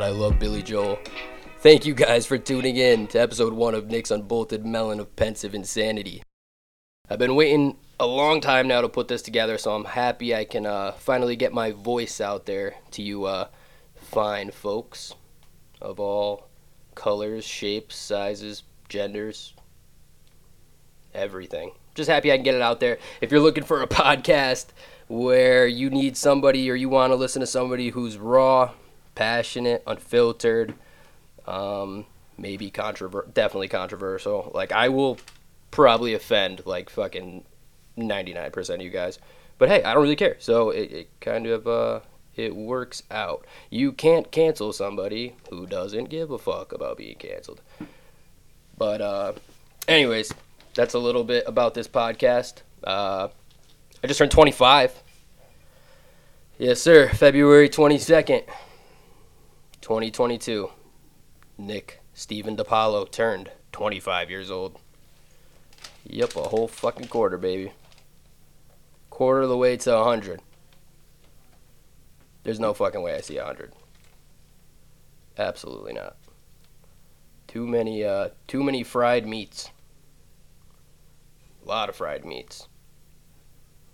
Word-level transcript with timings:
God, 0.00 0.06
I 0.06 0.12
love 0.12 0.38
Billy 0.38 0.62
Joel. 0.62 0.98
Thank 1.58 1.84
you 1.84 1.92
guys 1.92 2.24
for 2.24 2.38
tuning 2.38 2.76
in 2.76 3.06
to 3.08 3.20
episode 3.20 3.52
one 3.52 3.74
of 3.74 3.88
Nick's 3.88 4.10
Unbolted 4.10 4.64
Melon 4.64 4.98
of 4.98 5.14
Pensive 5.14 5.54
Insanity. 5.54 6.22
I've 7.10 7.18
been 7.18 7.34
waiting 7.34 7.76
a 7.98 8.06
long 8.06 8.40
time 8.40 8.66
now 8.66 8.80
to 8.80 8.88
put 8.88 9.08
this 9.08 9.20
together, 9.20 9.58
so 9.58 9.74
I'm 9.74 9.84
happy 9.84 10.34
I 10.34 10.46
can 10.46 10.64
uh, 10.64 10.92
finally 10.92 11.36
get 11.36 11.52
my 11.52 11.72
voice 11.72 12.18
out 12.18 12.46
there 12.46 12.76
to 12.92 13.02
you 13.02 13.26
uh, 13.26 13.48
fine 13.94 14.50
folks 14.50 15.14
of 15.82 16.00
all 16.00 16.48
colors, 16.94 17.44
shapes, 17.44 17.94
sizes, 17.94 18.62
genders, 18.88 19.52
everything. 21.12 21.72
Just 21.94 22.08
happy 22.08 22.32
I 22.32 22.36
can 22.36 22.44
get 22.44 22.54
it 22.54 22.62
out 22.62 22.80
there. 22.80 22.96
If 23.20 23.30
you're 23.30 23.40
looking 23.40 23.64
for 23.64 23.82
a 23.82 23.86
podcast 23.86 24.68
where 25.08 25.66
you 25.66 25.90
need 25.90 26.16
somebody 26.16 26.70
or 26.70 26.74
you 26.74 26.88
want 26.88 27.10
to 27.10 27.16
listen 27.16 27.40
to 27.40 27.46
somebody 27.46 27.90
who's 27.90 28.16
raw, 28.16 28.70
passionate, 29.20 29.82
unfiltered, 29.86 30.72
um, 31.46 32.06
maybe 32.38 32.70
controver- 32.70 33.32
definitely 33.34 33.68
controversial. 33.68 34.50
Like 34.54 34.72
I 34.72 34.88
will 34.88 35.18
probably 35.70 36.14
offend 36.14 36.62
like 36.64 36.88
fucking 36.88 37.44
99% 37.98 38.74
of 38.76 38.80
you 38.80 38.88
guys. 38.88 39.18
But 39.58 39.68
hey, 39.68 39.82
I 39.82 39.92
don't 39.92 40.02
really 40.02 40.16
care. 40.16 40.36
So 40.38 40.70
it, 40.70 40.90
it 40.90 41.10
kind 41.20 41.46
of 41.46 41.68
uh 41.68 42.00
it 42.34 42.56
works 42.56 43.02
out. 43.10 43.46
You 43.68 43.92
can't 43.92 44.32
cancel 44.32 44.72
somebody 44.72 45.34
who 45.50 45.66
doesn't 45.66 46.08
give 46.08 46.30
a 46.30 46.38
fuck 46.38 46.72
about 46.72 46.96
being 46.96 47.16
canceled. 47.16 47.60
But 48.78 49.02
uh 49.02 49.32
anyways, 49.86 50.32
that's 50.72 50.94
a 50.94 50.98
little 50.98 51.24
bit 51.24 51.44
about 51.46 51.74
this 51.74 51.88
podcast. 51.88 52.62
Uh 52.82 53.28
I 54.02 54.06
just 54.06 54.16
turned 54.16 54.30
25. 54.30 55.02
Yes, 56.56 56.80
sir. 56.80 57.10
February 57.10 57.68
22nd, 57.68 58.44
2022. 59.80 60.70
Nick 61.58 62.00
Steven 62.14 62.56
DePaulo 62.56 63.10
turned 63.10 63.50
25 63.72 64.30
years 64.30 64.50
old. 64.50 64.78
Yep, 66.04 66.36
a 66.36 66.42
whole 66.42 66.68
fucking 66.68 67.08
quarter, 67.08 67.38
baby. 67.38 67.72
Quarter 69.10 69.42
of 69.42 69.48
the 69.48 69.56
way 69.56 69.76
to 69.76 69.92
100. 69.92 70.40
There's 72.42 72.60
no 72.60 72.72
fucking 72.72 73.02
way 73.02 73.14
I 73.14 73.20
see 73.20 73.36
100. 73.36 73.72
Absolutely 75.38 75.92
not. 75.92 76.16
Too 77.46 77.66
many, 77.66 78.04
uh, 78.04 78.28
too 78.46 78.62
many 78.62 78.82
fried 78.82 79.26
meats. 79.26 79.70
A 81.64 81.68
lot 81.68 81.88
of 81.88 81.96
fried 81.96 82.24
meats. 82.24 82.68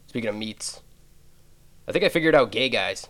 Speaking 0.06 0.30
of 0.30 0.36
meats, 0.36 0.82
I 1.88 1.92
think 1.92 2.04
I 2.04 2.08
figured 2.08 2.34
out 2.34 2.52
gay 2.52 2.68
guys. 2.68 3.08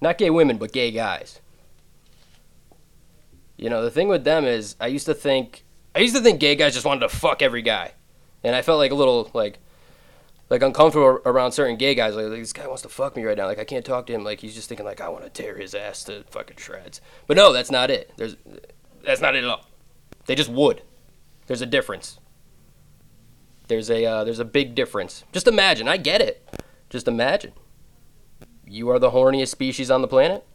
Not 0.00 0.18
gay 0.18 0.30
women, 0.30 0.56
but 0.58 0.72
gay 0.72 0.90
guys. 0.90 1.40
You 3.56 3.68
know, 3.68 3.82
the 3.82 3.90
thing 3.90 4.08
with 4.08 4.24
them 4.24 4.44
is, 4.44 4.76
I 4.80 4.86
used 4.86 5.06
to 5.06 5.14
think, 5.14 5.64
I 5.94 5.98
used 5.98 6.16
to 6.16 6.22
think 6.22 6.40
gay 6.40 6.54
guys 6.54 6.72
just 6.72 6.86
wanted 6.86 7.00
to 7.00 7.10
fuck 7.10 7.42
every 7.42 7.62
guy, 7.62 7.92
and 8.42 8.56
I 8.56 8.62
felt 8.62 8.78
like 8.78 8.90
a 8.90 8.94
little 8.94 9.30
like, 9.34 9.58
like 10.48 10.62
uncomfortable 10.62 11.20
around 11.26 11.52
certain 11.52 11.76
gay 11.76 11.94
guys. 11.94 12.16
Like, 12.16 12.26
this 12.30 12.52
guy 12.52 12.66
wants 12.66 12.82
to 12.82 12.88
fuck 12.88 13.16
me 13.16 13.24
right 13.24 13.36
now. 13.36 13.46
Like 13.46 13.58
I 13.58 13.64
can't 13.64 13.84
talk 13.84 14.06
to 14.06 14.12
him. 14.12 14.24
Like 14.24 14.40
he's 14.40 14.54
just 14.54 14.68
thinking 14.68 14.86
like 14.86 15.00
I 15.00 15.08
want 15.08 15.24
to 15.24 15.30
tear 15.30 15.56
his 15.56 15.74
ass 15.74 16.04
to 16.04 16.24
fucking 16.30 16.56
shreds. 16.56 17.00
But 17.26 17.36
no, 17.36 17.52
that's 17.52 17.70
not 17.70 17.90
it. 17.90 18.12
There's, 18.16 18.36
that's 19.04 19.20
not 19.20 19.36
it 19.36 19.44
at 19.44 19.50
all. 19.50 19.66
They 20.26 20.34
just 20.34 20.50
would. 20.50 20.82
There's 21.46 21.62
a 21.62 21.66
difference. 21.66 22.18
There's 23.68 23.90
a 23.90 24.04
uh, 24.04 24.24
there's 24.24 24.40
a 24.40 24.44
big 24.44 24.74
difference. 24.74 25.24
Just 25.32 25.46
imagine. 25.46 25.86
I 25.86 25.96
get 25.96 26.20
it. 26.20 26.48
Just 26.88 27.06
imagine. 27.06 27.52
You 28.70 28.88
are 28.90 29.00
the 29.00 29.10
horniest 29.10 29.48
species 29.48 29.90
on 29.90 30.00
the 30.00 30.08
planet, 30.08 30.46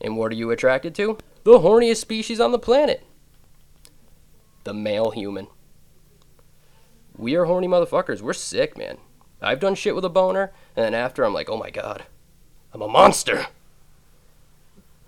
and 0.00 0.18
what 0.18 0.30
are 0.30 0.36
you 0.36 0.50
attracted 0.50 0.94
to? 0.96 1.18
the 1.44 1.58
horniest 1.58 1.98
species 1.98 2.40
on 2.40 2.52
the 2.52 2.58
planet 2.58 3.04
the 4.64 4.72
male 4.72 5.10
human. 5.10 5.46
We 7.16 7.36
are 7.36 7.44
horny 7.44 7.68
motherfuckers. 7.68 8.22
We're 8.22 8.32
sick, 8.32 8.78
man. 8.78 8.96
I've 9.42 9.60
done 9.60 9.74
shit 9.74 9.94
with 9.94 10.06
a 10.06 10.08
boner, 10.08 10.52
and 10.74 10.84
then 10.86 10.94
after 10.94 11.22
I'm 11.22 11.34
like, 11.34 11.50
oh 11.50 11.58
my 11.58 11.68
god, 11.68 12.04
I'm 12.72 12.80
a 12.80 12.88
monster. 12.88 13.46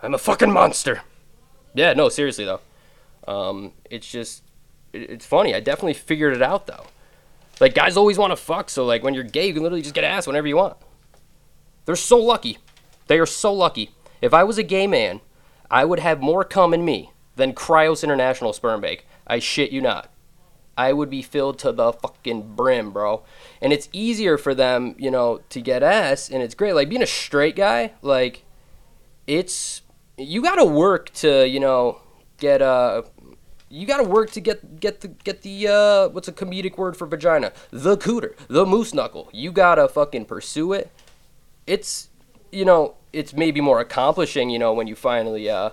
I'm 0.03 0.13
a 0.13 0.19
fucking 0.19 0.53
monster. 0.53 1.01
Yeah, 1.75 1.95
no, 1.95 2.11
seriously 2.11 2.45
though. 2.45 2.61
Um, 3.27 3.73
it's 3.91 4.11
just, 4.11 4.43
it, 4.93 5.09
it's 5.11 5.27
funny. 5.27 5.55
I 5.55 5.61
definitely 5.61 5.95
figured 5.95 6.35
it 6.35 6.43
out 6.43 6.67
though. 6.67 6.85
Like 7.59 7.75
guys 7.75 7.97
always 7.97 8.19
want 8.19 8.33
to 8.33 8.37
fuck, 8.37 8.69
so 8.69 8.85
like 8.85 9.03
when 9.03 9.15
you're 9.15 9.25
gay, 9.25 9.47
you 9.47 9.55
can 9.55 9.63
literally 9.63 9.83
just 9.83 9.95
get 9.95 10.05
ass 10.05 10.27
whenever 10.27 10.47
you 10.47 10.57
want. 10.57 10.77
They're 11.87 11.97
so 11.97 12.19
lucky. 12.19 12.59
They 13.07 13.19
are 13.19 13.27
so 13.27 13.53
lucky. 13.53 13.93
If 14.21 14.35
I 14.35 14.45
was 14.45 14.59
a 14.59 14.63
gay 14.63 14.87
man 14.87 15.21
I 15.71 15.85
would 15.85 15.99
have 16.01 16.21
more 16.21 16.45
cum 16.45 16.73
in 16.73 16.85
me 16.85 17.11
than 17.37 17.53
Cryos 17.53 18.03
International 18.03 18.53
Sperm 18.53 18.81
Bank. 18.81 19.07
I 19.27 19.39
shit 19.39 19.73
you 19.73 19.81
not. 19.81 20.11
I 20.79 20.93
would 20.93 21.09
be 21.09 21.23
filled 21.23 21.59
to 21.61 21.73
the 21.73 21.93
fucking 21.93 22.55
brim, 22.55 22.91
bro. 22.91 23.25
And 23.63 23.73
it's 23.73 23.89
easier 23.93 24.37
for 24.37 24.55
them, 24.55 24.95
you 24.99 25.11
know, 25.11 25.41
to 25.49 25.61
get 25.61 25.83
ass, 25.83 26.29
and 26.29 26.43
it's 26.43 26.55
great. 26.55 26.75
Like 26.75 26.89
being 26.89 27.03
a 27.03 27.07
straight 27.07 27.57
guy, 27.57 27.93
like 28.03 28.45
it's 29.27 29.83
you 30.19 30.43
got 30.43 30.57
to 30.57 30.65
work 30.65 31.11
to, 31.15 31.49
you 31.49 31.61
know, 31.61 32.01
get 32.39 32.61
uh 32.61 33.03
you 33.69 33.87
got 33.87 33.97
to 33.97 34.05
work 34.05 34.31
to 34.33 34.41
get 34.41 34.79
get 34.81 35.01
the 35.01 35.09
get 35.09 35.43
the 35.43 35.67
uh 35.67 36.09
what's 36.11 36.29
a 36.29 36.33
comedic 36.33 36.77
word 36.77 36.97
for 36.97 37.07
vagina? 37.07 37.53
The 37.71 37.97
cooter, 37.97 38.37
the 38.49 38.67
moose 38.67 38.93
knuckle. 38.93 39.31
You 39.33 39.53
got 39.53 39.77
to 39.77 39.89
fucking 39.89 40.27
pursue 40.27 40.75
it. 40.75 40.91
It's 41.67 42.09
you 42.53 42.65
know, 42.65 42.95
it's 43.13 43.33
maybe 43.33 43.61
more 43.61 43.81
accomplishing, 43.81 44.51
you 44.51 44.59
know, 44.59 44.73
when 44.73 44.87
you 44.87 44.95
finally, 44.95 45.51
uh, 45.51 45.71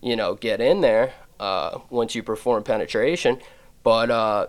you 0.00 0.16
know, 0.16 0.34
get 0.34 0.60
in 0.60 0.80
there 0.80 1.14
uh, 1.40 1.78
once 1.90 2.14
you 2.14 2.22
perform 2.22 2.62
penetration. 2.62 3.40
But 3.82 4.10
uh, 4.10 4.48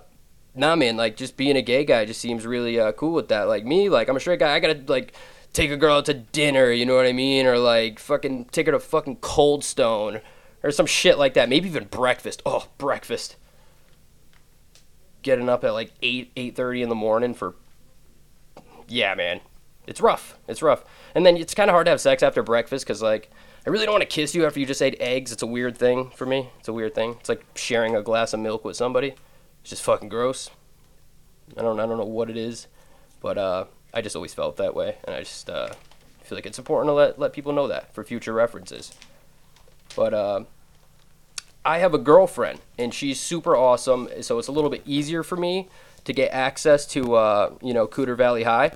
nah, 0.56 0.76
man, 0.76 0.98
like 0.98 1.16
just 1.16 1.38
being 1.38 1.56
a 1.56 1.62
gay 1.62 1.86
guy 1.86 2.06
just 2.06 2.22
seems 2.22 2.46
really 2.46 2.80
uh, 2.80 2.92
cool 2.94 3.14
with 3.14 3.30
that. 3.30 3.44
Like 3.44 3.66
me, 3.66 3.90
like 3.90 4.10
I'm 4.10 4.18
a 4.18 4.20
straight 4.20 4.40
guy, 4.40 4.54
I 4.54 4.60
gotta 4.60 4.82
like 4.88 5.14
take 5.54 5.72
a 5.72 5.78
girl 5.78 5.98
out 5.98 6.06
to 6.06 6.14
dinner, 6.14 6.72
you 6.72 6.86
know 6.86 6.96
what 6.96 7.06
I 7.06 7.14
mean, 7.14 7.46
or 7.46 7.58
like 7.58 8.00
fucking 8.00 8.46
take 8.46 8.66
her 8.66 8.72
to 8.72 8.80
fucking 8.80 9.18
Cold 9.18 9.64
Stone 9.64 10.22
or 10.64 10.72
some 10.72 10.86
shit 10.86 11.18
like 11.18 11.34
that. 11.36 11.50
Maybe 11.50 11.70
even 11.70 11.86
breakfast. 11.86 12.42
Oh, 12.46 12.68
breakfast. 12.78 13.36
Getting 15.22 15.50
up 15.50 15.64
at 15.64 15.74
like 15.74 15.92
eight 16.02 16.32
eight 16.36 16.56
thirty 16.56 16.82
in 16.82 16.90
the 16.90 16.96
morning 16.96 17.34
for. 17.34 17.56
Yeah, 18.90 19.16
man, 19.16 19.42
it's 19.88 20.02
rough. 20.02 20.38
It's 20.48 20.62
rough. 20.62 20.84
And 21.16 21.26
then 21.26 21.38
it's 21.38 21.56
kind 21.56 21.70
of 21.70 21.74
hard 21.74 21.86
to 21.86 21.92
have 21.92 22.02
sex 22.02 22.22
after 22.22 22.44
breakfast 22.44 22.86
because, 22.86 23.02
like, 23.02 23.32
I 23.66 23.70
really 23.70 23.86
don't 23.86 23.94
want 23.94 24.04
to 24.04 24.08
kiss 24.08 24.36
you 24.36 24.46
after 24.46 24.60
you 24.60 24.66
just 24.66 24.82
ate 24.82 24.98
eggs. 25.00 25.32
It's 25.32 25.42
a 25.42 25.48
weird 25.48 25.78
thing 25.78 26.12
for 26.12 26.26
me. 26.26 26.50
It's 26.60 26.68
a 26.68 26.74
weird 26.74 26.94
thing. 26.94 27.16
It's 27.20 27.30
like 27.30 27.44
sharing 27.56 27.96
a 27.96 28.02
glass 28.02 28.34
of 28.34 28.42
milk 28.42 28.64
with 28.64 28.76
somebody. 28.76 29.16
It's 29.62 29.72
just 29.72 29.84
fucking 29.84 30.10
gross. 30.10 30.50
I 31.58 31.62
don't, 31.62 31.80
I 31.80 31.86
don't 31.86 31.98
know 31.98 32.06
what 32.06 32.30
it 32.30 32.38
is, 32.38 32.68
but 33.22 33.38
uh, 33.38 33.66
I 33.94 34.02
just 34.02 34.16
always 34.16 34.34
felt 34.34 34.58
that 34.58 34.76
way, 34.76 34.98
and 35.06 35.16
I 35.16 35.20
just 35.20 35.50
uh, 35.50 35.70
feel 36.24 36.38
like 36.38 36.46
it's 36.46 36.60
important 36.60 36.90
to 36.90 36.94
let 36.94 37.18
let 37.18 37.32
people 37.32 37.54
know 37.54 37.70
that 37.70 37.94
for 37.94 38.04
future 38.04 38.34
references. 38.34 38.94
But 39.96 40.14
uh, 40.14 40.44
I 41.64 41.80
have 41.80 41.94
a 41.94 41.98
girlfriend, 41.98 42.60
and 42.78 42.94
she's 42.94 43.20
super 43.20 43.56
awesome, 43.56 44.10
so 44.22 44.38
it's 44.40 44.50
a 44.50 44.52
little 44.52 44.70
bit 44.70 44.84
easier 44.86 45.24
for 45.24 45.38
me 45.38 45.70
to 46.04 46.12
get 46.12 46.32
access 46.32 46.86
to 46.88 47.16
uh, 47.16 47.54
you 47.62 47.74
know 47.74 47.88
Cooter 47.88 48.18
Valley 48.18 48.44
High 48.44 48.72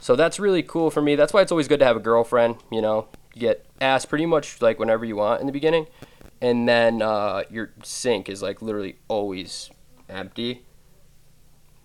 so 0.00 0.16
that's 0.16 0.38
really 0.38 0.62
cool 0.62 0.90
for 0.90 1.02
me. 1.02 1.16
That's 1.16 1.32
why 1.32 1.42
it's 1.42 1.52
always 1.52 1.68
good 1.68 1.80
to 1.80 1.84
have 1.84 1.96
a 1.96 2.00
girlfriend. 2.00 2.56
You 2.70 2.82
know, 2.82 3.08
you 3.34 3.40
get 3.40 3.66
asked 3.80 4.08
pretty 4.08 4.26
much 4.26 4.60
like 4.60 4.78
whenever 4.78 5.04
you 5.04 5.16
want 5.16 5.40
in 5.40 5.46
the 5.46 5.52
beginning, 5.52 5.86
and 6.40 6.68
then 6.68 7.02
uh, 7.02 7.44
your 7.50 7.72
sink 7.82 8.28
is 8.28 8.42
like 8.42 8.62
literally 8.62 8.96
always 9.08 9.70
empty. 10.08 10.62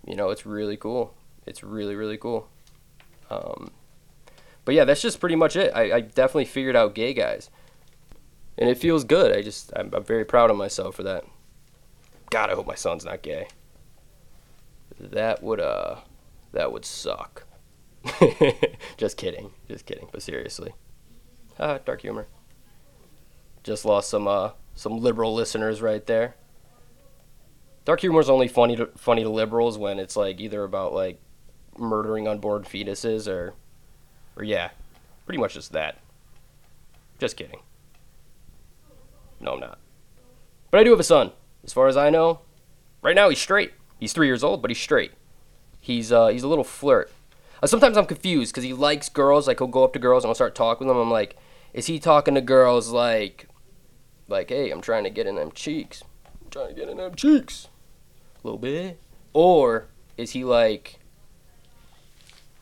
You 0.05 0.15
know, 0.15 0.29
it's 0.29 0.45
really 0.45 0.77
cool. 0.77 1.13
It's 1.45 1.63
really 1.63 1.95
really 1.95 2.17
cool. 2.17 2.49
Um, 3.29 3.71
but 4.65 4.75
yeah, 4.75 4.85
that's 4.85 5.01
just 5.01 5.19
pretty 5.19 5.35
much 5.35 5.55
it. 5.55 5.71
I, 5.75 5.97
I 5.97 6.01
definitely 6.01 6.45
figured 6.45 6.75
out 6.75 6.95
gay 6.95 7.13
guys, 7.13 7.49
and 8.57 8.69
it 8.69 8.77
feels 8.77 9.03
good. 9.03 9.35
I 9.35 9.41
just 9.41 9.71
I'm, 9.75 9.91
I'm 9.93 10.03
very 10.03 10.25
proud 10.25 10.51
of 10.51 10.57
myself 10.57 10.95
for 10.95 11.03
that. 11.03 11.25
God, 12.29 12.49
I 12.49 12.55
hope 12.55 12.67
my 12.67 12.75
son's 12.75 13.05
not 13.05 13.21
gay. 13.21 13.47
That 14.99 15.41
would 15.41 15.59
uh, 15.59 15.97
that 16.51 16.71
would 16.71 16.85
suck. 16.85 17.45
just 18.97 19.17
kidding, 19.17 19.51
just 19.67 19.85
kidding. 19.85 20.07
But 20.11 20.21
seriously, 20.21 20.73
ah, 21.59 21.79
dark 21.83 22.01
humor. 22.01 22.27
Just 23.63 23.85
lost 23.85 24.09
some 24.09 24.27
uh 24.27 24.51
some 24.75 24.99
liberal 24.99 25.33
listeners 25.33 25.81
right 25.81 26.05
there. 26.05 26.35
Dark 27.85 28.01
humor 28.01 28.19
is 28.19 28.29
only 28.29 28.47
funny 28.47 28.75
to 28.75 28.87
funny 28.97 29.23
to 29.23 29.29
liberals 29.29 29.77
when 29.77 29.99
it's 29.99 30.15
like 30.15 30.39
either 30.39 30.63
about 30.63 30.93
like 30.93 31.19
murdering 31.77 32.27
unborn 32.27 32.63
fetuses 32.63 33.27
or 33.27 33.53
or 34.35 34.43
yeah, 34.43 34.69
pretty 35.25 35.39
much 35.39 35.55
just 35.55 35.73
that. 35.73 35.97
Just 37.19 37.35
kidding. 37.35 37.59
No, 39.41 39.53
I'm 39.53 39.59
not. 39.59 39.79
But 40.71 40.79
I 40.79 40.83
do 40.83 40.91
have 40.91 40.99
a 40.99 41.03
son. 41.03 41.31
As 41.63 41.73
far 41.73 41.87
as 41.87 41.97
I 41.97 42.09
know, 42.09 42.41
right 43.01 43.15
now 43.15 43.29
he's 43.29 43.39
straight. 43.39 43.73
He's 43.99 44.13
three 44.13 44.27
years 44.27 44.43
old, 44.43 44.61
but 44.61 44.71
he's 44.71 44.79
straight. 44.79 45.11
He's 45.81 46.11
uh, 46.11 46.27
he's 46.27 46.43
a 46.43 46.47
little 46.47 46.63
flirt. 46.63 47.11
Uh, 47.61 47.67
sometimes 47.67 47.97
I'm 47.97 48.05
confused 48.05 48.53
because 48.53 48.63
he 48.63 48.73
likes 48.73 49.09
girls. 49.09 49.47
Like 49.47 49.59
he'll 49.59 49.67
go 49.67 49.83
up 49.83 49.93
to 49.93 49.99
girls 49.99 50.23
and 50.23 50.29
I'll 50.29 50.35
start 50.35 50.55
talking 50.55 50.87
with 50.87 50.95
them. 50.95 51.01
I'm 51.01 51.11
like, 51.11 51.35
is 51.73 51.87
he 51.87 51.99
talking 51.99 52.35
to 52.35 52.41
girls 52.41 52.89
like, 52.89 53.47
like, 54.27 54.49
hey, 54.49 54.71
I'm 54.71 54.81
trying 54.81 55.03
to 55.03 55.09
get 55.09 55.27
in 55.27 55.35
them 55.35 55.51
cheeks, 55.51 56.03
I'm 56.41 56.49
trying 56.49 56.69
to 56.69 56.73
get 56.73 56.89
in 56.89 56.97
them 56.97 57.15
cheeks, 57.15 57.67
a 58.43 58.47
little 58.47 58.59
bit, 58.59 58.99
or 59.33 59.87
is 60.17 60.31
he 60.31 60.43
like, 60.43 60.99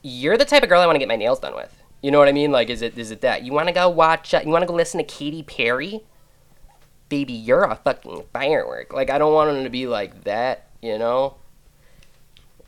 you're 0.01 0.37
the 0.37 0.45
type 0.45 0.63
of 0.63 0.69
girl 0.69 0.81
I 0.81 0.85
want 0.85 0.95
to 0.95 0.99
get 0.99 1.07
my 1.07 1.15
nails 1.15 1.39
done 1.39 1.55
with? 1.55 1.73
You 2.01 2.11
know 2.11 2.19
what 2.19 2.27
I 2.27 2.31
mean? 2.31 2.51
Like, 2.51 2.69
is 2.69 2.81
it 2.81 2.97
is 2.97 3.11
it 3.11 3.21
that 3.21 3.43
you 3.43 3.51
want 3.53 3.67
to 3.67 3.73
go 3.73 3.89
watch? 3.89 4.33
Uh, 4.33 4.41
you 4.43 4.51
want 4.51 4.61
to 4.61 4.67
go 4.67 4.73
listen 4.73 4.99
to 4.99 5.03
Katy 5.03 5.43
Perry? 5.43 6.01
Baby, 7.09 7.33
you're 7.33 7.63
a 7.63 7.75
fucking 7.75 8.23
firework. 8.33 8.93
Like, 8.93 9.09
I 9.09 9.17
don't 9.17 9.33
want 9.33 9.55
him 9.55 9.63
to 9.63 9.69
be 9.69 9.87
like 9.87 10.23
that. 10.25 10.67
You 10.81 10.97
know. 10.97 11.37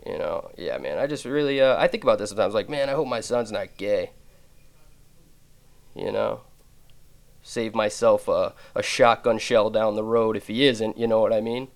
You 0.06 0.18
know, 0.18 0.52
yeah, 0.58 0.78
man. 0.78 0.98
I 0.98 1.08
just 1.08 1.26
really, 1.26 1.62
uh, 1.62 1.78
I 1.78 1.88
think 1.88 2.04
about 2.04 2.20
this 2.20 2.30
sometimes. 2.30 2.54
Like, 2.54 2.70
man, 2.70 2.90
I 2.90 2.94
hope 2.94 3.08
my 3.08 3.20
son's 3.20 3.52
not 3.52 3.78
gay. 3.78 4.12
You 5.96 6.12
know, 6.12 6.42
save 7.42 7.76
myself 7.76 8.28
a, 8.28 8.54
a 8.76 8.82
shotgun 8.82 9.40
shell 9.40 9.70
down 9.70 9.96
the 9.96 10.04
road 10.04 10.38
if 10.38 10.48
he 10.48 10.66
isn't. 10.66 10.98
You 10.98 11.08
know 11.08 11.20
what 11.20 11.34
I 11.34 11.42
mean? 11.42 11.68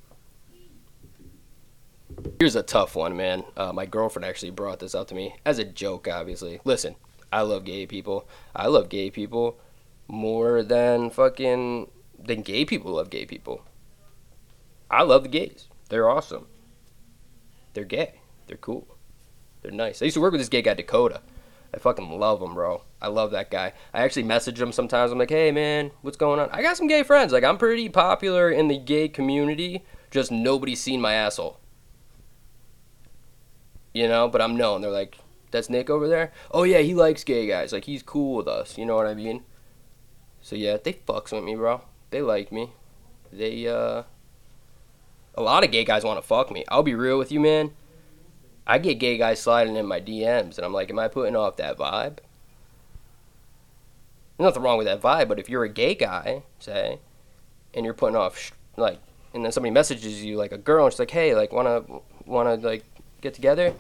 Here's 2.39 2.55
a 2.55 2.63
tough 2.63 2.95
one, 2.95 3.17
man. 3.17 3.43
Uh, 3.57 3.73
my 3.73 3.85
girlfriend 3.85 4.25
actually 4.25 4.51
brought 4.51 4.79
this 4.79 4.95
up 4.95 5.07
to 5.09 5.15
me 5.15 5.35
as 5.45 5.59
a 5.59 5.65
joke, 5.65 6.07
obviously. 6.07 6.61
Listen, 6.63 6.95
I 7.31 7.41
love 7.41 7.65
gay 7.65 7.85
people. 7.85 8.27
I 8.55 8.67
love 8.67 8.89
gay 8.89 9.09
people 9.09 9.59
more 10.07 10.63
than 10.63 11.09
fucking 11.09 11.89
than 12.19 12.41
gay 12.41 12.63
people 12.65 12.93
love 12.93 13.09
gay 13.09 13.25
people. 13.25 13.63
I 14.89 15.01
love 15.01 15.23
the 15.23 15.29
gays. 15.29 15.67
They're 15.89 16.09
awesome. 16.09 16.47
They're 17.73 17.83
gay. 17.83 18.19
They're 18.47 18.57
cool. 18.57 18.97
They're 19.61 19.71
nice. 19.71 20.01
I 20.01 20.05
used 20.05 20.15
to 20.15 20.21
work 20.21 20.31
with 20.31 20.41
this 20.41 20.49
gay 20.49 20.61
guy 20.61 20.73
Dakota. 20.73 21.21
I 21.73 21.79
fucking 21.79 22.19
love 22.19 22.41
him, 22.41 22.53
bro. 22.53 22.83
I 23.01 23.07
love 23.07 23.31
that 23.31 23.49
guy. 23.49 23.73
I 23.93 24.03
actually 24.03 24.23
message 24.23 24.61
him 24.61 24.71
sometimes. 24.71 25.11
I'm 25.11 25.17
like, 25.17 25.29
hey 25.29 25.51
man, 25.51 25.91
what's 26.01 26.17
going 26.17 26.39
on? 26.39 26.49
I 26.51 26.61
got 26.61 26.77
some 26.77 26.87
gay 26.87 27.03
friends. 27.03 27.33
Like 27.33 27.43
I'm 27.43 27.57
pretty 27.57 27.89
popular 27.89 28.51
in 28.51 28.67
the 28.67 28.77
gay 28.77 29.07
community. 29.07 29.83
Just 30.11 30.31
nobody's 30.31 30.81
seen 30.81 31.01
my 31.01 31.13
asshole. 31.13 31.59
You 33.93 34.07
know, 34.07 34.27
but 34.27 34.41
I'm 34.41 34.55
known. 34.55 34.81
They're 34.81 34.91
like, 34.91 35.17
that's 35.49 35.69
Nick 35.69 35.89
over 35.89 36.07
there. 36.07 36.31
Oh 36.51 36.63
yeah, 36.63 36.79
he 36.79 36.93
likes 36.93 37.23
gay 37.23 37.47
guys. 37.47 37.73
Like 37.73 37.85
he's 37.85 38.03
cool 38.03 38.35
with 38.35 38.47
us. 38.47 38.77
You 38.77 38.85
know 38.85 38.95
what 38.95 39.07
I 39.07 39.15
mean? 39.15 39.43
So 40.41 40.55
yeah, 40.55 40.77
they 40.83 40.93
fucks 40.93 41.31
with 41.31 41.43
me, 41.43 41.55
bro. 41.55 41.81
They 42.11 42.21
like 42.21 42.51
me. 42.51 42.71
They 43.31 43.67
uh. 43.67 44.03
A 45.35 45.41
lot 45.41 45.63
of 45.63 45.71
gay 45.71 45.83
guys 45.83 46.03
want 46.03 46.21
to 46.21 46.27
fuck 46.27 46.51
me. 46.51 46.63
I'll 46.67 46.83
be 46.83 46.95
real 46.95 47.17
with 47.17 47.31
you, 47.31 47.39
man. 47.39 47.71
I 48.65 48.77
get 48.77 48.99
gay 48.99 49.17
guys 49.17 49.39
sliding 49.39 49.75
in 49.75 49.85
my 49.85 49.99
DMs, 49.99 50.57
and 50.57 50.65
I'm 50.65 50.73
like, 50.73 50.89
am 50.89 50.99
I 50.99 51.07
putting 51.07 51.35
off 51.35 51.57
that 51.57 51.77
vibe? 51.77 52.17
There's 54.37 54.47
nothing 54.47 54.63
wrong 54.63 54.77
with 54.77 54.87
that 54.87 55.01
vibe, 55.01 55.27
but 55.27 55.39
if 55.39 55.49
you're 55.49 55.63
a 55.63 55.69
gay 55.69 55.95
guy, 55.95 56.43
say, 56.59 56.99
and 57.73 57.85
you're 57.85 57.93
putting 57.93 58.15
off 58.15 58.37
sh- 58.37 58.51
like, 58.77 58.99
and 59.33 59.43
then 59.43 59.51
somebody 59.51 59.71
messages 59.71 60.23
you 60.23 60.37
like 60.37 60.51
a 60.51 60.57
girl, 60.57 60.85
and 60.85 60.93
she's 60.93 60.99
like, 60.99 61.11
hey, 61.11 61.35
like, 61.35 61.51
wanna 61.51 61.83
wanna 62.25 62.55
like 62.55 62.85
get 63.21 63.33
together? 63.33 63.73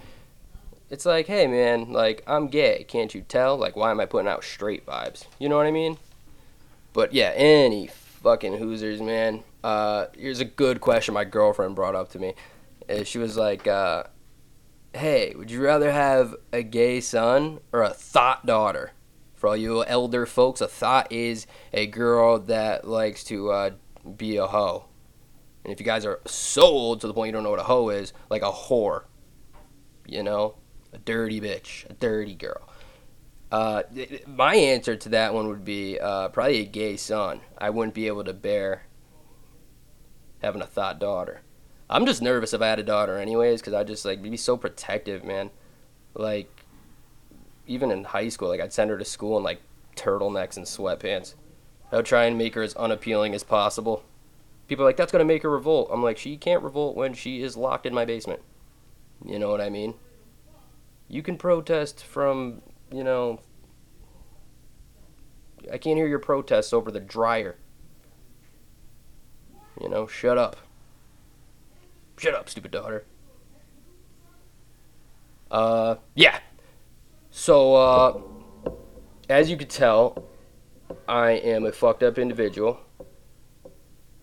It's 0.89 1.05
like, 1.05 1.27
hey 1.27 1.47
man, 1.47 1.91
like 1.91 2.23
I'm 2.27 2.47
gay, 2.47 2.85
can't 2.87 3.13
you 3.15 3.21
tell? 3.21 3.57
Like, 3.57 3.75
why 3.75 3.89
am 3.91 3.99
I 3.99 4.05
putting 4.05 4.27
out 4.27 4.43
straight 4.43 4.85
vibes? 4.85 5.25
You 5.39 5.49
know 5.49 5.57
what 5.57 5.65
I 5.65 5.71
mean? 5.71 5.97
But 6.93 7.13
yeah, 7.13 7.31
any 7.35 7.87
fucking 7.87 8.53
Hoosers, 8.53 9.03
man. 9.03 9.43
Uh, 9.63 10.07
here's 10.17 10.39
a 10.39 10.45
good 10.45 10.81
question 10.81 11.13
my 11.13 11.23
girlfriend 11.23 11.75
brought 11.75 11.95
up 11.95 12.09
to 12.09 12.19
me. 12.19 12.33
Uh, 12.89 13.03
she 13.03 13.17
was 13.17 13.37
like, 13.37 13.65
uh, 13.65 14.03
hey, 14.93 15.33
would 15.37 15.49
you 15.49 15.63
rather 15.63 15.91
have 15.91 16.35
a 16.51 16.63
gay 16.63 16.99
son 16.99 17.59
or 17.71 17.81
a 17.81 17.89
thot 17.89 18.45
daughter? 18.45 18.91
For 19.35 19.49
all 19.49 19.57
you 19.57 19.83
elder 19.85 20.25
folks, 20.25 20.61
a 20.61 20.67
thot 20.67 21.11
is 21.11 21.47
a 21.73 21.87
girl 21.87 22.39
that 22.39 22.87
likes 22.87 23.23
to 23.25 23.51
uh, 23.51 23.69
be 24.17 24.37
a 24.37 24.47
hoe. 24.47 24.85
And 25.63 25.71
if 25.71 25.79
you 25.79 25.85
guys 25.85 26.05
are 26.05 26.19
so 26.25 26.63
old 26.63 27.01
to 27.01 27.07
the 27.07 27.13
point 27.13 27.27
you 27.27 27.33
don't 27.33 27.43
know 27.43 27.49
what 27.49 27.59
a 27.59 27.63
hoe 27.63 27.89
is, 27.89 28.13
like 28.29 28.41
a 28.41 28.51
whore, 28.51 29.03
you 30.05 30.23
know, 30.23 30.55
a 30.91 30.97
dirty 30.97 31.39
bitch, 31.39 31.89
a 31.89 31.93
dirty 31.93 32.35
girl. 32.35 32.69
Uh, 33.51 33.83
my 34.27 34.55
answer 34.55 34.95
to 34.95 35.09
that 35.09 35.33
one 35.33 35.47
would 35.47 35.63
be 35.63 35.99
uh, 35.99 36.29
probably 36.29 36.61
a 36.61 36.65
gay 36.65 36.97
son. 36.97 37.39
I 37.57 37.69
wouldn't 37.69 37.93
be 37.93 38.07
able 38.07 38.23
to 38.23 38.33
bear 38.33 38.83
having 40.43 40.61
a 40.61 40.67
thot 40.67 40.99
daughter. 40.99 41.41
I'm 41.89 42.05
just 42.05 42.21
nervous 42.21 42.53
if 42.53 42.61
I 42.61 42.67
had 42.67 42.79
a 42.79 42.83
daughter, 42.83 43.17
anyways, 43.17 43.61
because 43.61 43.73
I 43.73 43.83
just 43.83 44.05
like 44.05 44.21
be 44.21 44.37
so 44.37 44.57
protective, 44.57 45.23
man. 45.23 45.51
Like, 46.13 46.65
even 47.67 47.91
in 47.91 48.03
high 48.03 48.29
school, 48.29 48.49
like 48.49 48.61
I'd 48.61 48.73
send 48.73 48.89
her 48.89 48.97
to 48.97 49.05
school 49.05 49.37
in 49.37 49.43
like 49.43 49.61
turtlenecks 49.95 50.57
and 50.57 50.65
sweatpants. 50.65 51.35
I 51.91 51.97
would 51.97 52.05
try 52.05 52.25
and 52.25 52.37
make 52.37 52.55
her 52.55 52.63
as 52.63 52.75
unappealing 52.75 53.33
as 53.33 53.43
possible. 53.43 54.03
People 54.67 54.85
are 54.85 54.89
like, 54.89 54.97
that's 54.97 55.11
gonna 55.11 55.25
make 55.25 55.43
her 55.43 55.49
revolt. 55.49 55.89
I'm 55.91 56.03
like, 56.03 56.17
she 56.17 56.37
can't 56.37 56.63
revolt 56.63 56.95
when 56.95 57.13
she 57.13 57.41
is 57.41 57.55
locked 57.55 57.85
in 57.85 57.93
my 57.93 58.05
basement. 58.05 58.41
You 59.25 59.39
know 59.39 59.49
what 59.49 59.61
I 59.61 59.69
mean? 59.69 59.93
You 61.07 61.21
can 61.21 61.37
protest 61.37 62.03
from, 62.03 62.61
you 62.91 63.03
know, 63.03 63.39
I 65.71 65.77
can't 65.77 65.97
hear 65.97 66.07
your 66.07 66.19
protests 66.19 66.73
over 66.73 66.91
the 66.91 66.99
dryer. 66.99 67.55
You 69.81 69.89
know, 69.89 70.07
shut 70.07 70.37
up. 70.37 70.57
Shut 72.17 72.33
up, 72.33 72.49
stupid 72.49 72.71
daughter. 72.71 73.05
Uh, 75.49 75.95
yeah. 76.15 76.39
So, 77.31 77.75
uh, 77.75 78.21
as 79.29 79.49
you 79.49 79.57
can 79.57 79.67
tell, 79.67 80.25
I 81.07 81.31
am 81.31 81.65
a 81.65 81.71
fucked 81.71 82.03
up 82.03 82.17
individual. 82.17 82.79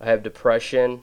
I 0.01 0.07
have 0.07 0.23
depression. 0.23 1.03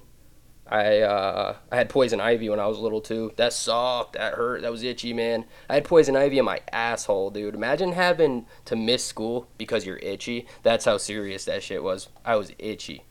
I 0.70 1.00
uh, 1.00 1.56
I 1.72 1.76
had 1.76 1.90
poison 1.90 2.20
ivy 2.20 2.50
when 2.50 2.60
I 2.60 2.68
was 2.68 2.80
little 2.80 3.00
too. 3.00 3.32
That 3.38 3.54
sucked. 3.54 4.14
That 4.14 4.34
hurt. 4.34 4.64
That 4.64 4.72
was 4.72 4.84
itchy, 4.84 5.14
man. 5.14 5.46
I 5.70 5.76
had 5.76 5.86
poison 5.86 6.16
ivy 6.16 6.40
in 6.40 6.46
my 6.46 6.60
asshole, 6.72 7.30
dude. 7.30 7.56
Imagine 7.56 7.94
having 7.94 8.48
to 8.66 8.76
miss 8.76 9.06
school 9.06 9.48
because 9.58 9.86
you're 9.86 9.98
itchy. 9.98 10.46
That's 10.64 10.86
how 10.86 10.98
serious 10.98 11.46
that 11.46 11.64
shit 11.64 11.84
was. 11.84 12.10
I 12.26 12.36
was 12.36 12.52
itchy. 12.60 13.04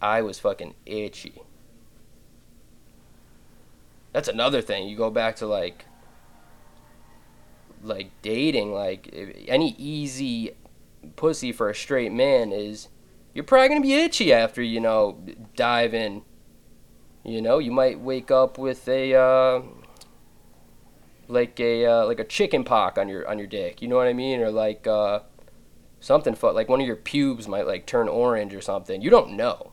I 0.00 0.22
was 0.22 0.38
fucking 0.38 0.74
itchy. 0.84 1.42
That's 4.12 4.28
another 4.28 4.62
thing. 4.62 4.88
You 4.88 4.96
go 4.96 5.10
back 5.10 5.36
to 5.36 5.46
like 5.46 5.86
like 7.82 8.10
dating, 8.22 8.72
like 8.72 9.14
any 9.46 9.74
easy 9.78 10.52
pussy 11.14 11.52
for 11.52 11.70
a 11.70 11.74
straight 11.74 12.12
man 12.12 12.50
is 12.52 12.88
you're 13.34 13.44
probably 13.44 13.68
gonna 13.68 13.80
be 13.80 13.94
itchy 13.94 14.32
after 14.32 14.62
you 14.62 14.80
know 14.80 15.18
dive 15.54 15.94
in. 15.94 16.22
You 17.24 17.42
know, 17.42 17.58
you 17.58 17.72
might 17.72 18.00
wake 18.00 18.30
up 18.30 18.56
with 18.56 18.88
a 18.88 19.14
uh, 19.14 19.62
like 21.28 21.58
a 21.60 21.86
uh, 21.86 22.06
like 22.06 22.20
a 22.20 22.24
chicken 22.24 22.64
pock 22.64 22.98
on 22.98 23.08
your 23.08 23.28
on 23.28 23.38
your 23.38 23.46
dick. 23.46 23.82
You 23.82 23.88
know 23.88 23.96
what 23.96 24.06
I 24.06 24.12
mean? 24.12 24.40
Or 24.40 24.50
like 24.50 24.86
uh, 24.86 25.20
something 26.00 26.34
fu- 26.34 26.52
like 26.52 26.68
one 26.68 26.80
of 26.80 26.86
your 26.86 26.96
pubes 26.96 27.48
might 27.48 27.66
like 27.66 27.86
turn 27.86 28.08
orange 28.08 28.54
or 28.54 28.60
something. 28.60 29.02
You 29.02 29.10
don't 29.10 29.32
know. 29.32 29.72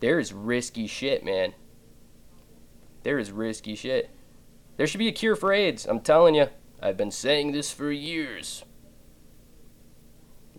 There's 0.00 0.32
risky 0.32 0.86
shit, 0.86 1.24
man. 1.24 1.54
There 3.02 3.18
is 3.18 3.30
risky 3.30 3.74
shit. 3.74 4.10
There 4.76 4.86
should 4.86 4.98
be 4.98 5.08
a 5.08 5.12
cure 5.12 5.36
for 5.36 5.52
AIDS. 5.52 5.86
I'm 5.86 6.00
telling 6.00 6.34
you. 6.34 6.48
I've 6.80 6.96
been 6.96 7.10
saying 7.10 7.52
this 7.52 7.72
for 7.72 7.90
years. 7.90 8.64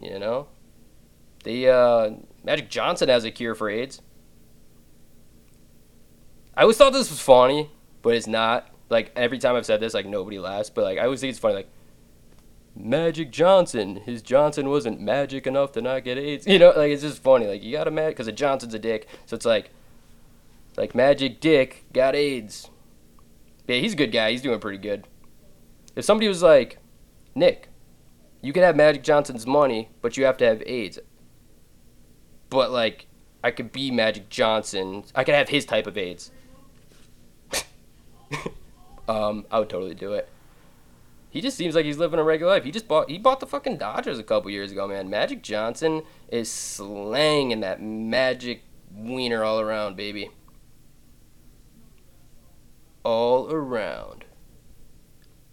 You 0.01 0.17
know? 0.17 0.47
The 1.43 1.69
uh, 1.69 2.09
Magic 2.43 2.69
Johnson 2.69 3.09
has 3.09 3.23
a 3.23 3.31
cure 3.31 3.55
for 3.55 3.69
AIDS. 3.69 4.01
I 6.55 6.63
always 6.63 6.77
thought 6.77 6.93
this 6.93 7.11
was 7.11 7.19
funny, 7.19 7.69
but 8.01 8.15
it's 8.15 8.27
not. 8.27 8.67
Like 8.89 9.11
every 9.15 9.37
time 9.37 9.55
I've 9.55 9.65
said 9.65 9.79
this, 9.79 9.93
like 9.93 10.05
nobody 10.05 10.39
laughs. 10.39 10.69
But 10.69 10.85
like 10.85 10.97
I 10.97 11.03
always 11.03 11.21
think 11.21 11.31
it's 11.31 11.39
funny. 11.39 11.55
Like 11.55 11.69
Magic 12.79 13.31
Johnson, 13.31 13.97
his 13.97 14.21
Johnson 14.21 14.69
wasn't 14.69 15.01
magic 15.01 15.47
enough 15.47 15.71
to 15.73 15.81
not 15.81 16.03
get 16.03 16.17
AIDS. 16.17 16.45
You 16.57 16.59
know, 16.59 16.69
like 16.69 16.91
it's 16.91 17.01
just 17.01 17.21
funny. 17.21 17.47
Like 17.47 17.63
you 17.63 17.71
got 17.71 17.87
a 17.87 17.91
mad 17.91 18.09
because 18.09 18.27
a 18.27 18.31
Johnson's 18.31 18.73
a 18.73 18.79
dick, 18.79 19.07
so 19.25 19.35
it's 19.35 19.45
like, 19.45 19.71
like 20.77 20.93
Magic 20.93 21.39
Dick 21.39 21.85
got 21.91 22.15
AIDS. 22.15 22.69
Yeah, 23.67 23.77
he's 23.77 23.93
a 23.93 23.97
good 23.97 24.11
guy. 24.11 24.31
He's 24.31 24.41
doing 24.41 24.59
pretty 24.59 24.77
good. 24.77 25.07
If 25.95 26.05
somebody 26.05 26.27
was 26.27 26.43
like, 26.43 26.77
Nick, 27.35 27.69
you 28.41 28.53
can 28.53 28.63
have 28.63 28.75
Magic 28.75 29.03
Johnson's 29.03 29.47
money, 29.47 29.89
but 30.01 30.15
you 30.15 30.25
have 30.25 30.37
to 30.37 30.45
have 30.45 30.61
AIDS. 30.65 30.99
But 32.49 32.71
like, 32.71 33.07
I 33.43 33.51
could 33.51 33.71
be 33.71 33.91
Magic 33.91 34.29
Johnson. 34.29 35.03
I 35.15 35.23
could 35.23 35.35
have 35.35 35.49
his 35.49 35.65
type 35.65 35.87
of 35.87 35.97
AIDS. 35.97 36.31
um, 39.07 39.45
I 39.51 39.59
would 39.59 39.69
totally 39.69 39.95
do 39.95 40.13
it. 40.13 40.29
He 41.29 41.41
just 41.41 41.57
seems 41.57 41.75
like 41.75 41.85
he's 41.85 41.97
living 41.97 42.19
a 42.19 42.23
regular 42.23 42.53
life. 42.53 42.63
He 42.63 42.71
just 42.71 42.87
bought 42.87 43.09
he 43.09 43.17
bought 43.17 43.39
the 43.39 43.47
fucking 43.47 43.77
Dodgers 43.77 44.19
a 44.19 44.23
couple 44.23 44.49
years 44.49 44.71
ago, 44.71 44.87
man. 44.87 45.09
Magic 45.09 45.43
Johnson 45.43 46.03
is 46.29 46.49
slanging 46.49 47.59
that 47.59 47.81
magic 47.81 48.63
wiener 48.93 49.43
all 49.43 49.59
around, 49.59 49.97
baby. 49.97 50.31
All 53.03 53.51
around. 53.51 54.25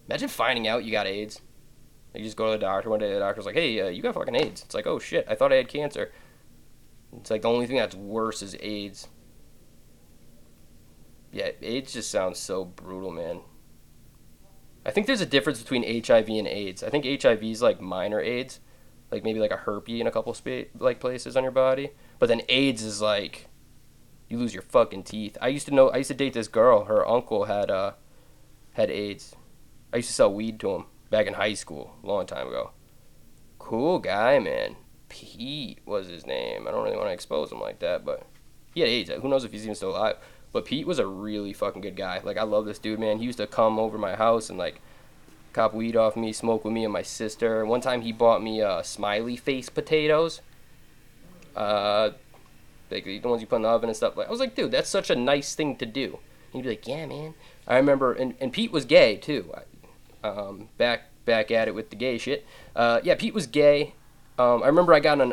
Imagine 0.09 0.29
finding 0.29 0.69
out 0.69 0.85
you 0.85 0.93
got 0.93 1.07
AIDS. 1.07 1.41
You 2.15 2.23
just 2.23 2.37
go 2.37 2.47
to 2.47 2.53
the 2.53 2.59
doctor 2.59 2.91
one 2.91 3.01
day. 3.01 3.13
The 3.13 3.19
doctor's 3.19 3.47
like, 3.47 3.57
"Hey, 3.57 3.81
uh, 3.81 3.89
you 3.89 4.01
got 4.01 4.15
fucking 4.15 4.37
AIDS." 4.37 4.63
It's 4.63 4.75
like, 4.75 4.87
"Oh 4.87 5.01
shit, 5.01 5.27
I 5.29 5.35
thought 5.35 5.53
I 5.53 5.57
had 5.57 5.69
cancer." 5.69 6.13
It's 7.17 7.31
like 7.31 7.43
the 7.43 7.49
only 7.49 7.67
thing 7.67 7.77
that's 7.77 7.95
worse 7.95 8.43
is 8.43 8.57
AIDS. 8.61 9.09
Yeah, 11.33 11.51
AIDS 11.63 11.93
just 11.93 12.11
sounds 12.11 12.39
so 12.39 12.65
brutal, 12.65 13.11
man. 13.11 13.41
I 14.87 14.91
think 14.91 15.07
there's 15.07 15.21
a 15.21 15.27
difference 15.27 15.63
between 15.63 15.83
HIV 15.83 16.29
and 16.29 16.47
AIDS. 16.47 16.83
I 16.83 16.91
think 16.91 17.23
HIV 17.23 17.43
is 17.43 17.63
like 17.63 17.81
minor 17.81 18.21
AIDS, 18.21 18.61
like 19.11 19.25
maybe 19.25 19.41
like 19.41 19.51
a 19.51 19.57
herpes 19.57 20.01
in 20.01 20.07
a 20.07 20.11
couple 20.11 20.35
spa- 20.35 20.69
like 20.79 21.01
places 21.01 21.37
on 21.37 21.43
your 21.43 21.53
body. 21.53 21.91
But 22.19 22.29
then 22.29 22.43
AIDS 22.49 22.83
is 22.83 23.01
like 23.01 23.49
you 24.29 24.39
lose 24.39 24.55
your 24.55 24.63
fucking 24.63 25.05
teeth. 25.05 25.39
I 25.41 25.49
used 25.49 25.67
to 25.67 25.75
know. 25.75 25.89
I 25.91 25.99
used 25.99 26.09
to 26.09 26.15
date 26.15 26.35
this 26.35 26.49
girl. 26.49 26.85
Her 26.85 27.07
uncle 27.07 27.45
had 27.45 27.71
uh 27.71 27.93
had 28.73 28.91
AIDS. 28.91 29.35
I 29.93 29.99
used 29.99 30.09
to 30.09 30.15
sell 30.15 30.35
weed 30.35 30.61
to 30.61 30.71
him 30.75 30.85
back 31.11 31.27
in 31.27 31.35
high 31.35 31.55
school, 31.55 31.97
a 32.03 32.07
long 32.07 32.27
time 32.27 32.49
ago. 32.49 32.73
Cool 33.59 34.01
guy, 34.01 34.39
man. 34.39 34.77
Pete 35.09 35.81
was 35.87 36.09
his 36.09 36.27
name. 36.27 36.67
I 36.67 36.73
don't 36.73 36.83
really 36.83 36.97
want 36.97 37.09
to 37.09 37.13
expose 37.13 37.53
him 37.53 37.61
like 37.61 37.79
that, 37.79 38.05
but 38.05 38.27
he 38.75 38.81
had 38.81 38.89
AIDS. 38.89 39.11
Who 39.11 39.29
knows 39.29 39.45
if 39.45 39.53
he's 39.53 39.63
even 39.63 39.77
still 39.77 39.91
alive? 39.91 40.17
But 40.55 40.67
Pete 40.67 40.87
was 40.87 41.01
a 41.01 41.07
really 41.07 41.53
fucking 41.53 41.83
good 41.83 41.97
guy. 41.97 42.21
Like 42.23 42.39
I 42.39 42.45
love 42.45 42.65
this 42.65 42.79
dude, 42.79 43.01
man. 43.01 43.19
He 43.19 43.25
used 43.25 43.39
to 43.39 43.47
come 43.49 43.77
over 43.77 43.99
my 43.99 44.15
house 44.15 44.49
and 44.49 44.57
like 44.57 44.81
cop 45.53 45.75
weed 45.75 45.97
off 45.97 46.17
me, 46.17 46.33
smoke 46.33 46.65
with 46.65 46.73
me 46.73 46.85
and 46.85 46.93
my 46.93 47.03
sister. 47.03 47.67
One 47.67 47.81
time 47.81 48.03
he 48.03 48.13
bought 48.13 48.41
me 48.41 48.63
uh, 48.63 48.83
smiley 48.83 49.37
face 49.37 49.69
potatoes. 49.69 50.43
Uh, 51.57 52.11
like 52.89 53.05
the 53.05 53.19
ones 53.19 53.43
you 53.43 53.49
put 53.49 53.57
in 53.57 53.63
the 53.63 53.69
oven 53.69 53.89
and 53.89 53.97
stuff. 53.97 54.17
Like 54.17 54.29
I 54.29 54.31
was 54.31 54.39
like, 54.39 54.55
dude, 54.55 54.71
that's 54.71 54.89
such 54.89 55.11
a 55.11 55.17
nice 55.17 55.57
thing 55.57 55.75
to 55.77 55.87
do. 55.87 56.21
And 56.53 56.63
he'd 56.63 56.63
be 56.63 56.69
like, 56.69 56.87
yeah, 56.87 57.05
man. 57.07 57.35
I 57.67 57.77
remember, 57.77 58.13
and, 58.13 58.35
and 58.41 58.53
Pete 58.53 58.71
was 58.71 58.85
gay 58.85 59.17
too. 59.17 59.53
Um, 60.23 60.69
back 60.79 61.09
back 61.25 61.51
at 61.51 61.67
it 61.67 61.75
with 61.75 61.91
the 61.91 61.97
gay 61.97 62.17
shit. 62.17 62.47
Uh, 62.77 63.01
yeah, 63.03 63.17
Pete 63.17 63.35
was 63.35 63.49
gay. 63.49 63.95
Um, 64.39 64.63
I 64.63 64.67
remember 64.67 64.95
I 64.95 65.01
got 65.01 65.21
an 65.21 65.33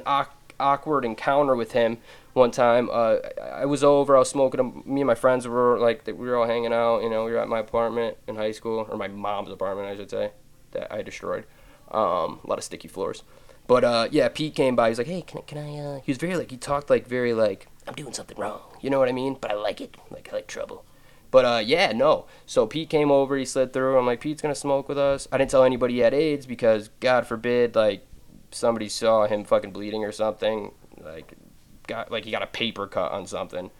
awkward 0.59 1.05
encounter 1.05 1.55
with 1.55 1.73
him 1.73 1.99
one 2.33 2.51
time. 2.51 2.89
Uh, 2.91 3.17
I 3.41 3.65
was 3.65 3.83
over, 3.83 4.15
I 4.15 4.19
was 4.19 4.29
smoking. 4.29 4.83
Me 4.85 5.01
and 5.01 5.07
my 5.07 5.15
friends 5.15 5.47
were 5.47 5.79
like, 5.79 6.05
we 6.07 6.13
were 6.13 6.37
all 6.37 6.47
hanging 6.47 6.73
out. 6.73 7.01
You 7.01 7.09
know, 7.09 7.25
we 7.25 7.31
were 7.31 7.39
at 7.39 7.47
my 7.47 7.59
apartment 7.59 8.17
in 8.27 8.35
high 8.35 8.51
school, 8.51 8.87
or 8.89 8.97
my 8.97 9.07
mom's 9.07 9.49
apartment, 9.49 9.87
I 9.87 9.95
should 9.95 10.09
say, 10.09 10.31
that 10.71 10.91
I 10.91 11.01
destroyed. 11.01 11.45
Um, 11.91 12.39
a 12.43 12.47
lot 12.47 12.57
of 12.57 12.63
sticky 12.63 12.87
floors. 12.87 13.23
But 13.67 13.83
uh, 13.83 14.07
yeah, 14.11 14.27
Pete 14.29 14.55
came 14.55 14.75
by. 14.75 14.89
He's 14.89 14.97
like, 14.97 15.07
"Hey, 15.07 15.21
can 15.21 15.39
I?" 15.39 15.41
Can 15.41 15.57
I 15.57 15.77
uh... 15.77 15.99
He 16.03 16.11
was 16.11 16.17
very 16.17 16.35
like 16.35 16.51
he 16.51 16.57
talked 16.57 16.89
like 16.89 17.07
very 17.07 17.33
like 17.33 17.67
I'm 17.87 17.93
doing 17.93 18.13
something 18.13 18.37
wrong. 18.37 18.61
You 18.81 18.89
know 18.89 18.99
what 18.99 19.09
I 19.09 19.13
mean? 19.13 19.37
But 19.39 19.51
I 19.51 19.55
like 19.55 19.81
it. 19.81 19.95
Like 20.09 20.29
I 20.31 20.37
like 20.37 20.47
trouble. 20.47 20.85
But 21.29 21.45
uh, 21.45 21.61
yeah, 21.63 21.91
no. 21.93 22.25
So 22.45 22.67
Pete 22.67 22.89
came 22.89 23.11
over. 23.11 23.37
He 23.37 23.45
slid 23.45 23.71
through. 23.71 23.97
I'm 23.97 24.05
like, 24.05 24.19
Pete's 24.19 24.41
gonna 24.41 24.55
smoke 24.55 24.89
with 24.89 24.97
us. 24.97 25.27
I 25.31 25.37
didn't 25.37 25.51
tell 25.51 25.63
anybody 25.63 25.95
he 25.95 25.99
had 25.99 26.13
AIDS 26.13 26.45
because 26.45 26.89
God 26.99 27.25
forbid, 27.25 27.75
like 27.75 28.05
somebody 28.51 28.89
saw 28.89 29.27
him 29.27 29.45
fucking 29.45 29.71
bleeding 29.71 30.03
or 30.03 30.11
something. 30.11 30.73
Like 31.01 31.33
got 31.91 32.11
like 32.11 32.25
he 32.25 32.31
got 32.31 32.43
a 32.43 32.47
paper 32.47 32.87
cut 32.87 33.11
on 33.11 33.27
something. 33.27 33.71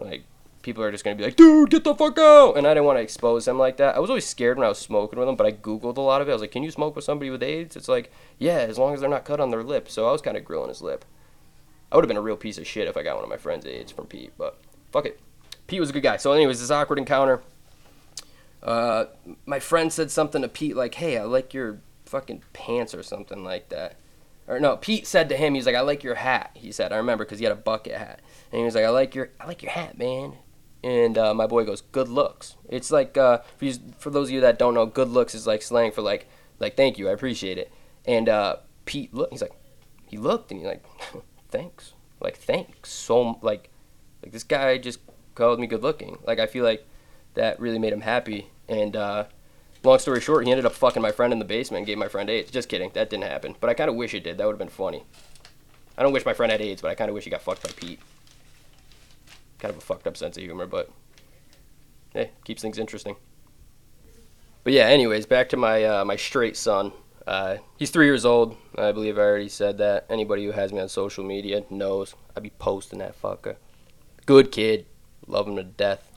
Like 0.00 0.24
people 0.62 0.82
are 0.82 0.90
just 0.90 1.04
gonna 1.04 1.16
be 1.16 1.24
like, 1.24 1.36
dude, 1.36 1.70
get 1.70 1.84
the 1.84 1.94
fuck 1.94 2.18
out. 2.18 2.56
And 2.56 2.66
I 2.66 2.70
didn't 2.74 2.84
want 2.84 2.98
to 2.98 3.02
expose 3.02 3.46
him 3.46 3.58
like 3.58 3.76
that. 3.78 3.96
I 3.96 3.98
was 3.98 4.10
always 4.10 4.26
scared 4.26 4.58
when 4.58 4.66
I 4.66 4.68
was 4.68 4.78
smoking 4.78 5.18
with 5.18 5.28
him, 5.28 5.36
but 5.36 5.46
I 5.46 5.52
googled 5.52 5.96
a 5.96 6.00
lot 6.00 6.20
of 6.20 6.28
it. 6.28 6.32
I 6.32 6.34
was 6.34 6.42
like, 6.42 6.50
can 6.50 6.62
you 6.62 6.70
smoke 6.70 6.96
with 6.96 7.04
somebody 7.04 7.30
with 7.30 7.42
AIDS? 7.42 7.76
It's 7.76 7.88
like, 7.88 8.12
yeah, 8.38 8.58
as 8.58 8.78
long 8.78 8.94
as 8.94 9.00
they're 9.00 9.08
not 9.08 9.24
cut 9.24 9.40
on 9.40 9.50
their 9.50 9.62
lip. 9.62 9.88
So 9.88 10.08
I 10.08 10.12
was 10.12 10.22
kind 10.22 10.36
of 10.36 10.44
grilling 10.44 10.68
his 10.68 10.82
lip. 10.82 11.04
I 11.90 11.96
would 11.96 12.04
have 12.04 12.08
been 12.08 12.16
a 12.16 12.22
real 12.22 12.36
piece 12.36 12.58
of 12.58 12.66
shit 12.66 12.88
if 12.88 12.96
I 12.96 13.02
got 13.02 13.16
one 13.16 13.24
of 13.24 13.30
my 13.30 13.38
friends 13.38 13.64
AIDS 13.64 13.92
from 13.92 14.06
Pete, 14.06 14.32
but 14.36 14.58
fuck 14.92 15.06
it. 15.06 15.20
Pete 15.66 15.80
was 15.80 15.90
a 15.90 15.92
good 15.92 16.02
guy. 16.02 16.16
So, 16.16 16.32
anyways, 16.32 16.60
this 16.60 16.70
awkward 16.70 16.98
encounter. 16.98 17.40
Uh, 18.62 19.06
my 19.46 19.60
friend 19.60 19.92
said 19.92 20.10
something 20.10 20.42
to 20.42 20.48
Pete 20.48 20.76
like, 20.76 20.94
"Hey, 20.94 21.16
I 21.16 21.22
like 21.22 21.54
your 21.54 21.78
fucking 22.06 22.42
pants" 22.52 22.94
or 22.94 23.02
something 23.02 23.44
like 23.44 23.68
that. 23.68 23.96
Or 24.48 24.58
no, 24.58 24.78
Pete 24.78 25.06
said 25.06 25.28
to 25.28 25.36
him, 25.36 25.54
he's 25.54 25.66
like, 25.66 25.74
"I 25.74 25.82
like 25.82 26.02
your 26.02 26.14
hat." 26.14 26.52
He 26.54 26.72
said, 26.72 26.90
"I 26.90 26.96
remember 26.96 27.24
because 27.24 27.38
he 27.38 27.44
had 27.44 27.52
a 27.52 27.56
bucket 27.56 27.96
hat." 27.96 28.20
And 28.50 28.58
he 28.58 28.64
was 28.64 28.74
like, 28.74 28.84
"I 28.84 28.88
like 28.88 29.14
your, 29.14 29.30
I 29.38 29.46
like 29.46 29.62
your 29.62 29.72
hat, 29.72 29.98
man." 29.98 30.36
And 30.82 31.18
uh, 31.18 31.34
my 31.34 31.46
boy 31.46 31.64
goes, 31.64 31.82
"Good 31.82 32.08
looks." 32.08 32.56
It's 32.66 32.90
like 32.90 33.18
uh, 33.18 33.40
for, 33.58 33.66
you, 33.66 33.74
for 33.98 34.08
those 34.08 34.28
of 34.28 34.32
you 34.32 34.40
that 34.40 34.58
don't 34.58 34.72
know, 34.72 34.86
"good 34.86 35.08
looks" 35.08 35.34
is 35.34 35.46
like 35.46 35.60
slang 35.60 35.92
for 35.92 36.00
like, 36.00 36.28
like 36.58 36.76
thank 36.76 36.98
you, 36.98 37.10
I 37.10 37.12
appreciate 37.12 37.58
it. 37.58 37.70
And 38.06 38.28
uh, 38.28 38.56
Pete 38.86 39.12
look, 39.12 39.30
he's 39.30 39.42
like, 39.42 39.52
he 40.06 40.16
looked 40.16 40.50
and 40.50 40.60
he's 40.60 40.66
like, 40.66 40.84
thanks, 41.50 41.92
like 42.18 42.38
thanks 42.38 42.90
so 42.90 43.38
like, 43.42 43.68
like 44.22 44.32
this 44.32 44.44
guy 44.44 44.78
just 44.78 45.00
called 45.34 45.60
me 45.60 45.66
good 45.66 45.82
looking. 45.82 46.18
Like 46.26 46.38
I 46.38 46.46
feel 46.46 46.64
like 46.64 46.88
that 47.34 47.60
really 47.60 47.78
made 47.78 47.92
him 47.92 48.00
happy. 48.00 48.50
And 48.66 48.96
uh, 48.96 49.24
long 49.88 49.98
story 49.98 50.20
short, 50.20 50.44
he 50.44 50.50
ended 50.50 50.66
up 50.66 50.72
fucking 50.72 51.02
my 51.02 51.12
friend 51.12 51.32
in 51.32 51.38
the 51.38 51.44
basement 51.44 51.78
and 51.78 51.86
gave 51.86 51.98
my 51.98 52.08
friend 52.08 52.28
AIDS. 52.28 52.50
Just 52.50 52.68
kidding, 52.68 52.90
that 52.94 53.10
didn't 53.10 53.24
happen. 53.24 53.56
But 53.60 53.70
I 53.70 53.74
kind 53.74 53.90
of 53.90 53.96
wish 53.96 54.14
it 54.14 54.24
did. 54.24 54.38
That 54.38 54.46
would 54.46 54.52
have 54.52 54.58
been 54.58 54.68
funny. 54.68 55.04
I 55.96 56.02
don't 56.02 56.12
wish 56.12 56.24
my 56.24 56.34
friend 56.34 56.52
had 56.52 56.60
AIDS, 56.60 56.82
but 56.82 56.90
I 56.90 56.94
kind 56.94 57.10
of 57.10 57.14
wish 57.14 57.24
he 57.24 57.30
got 57.30 57.42
fucked 57.42 57.62
by 57.62 57.70
Pete. 57.70 58.00
Kind 59.58 59.72
of 59.72 59.78
a 59.78 59.80
fucked 59.80 60.06
up 60.06 60.16
sense 60.16 60.36
of 60.36 60.42
humor, 60.42 60.66
but 60.66 60.90
hey, 62.12 62.30
keeps 62.44 62.62
things 62.62 62.78
interesting. 62.78 63.16
But 64.62 64.72
yeah, 64.72 64.84
anyways, 64.84 65.26
back 65.26 65.48
to 65.48 65.56
my 65.56 65.84
uh, 65.84 66.04
my 66.04 66.16
straight 66.16 66.56
son. 66.56 66.92
Uh, 67.26 67.56
he's 67.76 67.90
three 67.90 68.06
years 68.06 68.24
old. 68.24 68.56
I 68.76 68.92
believe 68.92 69.18
I 69.18 69.22
already 69.22 69.48
said 69.48 69.78
that. 69.78 70.06
Anybody 70.08 70.44
who 70.44 70.52
has 70.52 70.72
me 70.72 70.80
on 70.80 70.88
social 70.88 71.24
media 71.24 71.64
knows 71.68 72.14
I'd 72.36 72.42
be 72.42 72.50
posting 72.50 73.00
that 73.00 73.20
fucker. 73.20 73.56
Good 74.24 74.52
kid, 74.52 74.86
love 75.26 75.48
him 75.48 75.56
to 75.56 75.64
death. 75.64 76.10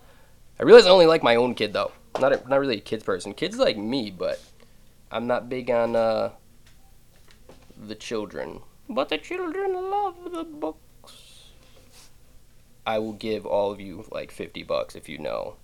I 0.60 0.64
realize 0.64 0.86
I 0.86 0.90
only 0.90 1.08
like 1.08 1.24
my 1.24 1.36
own 1.36 1.56
kid 1.56 1.74
though. 1.74 1.92
Not 2.20 2.34
a, 2.34 2.48
not 2.48 2.60
really 2.60 2.78
a 2.78 2.82
kids 2.82 3.04
person. 3.04 3.34
Kids 3.34 3.58
like 3.58 3.78
me, 3.78 4.12
but 4.12 4.40
I'm 5.12 5.28
not 5.28 5.50
big 5.50 5.70
on 5.72 5.96
uh, 5.96 6.32
the 7.78 7.96
children. 7.96 8.62
But 8.90 9.10
the 9.10 9.18
children 9.18 9.74
love 9.74 10.32
the 10.32 10.44
books. 10.44 11.52
I 12.86 13.00
will 13.00 13.14
give 13.14 13.46
all 13.46 13.72
of 13.72 13.80
you 13.80 14.06
like 14.12 14.32
50 14.32 14.64
bucks 14.64 14.96
if 14.96 15.08
you 15.08 15.18
know 15.18 15.56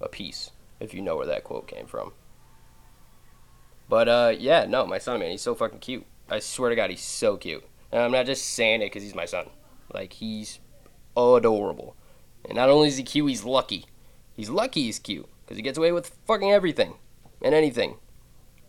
a 0.00 0.08
piece, 0.08 0.50
if 0.78 0.94
you 0.94 1.00
know 1.00 1.16
where 1.16 1.26
that 1.26 1.44
quote 1.44 1.66
came 1.66 1.86
from. 1.86 2.12
But 3.88 4.08
uh, 4.08 4.34
yeah, 4.38 4.66
no, 4.66 4.86
my 4.86 4.98
son, 4.98 5.20
man, 5.20 5.30
he's 5.30 5.42
so 5.42 5.54
fucking 5.54 5.78
cute. 5.80 6.04
I 6.28 6.38
swear 6.40 6.70
to 6.70 6.76
God, 6.76 6.90
he's 6.90 7.02
so 7.02 7.36
cute. 7.36 7.64
And 7.90 8.02
I'm 8.02 8.12
not 8.12 8.26
just 8.26 8.44
saying 8.44 8.82
it 8.82 8.86
because 8.86 9.02
he's 9.02 9.14
my 9.14 9.24
son. 9.24 9.48
Like 9.92 10.12
he's 10.14 10.60
adorable. 11.16 11.96
And 12.44 12.56
not 12.56 12.68
only 12.68 12.88
is 12.88 12.96
he 12.96 13.02
cute, 13.02 13.28
he's 13.28 13.44
lucky. 13.44 13.86
He's 14.34 14.50
lucky 14.50 14.82
he's 14.82 14.98
cute 14.98 15.28
because 15.46 15.56
he 15.56 15.62
gets 15.62 15.78
away 15.78 15.92
with 15.92 16.16
fucking 16.26 16.52
everything 16.52 16.94
and 17.40 17.54
anything. 17.54 17.96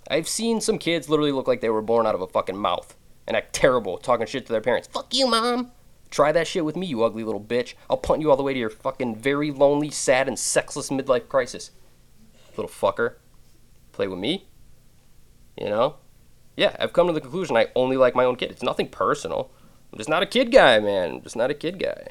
I've 0.10 0.27
seen 0.27 0.62
some 0.62 0.77
kids 0.77 1.10
literally 1.10 1.31
look 1.31 1.48
like 1.48 1.62
they 1.62 1.69
were 1.69 1.81
born 1.81 2.05
out 2.05 2.15
of 2.15 2.22
a 2.22 2.27
fucking 2.27 2.55
mouth 2.55 2.96
and 3.27 3.36
act 3.36 3.53
terrible, 3.53 3.98
talking 3.98 4.27
shit 4.27 4.46
to 4.46 4.51
their 4.51 4.62
parents. 4.62 4.88
Fuck 4.88 5.13
you, 5.13 5.27
mom. 5.27 5.72
Try 6.10 6.31
that 6.31 6.48
shit 6.48 6.63
with 6.63 6.77
me, 6.77 6.88
you 6.88 7.03
ugly 7.03 7.24
little 7.24 7.41
bitch. 7.41 7.74
I'll 7.89 7.98
punt 7.98 8.22
you 8.22 8.29
all 8.29 8.38
the 8.38 8.43
way 8.43 8.53
to 8.53 8.60
your 8.60 8.69
fucking 8.69 9.17
very 9.17 9.51
lonely, 9.51 9.89
sad, 9.89 10.27
and 10.27 10.39
sexless 10.39 10.89
midlife 10.89 11.27
crisis. 11.27 11.72
Little 12.55 12.72
fucker. 12.72 13.15
Play 13.91 14.07
with 14.07 14.19
me? 14.19 14.48
You 15.57 15.69
know? 15.69 15.96
Yeah, 16.55 16.75
I've 16.79 16.93
come 16.93 17.07
to 17.07 17.13
the 17.13 17.22
conclusion 17.22 17.57
I 17.57 17.67
only 17.75 17.98
like 17.98 18.15
my 18.15 18.24
own 18.24 18.38
kid. 18.38 18.51
It's 18.51 18.63
nothing 18.63 18.88
personal. 18.88 19.51
I'm 19.91 19.98
just 19.98 20.10
not 20.10 20.24
a 20.24 20.27
kid 20.27 20.51
guy, 20.51 20.79
man. 20.79 21.15
I'm 21.15 21.22
just 21.22 21.36
not 21.36 21.51
a 21.51 21.53
kid 21.53 21.79
guy. 21.79 22.07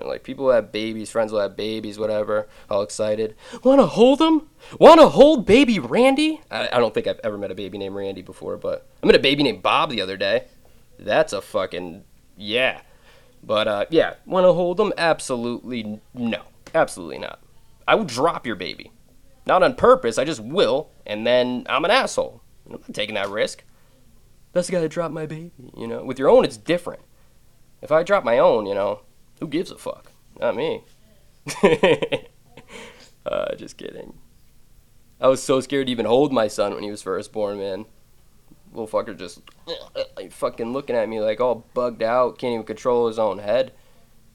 Know, 0.00 0.08
like 0.08 0.24
people 0.24 0.50
have 0.50 0.72
babies, 0.72 1.10
friends 1.10 1.32
will 1.32 1.40
have 1.40 1.56
babies, 1.56 1.98
whatever, 1.98 2.48
all 2.68 2.82
excited. 2.82 3.36
Want 3.62 3.80
to 3.80 3.86
hold 3.86 4.18
them? 4.18 4.48
Want 4.78 5.00
to 5.00 5.08
hold 5.08 5.46
baby 5.46 5.78
Randy? 5.78 6.40
I, 6.50 6.68
I 6.72 6.78
don't 6.78 6.92
think 6.92 7.06
I've 7.06 7.20
ever 7.22 7.38
met 7.38 7.50
a 7.50 7.54
baby 7.54 7.78
named 7.78 7.94
Randy 7.94 8.22
before, 8.22 8.56
but 8.56 8.88
I 9.02 9.06
met 9.06 9.14
a 9.14 9.20
baby 9.20 9.42
named 9.42 9.62
Bob 9.62 9.90
the 9.90 10.00
other 10.00 10.16
day. 10.16 10.46
That's 10.98 11.32
a 11.32 11.40
fucking 11.40 12.04
yeah. 12.36 12.80
But 13.42 13.68
uh, 13.68 13.84
yeah, 13.90 14.14
want 14.26 14.44
to 14.44 14.52
hold 14.52 14.78
them? 14.78 14.92
Absolutely 14.96 16.00
no. 16.12 16.42
Absolutely 16.74 17.18
not. 17.18 17.40
I 17.86 17.94
will 17.94 18.04
drop 18.04 18.46
your 18.46 18.56
baby. 18.56 18.90
Not 19.46 19.62
on 19.62 19.74
purpose, 19.74 20.18
I 20.18 20.24
just 20.24 20.40
will, 20.40 20.90
and 21.06 21.26
then 21.26 21.66
I'm 21.68 21.84
an 21.84 21.90
asshole. 21.90 22.42
I'm 22.66 22.72
not 22.72 22.94
taking 22.94 23.14
that 23.14 23.28
risk. 23.28 23.62
That's 24.52 24.68
the 24.68 24.72
guy 24.72 24.80
that 24.80 24.88
dropped 24.90 25.12
my 25.12 25.26
baby, 25.26 25.52
you 25.76 25.86
know. 25.86 26.02
With 26.02 26.18
your 26.18 26.30
own, 26.30 26.44
it's 26.44 26.56
different. 26.56 27.02
If 27.82 27.92
I 27.92 28.02
drop 28.02 28.24
my 28.24 28.38
own, 28.38 28.66
you 28.66 28.74
know, 28.74 29.00
who 29.44 29.48
gives 29.48 29.70
a 29.70 29.76
fuck? 29.76 30.10
Not 30.40 30.56
me. 30.56 30.84
uh, 33.26 33.54
just 33.56 33.76
kidding. 33.76 34.14
I 35.20 35.28
was 35.28 35.42
so 35.42 35.60
scared 35.60 35.88
to 35.88 35.92
even 35.92 36.06
hold 36.06 36.32
my 36.32 36.48
son 36.48 36.72
when 36.72 36.82
he 36.82 36.90
was 36.90 37.02
first 37.02 37.30
born, 37.30 37.58
man. 37.58 37.84
Little 38.72 38.88
fucker 38.88 39.14
just 39.14 39.42
like, 40.16 40.32
fucking 40.32 40.72
looking 40.72 40.96
at 40.96 41.10
me 41.10 41.20
like 41.20 41.42
all 41.42 41.66
bugged 41.74 42.02
out, 42.02 42.38
can't 42.38 42.54
even 42.54 42.64
control 42.64 43.06
his 43.06 43.18
own 43.18 43.38
head. 43.38 43.72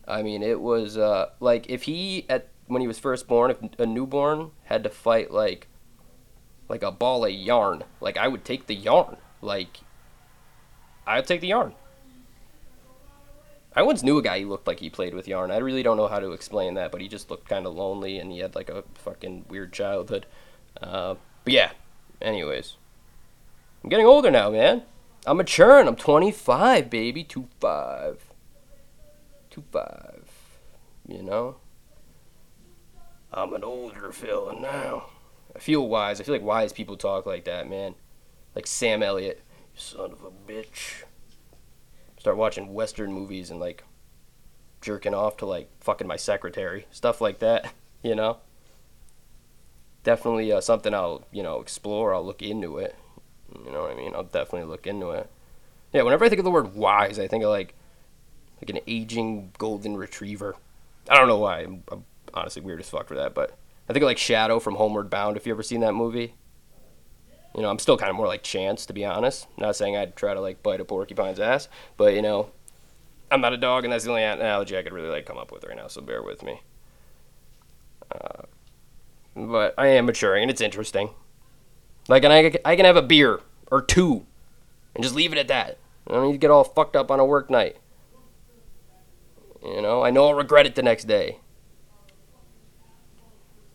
I 0.08 0.22
mean, 0.22 0.44
it 0.44 0.62
was 0.62 0.96
uh, 0.96 1.32
like 1.40 1.68
if 1.72 1.84
he 1.84 2.28
at 2.30 2.50
when 2.68 2.82
he 2.82 2.88
was 2.88 3.00
first 3.00 3.28
born, 3.28 3.50
if 3.50 3.58
a 3.80 3.88
newborn 3.88 4.52
had 4.66 4.84
to 4.84 4.92
fight 4.92 5.32
like 5.32 5.68
like 6.68 6.84
a 6.84 6.92
ball 6.92 7.26
of 7.26 7.32
yarn, 7.32 7.84
like 8.00 8.16
I 8.16 8.28
would 8.28 8.46
take 8.46 8.68
the 8.68 8.76
yarn. 8.76 9.18
Like 9.42 9.80
I'd 11.08 11.26
take 11.26 11.42
the 11.42 11.48
yarn. 11.48 11.74
I 13.80 13.82
once 13.82 14.04
knew 14.04 14.18
a 14.18 14.22
guy 14.22 14.42
who 14.42 14.50
looked 14.50 14.68
like 14.68 14.82
he 14.82 14.90
played 14.90 15.14
with 15.14 15.26
yarn. 15.26 15.52
I 15.52 15.58
really 15.60 15.84
don't 15.84 15.96
know 15.96 16.10
how 16.10 16.20
to 16.20 16.34
explain 16.34 16.74
that, 16.74 16.92
but 16.92 17.00
he 17.00 17.08
just 17.08 17.32
looked 17.32 17.48
kind 17.48 17.66
of 17.66 17.74
lonely 17.74 18.20
and 18.20 18.30
he 18.30 18.40
had 18.40 18.54
like 18.54 18.70
a 18.70 18.84
fucking 18.96 19.46
weird 19.48 19.72
childhood. 19.72 20.26
Uh, 20.82 21.16
but 21.46 21.54
yeah, 21.54 21.72
anyways. 22.22 22.76
I'm 23.82 23.90
getting 23.90 24.06
older 24.06 24.30
now, 24.30 24.50
man. 24.50 24.84
I'm 25.26 25.38
maturing. 25.38 25.88
I'm 25.88 25.96
25, 25.96 26.90
baby. 26.90 27.24
25. 27.24 28.22
25. 29.50 30.30
You 31.08 31.24
know? 31.24 31.56
I'm 33.32 33.54
an 33.54 33.64
older 33.64 34.12
fella 34.12 34.60
now. 34.60 35.06
I 35.56 35.60
feel 35.60 35.88
wise. 35.88 36.20
I 36.20 36.26
feel 36.26 36.36
like 36.36 36.44
wise 36.44 36.74
people 36.74 36.98
talk 36.98 37.26
like 37.26 37.46
that, 37.46 37.70
man. 37.70 37.96
Like 38.56 38.68
Sam 38.68 39.02
Elliott. 39.02 39.42
Son 39.74 40.12
of 40.12 40.22
a 40.26 40.52
bitch. 40.52 41.04
Start 42.20 42.38
watching 42.38 42.74
Western 42.74 43.12
movies 43.12 43.50
and 43.50 43.60
like 43.60 43.84
jerking 44.82 45.14
off 45.14 45.38
to 45.38 45.46
like 45.46 45.70
fucking 45.80 46.08
my 46.08 46.18
secretary. 46.18 46.86
Stuff 46.92 47.22
like 47.22 47.40
that, 47.40 47.74
you 48.04 48.14
know? 48.14 48.38
Definitely 50.04 50.52
uh, 50.52 50.62
something 50.62 50.94
I'll, 50.94 51.26
you 51.32 51.44
know, 51.44 51.62
explore. 51.62 52.14
I'll 52.14 52.26
look 52.26 52.42
into 52.42 52.78
it. 52.78 52.96
You 53.66 53.72
know 53.72 53.82
what 53.82 53.92
I 53.92 53.96
mean? 53.96 54.14
I'll 54.14 54.24
definitely 54.24 54.70
look 54.70 54.86
into 54.86 55.12
it. 55.12 55.30
Yeah, 55.94 56.04
whenever 56.04 56.24
I 56.24 56.30
think 56.30 56.40
of 56.40 56.46
the 56.46 56.52
word 56.52 56.76
wise, 56.76 57.20
I 57.20 57.28
think 57.28 57.44
of 57.44 57.50
like 57.50 57.74
like 58.62 58.70
an 58.70 58.80
aging 58.88 59.54
golden 59.58 59.96
retriever. 59.96 60.56
I 61.10 61.18
don't 61.18 61.28
know 61.28 61.38
why. 61.38 61.62
I'm, 61.62 61.84
I'm 61.92 62.06
honestly 62.34 62.62
weird 62.62 62.80
as 62.82 62.90
fuck 62.90 63.08
for 63.08 63.16
that, 63.16 63.34
but 63.34 63.58
I 63.88 63.94
think 63.94 64.04
of 64.04 64.08
like 64.08 64.18
Shadow 64.18 64.60
from 64.60 64.76
Homeward 64.76 65.10
Bound. 65.10 65.38
If 65.38 65.48
you 65.48 65.54
ever 65.54 65.64
seen 65.64 65.80
that 65.82 65.94
movie, 65.94 66.36
you 67.60 67.64
know, 67.64 67.70
I'm 67.70 67.78
still 67.78 67.98
kind 67.98 68.10
of 68.10 68.16
more 68.16 68.26
like 68.26 68.42
Chance 68.42 68.86
to 68.86 68.94
be 68.94 69.04
honest. 69.04 69.46
Not 69.58 69.76
saying 69.76 69.98
I'd 69.98 70.16
try 70.16 70.34
to 70.34 70.40
like 70.40 70.64
bite 70.64 70.80
a 70.80 70.86
porcupine's 70.86 71.42
ass, 71.42 71.68
but 71.98 72.14
you 72.14 72.22
know, 72.22 72.52
I'm 73.30 73.42
not 73.42 73.52
a 73.52 73.58
dog, 73.58 73.84
and 73.84 73.92
that's 73.92 74.06
the 74.06 74.12
only 74.12 74.24
analogy 74.24 74.78
I 74.78 74.82
could 74.82 74.94
really 74.94 75.10
like 75.10 75.26
come 75.26 75.38
up 75.38 75.52
with 75.52 75.66
right 75.66 75.76
now. 75.76 75.88
So 75.88 76.00
bear 76.00 76.24
with 76.24 76.42
me. 76.42 76.62
Uh, 78.10 78.44
but 79.36 79.74
I 79.78 79.88
am 79.88 80.06
maturing, 80.06 80.44
and 80.44 80.50
it's 80.50 80.62
interesting. 80.62 81.10
Like, 82.08 82.24
and 82.24 82.32
I, 82.32 82.54
I 82.64 82.78
can 82.78 82.86
have 82.86 82.96
a 82.96 83.02
beer 83.02 83.42
or 83.70 83.82
two, 83.82 84.26
and 84.96 85.04
just 85.04 85.14
leave 85.14 85.34
it 85.34 85.38
at 85.38 85.50
that. 85.50 85.80
I 86.08 86.14
don't 86.14 86.28
need 86.28 86.32
to 86.32 86.38
get 86.38 86.52
all 86.52 86.64
fucked 86.64 86.96
up 86.96 87.12
on 87.12 87.20
a 87.20 87.26
work 87.26 87.50
night. 87.50 87.76
You 89.62 89.82
know, 89.82 90.02
I 90.02 90.12
know 90.12 90.28
I'll 90.28 90.34
regret 90.34 90.66
it 90.66 90.76
the 90.76 90.82
next 90.82 91.08
day. 91.08 91.40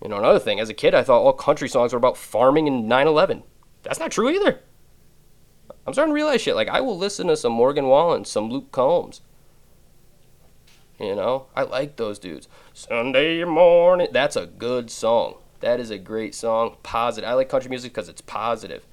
You 0.02 0.08
know, 0.08 0.16
another 0.16 0.38
thing, 0.38 0.58
as 0.58 0.70
a 0.70 0.74
kid, 0.74 0.94
I 0.94 1.02
thought 1.02 1.20
all 1.20 1.34
country 1.34 1.68
songs 1.68 1.92
were 1.92 1.98
about 1.98 2.16
farming 2.16 2.66
and 2.66 2.88
9 2.88 3.06
11. 3.06 3.42
That's 3.84 4.00
not 4.00 4.10
true 4.10 4.30
either. 4.30 4.60
I'm 5.86 5.92
starting 5.92 6.12
to 6.12 6.14
realize 6.14 6.40
shit. 6.40 6.56
Like, 6.56 6.68
I 6.68 6.80
will 6.80 6.96
listen 6.96 7.28
to 7.28 7.36
some 7.36 7.52
Morgan 7.52 7.86
Wallen, 7.86 8.24
some 8.24 8.50
Luke 8.50 8.72
Combs. 8.72 9.20
You 10.98 11.14
know, 11.14 11.46
I 11.54 11.62
like 11.62 11.96
those 11.96 12.18
dudes. 12.18 12.48
Sunday 12.72 13.44
morning. 13.44 14.08
That's 14.12 14.36
a 14.36 14.46
good 14.46 14.90
song. 14.90 15.36
That 15.60 15.80
is 15.80 15.90
a 15.90 15.98
great 15.98 16.34
song. 16.34 16.76
Positive. 16.82 17.28
I 17.28 17.34
like 17.34 17.48
country 17.48 17.68
music 17.68 17.92
because 17.92 18.08
it's 18.08 18.20
positive. 18.20 18.86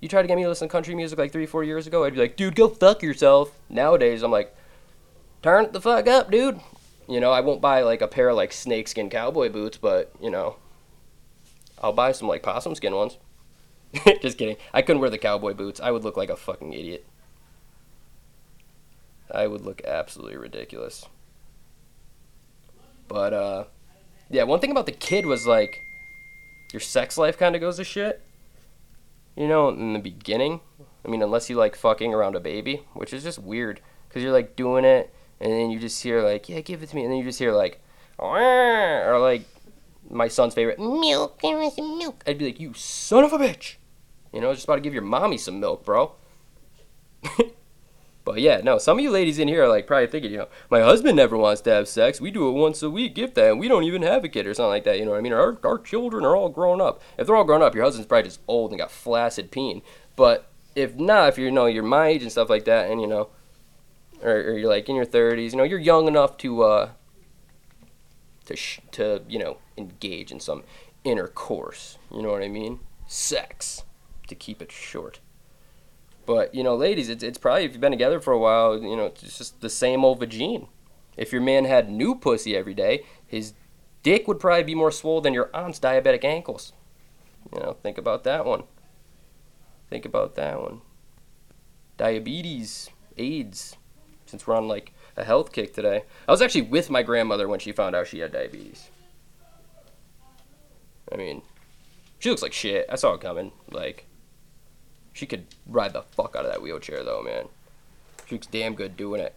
You 0.00 0.08
try 0.08 0.22
to 0.22 0.28
get 0.28 0.36
me 0.36 0.44
to 0.44 0.48
listen 0.48 0.68
to 0.68 0.72
country 0.72 0.94
music 0.94 1.18
like 1.18 1.32
three, 1.32 1.46
four 1.46 1.64
years 1.64 1.86
ago, 1.86 2.04
I'd 2.04 2.14
be 2.14 2.20
like, 2.20 2.36
dude, 2.36 2.54
go 2.54 2.68
fuck 2.68 3.02
yourself. 3.02 3.50
Nowadays, 3.68 4.22
I'm 4.22 4.30
like, 4.30 4.54
turn 5.42 5.72
the 5.72 5.80
fuck 5.80 6.06
up, 6.06 6.30
dude. 6.30 6.60
You 7.08 7.20
know, 7.20 7.32
I 7.32 7.40
won't 7.40 7.60
buy 7.60 7.82
like 7.82 8.02
a 8.02 8.08
pair 8.08 8.28
of 8.28 8.36
like 8.36 8.52
snakeskin 8.52 9.10
cowboy 9.10 9.48
boots, 9.48 9.76
but 9.76 10.12
you 10.20 10.30
know, 10.30 10.56
I'll 11.82 11.92
buy 11.92 12.12
some 12.12 12.28
like 12.28 12.42
possum 12.42 12.74
skin 12.74 12.94
ones. 12.94 13.18
Just 14.22 14.38
kidding. 14.38 14.56
I 14.72 14.82
couldn't 14.82 15.00
wear 15.00 15.10
the 15.10 15.18
cowboy 15.18 15.54
boots. 15.54 15.80
I 15.80 15.90
would 15.90 16.04
look 16.04 16.16
like 16.16 16.30
a 16.30 16.36
fucking 16.36 16.72
idiot. 16.72 17.06
I 19.30 19.46
would 19.46 19.62
look 19.62 19.82
absolutely 19.84 20.36
ridiculous. 20.36 21.06
But 23.06 23.32
uh 23.32 23.64
yeah, 24.30 24.42
one 24.42 24.60
thing 24.60 24.70
about 24.70 24.86
the 24.86 24.92
kid 24.92 25.26
was 25.26 25.46
like 25.46 25.80
your 26.72 26.80
sex 26.80 27.16
life 27.16 27.38
kind 27.38 27.54
of 27.54 27.60
goes 27.60 27.76
to 27.76 27.84
shit. 27.84 28.22
You 29.36 29.48
know, 29.48 29.68
in 29.68 29.92
the 29.92 29.98
beginning. 29.98 30.60
I 31.04 31.08
mean, 31.08 31.22
unless 31.22 31.48
you 31.48 31.56
like 31.56 31.76
fucking 31.76 32.12
around 32.12 32.36
a 32.36 32.40
baby, 32.40 32.84
which 32.92 33.12
is 33.12 33.22
just 33.22 33.38
weird 33.38 33.80
cuz 34.10 34.22
you're 34.22 34.32
like 34.32 34.56
doing 34.56 34.84
it 34.84 35.14
and 35.40 35.52
then 35.52 35.70
you 35.70 35.78
just 35.78 36.02
hear 36.02 36.22
like, 36.22 36.48
"Yeah, 36.48 36.60
give 36.60 36.82
it 36.82 36.88
to 36.88 36.96
me." 36.96 37.04
And 37.04 37.12
then 37.12 37.18
you 37.18 37.24
just 37.24 37.38
hear 37.38 37.52
like 37.52 37.80
or 38.18 39.18
like 39.20 39.42
my 40.10 40.28
son's 40.28 40.54
favorite 40.54 40.78
milk, 40.78 41.42
me 41.42 41.70
some 41.70 41.98
milk. 41.98 42.22
I'd 42.26 42.38
be 42.38 42.46
like, 42.46 42.60
"You 42.60 42.74
son 42.74 43.24
of 43.24 43.32
a 43.32 43.38
bitch." 43.38 43.76
You 44.32 44.40
know, 44.40 44.52
just 44.52 44.64
about 44.64 44.76
to 44.76 44.80
give 44.80 44.94
your 44.94 45.02
mommy 45.02 45.38
some 45.38 45.60
milk, 45.60 45.84
bro. 45.84 46.12
But 48.28 48.40
yeah, 48.40 48.60
no, 48.62 48.76
some 48.76 48.98
of 48.98 49.02
you 49.02 49.10
ladies 49.10 49.38
in 49.38 49.48
here 49.48 49.64
are 49.64 49.68
like 49.70 49.86
probably 49.86 50.06
thinking, 50.06 50.32
you 50.32 50.36
know, 50.36 50.48
my 50.68 50.82
husband 50.82 51.16
never 51.16 51.34
wants 51.38 51.62
to 51.62 51.70
have 51.70 51.88
sex. 51.88 52.20
We 52.20 52.30
do 52.30 52.46
it 52.46 52.52
once 52.52 52.82
a 52.82 52.90
week, 52.90 53.16
if 53.16 53.32
that, 53.32 53.52
and 53.52 53.58
we 53.58 53.68
don't 53.68 53.84
even 53.84 54.02
have 54.02 54.22
a 54.22 54.28
kid 54.28 54.46
or 54.46 54.52
something 54.52 54.68
like 54.68 54.84
that. 54.84 54.98
You 54.98 55.06
know 55.06 55.12
what 55.12 55.16
I 55.16 55.22
mean? 55.22 55.32
Our, 55.32 55.56
our 55.64 55.78
children 55.78 56.26
are 56.26 56.36
all 56.36 56.50
grown 56.50 56.78
up. 56.78 57.00
If 57.16 57.26
they're 57.26 57.36
all 57.36 57.44
grown 57.44 57.62
up, 57.62 57.74
your 57.74 57.84
husband's 57.84 58.06
probably 58.06 58.28
just 58.28 58.40
old 58.46 58.70
and 58.70 58.78
got 58.78 58.90
flaccid 58.90 59.50
peen. 59.50 59.80
But 60.14 60.46
if 60.76 60.94
not, 60.94 61.30
if 61.30 61.38
you're, 61.38 61.46
you 61.46 61.54
know, 61.54 61.64
you're 61.64 61.82
my 61.82 62.08
age 62.08 62.22
and 62.22 62.30
stuff 62.30 62.50
like 62.50 62.66
that, 62.66 62.90
and 62.90 63.00
you 63.00 63.06
know, 63.06 63.30
or, 64.22 64.32
or 64.32 64.58
you're 64.58 64.68
like 64.68 64.90
in 64.90 64.96
your 64.96 65.06
30s, 65.06 65.52
you 65.52 65.56
know, 65.56 65.64
you're 65.64 65.78
young 65.78 66.06
enough 66.06 66.36
to, 66.36 66.64
uh, 66.64 66.90
to, 68.44 68.56
sh- 68.56 68.80
to, 68.90 69.22
you 69.26 69.38
know, 69.38 69.56
engage 69.78 70.30
in 70.30 70.40
some 70.40 70.64
intercourse. 71.04 71.98
You 72.12 72.22
know 72.22 72.30
what 72.30 72.42
I 72.42 72.48
mean? 72.48 72.80
Sex, 73.06 73.84
to 74.26 74.34
keep 74.34 74.60
it 74.60 74.72
short. 74.72 75.20
But 76.26 76.54
you 76.54 76.62
know, 76.62 76.76
ladies, 76.76 77.08
it's 77.08 77.22
it's 77.22 77.38
probably 77.38 77.64
if 77.64 77.72
you've 77.72 77.80
been 77.80 77.90
together 77.90 78.20
for 78.20 78.32
a 78.34 78.38
while, 78.38 78.76
you 78.78 78.96
know, 78.96 79.06
it's 79.06 79.38
just 79.38 79.60
the 79.62 79.70
same 79.70 80.04
old 80.04 80.20
vagine. 80.20 80.68
If 81.16 81.32
your 81.32 81.40
man 81.40 81.64
had 81.64 81.90
new 81.90 82.14
pussy 82.14 82.54
every 82.54 82.74
day, 82.74 83.04
his 83.26 83.54
dick 84.02 84.28
would 84.28 84.38
probably 84.38 84.62
be 84.62 84.74
more 84.74 84.90
swollen 84.90 85.22
than 85.22 85.34
your 85.34 85.50
aunt's 85.54 85.80
diabetic 85.80 86.24
ankles. 86.24 86.72
You 87.52 87.60
know, 87.60 87.76
think 87.82 87.96
about 87.96 88.24
that 88.24 88.44
one. 88.44 88.64
Think 89.88 90.04
about 90.04 90.34
that 90.34 90.60
one. 90.60 90.82
Diabetes, 91.96 92.90
AIDS. 93.16 93.76
Since 94.26 94.46
we're 94.46 94.56
on 94.56 94.68
like 94.68 94.92
a 95.16 95.24
health 95.24 95.52
kick 95.52 95.72
today, 95.72 96.04
I 96.28 96.30
was 96.30 96.42
actually 96.42 96.62
with 96.62 96.90
my 96.90 97.02
grandmother 97.02 97.48
when 97.48 97.58
she 97.58 97.72
found 97.72 97.96
out 97.96 98.06
she 98.06 98.18
had 98.18 98.32
diabetes. 98.32 98.90
I 101.12 101.16
mean, 101.16 101.42
she 102.18 102.30
looks 102.30 102.42
like 102.42 102.52
shit. 102.52 102.86
I 102.88 102.96
saw 102.96 103.14
it 103.14 103.20
coming. 103.20 103.52
Like, 103.70 104.06
she 105.12 105.26
could 105.26 105.46
ride 105.66 105.92
the 105.92 106.02
fuck 106.02 106.36
out 106.36 106.44
of 106.44 106.50
that 106.52 106.62
wheelchair 106.62 107.02
though, 107.02 107.22
man. 107.22 107.46
She 108.26 108.34
looks 108.34 108.46
damn 108.46 108.74
good 108.74 108.96
doing 108.96 109.20
it. 109.20 109.34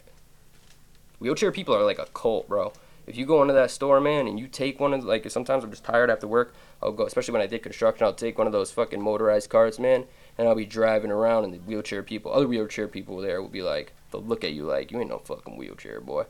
Wheelchair 1.20 1.52
people 1.52 1.76
are 1.76 1.86
like 1.86 2.00
a 2.00 2.08
cult, 2.14 2.50
bro. 2.50 2.74
If 3.08 3.18
you 3.18 3.26
go 3.26 3.42
into 3.42 3.54
that 3.54 3.72
store, 3.72 4.00
man, 4.00 4.28
and 4.28 4.40
you 4.40 4.48
take 4.48 4.80
one 4.80 4.94
of 4.94 5.04
like 5.04 5.30
sometimes 5.30 5.64
I'm 5.64 5.72
just 5.72 5.84
tired 5.84 6.10
after 6.10 6.28
work. 6.28 6.54
I'll 6.82 6.92
go, 6.92 7.06
especially 7.06 7.34
when 7.34 7.42
I 7.42 7.48
did 7.48 7.64
construction. 7.64 8.06
I'll 8.06 8.14
take 8.14 8.38
one 8.38 8.48
of 8.48 8.54
those 8.54 8.72
fucking 8.72 9.02
motorized 9.02 9.50
carts, 9.50 9.80
man, 9.80 10.06
and 10.38 10.48
I'll 10.48 10.56
be 10.56 10.66
driving 10.66 11.12
around, 11.12 11.44
and 11.44 11.54
the 11.54 11.60
wheelchair 11.60 12.04
people, 12.04 12.34
other 12.34 12.48
wheelchair 12.48 12.88
people 12.88 13.18
there 13.18 13.42
will 13.42 13.50
be 13.50 13.62
like, 13.62 13.94
they'll 14.12 14.24
look 14.24 14.44
at 14.44 14.54
you 14.54 14.66
like 14.66 14.92
you 14.92 15.00
ain't 15.00 15.10
no 15.10 15.20
fucking 15.20 15.58
wheelchair 15.58 16.00
boy. 16.00 16.26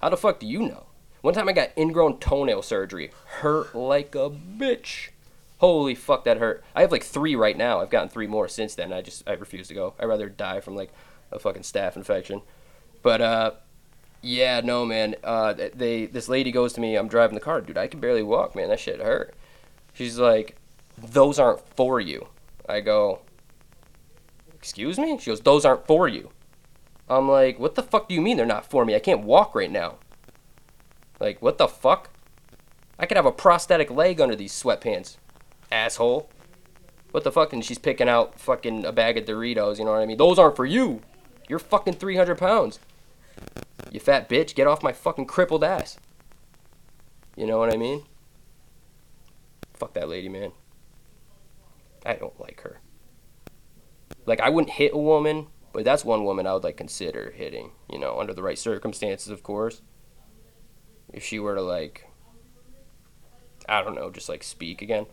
How 0.00 0.08
the 0.08 0.16
fuck 0.16 0.40
do 0.40 0.46
you 0.46 0.60
know? 0.60 0.86
One 1.22 1.34
time 1.34 1.48
I 1.48 1.52
got 1.52 1.76
ingrown 1.76 2.18
toenail 2.18 2.62
surgery, 2.62 3.10
hurt 3.26 3.74
like 3.74 4.14
a 4.14 4.30
bitch. 4.30 5.10
Holy 5.58 5.94
fuck, 5.94 6.24
that 6.24 6.38
hurt. 6.38 6.64
I 6.74 6.80
have 6.80 6.92
like 6.92 7.02
three 7.02 7.36
right 7.36 7.56
now. 7.56 7.80
I've 7.80 7.90
gotten 7.90 8.08
three 8.08 8.26
more 8.26 8.48
since 8.48 8.74
then. 8.74 8.92
I 8.92 9.02
just 9.02 9.28
I 9.28 9.34
refuse 9.34 9.68
to 9.68 9.74
go. 9.74 9.94
I'd 9.98 10.06
rather 10.06 10.30
die 10.30 10.60
from 10.60 10.74
like 10.74 10.90
a 11.30 11.38
fucking 11.38 11.62
staph 11.62 11.96
infection. 11.96 12.40
But 13.02 13.20
uh, 13.20 13.50
yeah, 14.22 14.60
no 14.60 14.86
man. 14.86 15.16
Uh, 15.22 15.52
they 15.74 16.06
this 16.06 16.30
lady 16.30 16.50
goes 16.50 16.72
to 16.74 16.80
me. 16.80 16.96
I'm 16.96 17.08
driving 17.08 17.34
the 17.34 17.40
car, 17.40 17.60
dude. 17.60 17.76
I 17.76 17.88
can 17.88 18.00
barely 18.00 18.22
walk, 18.22 18.56
man. 18.56 18.70
That 18.70 18.80
shit 18.80 19.00
hurt. 19.00 19.34
She's 19.92 20.18
like, 20.18 20.56
those 20.96 21.38
aren't 21.38 21.60
for 21.76 22.00
you. 22.00 22.28
I 22.66 22.80
go, 22.80 23.20
excuse 24.54 24.98
me. 24.98 25.18
She 25.18 25.30
goes, 25.30 25.40
those 25.40 25.66
aren't 25.66 25.86
for 25.86 26.08
you. 26.08 26.30
I'm 27.08 27.28
like, 27.28 27.58
what 27.58 27.74
the 27.74 27.82
fuck 27.82 28.08
do 28.08 28.14
you 28.14 28.20
mean 28.22 28.36
they're 28.36 28.46
not 28.46 28.70
for 28.70 28.84
me? 28.84 28.94
I 28.94 29.00
can't 29.00 29.22
walk 29.22 29.54
right 29.54 29.70
now. 29.70 29.96
Like, 31.20 31.40
what 31.40 31.58
the 31.58 31.68
fuck? 31.68 32.10
I 32.98 33.06
could 33.06 33.16
have 33.16 33.26
a 33.26 33.32
prosthetic 33.32 33.90
leg 33.90 34.20
under 34.20 34.34
these 34.34 34.52
sweatpants 34.52 35.18
asshole. 35.70 36.30
What 37.12 37.24
the 37.24 37.32
fuck? 37.32 37.52
And 37.52 37.64
she's 37.64 37.78
picking 37.78 38.08
out 38.08 38.38
fucking 38.38 38.84
a 38.84 38.92
bag 38.92 39.18
of 39.18 39.24
Doritos, 39.24 39.78
you 39.78 39.84
know 39.84 39.92
what 39.92 40.00
I 40.00 40.06
mean? 40.06 40.16
Those 40.16 40.38
aren't 40.38 40.56
for 40.56 40.66
you. 40.66 41.02
You're 41.48 41.58
fucking 41.58 41.94
300 41.94 42.38
pounds. 42.38 42.78
You 43.90 44.00
fat 44.00 44.28
bitch, 44.28 44.54
get 44.54 44.66
off 44.66 44.82
my 44.82 44.92
fucking 44.92 45.26
crippled 45.26 45.64
ass. 45.64 45.98
You 47.36 47.46
know 47.46 47.58
what 47.58 47.72
I 47.72 47.76
mean? 47.76 48.04
Fuck 49.74 49.94
that 49.94 50.08
lady, 50.08 50.28
man. 50.28 50.52
I 52.04 52.14
don't 52.14 52.38
like 52.40 52.60
her. 52.62 52.80
Like, 54.26 54.40
I 54.40 54.48
wouldn't 54.48 54.74
hit 54.74 54.92
a 54.94 54.98
woman, 54.98 55.48
but 55.72 55.84
that's 55.84 56.04
one 56.04 56.24
woman 56.24 56.46
I 56.46 56.54
would, 56.54 56.64
like, 56.64 56.76
consider 56.76 57.30
hitting, 57.30 57.72
you 57.90 57.98
know, 57.98 58.18
under 58.18 58.34
the 58.34 58.42
right 58.42 58.58
circumstances, 58.58 59.28
of 59.28 59.42
course. 59.42 59.82
If 61.12 61.24
she 61.24 61.38
were 61.38 61.54
to, 61.54 61.62
like, 61.62 62.08
I 63.68 63.82
don't 63.82 63.94
know, 63.94 64.10
just, 64.10 64.28
like, 64.28 64.42
speak 64.42 64.82
again. 64.82 65.06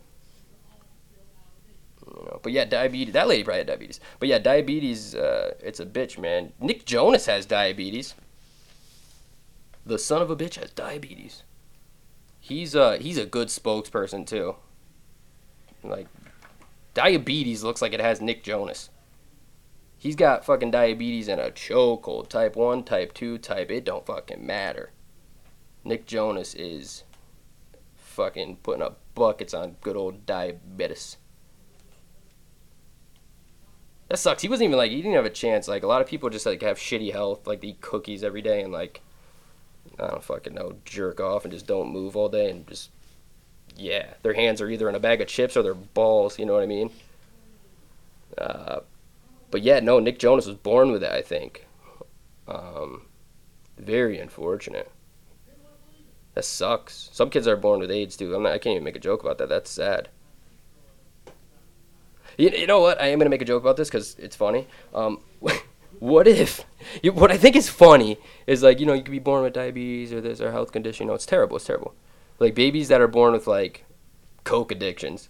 You 2.05 2.23
know, 2.25 2.39
but 2.41 2.51
yeah, 2.51 2.65
diabetes. 2.65 3.13
That 3.13 3.27
lady 3.27 3.43
probably 3.43 3.59
had 3.59 3.67
diabetes. 3.67 3.99
But 4.19 4.29
yeah, 4.29 4.39
diabetes. 4.39 5.13
Uh, 5.13 5.55
it's 5.59 5.79
a 5.79 5.85
bitch, 5.85 6.17
man. 6.17 6.53
Nick 6.59 6.85
Jonas 6.85 7.25
has 7.25 7.45
diabetes. 7.45 8.15
The 9.85 9.99
son 9.99 10.21
of 10.21 10.29
a 10.29 10.35
bitch 10.35 10.55
has 10.55 10.71
diabetes. 10.71 11.43
He's 12.39 12.75
uh 12.75 12.97
he's 12.99 13.17
a 13.17 13.25
good 13.25 13.49
spokesperson 13.49 14.25
too. 14.25 14.55
Like, 15.83 16.07
diabetes 16.93 17.63
looks 17.63 17.81
like 17.81 17.93
it 17.93 18.01
has 18.01 18.21
Nick 18.21 18.43
Jonas. 18.43 18.89
He's 19.97 20.15
got 20.15 20.45
fucking 20.45 20.71
diabetes 20.71 21.27
and 21.27 21.41
a 21.41 21.51
chokehold. 21.51 22.29
Type 22.29 22.55
1, 22.55 22.83
type 22.83 23.13
2, 23.13 23.37
type. 23.39 23.71
It 23.71 23.83
don't 23.83 24.05
fucking 24.05 24.45
matter. 24.45 24.91
Nick 25.87 26.05
Jonas 26.05 26.53
is 26.53 27.03
fucking 27.95 28.57
putting 28.63 28.81
up 28.81 28.99
buckets 29.15 29.53
on 29.53 29.77
good 29.81 29.95
old 29.95 30.25
diabetes. 30.25 31.17
That 34.09 34.17
sucks. 34.17 34.41
He 34.41 34.49
wasn't 34.49 34.67
even 34.69 34.77
like 34.77 34.91
he 34.91 34.97
didn't 34.97 35.13
have 35.13 35.25
a 35.25 35.29
chance. 35.29 35.67
Like 35.67 35.83
a 35.83 35.87
lot 35.87 36.01
of 36.01 36.07
people 36.07 36.29
just 36.29 36.45
like 36.45 36.61
have 36.61 36.77
shitty 36.77 37.11
health, 37.11 37.45
like 37.45 37.61
they 37.61 37.69
eat 37.69 37.81
cookies 37.81 38.23
every 38.23 38.41
day 38.41 38.61
and 38.61 38.71
like 38.71 39.01
I 39.99 40.07
don't 40.07 40.23
fucking 40.23 40.53
know, 40.53 40.75
jerk 40.85 41.19
off 41.19 41.43
and 41.45 41.53
just 41.53 41.67
don't 41.67 41.91
move 41.91 42.15
all 42.15 42.29
day 42.29 42.49
and 42.49 42.67
just 42.67 42.91
yeah, 43.75 44.13
their 44.23 44.33
hands 44.33 44.61
are 44.61 44.69
either 44.69 44.89
in 44.89 44.95
a 44.95 44.99
bag 44.99 45.21
of 45.21 45.27
chips 45.27 45.55
or 45.55 45.63
their 45.63 45.73
balls. 45.73 46.39
You 46.39 46.45
know 46.45 46.53
what 46.53 46.63
I 46.63 46.67
mean? 46.67 46.91
Uh, 48.37 48.79
but 49.51 49.61
yeah, 49.61 49.79
no, 49.79 49.99
Nick 49.99 50.19
Jonas 50.19 50.47
was 50.47 50.55
born 50.55 50.91
with 50.91 51.03
it. 51.03 51.11
I 51.11 51.21
think. 51.21 51.65
Um, 52.47 53.03
very 53.77 54.19
unfortunate. 54.19 54.89
That 56.37 56.45
sucks. 56.45 57.09
Some 57.13 57.31
kids 57.31 57.47
are 57.47 57.55
born 57.55 57.79
with 57.79 57.89
AIDS 57.89 58.15
too. 58.15 58.35
I'm 58.35 58.43
not, 58.43 58.51
I 58.51 58.59
can't 58.59 58.73
even 58.73 58.83
make 58.83 58.95
a 58.95 58.99
joke 58.99 59.23
about 59.23 59.39
that. 59.39 59.49
That's 59.49 59.71
sad. 59.71 60.09
You, 62.37 62.49
you 62.49 62.67
know 62.67 62.79
what? 62.79 63.01
I 63.01 63.07
am 63.07 63.17
gonna 63.17 63.31
make 63.31 63.41
a 63.41 63.45
joke 63.45 63.63
about 63.63 63.75
this 63.75 63.89
because 63.89 64.15
it's 64.19 64.35
funny. 64.35 64.67
Um, 64.93 65.21
what 65.99 66.27
if? 66.27 66.63
You, 67.01 67.11
what 67.11 67.31
I 67.31 67.37
think 67.37 67.55
is 67.55 67.69
funny 67.69 68.19
is 68.45 68.61
like 68.61 68.79
you 68.79 68.85
know 68.85 68.93
you 68.93 69.01
could 69.01 69.09
be 69.09 69.17
born 69.17 69.41
with 69.41 69.53
diabetes 69.53 70.13
or 70.13 70.21
this 70.21 70.39
or 70.39 70.51
health 70.51 70.71
condition. 70.71 71.05
You 71.05 71.07
know 71.07 71.15
it's 71.15 71.25
terrible. 71.25 71.55
It's 71.55 71.65
terrible. 71.65 71.95
Like 72.37 72.53
babies 72.53 72.87
that 72.89 73.01
are 73.01 73.07
born 73.07 73.33
with 73.33 73.47
like 73.47 73.85
coke 74.43 74.71
addictions 74.71 75.29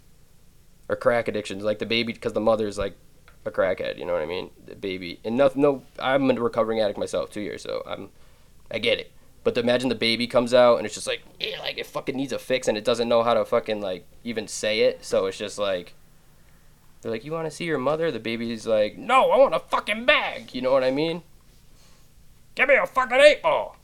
or 0.89 0.97
crack 0.97 1.29
addictions, 1.29 1.63
like 1.63 1.79
the 1.79 1.85
baby 1.85 2.11
because 2.11 2.33
the 2.33 2.41
mother's 2.41 2.77
like 2.77 2.97
a 3.45 3.51
crackhead. 3.51 3.97
You 3.97 4.05
know 4.05 4.11
what 4.11 4.23
I 4.23 4.25
mean? 4.25 4.49
The 4.65 4.75
baby 4.75 5.21
and 5.23 5.37
no, 5.37 5.49
no. 5.55 5.83
I'm 5.99 6.29
a 6.29 6.33
recovering 6.33 6.81
addict 6.81 6.99
myself, 6.99 7.31
two 7.31 7.39
years, 7.39 7.61
so 7.61 7.81
I'm 7.87 8.09
I 8.69 8.79
get 8.79 8.99
it. 8.99 9.13
But 9.47 9.57
imagine 9.57 9.87
the 9.87 9.95
baby 9.95 10.27
comes 10.27 10.53
out 10.53 10.75
and 10.75 10.85
it's 10.85 10.93
just 10.93 11.07
like, 11.07 11.21
yeah, 11.39 11.61
like 11.61 11.77
it 11.77 11.85
fucking 11.85 12.17
needs 12.17 12.33
a 12.33 12.37
fix 12.37 12.67
and 12.67 12.77
it 12.77 12.83
doesn't 12.83 13.07
know 13.07 13.23
how 13.23 13.33
to 13.33 13.45
fucking 13.45 13.79
like 13.79 14.05
even 14.25 14.45
say 14.45 14.81
it. 14.81 15.05
So 15.05 15.25
it's 15.27 15.37
just 15.37 15.57
like 15.57 15.93
they're 16.99 17.13
like, 17.13 17.23
You 17.23 17.31
want 17.31 17.45
to 17.45 17.51
see 17.51 17.63
your 17.63 17.77
mother? 17.77 18.11
The 18.11 18.19
baby's 18.19 18.67
like, 18.67 18.97
No, 18.97 19.31
I 19.31 19.37
want 19.37 19.55
a 19.55 19.59
fucking 19.59 20.05
bag. 20.05 20.53
You 20.53 20.61
know 20.61 20.73
what 20.73 20.83
I 20.83 20.91
mean? 20.91 21.23
Give 22.55 22.67
me 22.67 22.75
a 22.75 22.85
fucking 22.85 23.21
eight 23.21 23.41
ball. 23.41 23.77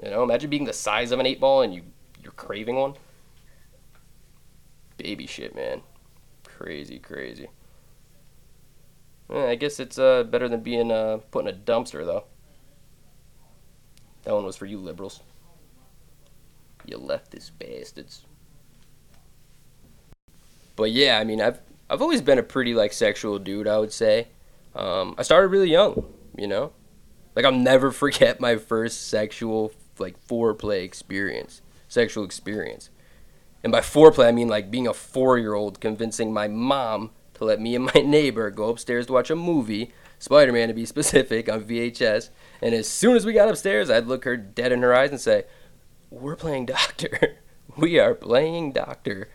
You 0.00 0.10
know, 0.10 0.22
imagine 0.22 0.48
being 0.48 0.64
the 0.64 0.72
size 0.72 1.10
of 1.10 1.18
an 1.18 1.26
eight 1.26 1.40
ball 1.40 1.62
and 1.62 1.74
you 1.74 1.82
you're 2.22 2.30
craving 2.30 2.76
one. 2.76 2.94
Baby 4.96 5.26
shit, 5.26 5.56
man. 5.56 5.82
Crazy, 6.44 7.00
crazy. 7.00 7.48
Eh, 9.28 9.50
I 9.50 9.56
guess 9.56 9.80
it's 9.80 9.98
uh, 9.98 10.22
better 10.22 10.48
than 10.48 10.60
being 10.60 10.92
uh, 10.92 11.16
put 11.32 11.48
in 11.48 11.52
a 11.52 11.58
dumpster, 11.58 12.06
though. 12.06 12.26
That 14.24 14.34
one 14.34 14.44
was 14.44 14.56
for 14.56 14.66
you 14.66 14.78
liberals. 14.78 15.20
You 16.84 16.98
leftist 16.98 17.52
bastards. 17.58 18.24
But 20.76 20.92
yeah, 20.92 21.18
I 21.18 21.24
mean, 21.24 21.40
I've 21.40 21.60
I've 21.88 22.02
always 22.02 22.22
been 22.22 22.38
a 22.38 22.42
pretty 22.42 22.74
like 22.74 22.92
sexual 22.92 23.38
dude. 23.38 23.66
I 23.66 23.78
would 23.78 23.92
say. 23.92 24.28
Um, 24.74 25.14
I 25.18 25.22
started 25.22 25.48
really 25.48 25.70
young, 25.70 26.12
you 26.36 26.46
know. 26.46 26.72
Like 27.34 27.44
I'll 27.44 27.52
never 27.52 27.90
forget 27.92 28.40
my 28.40 28.56
first 28.56 29.08
sexual 29.08 29.72
like 29.98 30.16
foreplay 30.26 30.84
experience, 30.84 31.62
sexual 31.88 32.24
experience. 32.24 32.90
And 33.62 33.70
by 33.70 33.80
foreplay, 33.80 34.26
I 34.26 34.32
mean 34.32 34.48
like 34.48 34.70
being 34.70 34.86
a 34.86 34.94
four-year-old 34.94 35.80
convincing 35.80 36.32
my 36.32 36.48
mom 36.48 37.10
to 37.34 37.44
let 37.44 37.60
me 37.60 37.74
and 37.74 37.84
my 37.84 38.00
neighbor 38.04 38.50
go 38.50 38.70
upstairs 38.70 39.06
to 39.06 39.12
watch 39.12 39.30
a 39.30 39.36
movie, 39.36 39.92
Spider-Man 40.18 40.68
to 40.68 40.74
be 40.74 40.86
specific, 40.86 41.48
on 41.48 41.64
VHS. 41.64 42.30
And 42.62 42.74
as 42.74 42.88
soon 42.88 43.16
as 43.16 43.24
we 43.24 43.32
got 43.32 43.48
upstairs, 43.48 43.90
I'd 43.90 44.06
look 44.06 44.24
her 44.24 44.36
dead 44.36 44.72
in 44.72 44.82
her 44.82 44.94
eyes 44.94 45.10
and 45.10 45.20
say, 45.20 45.44
"We're 46.10 46.36
playing 46.36 46.66
doctor. 46.66 47.38
we 47.76 47.98
are 47.98 48.14
playing 48.14 48.72
doctor." 48.72 49.28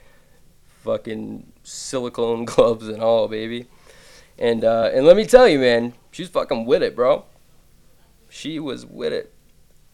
fucking 0.86 1.52
silicone 1.64 2.46
gloves 2.46 2.88
and 2.88 3.02
all, 3.02 3.28
baby. 3.28 3.66
And 4.38 4.64
uh, 4.64 4.92
and 4.94 5.06
let 5.06 5.18
me 5.18 5.26
tell 5.26 5.48
you, 5.48 5.60
man, 5.60 5.94
she's 6.12 6.30
fucking 6.30 6.66
with 6.66 6.84
it, 6.84 6.96
bro. 6.96 7.26
She 8.30 8.60
was 8.60 8.86
with 8.86 9.12
it. 9.12 9.34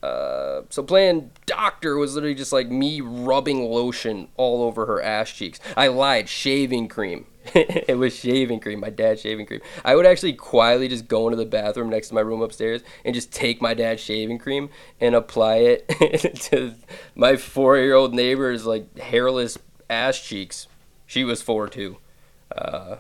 Uh, 0.04 0.64
so 0.70 0.82
playing 0.82 1.30
doctor 1.46 1.96
was 1.96 2.16
literally 2.16 2.36
just 2.36 2.52
like 2.52 2.70
me 2.70 3.02
rubbing 3.02 3.64
lotion 3.64 4.30
all 4.36 4.64
over 4.64 4.88
her 4.88 5.02
ass 5.02 5.32
cheeks. 5.32 5.60
I 5.78 5.88
lied, 5.88 6.28
shaving 6.28 6.88
cream. 6.88 7.28
it 7.54 7.98
was 7.98 8.16
shaving 8.16 8.60
cream, 8.60 8.80
my 8.80 8.90
dad's 8.90 9.22
shaving 9.22 9.46
cream. 9.46 9.62
I 9.84 9.96
would 9.96 10.06
actually 10.06 10.34
quietly 10.34 10.88
just 10.88 11.08
go 11.08 11.28
into 11.28 11.38
the 11.38 11.46
bathroom 11.46 11.90
next 11.90 12.10
to 12.10 12.16
my 12.16 12.22
room 12.22 12.42
upstairs 12.42 12.82
and 13.04 13.16
just 13.16 13.32
take 13.32 13.62
my 13.62 13.74
dad's 13.74 14.02
shaving 14.02 14.38
cream 14.38 14.70
and 15.00 15.16
apply 15.16 15.56
it 15.58 16.36
to 16.52 16.76
my 17.16 17.36
four-year-old 17.36 18.14
neighbor's 18.14 18.66
like 18.66 18.98
hairless 18.98 19.58
ass 19.90 20.20
cheeks 20.20 20.68
she 21.12 21.26
was 21.26 21.42
four 21.42 21.68
too. 21.68 21.98
Uh, 22.56 22.96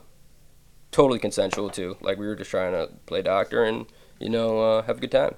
totally 0.91 1.17
consensual 1.17 1.69
too. 1.69 1.95
Like 2.01 2.17
we 2.17 2.27
were 2.27 2.35
just 2.35 2.51
trying 2.51 2.73
to 2.73 2.91
play 3.05 3.21
doctor 3.21 3.63
and 3.63 3.85
you 4.19 4.27
know 4.27 4.59
uh, 4.59 4.81
have 4.81 4.97
a 4.97 4.99
good 4.99 5.11
time. 5.11 5.35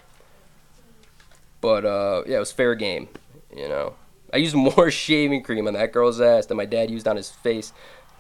But 1.62 1.86
uh, 1.86 2.24
yeah, 2.26 2.38
it 2.38 2.40
was 2.40 2.52
fair 2.52 2.74
game. 2.74 3.10
You 3.56 3.70
know, 3.70 3.94
I 4.34 4.38
used 4.38 4.56
more 4.56 4.90
shaving 5.06 5.44
cream 5.44 5.68
on 5.68 5.76
that 5.76 5.92
girl's 5.94 6.20
ass 6.20 6.48
than 6.48 6.58
my 6.58 6.66
dad 6.66 6.90
used 6.90 7.08
on 7.08 7.16
his 7.16 7.30
face. 7.30 7.74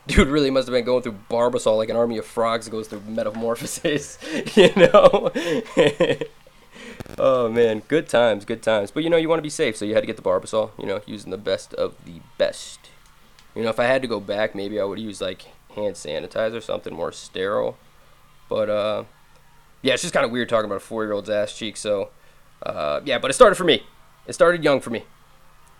Dude 0.07 0.27
really 0.27 0.49
must 0.49 0.67
have 0.67 0.73
been 0.73 0.83
going 0.83 1.01
through 1.01 1.17
Barbasol 1.29 1.77
like 1.77 1.89
an 1.89 1.95
army 1.95 2.17
of 2.17 2.25
frogs 2.25 2.67
goes 2.67 2.87
through 2.87 3.01
metamorphosis. 3.07 4.17
you 4.55 4.69
know. 4.75 5.31
oh 7.17 7.49
man, 7.49 7.83
good 7.87 8.09
times, 8.09 8.43
good 8.43 8.61
times. 8.61 8.91
But 8.91 9.03
you 9.03 9.09
know, 9.09 9.17
you 9.17 9.29
want 9.29 9.39
to 9.39 9.43
be 9.43 9.49
safe, 9.49 9.77
so 9.77 9.85
you 9.85 9.93
had 9.93 10.01
to 10.01 10.07
get 10.07 10.17
the 10.17 10.21
Barbasol. 10.21 10.71
You 10.77 10.85
know, 10.85 11.01
using 11.05 11.31
the 11.31 11.37
best 11.37 11.73
of 11.75 11.95
the 12.05 12.19
best. 12.37 12.89
You 13.55 13.63
know, 13.63 13.69
if 13.69 13.79
I 13.79 13.85
had 13.85 14.01
to 14.01 14.07
go 14.07 14.19
back, 14.19 14.55
maybe 14.55 14.79
I 14.79 14.83
would 14.83 14.99
use 14.99 15.21
like 15.21 15.43
hand 15.75 15.95
sanitizer, 15.95 16.61
something 16.61 16.93
more 16.93 17.13
sterile. 17.13 17.77
But 18.49 18.69
uh, 18.69 19.03
yeah, 19.81 19.93
it's 19.93 20.01
just 20.01 20.13
kind 20.13 20.25
of 20.25 20.31
weird 20.31 20.49
talking 20.49 20.65
about 20.65 20.77
a 20.77 20.81
four-year-old's 20.81 21.29
ass 21.29 21.57
cheek. 21.57 21.77
So 21.77 22.09
uh, 22.61 22.99
yeah, 23.05 23.19
but 23.19 23.31
it 23.31 23.35
started 23.35 23.55
for 23.55 23.63
me. 23.63 23.83
It 24.27 24.33
started 24.33 24.63
young 24.63 24.81
for 24.81 24.89
me. 24.89 25.03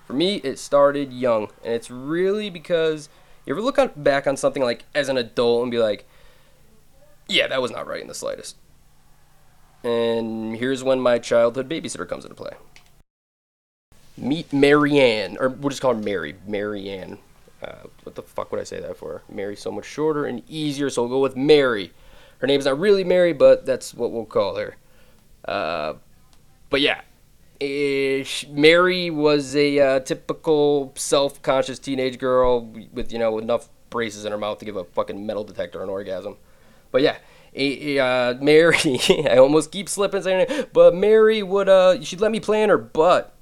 For 0.06 0.14
me, 0.14 0.36
it 0.38 0.60
started 0.60 1.14
young, 1.14 1.50
and 1.64 1.74
it's 1.74 1.90
really 1.90 2.50
because 2.50 3.10
you 3.46 3.54
ever 3.54 3.62
look 3.62 3.78
on, 3.80 3.92
back 3.96 4.28
on 4.28 4.38
something 4.38 4.64
like 4.64 4.86
as 4.96 5.10
an 5.10 5.18
adult 5.18 5.64
and 5.64 5.72
be 5.72 5.80
like, 5.80 6.08
yeah, 7.28 7.48
that 7.48 7.62
was 7.62 7.72
not 7.72 7.88
right 7.88 8.02
in 8.02 8.08
the 8.08 8.14
slightest. 8.14 8.56
And 9.84 10.56
here's 10.56 10.84
when 10.84 11.00
my 11.00 11.20
childhood 11.20 11.70
babysitter 11.70 12.08
comes 12.08 12.24
into 12.24 12.36
play. 12.36 12.52
Meet 14.18 14.54
Marianne, 14.54 15.38
or 15.40 15.50
we'll 15.50 15.70
just 15.70 15.82
call 15.82 15.96
her 15.96 16.02
Mary. 16.02 16.36
Marianne. 16.48 17.18
Uh, 17.62 17.88
what 18.04 18.16
the 18.16 18.22
fuck 18.22 18.52
would 18.52 18.62
I 18.62 18.66
say 18.66 18.80
that 18.80 18.98
for? 18.98 19.24
Mary's 19.30 19.62
so 19.62 19.72
much 19.72 19.86
shorter 19.86 20.26
and 20.26 20.44
easier, 20.50 20.90
so 20.90 21.04
we'll 21.04 21.12
go 21.12 21.20
with 21.20 21.36
Mary. 21.36 21.92
Her 22.40 22.48
name's 22.48 22.66
not 22.66 22.80
really 22.80 23.04
Mary, 23.04 23.34
but 23.34 23.66
that's 23.66 23.94
what 23.94 24.12
we'll 24.12 24.26
call 24.26 24.56
her. 24.56 24.76
Uh, 25.46 25.94
but 26.70 26.82
yeah, 26.82 27.02
Mary 28.50 29.10
was 29.10 29.56
a 29.56 29.80
uh, 29.80 30.00
typical 30.02 30.94
self-conscious 30.96 31.80
teenage 31.80 32.18
girl 32.18 32.66
with 32.92 33.12
you 33.12 33.20
know 33.20 33.38
enough 33.38 33.70
braces 33.90 34.26
in 34.26 34.32
her 34.32 34.38
mouth 34.38 34.58
to 34.60 34.66
give 34.66 34.76
a 34.76 34.84
fucking 34.84 35.26
metal 35.26 35.44
detector 35.44 35.82
an 35.84 35.90
orgasm. 35.90 36.38
But 36.92 37.02
yeah, 37.02 37.18
uh, 37.56 38.36
Mary, 38.42 39.00
I 39.30 39.38
almost 39.38 39.72
keep 39.72 39.88
slipping 39.88 40.24
saying 40.24 40.48
it, 40.50 40.74
but 40.74 40.96
Mary 40.96 41.44
would 41.44 41.70
uh, 41.70 42.02
she'd 42.02 42.22
let 42.22 42.32
me 42.32 42.40
play 42.40 42.64
in 42.64 42.70
her 42.70 42.78
butt. 42.78 43.36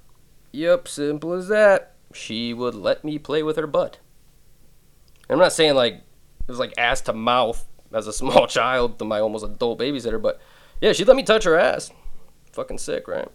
Yep, 0.52 0.88
simple 0.88 1.32
as 1.32 1.48
that. 1.48 1.94
She 2.12 2.52
would 2.52 2.74
let 2.74 3.04
me 3.04 3.18
play 3.18 3.42
with 3.42 3.56
her 3.56 3.66
butt. 3.66 3.98
I'm 5.30 5.38
not 5.38 5.52
saying 5.52 5.74
like 5.74 5.94
it 5.94 6.48
was 6.48 6.58
like 6.58 6.74
ass 6.76 7.00
to 7.02 7.12
mouth 7.12 7.66
as 7.92 8.06
a 8.06 8.12
small 8.12 8.46
child 8.46 8.98
to 8.98 9.04
my 9.04 9.20
almost 9.20 9.44
adult 9.44 9.78
babysitter, 9.78 10.20
but 10.20 10.40
yeah, 10.80 10.92
she'd 10.92 11.08
let 11.08 11.16
me 11.16 11.22
touch 11.22 11.44
her 11.44 11.58
ass. 11.58 11.90
Fucking 12.52 12.78
sick, 12.78 13.08
right? 13.08 13.28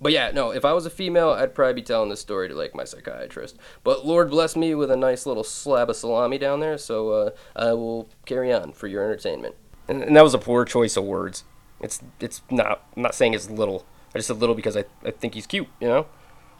But 0.00 0.12
yeah, 0.12 0.30
no, 0.30 0.50
if 0.50 0.64
I 0.64 0.72
was 0.72 0.86
a 0.86 0.90
female, 0.90 1.30
I'd 1.30 1.54
probably 1.54 1.74
be 1.74 1.82
telling 1.82 2.08
this 2.08 2.20
story 2.20 2.48
to 2.48 2.54
like 2.54 2.74
my 2.74 2.84
psychiatrist. 2.84 3.58
But 3.84 4.06
Lord 4.06 4.30
bless 4.30 4.56
me 4.56 4.74
with 4.74 4.90
a 4.90 4.96
nice 4.96 5.26
little 5.26 5.44
slab 5.44 5.90
of 5.90 5.96
salami 5.96 6.38
down 6.38 6.60
there, 6.60 6.78
so 6.78 7.10
uh, 7.10 7.30
I 7.54 7.74
will 7.74 8.08
carry 8.24 8.52
on 8.52 8.72
for 8.72 8.86
your 8.86 9.04
entertainment. 9.04 9.56
And, 9.88 10.02
and, 10.02 10.16
that 10.16 10.24
was 10.24 10.32
a 10.32 10.38
poor 10.38 10.64
choice 10.64 10.96
of 10.96 11.04
words. 11.04 11.44
It's 11.80 12.00
it's 12.18 12.42
not. 12.50 12.86
I'm 12.96 13.02
not 13.02 13.14
saying 13.14 13.34
it's 13.34 13.50
little. 13.50 13.84
I 14.14 14.18
just 14.18 14.28
said 14.28 14.38
little 14.38 14.54
because 14.54 14.76
I 14.76 14.84
I 15.04 15.10
think 15.10 15.34
he's 15.34 15.46
cute. 15.46 15.68
You 15.80 15.88
know, 15.88 16.06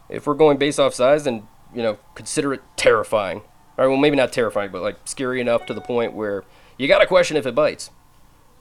if 0.08 0.26
we're 0.26 0.34
going 0.34 0.58
based 0.58 0.80
off 0.80 0.94
size, 0.94 1.24
then 1.24 1.46
you 1.74 1.82
know 1.82 1.98
consider 2.14 2.52
it 2.52 2.62
terrifying. 2.76 3.42
Or 3.78 3.88
well, 3.88 3.98
maybe 3.98 4.16
not 4.16 4.32
terrifying, 4.32 4.70
but 4.70 4.82
like 4.82 4.96
scary 5.06 5.40
enough 5.40 5.64
to 5.66 5.74
the 5.74 5.80
point 5.80 6.12
where 6.12 6.44
you 6.76 6.88
got 6.88 6.98
to 6.98 7.06
question 7.06 7.36
if 7.36 7.46
it 7.46 7.54
bites. 7.54 7.90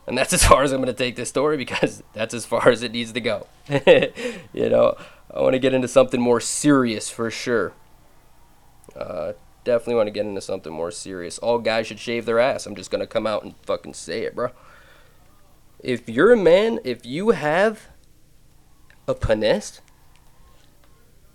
And 0.10 0.17
that's 0.17 0.34
as 0.34 0.43
far 0.48 0.63
as 0.63 0.74
I'm 0.74 0.82
going 0.82 0.93
to 0.93 0.93
take 0.93 1.15
this 1.15 1.30
story 1.30 1.56
because 1.56 2.04
that's 2.13 2.34
as 2.34 2.45
far 2.45 2.67
as 2.69 2.84
it 2.84 2.91
needs 2.91 3.13
to 3.13 3.22
go. 3.22 3.48
you 4.52 4.69
know, 4.69 4.98
I 5.34 5.39
want 5.39 5.54
to 5.54 5.60
get 5.60 5.74
into 5.74 5.88
something 5.88 6.19
more 6.19 6.41
serious 6.41 7.10
for 7.10 7.32
sure. 7.32 7.72
Uh, 8.95 9.34
definitely 9.63 9.95
want 9.95 10.08
to 10.08 10.12
get 10.12 10.26
into 10.26 10.41
something 10.41 10.74
more 10.74 10.91
serious. 10.91 11.38
All 11.38 11.60
guys 11.60 11.88
should 11.88 12.00
shave 12.00 12.26
their 12.26 12.39
ass. 12.39 12.65
I'm 12.65 12.76
just 12.76 12.91
going 12.91 13.02
to 13.02 13.08
come 13.08 13.28
out 13.28 13.43
and 13.43 13.54
fucking 13.63 13.93
say 13.93 14.24
it, 14.24 14.36
bro. 14.36 14.50
if 15.80 16.10
you're 16.10 16.34
a 16.34 16.38
man, 16.38 16.80
if 16.84 17.06
you 17.06 17.30
have 17.30 17.88
a 19.08 19.15
penis, 19.15 19.82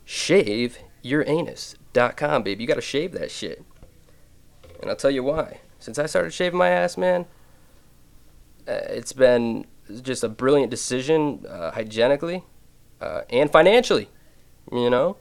shave 0.05 0.79
your 1.03 1.25
anus.com, 1.29 2.43
baby. 2.43 2.63
You 2.63 2.69
gotta 2.69 2.81
shave 2.81 3.13
that 3.13 3.31
shit. 3.31 3.65
And 4.81 4.91
I'll 4.91 4.97
tell 4.97 5.11
you 5.11 5.23
why. 5.23 5.61
Since 5.79 5.99
I 5.99 6.07
started 6.07 6.33
shaving 6.33 6.59
my 6.59 6.69
ass, 6.69 6.97
man, 6.97 7.27
it's 8.67 9.13
been 9.13 9.67
just 10.03 10.25
a 10.25 10.29
brilliant 10.29 10.71
decision 10.71 11.45
uh, 11.49 11.71
hygienically 11.73 12.45
uh, 13.01 13.23
and 13.31 13.51
financially. 13.51 14.09
You 14.73 14.91
know, 14.91 15.17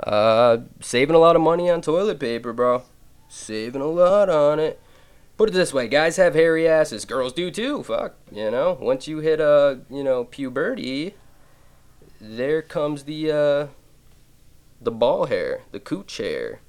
uh, 0.00 0.58
saving 0.80 1.16
a 1.16 1.18
lot 1.18 1.36
of 1.36 1.42
money 1.42 1.68
on 1.68 1.82
toilet 1.82 2.20
paper, 2.20 2.52
bro. 2.52 2.84
Saving 3.28 3.82
a 3.82 3.86
lot 3.86 4.30
on 4.30 4.60
it. 4.60 4.80
Put 5.36 5.50
it 5.50 5.52
this 5.52 5.72
way, 5.72 5.86
guys 5.86 6.16
have 6.16 6.34
hairy 6.34 6.66
asses. 6.66 7.04
Girls 7.04 7.32
do 7.32 7.50
too. 7.50 7.82
Fuck, 7.82 8.14
you 8.32 8.50
know. 8.50 8.76
Once 8.80 9.06
you 9.06 9.18
hit 9.18 9.40
uh, 9.40 9.76
you 9.88 10.02
know, 10.02 10.24
puberty, 10.24 11.14
there 12.20 12.62
comes 12.62 13.04
the 13.04 13.30
uh, 13.30 13.66
the 14.80 14.90
ball 14.90 15.26
hair, 15.26 15.62
the 15.70 15.80
cooch 15.80 16.16
hair, 16.16 16.60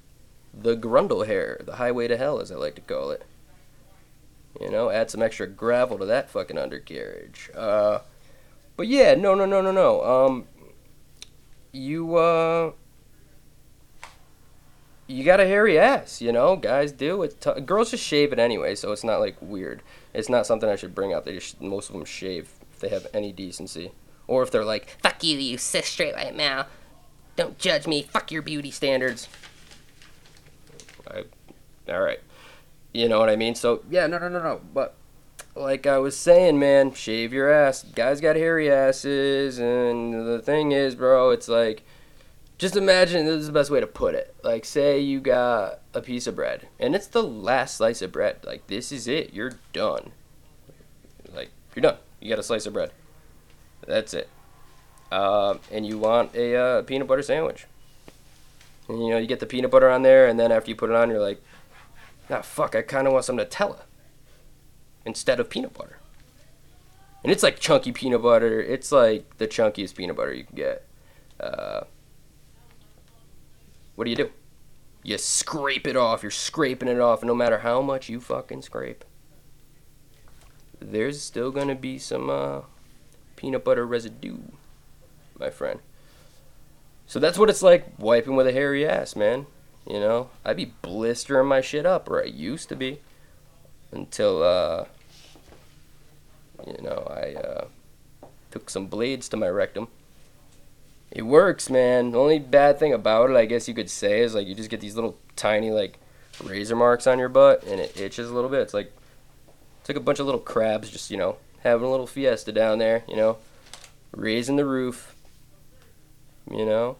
the 0.54 0.76
grundle 0.76 1.26
hair, 1.26 1.60
the 1.64 1.76
highway 1.76 2.08
to 2.08 2.16
hell, 2.16 2.40
as 2.40 2.52
I 2.52 2.56
like 2.56 2.74
to 2.76 2.80
call 2.80 3.10
it. 3.10 3.24
You 4.58 4.70
know, 4.70 4.90
add 4.90 5.10
some 5.10 5.22
extra 5.22 5.46
gravel 5.46 5.98
to 5.98 6.06
that 6.06 6.30
fucking 6.30 6.58
undercarriage. 6.58 7.50
Uh, 7.54 8.00
but 8.76 8.88
yeah, 8.88 9.14
no, 9.14 9.34
no, 9.34 9.44
no, 9.46 9.60
no, 9.60 9.70
no. 9.70 10.02
Um, 10.02 10.46
you 11.72 12.16
uh, 12.16 12.72
you 15.06 15.24
got 15.24 15.40
a 15.40 15.46
hairy 15.46 15.78
ass, 15.78 16.20
you 16.20 16.32
know. 16.32 16.56
Guys 16.56 16.92
do. 16.92 17.22
It's 17.22 17.34
t- 17.34 17.60
girls 17.60 17.90
just 17.90 18.04
shave 18.04 18.32
it 18.32 18.38
anyway, 18.38 18.74
so 18.74 18.92
it's 18.92 19.04
not 19.04 19.20
like 19.20 19.36
weird. 19.40 19.82
It's 20.14 20.28
not 20.28 20.46
something 20.46 20.68
I 20.68 20.76
should 20.76 20.94
bring 20.94 21.12
up. 21.12 21.24
They 21.24 21.34
just 21.34 21.60
most 21.60 21.88
of 21.88 21.94
them 21.94 22.04
shave 22.04 22.50
if 22.72 22.80
they 22.80 22.88
have 22.88 23.06
any 23.12 23.32
decency, 23.32 23.92
or 24.26 24.42
if 24.42 24.50
they're 24.50 24.64
like, 24.64 24.96
"Fuck 25.02 25.22
you, 25.22 25.38
you 25.38 25.58
cis 25.58 25.86
straight 25.86 26.14
white 26.14 26.34
male. 26.34 26.66
Don't 27.36 27.58
judge 27.58 27.86
me. 27.86 28.02
Fuck 28.02 28.30
your 28.30 28.42
beauty 28.42 28.70
standards." 28.70 29.28
I, 31.08 31.24
all 31.88 32.00
right. 32.00 32.20
You 32.92 33.08
know 33.08 33.18
what 33.18 33.30
I 33.30 33.36
mean? 33.36 33.54
So 33.54 33.82
yeah, 33.90 34.06
no, 34.06 34.18
no, 34.18 34.28
no, 34.28 34.42
no. 34.42 34.60
But 34.74 34.94
like 35.54 35.86
I 35.86 35.98
was 35.98 36.16
saying, 36.16 36.58
man, 36.58 36.92
shave 36.94 37.32
your 37.32 37.50
ass. 37.50 37.82
Guys 37.82 38.20
got 38.20 38.36
hairy 38.36 38.70
asses, 38.70 39.58
and 39.58 40.26
the 40.26 40.40
thing 40.40 40.72
is, 40.72 40.94
bro, 40.94 41.30
it's 41.30 41.48
like, 41.48 41.82
just 42.58 42.76
imagine 42.76 43.26
this 43.26 43.36
is 43.36 43.46
the 43.46 43.52
best 43.52 43.70
way 43.70 43.80
to 43.80 43.86
put 43.86 44.14
it. 44.14 44.34
Like, 44.42 44.64
say 44.64 45.00
you 45.00 45.20
got 45.20 45.80
a 45.94 46.00
piece 46.00 46.26
of 46.26 46.36
bread, 46.36 46.68
and 46.78 46.94
it's 46.94 47.06
the 47.06 47.22
last 47.22 47.76
slice 47.76 48.02
of 48.02 48.12
bread. 48.12 48.38
Like, 48.44 48.66
this 48.66 48.92
is 48.92 49.08
it. 49.08 49.32
You're 49.32 49.52
done. 49.72 50.12
Like, 51.34 51.50
you're 51.74 51.82
done. 51.82 51.96
You 52.20 52.28
got 52.28 52.38
a 52.38 52.44
slice 52.44 52.66
of 52.66 52.72
bread. 52.72 52.90
That's 53.86 54.14
it. 54.14 54.28
Uh, 55.10 55.56
and 55.72 55.86
you 55.86 55.98
want 55.98 56.34
a 56.34 56.54
uh, 56.54 56.82
peanut 56.82 57.08
butter 57.08 57.22
sandwich. 57.22 57.66
And, 58.88 59.02
you 59.02 59.10
know, 59.10 59.18
you 59.18 59.26
get 59.26 59.40
the 59.40 59.46
peanut 59.46 59.70
butter 59.70 59.88
on 59.88 60.02
there, 60.02 60.26
and 60.26 60.38
then 60.38 60.52
after 60.52 60.70
you 60.70 60.76
put 60.76 60.90
it 60.90 60.96
on, 60.96 61.10
you're 61.10 61.20
like, 61.20 61.42
ah, 62.30 62.42
fuck, 62.42 62.74
I 62.74 62.82
kind 62.82 63.06
of 63.06 63.12
want 63.12 63.24
some 63.24 63.36
Nutella 63.36 63.82
instead 65.04 65.40
of 65.40 65.50
peanut 65.50 65.74
butter. 65.74 65.98
And 67.22 67.30
it's 67.30 67.42
like 67.42 67.60
chunky 67.60 67.92
peanut 67.92 68.22
butter. 68.22 68.60
It's 68.60 68.90
like 68.92 69.36
the 69.38 69.46
chunkiest 69.46 69.94
peanut 69.94 70.16
butter 70.16 70.32
you 70.32 70.44
can 70.44 70.56
get. 70.56 70.86
Uh, 71.38 71.82
what 73.94 74.04
do 74.04 74.10
you 74.10 74.16
do? 74.16 74.30
You 75.02 75.18
scrape 75.18 75.86
it 75.86 75.96
off. 75.96 76.22
You're 76.22 76.30
scraping 76.30 76.88
it 76.88 77.00
off. 77.00 77.22
No 77.22 77.34
matter 77.34 77.58
how 77.58 77.82
much 77.82 78.08
you 78.08 78.20
fucking 78.20 78.62
scrape, 78.62 79.04
there's 80.78 81.20
still 81.20 81.50
going 81.50 81.68
to 81.68 81.74
be 81.74 81.98
some 81.98 82.30
uh, 82.30 82.60
peanut 83.36 83.64
butter 83.64 83.86
residue, 83.86 84.38
my 85.38 85.50
friend. 85.50 85.80
So 87.06 87.18
that's 87.18 87.38
what 87.38 87.50
it's 87.50 87.62
like 87.62 87.98
wiping 87.98 88.36
with 88.36 88.46
a 88.46 88.52
hairy 88.52 88.86
ass, 88.86 89.16
man. 89.16 89.46
You 89.86 89.98
know, 89.98 90.30
I'd 90.44 90.56
be 90.56 90.72
blistering 90.82 91.48
my 91.48 91.60
shit 91.60 91.86
up, 91.86 92.08
or 92.08 92.22
I 92.22 92.26
used 92.26 92.68
to 92.68 92.76
be, 92.76 93.00
until 93.92 94.42
uh, 94.42 94.84
you 96.66 96.82
know 96.82 97.06
I 97.10 97.34
uh, 97.34 97.64
took 98.50 98.70
some 98.70 98.86
blades 98.86 99.28
to 99.30 99.36
my 99.36 99.48
rectum. 99.48 99.88
It 101.10 101.22
works, 101.22 101.68
man. 101.68 102.12
The 102.12 102.18
only 102.18 102.38
bad 102.38 102.78
thing 102.78 102.92
about 102.92 103.30
it, 103.30 103.36
I 103.36 103.46
guess 103.46 103.66
you 103.66 103.74
could 103.74 103.90
say, 103.90 104.20
is 104.20 104.34
like 104.34 104.46
you 104.46 104.54
just 104.54 104.70
get 104.70 104.80
these 104.80 104.94
little 104.94 105.16
tiny 105.34 105.70
like 105.70 105.98
razor 106.44 106.76
marks 106.76 107.06
on 107.06 107.18
your 107.18 107.28
butt, 107.28 107.64
and 107.64 107.80
it 107.80 107.98
itches 108.00 108.30
a 108.30 108.34
little 108.34 108.50
bit. 108.50 108.60
It's 108.60 108.74
like 108.74 108.92
it's 109.80 109.88
like 109.88 109.96
a 109.96 110.00
bunch 110.00 110.20
of 110.20 110.26
little 110.26 110.40
crabs 110.40 110.90
just 110.90 111.10
you 111.10 111.16
know 111.16 111.36
having 111.62 111.86
a 111.86 111.90
little 111.90 112.06
fiesta 112.06 112.52
down 112.52 112.78
there, 112.78 113.04
you 113.08 113.16
know, 113.16 113.38
raising 114.12 114.56
the 114.56 114.64
roof, 114.64 115.14
you 116.50 116.64
know, 116.64 116.96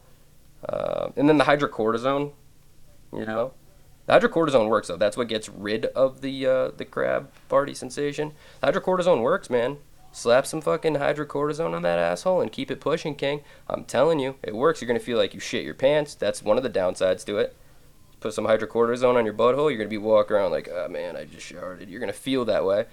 uh, 0.68 1.10
and 1.16 1.28
then 1.28 1.38
the 1.38 1.44
hydrocortisone 1.44 2.32
you 3.12 3.24
know, 3.24 3.52
hydrocortisone 4.08 4.68
works 4.68 4.88
though. 4.88 4.96
That's 4.96 5.16
what 5.16 5.28
gets 5.28 5.48
rid 5.48 5.86
of 5.86 6.20
the 6.20 6.46
uh, 6.46 6.70
the 6.76 6.84
crab 6.84 7.30
party 7.48 7.74
sensation. 7.74 8.32
Hydrocortisone 8.62 9.22
works, 9.22 9.50
man. 9.50 9.78
Slap 10.12 10.44
some 10.44 10.60
fucking 10.60 10.96
hydrocortisone 10.96 11.72
on 11.72 11.82
that 11.82 11.98
asshole 11.98 12.40
and 12.40 12.50
keep 12.50 12.70
it 12.70 12.80
pushing, 12.80 13.14
King. 13.14 13.42
I'm 13.68 13.84
telling 13.84 14.18
you, 14.18 14.36
it 14.42 14.56
works. 14.56 14.80
You're 14.80 14.88
gonna 14.88 14.98
feel 14.98 15.18
like 15.18 15.34
you 15.34 15.40
shit 15.40 15.64
your 15.64 15.74
pants. 15.74 16.14
That's 16.14 16.42
one 16.42 16.56
of 16.56 16.62
the 16.64 16.70
downsides 16.70 17.24
to 17.26 17.38
it. 17.38 17.56
Put 18.18 18.34
some 18.34 18.46
hydrocortisone 18.46 19.14
on 19.14 19.24
your 19.24 19.34
butthole. 19.34 19.70
You're 19.70 19.78
gonna 19.78 19.88
be 19.88 19.98
walking 19.98 20.36
around 20.36 20.50
like, 20.50 20.68
oh 20.68 20.88
man, 20.88 21.16
I 21.16 21.24
just 21.24 21.50
sharded. 21.50 21.88
You're 21.88 22.00
gonna 22.00 22.12
feel 22.12 22.44
that 22.46 22.64
way. 22.64 22.86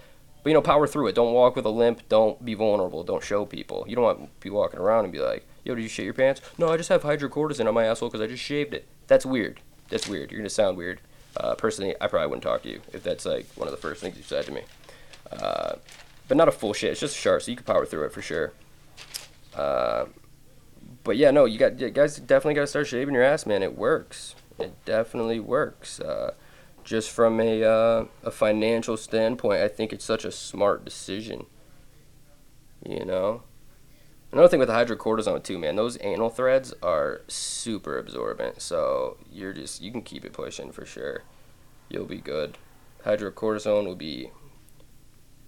But 0.43 0.49
you 0.51 0.53
know, 0.53 0.61
power 0.61 0.85
through 0.85 1.07
it. 1.07 1.15
Don't 1.15 1.33
walk 1.33 1.55
with 1.55 1.65
a 1.65 1.69
limp. 1.69 2.07
Don't 2.07 2.45
be 2.45 2.53
vulnerable. 2.53 3.03
Don't 3.03 3.23
show 3.23 3.45
people. 3.45 3.83
You 3.87 3.95
don't 3.95 4.05
want 4.05 4.19
to 4.21 4.29
be 4.39 4.51
walking 4.51 4.79
around 4.79 5.03
and 5.03 5.11
be 5.11 5.19
like, 5.19 5.45
yo, 5.63 5.73
did 5.73 5.81
you 5.81 5.89
shit 5.89 6.05
your 6.05 6.13
pants? 6.13 6.41
No, 6.57 6.69
I 6.69 6.77
just 6.77 6.89
have 6.89 7.01
hydrocortisone 7.01 7.67
on 7.67 7.73
my 7.73 7.85
asshole 7.85 8.09
because 8.09 8.21
I 8.21 8.27
just 8.27 8.43
shaved 8.43 8.73
it. 8.73 8.87
That's 9.07 9.25
weird 9.25 9.59
that's 9.89 10.07
weird. 10.07 10.31
You're 10.31 10.39
gonna 10.39 10.49
sound 10.49 10.77
weird. 10.77 11.01
Uh, 11.35 11.55
personally, 11.55 11.95
I 12.01 12.07
probably 12.07 12.27
wouldn't 12.27 12.43
talk 12.43 12.63
to 12.63 12.69
you 12.69 12.81
if 12.93 13.03
that's 13.03 13.25
like 13.25 13.45
one 13.55 13.67
of 13.67 13.71
the 13.71 13.81
first 13.81 14.01
things 14.01 14.17
you 14.17 14.23
said 14.23 14.45
to 14.45 14.51
me. 14.51 14.61
Uh, 15.31 15.75
but 16.27 16.37
not 16.37 16.47
a 16.47 16.51
full 16.51 16.73
shit. 16.73 16.91
It's 16.91 16.99
just 16.99 17.15
a 17.15 17.19
sharp, 17.19 17.41
so 17.41 17.51
you 17.51 17.57
can 17.57 17.65
power 17.65 17.85
through 17.85 18.05
it 18.05 18.11
for 18.11 18.21
sure. 18.21 18.53
Uh, 19.55 20.05
but 21.03 21.17
yeah, 21.17 21.31
no, 21.31 21.45
you 21.45 21.57
got 21.57 21.79
you 21.79 21.89
guys 21.89 22.17
definitely 22.17 22.55
got 22.55 22.61
to 22.61 22.67
start 22.67 22.87
shaving 22.87 23.13
your 23.13 23.23
ass, 23.23 23.45
man. 23.45 23.63
It 23.63 23.77
works. 23.77 24.35
It 24.59 24.73
definitely 24.85 25.39
works. 25.39 25.99
Uh, 25.99 26.33
just 26.83 27.11
from 27.11 27.39
a 27.39 27.63
uh, 27.63 28.05
a 28.23 28.31
financial 28.31 28.97
standpoint, 28.97 29.61
I 29.61 29.67
think 29.67 29.93
it's 29.93 30.05
such 30.05 30.25
a 30.25 30.31
smart 30.31 30.85
decision. 30.85 31.45
You 32.85 33.05
know, 33.05 33.43
Another 34.31 34.49
thing 34.49 34.59
with 34.59 34.67
the 34.67 34.73
hydrocortisone 34.73 35.43
too, 35.43 35.57
man, 35.57 35.75
those 35.75 35.97
anal 36.01 36.29
threads 36.29 36.73
are 36.83 37.21
super 37.27 37.97
absorbent. 37.97 38.61
So 38.61 39.17
you're 39.31 39.53
just 39.53 39.81
you 39.81 39.91
can 39.91 40.01
keep 40.01 40.25
it 40.25 40.33
pushing 40.33 40.71
for 40.71 40.85
sure. 40.85 41.23
You'll 41.89 42.05
be 42.05 42.17
good. 42.17 42.57
Hydrocortisone 43.05 43.85
will 43.85 43.95
be 43.95 44.31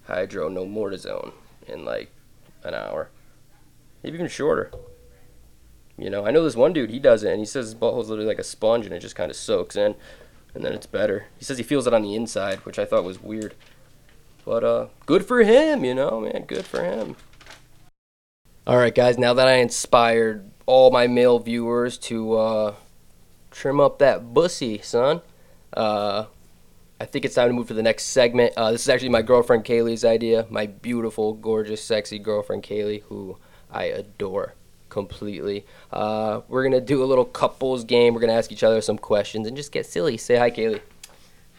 hydronomortizone 0.08 1.32
in 1.66 1.84
like 1.84 2.10
an 2.64 2.74
hour, 2.74 3.10
maybe 4.02 4.16
even 4.16 4.28
shorter. 4.28 4.70
You 5.98 6.08
know, 6.08 6.26
I 6.26 6.30
know 6.30 6.42
this 6.42 6.56
one 6.56 6.72
dude, 6.72 6.90
he 6.90 6.98
does 6.98 7.22
it, 7.22 7.30
and 7.30 7.38
he 7.38 7.44
says 7.44 7.66
his 7.66 7.74
butthole's 7.74 8.08
literally 8.08 8.28
like 8.28 8.38
a 8.38 8.44
sponge, 8.44 8.86
and 8.86 8.94
it 8.94 9.00
just 9.00 9.16
kind 9.16 9.30
of 9.30 9.36
soaks 9.36 9.76
in, 9.76 9.94
and 10.54 10.64
then 10.64 10.72
it's 10.72 10.86
better. 10.86 11.26
He 11.38 11.44
says 11.44 11.58
he 11.58 11.64
feels 11.64 11.86
it 11.86 11.92
on 11.92 12.02
the 12.02 12.14
inside, 12.14 12.60
which 12.60 12.78
I 12.78 12.86
thought 12.86 13.04
was 13.04 13.22
weird. 13.22 13.54
But 14.46 14.64
uh, 14.64 14.86
good 15.04 15.26
for 15.26 15.42
him, 15.42 15.84
you 15.84 15.94
know, 15.94 16.20
man, 16.20 16.44
good 16.46 16.64
for 16.64 16.82
him. 16.82 17.16
All 18.66 18.76
right, 18.76 18.94
guys. 18.94 19.18
Now 19.18 19.34
that 19.34 19.48
I 19.48 19.54
inspired 19.54 20.50
all 20.66 20.90
my 20.90 21.06
male 21.06 21.38
viewers 21.38 21.96
to 21.98 22.34
uh, 22.34 22.74
trim 23.50 23.80
up 23.80 23.98
that 24.00 24.34
bussy, 24.34 24.80
son, 24.82 25.22
uh, 25.72 26.26
I 27.00 27.04
think 27.06 27.24
it's 27.24 27.34
time 27.34 27.48
to 27.48 27.54
move 27.54 27.68
to 27.68 27.74
the 27.74 27.82
next 27.82 28.04
segment. 28.04 28.52
Uh, 28.56 28.70
this 28.70 28.82
is 28.82 28.88
actually 28.90 29.08
my 29.08 29.22
girlfriend 29.22 29.64
Kaylee's 29.64 30.04
idea. 30.04 30.46
My 30.50 30.66
beautiful, 30.66 31.32
gorgeous, 31.32 31.82
sexy 31.82 32.18
girlfriend 32.18 32.62
Kaylee, 32.62 33.02
who 33.04 33.38
I 33.70 33.84
adore 33.84 34.54
completely. 34.90 35.64
Uh, 35.90 36.42
we're 36.48 36.62
gonna 36.62 36.82
do 36.82 37.02
a 37.02 37.06
little 37.06 37.24
couples 37.24 37.84
game. 37.84 38.12
We're 38.12 38.20
gonna 38.20 38.34
ask 38.34 38.52
each 38.52 38.62
other 38.62 38.82
some 38.82 38.98
questions 38.98 39.48
and 39.48 39.56
just 39.56 39.72
get 39.72 39.86
silly. 39.86 40.18
Say 40.18 40.36
hi, 40.36 40.50
Kaylee. 40.50 40.82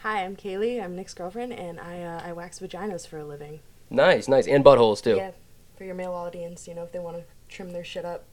Hi, 0.02 0.24
I'm 0.24 0.36
Kaylee. 0.36 0.82
I'm 0.82 0.94
Nick's 0.94 1.14
girlfriend, 1.14 1.52
and 1.52 1.80
I 1.80 2.02
uh, 2.02 2.22
I 2.24 2.32
wax 2.32 2.60
vaginas 2.60 3.08
for 3.08 3.18
a 3.18 3.24
living. 3.24 3.60
Nice, 3.90 4.28
nice, 4.28 4.46
and 4.46 4.64
buttholes 4.64 5.02
too. 5.02 5.16
Yeah, 5.16 5.32
for 5.76 5.84
your 5.84 5.94
male 5.94 6.12
audience, 6.12 6.68
you 6.68 6.74
know, 6.74 6.82
if 6.82 6.92
they 6.92 6.98
want 6.98 7.16
to 7.16 7.24
trim 7.48 7.70
their 7.70 7.84
shit 7.84 8.04
up. 8.04 8.24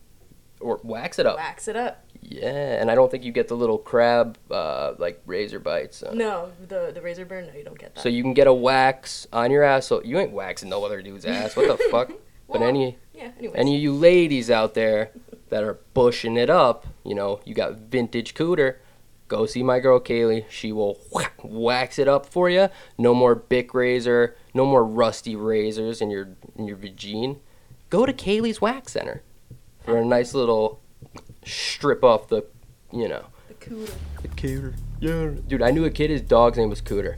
Or 0.60 0.80
wax 0.84 1.20
it 1.20 1.26
up. 1.26 1.38
Wax 1.38 1.68
it 1.68 1.76
up. 1.76 2.04
Yeah, 2.22 2.82
and 2.82 2.92
I 2.92 2.96
don't 2.96 3.10
think 3.10 3.24
you 3.24 3.32
get 3.32 3.48
the 3.48 3.56
little 3.56 3.78
crab, 3.78 4.38
uh, 4.52 4.94
like 4.98 5.22
razor 5.26 5.60
bites. 5.60 6.04
Uh, 6.04 6.14
no, 6.14 6.52
the 6.68 6.92
the 6.94 7.02
razor 7.02 7.26
burn. 7.26 7.48
No, 7.48 7.54
you 7.54 7.64
don't 7.64 7.80
get 7.80 7.96
that. 7.96 8.02
So 8.02 8.10
you 8.10 8.24
can 8.24 8.34
get 8.34 8.46
a 8.46 8.54
wax 8.54 9.26
on 9.32 9.52
your 9.52 9.64
ass. 9.64 9.88
So 9.88 10.04
you 10.04 10.20
ain't 10.20 10.32
waxing 10.32 10.70
no 10.70 10.84
other 10.84 11.02
dude's 11.02 11.26
ass. 11.26 11.56
What 11.56 11.68
the 11.68 11.78
fuck? 11.92 12.10
well, 12.10 12.60
but 12.60 12.62
any 12.62 12.98
yeah, 13.14 13.32
anyways. 13.38 13.56
any 13.56 13.76
of 13.78 13.82
you 13.82 13.94
ladies 13.94 14.52
out 14.52 14.74
there 14.74 15.12
that 15.48 15.64
are 15.64 15.80
bushing 15.94 16.36
it 16.36 16.50
up, 16.50 16.86
you 17.06 17.16
know, 17.16 17.40
you 17.46 17.54
got 17.54 17.76
vintage 17.76 18.34
cooter. 18.34 18.76
Go 19.30 19.46
see 19.46 19.62
my 19.62 19.80
girl 19.80 20.00
Kaylee. 20.00 20.46
She 20.50 20.72
will 20.72 21.00
wax 21.44 22.00
it 22.00 22.08
up 22.08 22.26
for 22.26 22.50
you. 22.50 22.68
No 22.98 23.14
more 23.14 23.36
Bic 23.36 23.74
razor. 23.74 24.36
No 24.56 24.66
more 24.66 24.84
rusty 24.84 25.36
razors 25.36 26.02
in 26.02 26.10
your 26.10 26.30
in 26.60 26.68
your 26.68 26.78
vagine, 26.78 27.38
go 27.90 28.06
to 28.06 28.14
Kaylee's 28.14 28.62
Wax 28.62 28.92
Center 28.92 29.24
for 29.84 29.98
a 29.98 30.06
nice 30.06 30.34
little 30.36 30.80
strip 31.46 32.04
off 32.04 32.28
the, 32.28 32.46
you 32.92 33.08
know, 33.08 33.26
The 33.48 33.54
cooter. 33.56 33.94
the 34.22 34.28
cooter. 34.28 34.74
Yeah, 35.00 35.32
dude, 35.48 35.62
I 35.64 35.72
knew 35.72 35.86
a 35.86 35.90
kid. 35.90 36.10
His 36.10 36.22
dog's 36.22 36.58
name 36.58 36.70
was 36.70 36.82
Cooter. 36.82 37.18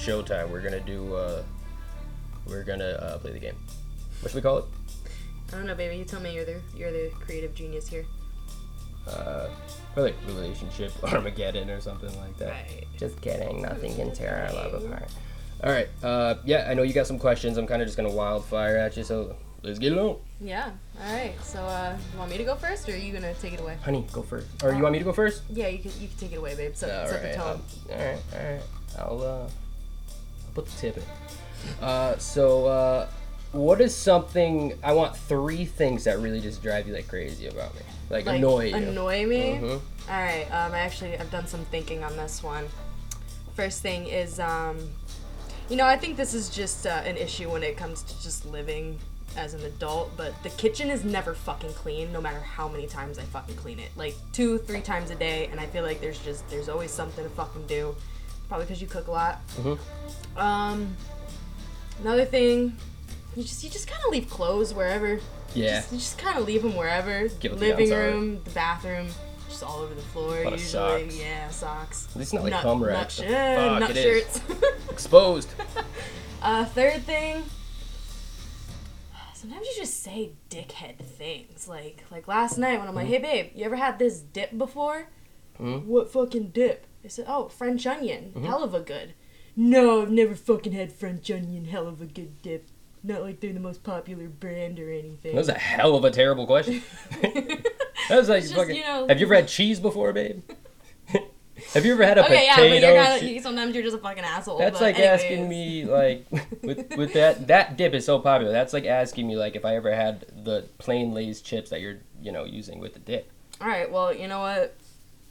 Showtime. 0.00 0.50
We're 0.50 0.62
gonna 0.62 0.80
do. 0.80 1.14
uh 1.14 1.42
We're 2.46 2.64
gonna 2.64 2.84
uh, 2.90 3.18
play 3.18 3.32
the 3.32 3.38
game. 3.38 3.56
What 4.20 4.30
should 4.30 4.36
we 4.36 4.42
call 4.42 4.58
it? 4.58 4.64
I 5.52 5.56
don't 5.56 5.66
know, 5.66 5.74
baby. 5.74 5.96
You 5.96 6.04
tell 6.04 6.20
me. 6.20 6.34
You're 6.34 6.44
the 6.44 6.60
you're 6.76 6.92
the 6.92 7.10
creative 7.20 7.54
genius 7.54 7.88
here. 7.88 8.04
Uh, 9.06 9.48
probably 9.94 10.12
like 10.12 10.26
relationship 10.26 10.92
Armageddon 11.12 11.70
or 11.70 11.80
something 11.80 12.14
like 12.20 12.36
that. 12.38 12.50
Right. 12.50 12.86
Just 12.98 13.20
kidding. 13.20 13.62
Nothing 13.62 13.94
can 13.94 14.12
tear 14.12 14.46
our 14.48 14.52
love 14.54 14.84
apart. 14.84 15.08
All 15.64 15.70
right. 15.72 15.88
Uh, 16.02 16.34
yeah, 16.44 16.66
I 16.70 16.74
know 16.74 16.82
you 16.82 16.92
got 16.92 17.06
some 17.06 17.18
questions. 17.18 17.56
I'm 17.58 17.66
kind 17.66 17.82
of 17.82 17.88
just 17.88 17.96
gonna 17.96 18.10
wildfire 18.12 18.76
at 18.76 18.96
you. 18.96 19.02
So 19.04 19.34
let's 19.62 19.78
get 19.78 19.92
it 19.92 19.98
on. 19.98 20.16
Yeah. 20.40 20.70
All 21.02 21.12
right. 21.14 21.34
So, 21.42 21.60
uh, 21.60 21.96
you 22.12 22.18
want 22.18 22.30
me 22.30 22.38
to 22.38 22.44
go 22.44 22.54
first, 22.54 22.88
or 22.88 22.92
are 22.92 22.96
you 22.96 23.12
gonna 23.12 23.34
take 23.34 23.52
it 23.54 23.60
away? 23.60 23.76
Honey, 23.82 24.06
go 24.12 24.22
first. 24.22 24.46
Or 24.62 24.72
you 24.72 24.82
want 24.82 24.92
me 24.92 24.98
to 24.98 25.04
go 25.04 25.12
first? 25.12 25.42
Yeah, 25.50 25.68
you 25.68 25.78
can 25.78 25.90
you 26.00 26.08
can 26.08 26.16
take 26.16 26.32
it 26.32 26.36
away, 26.36 26.54
babe. 26.54 26.74
Set, 26.76 26.90
All 26.90 27.08
the 27.08 27.26
right. 27.26 27.38
um, 27.38 27.62
all 27.90 27.98
right. 27.98 28.18
All 28.34 28.52
right. 28.52 28.62
I'll 28.98 29.22
uh, 29.22 29.50
put 30.50 30.66
the 30.66 30.76
tip 30.78 30.96
in. 30.96 31.02
Uh, 31.82 32.16
so 32.18 32.66
uh, 32.66 33.08
what 33.52 33.80
is 33.80 33.94
something? 33.94 34.74
I 34.82 34.92
want 34.92 35.16
three 35.16 35.64
things 35.64 36.04
that 36.04 36.18
really 36.18 36.40
just 36.40 36.62
drive 36.62 36.86
you 36.86 36.94
like 36.94 37.08
crazy 37.08 37.46
about 37.46 37.74
me, 37.74 37.80
like, 38.08 38.26
like 38.26 38.38
annoy 38.38 38.66
you. 38.68 38.76
Annoy 38.76 39.26
me. 39.26 39.58
Mhm. 39.60 39.80
All 40.08 40.22
right. 40.22 40.46
Um, 40.52 40.72
I 40.72 40.78
actually 40.78 41.18
I've 41.18 41.30
done 41.30 41.46
some 41.46 41.64
thinking 41.66 42.02
on 42.02 42.16
this 42.16 42.42
one. 42.42 42.66
First 43.54 43.82
thing 43.82 44.06
is 44.06 44.40
um, 44.40 44.78
you 45.68 45.76
know 45.76 45.86
I 45.86 45.96
think 45.96 46.16
this 46.16 46.32
is 46.34 46.48
just 46.48 46.86
uh, 46.86 47.02
an 47.04 47.16
issue 47.16 47.50
when 47.50 47.62
it 47.62 47.76
comes 47.76 48.02
to 48.04 48.22
just 48.22 48.46
living 48.46 48.98
as 49.36 49.54
an 49.54 49.62
adult, 49.64 50.16
but 50.16 50.32
the 50.42 50.50
kitchen 50.50 50.90
is 50.90 51.04
never 51.04 51.34
fucking 51.34 51.72
clean, 51.74 52.12
no 52.12 52.20
matter 52.20 52.40
how 52.40 52.66
many 52.68 52.86
times 52.88 53.16
I 53.16 53.22
fucking 53.22 53.54
clean 53.56 53.78
it. 53.78 53.90
Like 53.96 54.16
two, 54.32 54.58
three 54.58 54.80
times 54.80 55.10
a 55.10 55.14
day, 55.14 55.46
and 55.52 55.60
I 55.60 55.66
feel 55.66 55.84
like 55.84 56.00
there's 56.00 56.18
just 56.18 56.48
there's 56.50 56.68
always 56.68 56.90
something 56.90 57.22
to 57.22 57.30
fucking 57.30 57.66
do. 57.66 57.94
Probably 58.50 58.66
because 58.66 58.82
you 58.82 58.88
cook 58.88 59.06
a 59.06 59.10
lot. 59.12 59.40
Mhm. 59.56 59.78
Um, 60.36 60.96
another 62.00 62.24
thing, 62.26 62.76
you 63.36 63.44
just 63.44 63.62
you 63.64 63.70
just 63.70 63.86
kind 63.88 64.02
of 64.04 64.10
leave 64.10 64.28
clothes 64.28 64.74
wherever. 64.74 65.20
Yeah. 65.54 65.82
You 65.90 65.98
just 65.98 66.18
kind 66.18 66.36
of 66.36 66.46
leave 66.46 66.62
them 66.62 66.74
wherever. 66.76 67.28
Guilty, 67.28 67.58
Living 67.60 67.88
sorry. 67.88 68.10
room, 68.12 68.42
the 68.42 68.50
bathroom, 68.50 69.06
just 69.48 69.62
all 69.62 69.78
over 69.78 69.94
the 69.94 70.02
floor. 70.02 70.36
usually, 70.42 70.58
socks. 70.58 71.16
yeah, 71.16 71.48
socks. 71.50 72.08
At 72.10 72.16
least 72.16 72.34
not 72.34 72.42
like 72.42 72.50
nut, 72.50 72.62
cum 72.62 72.80
nut, 72.80 72.88
racks. 72.88 73.14
sh- 73.14 73.18
The 73.18 73.24
yeah, 73.30 73.78
fuck 73.78 73.80
nut 73.88 73.96
shirts. 73.96 74.40
Exposed. 74.90 75.48
uh, 76.42 76.64
third 76.66 77.02
thing. 77.04 77.44
Sometimes 79.34 79.66
you 79.68 79.72
just 79.76 80.02
say 80.02 80.32
dickhead 80.50 80.98
things. 80.98 81.66
Like 81.68 82.04
like 82.10 82.26
last 82.28 82.58
night 82.58 82.78
when 82.80 82.88
I'm 82.88 82.94
like, 82.96 83.06
hey 83.06 83.18
babe, 83.18 83.52
you 83.54 83.64
ever 83.64 83.76
had 83.76 83.98
this 84.00 84.18
dip 84.20 84.58
before? 84.58 85.06
Mhm. 85.60 85.84
What 85.86 86.12
fucking 86.12 86.48
dip? 86.48 86.84
They 87.02 87.08
said, 87.08 87.24
oh, 87.28 87.48
French 87.48 87.86
onion. 87.86 88.32
Mm-hmm. 88.34 88.44
Hell 88.44 88.62
of 88.62 88.74
a 88.74 88.80
good. 88.80 89.14
No, 89.56 90.02
I've 90.02 90.10
never 90.10 90.34
fucking 90.34 90.72
had 90.72 90.92
French 90.92 91.30
onion. 91.30 91.66
Hell 91.66 91.88
of 91.88 92.00
a 92.00 92.06
good 92.06 92.40
dip. 92.42 92.68
Not 93.02 93.22
like 93.22 93.40
they're 93.40 93.52
the 93.52 93.60
most 93.60 93.82
popular 93.82 94.28
brand 94.28 94.78
or 94.78 94.90
anything. 94.90 95.32
That 95.34 95.38
was 95.38 95.48
a 95.48 95.54
hell 95.54 95.96
of 95.96 96.04
a 96.04 96.10
terrible 96.10 96.46
question. 96.46 96.82
that 97.22 97.64
was 98.10 98.28
like 98.28 98.42
just, 98.42 98.54
fucking. 98.54 98.76
you 98.76 98.82
know- 98.82 99.08
have 99.08 99.18
you 99.18 99.26
ever 99.26 99.34
had 99.34 99.48
cheese 99.48 99.80
before, 99.80 100.12
babe? 100.12 100.42
have 101.72 101.86
you 101.86 101.94
ever 101.94 102.04
had 102.04 102.18
a 102.18 102.24
Okay, 102.24 102.44
yeah, 102.44 102.54
potato? 102.56 102.94
but 102.94 103.22
you're 103.22 103.36
of, 103.38 103.42
sometimes 103.42 103.74
you're 103.74 103.82
just 103.84 103.96
a 103.96 104.00
fucking 104.00 104.22
asshole. 104.22 104.58
That's 104.58 104.80
like 104.82 104.98
anyways. 104.98 105.20
asking 105.22 105.48
me 105.48 105.84
like 105.86 106.26
with 106.62 106.96
with 106.96 107.12
that 107.14 107.46
that 107.48 107.78
dip 107.78 107.94
is 107.94 108.04
so 108.04 108.18
popular. 108.18 108.52
That's 108.52 108.74
like 108.74 108.84
asking 108.84 109.26
me 109.26 109.36
like 109.36 109.56
if 109.56 109.64
I 109.64 109.76
ever 109.76 109.94
had 109.94 110.26
the 110.44 110.68
plain 110.78 111.14
Lay's 111.14 111.40
chips 111.40 111.70
that 111.70 111.80
you're 111.80 111.98
you 112.20 112.32
know 112.32 112.44
using 112.44 112.80
with 112.80 112.92
the 112.92 113.00
dip. 113.00 113.30
All 113.60 113.68
right, 113.68 113.90
well, 113.90 114.14
you 114.14 114.26
know 114.26 114.40
what? 114.40 114.74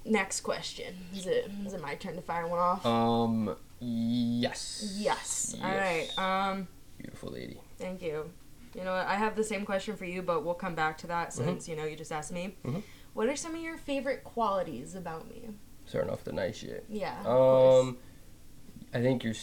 Next 0.05 0.41
question. 0.41 0.95
Is 1.13 1.27
it 1.27 1.49
is 1.65 1.73
it 1.73 1.81
my 1.81 1.95
turn 1.95 2.15
to 2.15 2.21
fire 2.21 2.47
one 2.47 2.59
off? 2.59 2.85
Um. 2.85 3.55
Yes. 3.79 4.93
yes. 4.97 5.55
All 5.61 5.69
Yes. 5.69 6.17
right. 6.17 6.49
Um. 6.51 6.67
Beautiful 6.97 7.31
lady. 7.31 7.59
Thank 7.77 8.01
you. 8.01 8.29
You 8.75 8.83
know? 8.83 8.93
I 8.93 9.15
have 9.15 9.35
the 9.35 9.43
same 9.43 9.65
question 9.65 9.95
for 9.95 10.05
you, 10.05 10.21
but 10.21 10.43
we'll 10.45 10.53
come 10.53 10.75
back 10.75 10.97
to 10.99 11.07
that 11.07 11.29
Mm-hmm. 11.29 11.43
since 11.45 11.67
you 11.67 11.75
know 11.75 11.85
you 11.85 11.95
just 11.95 12.11
asked 12.11 12.31
me. 12.31 12.55
Mhm. 12.65 12.83
What 13.13 13.27
are 13.29 13.35
some 13.35 13.55
of 13.55 13.61
your 13.61 13.77
favorite 13.77 14.23
qualities 14.23 14.95
about 14.95 15.27
me? 15.29 15.49
Starting 15.85 16.11
off 16.11 16.23
the 16.23 16.31
nice 16.31 16.57
shit. 16.57 16.85
Yeah. 16.89 17.15
Um, 17.25 17.97
I 18.93 19.01
think 19.01 19.23
you're. 19.23 19.33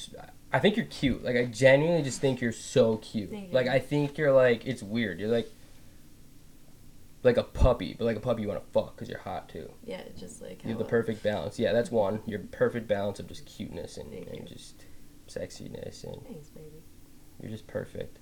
I 0.53 0.59
think 0.61 0.77
you're 0.77 0.87
cute. 0.87 1.25
Like 1.25 1.37
I 1.37 1.45
genuinely 1.47 2.03
just 2.03 2.21
think 2.21 2.41
you're 2.41 2.53
so 2.53 2.97
cute. 2.99 3.31
You. 3.31 3.49
Like 3.53 3.67
I 3.67 3.79
think 3.79 4.17
you're 4.17 4.33
like 4.33 4.65
it's 4.67 4.83
weird. 4.83 5.19
You're 5.21 5.29
like 5.29 5.51
like 7.27 7.37
a 7.37 7.43
puppy, 7.43 7.95
but 7.99 8.05
like 8.05 8.17
a 8.17 8.21
puppy 8.21 8.43
you 8.43 8.49
want 8.49 8.65
to 8.65 8.73
fuck 8.73 8.95
because 8.97 9.09
you're 9.09 9.19
hot 9.19 9.49
too. 9.49 9.71
Yeah, 9.85 10.03
just 10.19 10.41
like 10.41 10.63
You 10.65 10.71
have 10.71 10.79
the 10.79 10.85
perfect 10.85 11.23
balance. 11.23 11.59
Yeah, 11.59 11.73
that's 11.73 11.91
one. 11.91 12.23
Your 12.27 12.39
perfect 12.39 12.89
balance 12.89 13.21
of 13.21 13.27
just 13.27 13.45
cuteness 13.45 13.97
and, 13.99 14.13
and 14.13 14.47
just 14.49 14.85
sexiness 15.29 16.05
and 16.05 16.23
Thanks, 16.25 16.49
baby. 16.51 16.83
you're 17.43 17.51
just 17.51 17.67
perfect. 17.67 18.19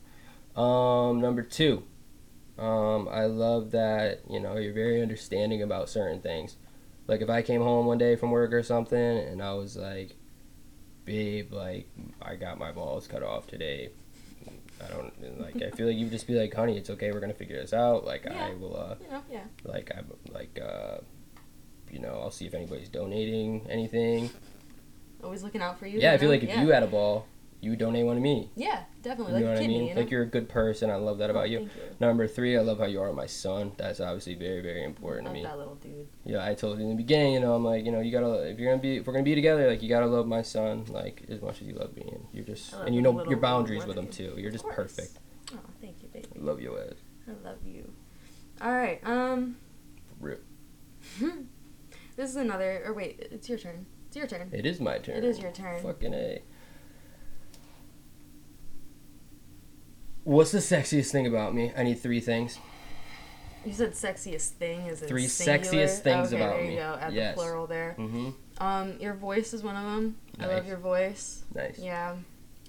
Um, 0.57 1.21
number 1.21 1.43
two, 1.43 1.85
um, 2.59 3.09
I 3.11 3.27
love 3.27 3.71
that 3.73 4.21
you 4.31 4.41
know 4.41 4.57
you're 4.57 4.73
very 4.73 5.03
understanding 5.03 5.63
about 5.63 5.89
certain 5.89 6.21
things. 6.21 6.57
Like 7.07 7.21
if 7.21 7.29
I 7.29 7.43
came 7.43 7.61
home 7.61 7.87
one 7.87 7.99
day 7.99 8.17
from 8.17 8.31
work 8.31 8.53
or 8.53 8.63
something 8.63 8.99
and 8.99 9.43
I 9.43 9.53
was 9.55 9.77
like, 9.77 10.17
"Babe, 11.05 11.53
like 11.53 11.89
I 12.23 12.37
got 12.37 12.59
my 12.59 12.73
balls 12.73 13.07
cut 13.07 13.23
off 13.23 13.47
today," 13.47 13.91
I 14.85 14.89
don't 14.89 15.41
like. 15.41 15.63
I 15.63 15.71
feel 15.71 15.87
like 15.87 15.97
you'd 15.97 16.11
just 16.11 16.27
be 16.27 16.35
like, 16.35 16.53
"Honey, 16.55 16.77
it's 16.77 16.91
okay. 16.91 17.11
We're 17.13 17.21
gonna 17.21 17.35
figure 17.35 17.61
this 17.61 17.73
out. 17.73 18.05
Like 18.05 18.27
I 18.27 18.55
will, 18.55 18.77
uh, 18.77 18.95
You 19.01 19.11
know, 19.11 19.23
yeah. 19.31 19.45
like 19.65 19.91
I'm 19.97 20.07
like, 20.33 20.59
uh, 20.61 20.99
you 21.91 22.01
know, 22.01 22.19
I'll 22.21 22.31
see 22.31 22.47
if 22.47 22.55
anybody's 22.55 22.89
donating 22.89 23.67
anything." 23.71 24.31
Always 25.23 25.43
looking 25.43 25.63
out 25.63 25.79
for 25.79 25.87
you. 25.87 26.01
Yeah, 26.01 26.11
I 26.11 26.13
you 26.15 26.19
feel 26.19 26.29
know? 26.29 26.35
like 26.35 26.43
if 26.43 26.49
yeah. 26.51 26.63
you 26.63 26.69
had 26.69 26.83
a 26.83 26.87
ball, 26.87 27.27
you 27.61 27.77
donate 27.77 28.05
one 28.05 28.17
to 28.17 28.21
me. 28.21 28.51
Yeah, 28.57 28.83
definitely. 29.03 29.41
You 29.41 29.47
know 29.47 29.53
what 29.53 29.63
I 29.63 29.67
mean? 29.67 29.85
you 29.85 29.95
know? 29.95 30.01
Like 30.03 30.11
you're 30.11 30.23
a 30.23 30.27
good 30.27 30.49
person. 30.49 30.91
I 30.91 30.97
love 30.97 31.19
that 31.19 31.31
about 31.31 31.45
Oh, 31.45 31.47
you. 31.47 31.59
Thank 31.61 31.71
you. 31.77 31.83
Number 31.99 32.27
three, 32.27 32.59
I 32.59 32.61
love 32.61 32.79
how 32.79 32.85
you 32.87 33.01
are 33.01 33.13
my 33.13 33.27
son. 33.27 33.73
That's 33.79 34.01
obviously 34.01 34.35
very, 34.35 34.61
very 34.61 34.85
important 34.85 35.27
to 35.29 35.33
me. 35.33 35.43
that 35.43 35.57
little 35.57 35.77
dude. 35.77 36.07
Yeah, 36.25 36.45
I 36.45 36.55
told 36.55 36.79
you 36.79 36.85
in 36.85 36.91
the 36.91 36.97
beginning. 36.97 37.35
You 37.35 37.41
know, 37.41 37.55
I'm 37.55 37.65
like, 37.65 37.85
you 37.85 37.93
know, 37.93 38.01
you 38.01 38.13
gotta 38.13 38.43
if 38.51 38.59
you're 38.59 38.71
gonna 38.71 38.83
be 38.83 38.97
if 38.99 39.07
we're 39.07 39.13
gonna 39.15 39.25
be 39.25 39.35
together, 39.35 39.67
like 39.69 39.83
you 39.83 39.89
gotta 39.89 40.07
love 40.07 40.27
my 40.27 40.43
son 40.43 40.85
like 40.89 41.25
as 41.29 41.41
much 41.41 41.63
as 41.63 41.67
you 41.67 41.75
love 41.75 41.97
me, 41.97 42.03
and 42.13 42.27
you're 42.33 42.45
just 42.45 42.73
and 42.75 42.95
you 42.95 43.01
know 43.01 43.25
your 43.29 43.39
boundaries 43.39 43.87
with 43.87 43.97
him 43.97 44.09
too. 44.09 44.35
You're 44.37 44.51
just 44.53 44.69
perfect. 44.69 45.19
Oh, 45.53 45.59
thank 45.81 46.03
you, 46.03 46.09
baby. 46.09 46.27
I 46.37 46.39
love 46.43 46.61
you 46.61 46.77
as 46.77 46.97
I 47.29 47.49
love 47.49 47.59
you. 47.67 47.91
All 48.61 48.73
right. 48.73 49.01
Um, 49.07 49.57
real. 50.21 50.39
this 52.17 52.31
is 52.31 52.37
another. 52.37 52.83
Or 52.87 52.93
wait, 52.93 53.27
it's 53.31 53.49
your 53.49 53.59
turn. 53.59 53.87
It's 54.09 54.17
your 54.17 54.27
turn. 54.27 54.51
It 54.53 54.67
is 54.67 54.81
my 54.81 54.99
turn. 54.99 55.17
It 55.17 55.25
is 55.25 55.39
your 55.39 55.53
turn. 55.53 55.83
Fucking 55.83 56.15
a. 56.15 56.43
What's 60.25 60.53
the 60.53 60.59
sexiest 60.59 61.11
thing 61.13 61.27
about 61.27 61.55
me? 61.55 61.73
I 61.77 61.83
need 61.83 62.01
three 62.01 62.21
things. 62.21 62.59
You 63.65 63.73
said 63.73 63.93
sexiest 63.93 64.51
thing 64.51 64.87
is 64.87 65.01
Three 65.01 65.27
singular? 65.27 65.87
sexiest 65.87 66.01
things 66.01 66.33
okay, 66.33 66.43
about 66.43 66.57
there 66.57 66.65
me. 66.65 66.73
you 66.73 66.77
go. 66.79 66.99
Add 67.01 67.13
Yes. 67.15 67.35
the 67.35 67.41
plural 67.41 67.67
there. 67.67 67.95
Mm-hmm. 67.99 68.31
Um, 68.63 68.99
your 69.01 69.15
voice 69.15 69.55
is 69.55 69.63
one 69.63 69.77
of 69.77 69.85
them. 69.85 70.17
I 70.39 70.47
love 70.47 70.67
your 70.67 70.77
voice. 70.77 71.45
Nice. 71.55 71.79
Yeah, 71.79 72.17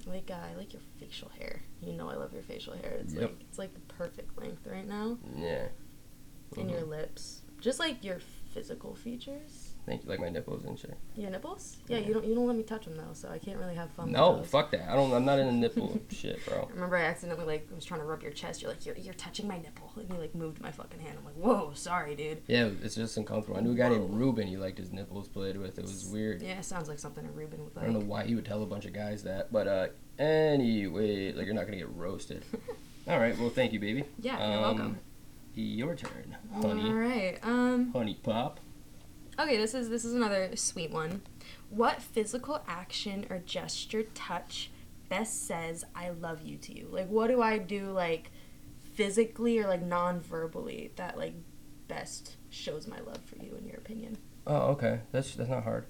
I 0.08 0.10
like 0.10 0.30
uh, 0.32 0.36
I 0.36 0.56
like 0.58 0.74
your 0.74 0.82
facial 1.00 1.30
hair. 1.38 1.62
You 1.82 1.94
know 1.94 2.10
I 2.10 2.16
love 2.16 2.34
your 2.34 2.44
facial 2.44 2.74
hair. 2.74 2.98
It's 3.02 3.14
Yep. 3.14 3.22
like 3.24 3.36
it's 3.42 3.60
like 3.60 3.74
the 3.74 3.94
perfect 3.94 4.38
length 4.38 4.66
right 4.68 4.88
now. 4.88 5.18
Yeah. 5.38 5.68
And 6.58 6.70
Mhm. 6.70 6.72
your 6.72 6.84
lips, 6.84 7.42
just 7.60 7.80
like 7.80 8.04
your 8.04 8.20
physical 8.54 8.96
features. 8.96 9.65
Thank 9.86 10.04
you. 10.04 10.10
Like 10.10 10.20
my 10.20 10.30
nipples 10.30 10.64
and 10.66 10.78
shit. 10.80 10.98
Your 11.16 11.30
nipples? 11.30 11.78
Yeah, 11.88 12.00
you 12.00 12.14
don't 12.14 12.26
you 12.26 12.34
don't 12.34 12.48
let 12.48 12.56
me 12.56 12.64
touch 12.64 12.86
them 12.86 12.96
though, 12.98 13.14
so 13.14 13.30
I 13.30 13.38
can't 13.38 13.60
really 13.60 13.76
have 13.76 13.92
fun. 13.92 14.12
No, 14.12 14.42
fuck 14.44 14.72
that. 14.72 14.90
I 14.90 14.96
don't. 14.96 15.14
I'm 15.14 15.26
not 15.26 15.38
in 15.38 15.46
the 15.46 15.52
nipple 15.54 16.00
shit, 16.10 16.44
bro. 16.48 16.68
I 16.70 16.74
remember 16.74 16.98
I 16.98 17.04
accidentally 17.04 17.46
like 17.46 17.68
was 17.74 17.86
trying 17.86 18.00
to 18.00 18.06
rub 18.06 18.24
your 18.24 18.32
chest. 18.32 18.62
You're 18.64 18.72
like, 18.72 18.84
you're, 18.86 18.96
you're 18.98 19.14
touching 19.14 19.48
my 19.48 19.58
nipple, 19.60 19.92
and 19.98 20.10
you 20.10 20.16
like 20.18 20.34
moved 20.34 20.60
my 20.62 20.72
fucking 20.72 21.00
hand. 21.00 21.18
I'm 21.20 21.26
like, 21.26 21.36
whoa, 21.36 21.72
sorry, 21.76 22.16
dude. 22.16 22.42
Yeah, 22.48 22.70
it's 22.82 22.96
just 22.96 23.16
uncomfortable. 23.18 23.58
I 23.58 23.62
knew 23.62 23.74
a 23.74 23.76
guy 23.76 23.90
named 23.90 24.10
Ruben. 24.12 24.48
He 24.48 24.58
liked 24.58 24.80
his 24.80 24.92
nipples 24.92 25.28
played 25.28 25.56
with. 25.58 25.78
It 25.78 25.84
was 25.84 26.06
weird. 26.12 26.42
Yeah, 26.42 26.60
it 26.60 26.66
sounds 26.66 26.90
like 26.90 26.98
something 27.00 27.26
a 27.26 27.32
Ruben 27.32 27.64
would 27.64 27.76
like. 27.76 27.84
I 27.84 27.88
don't 27.92 28.00
know 28.00 28.06
why 28.06 28.24
he 28.26 28.34
would 28.34 28.46
tell 28.46 28.64
a 28.64 28.66
bunch 28.66 28.86
of 28.86 28.94
guys 28.94 29.22
that, 29.24 29.54
but 29.54 29.68
uh, 29.68 29.88
anyway, 30.18 31.32
like 31.32 31.46
you're 31.46 31.54
not 31.56 31.66
gonna 31.66 31.78
get 31.78 31.94
roasted. 31.96 32.44
All 33.08 33.20
right. 33.20 33.38
Well, 33.38 33.50
thank 33.50 33.72
you, 33.72 33.80
baby. 33.80 34.04
Yeah, 34.20 34.38
you're 34.38 34.58
Um, 34.58 34.62
welcome. 34.78 35.00
Your 35.54 35.96
turn, 35.96 36.36
honey. 36.54 36.84
All 36.84 36.94
right. 36.94 37.38
Um. 37.44 37.92
Honey 37.94 38.16
pop. 38.22 38.60
Okay, 39.38 39.58
this 39.58 39.74
is 39.74 39.90
this 39.90 40.06
is 40.06 40.14
another 40.14 40.56
sweet 40.56 40.92
one. 40.92 41.22
What 41.70 42.02
physical 42.02 42.64
action 42.68 43.26
or 43.30 43.40
gesture 43.40 44.04
touch 44.04 44.72
best 45.10 45.46
says 45.46 45.84
I 45.94 46.10
love 46.10 46.42
you 46.42 46.58
to 46.58 46.78
you? 46.78 46.88
Like 46.90 47.10
what 47.10 47.28
do 47.28 47.42
I 47.42 47.58
do 47.58 47.92
like 47.92 48.32
physically 48.94 49.60
or 49.60 49.68
like 49.68 49.82
non-verbally 49.82 50.92
that 50.96 51.18
like 51.18 51.34
best 51.88 52.38
shows 52.50 52.88
my 52.88 53.00
love 53.02 53.20
for 53.26 53.36
you 53.38 53.56
in 53.56 53.68
your 53.68 53.78
opinion? 53.78 54.18
Oh, 54.48 54.72
okay. 54.72 55.02
That's 55.12 55.36
that's 55.36 55.50
not 55.50 55.64
hard. 55.64 55.86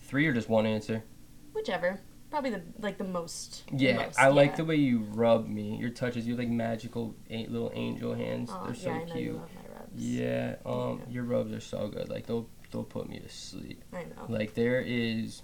Three 0.00 0.26
or 0.26 0.32
just 0.32 0.48
one 0.48 0.66
answer. 0.66 1.04
Whichever. 1.52 2.00
Probably 2.30 2.50
the 2.50 2.62
like 2.80 2.98
the 2.98 3.04
most. 3.04 3.62
Yeah, 3.72 3.98
most, 3.98 4.18
I 4.18 4.28
like 4.28 4.56
the 4.56 4.64
way 4.64 4.74
you 4.74 4.98
rub 5.12 5.46
me. 5.46 5.76
Your 5.76 5.90
touches, 5.90 6.26
you 6.26 6.36
like 6.36 6.48
magical 6.48 7.14
little 7.30 7.70
angel 7.72 8.14
hands. 8.14 8.50
Aw, 8.50 8.64
They're 8.64 8.74
so 8.74 8.88
yeah, 8.88 8.94
I 8.94 9.04
know 9.04 9.14
you 9.14 9.42
cute. 9.52 9.65
Love 9.96 10.04
my 10.04 10.12
rubs. 10.12 10.18
Yeah, 10.18 10.56
um, 10.66 10.98
Yeah. 11.06 11.14
your 11.14 11.24
rubs 11.24 11.52
are 11.52 11.60
so 11.60 11.88
good. 11.88 12.08
Like 12.08 12.26
they'll 12.26 12.48
they'll 12.70 12.84
put 12.84 13.08
me 13.08 13.18
to 13.20 13.28
sleep. 13.28 13.82
I 13.92 14.04
know. 14.04 14.26
Like 14.28 14.54
there 14.54 14.80
is 14.80 15.42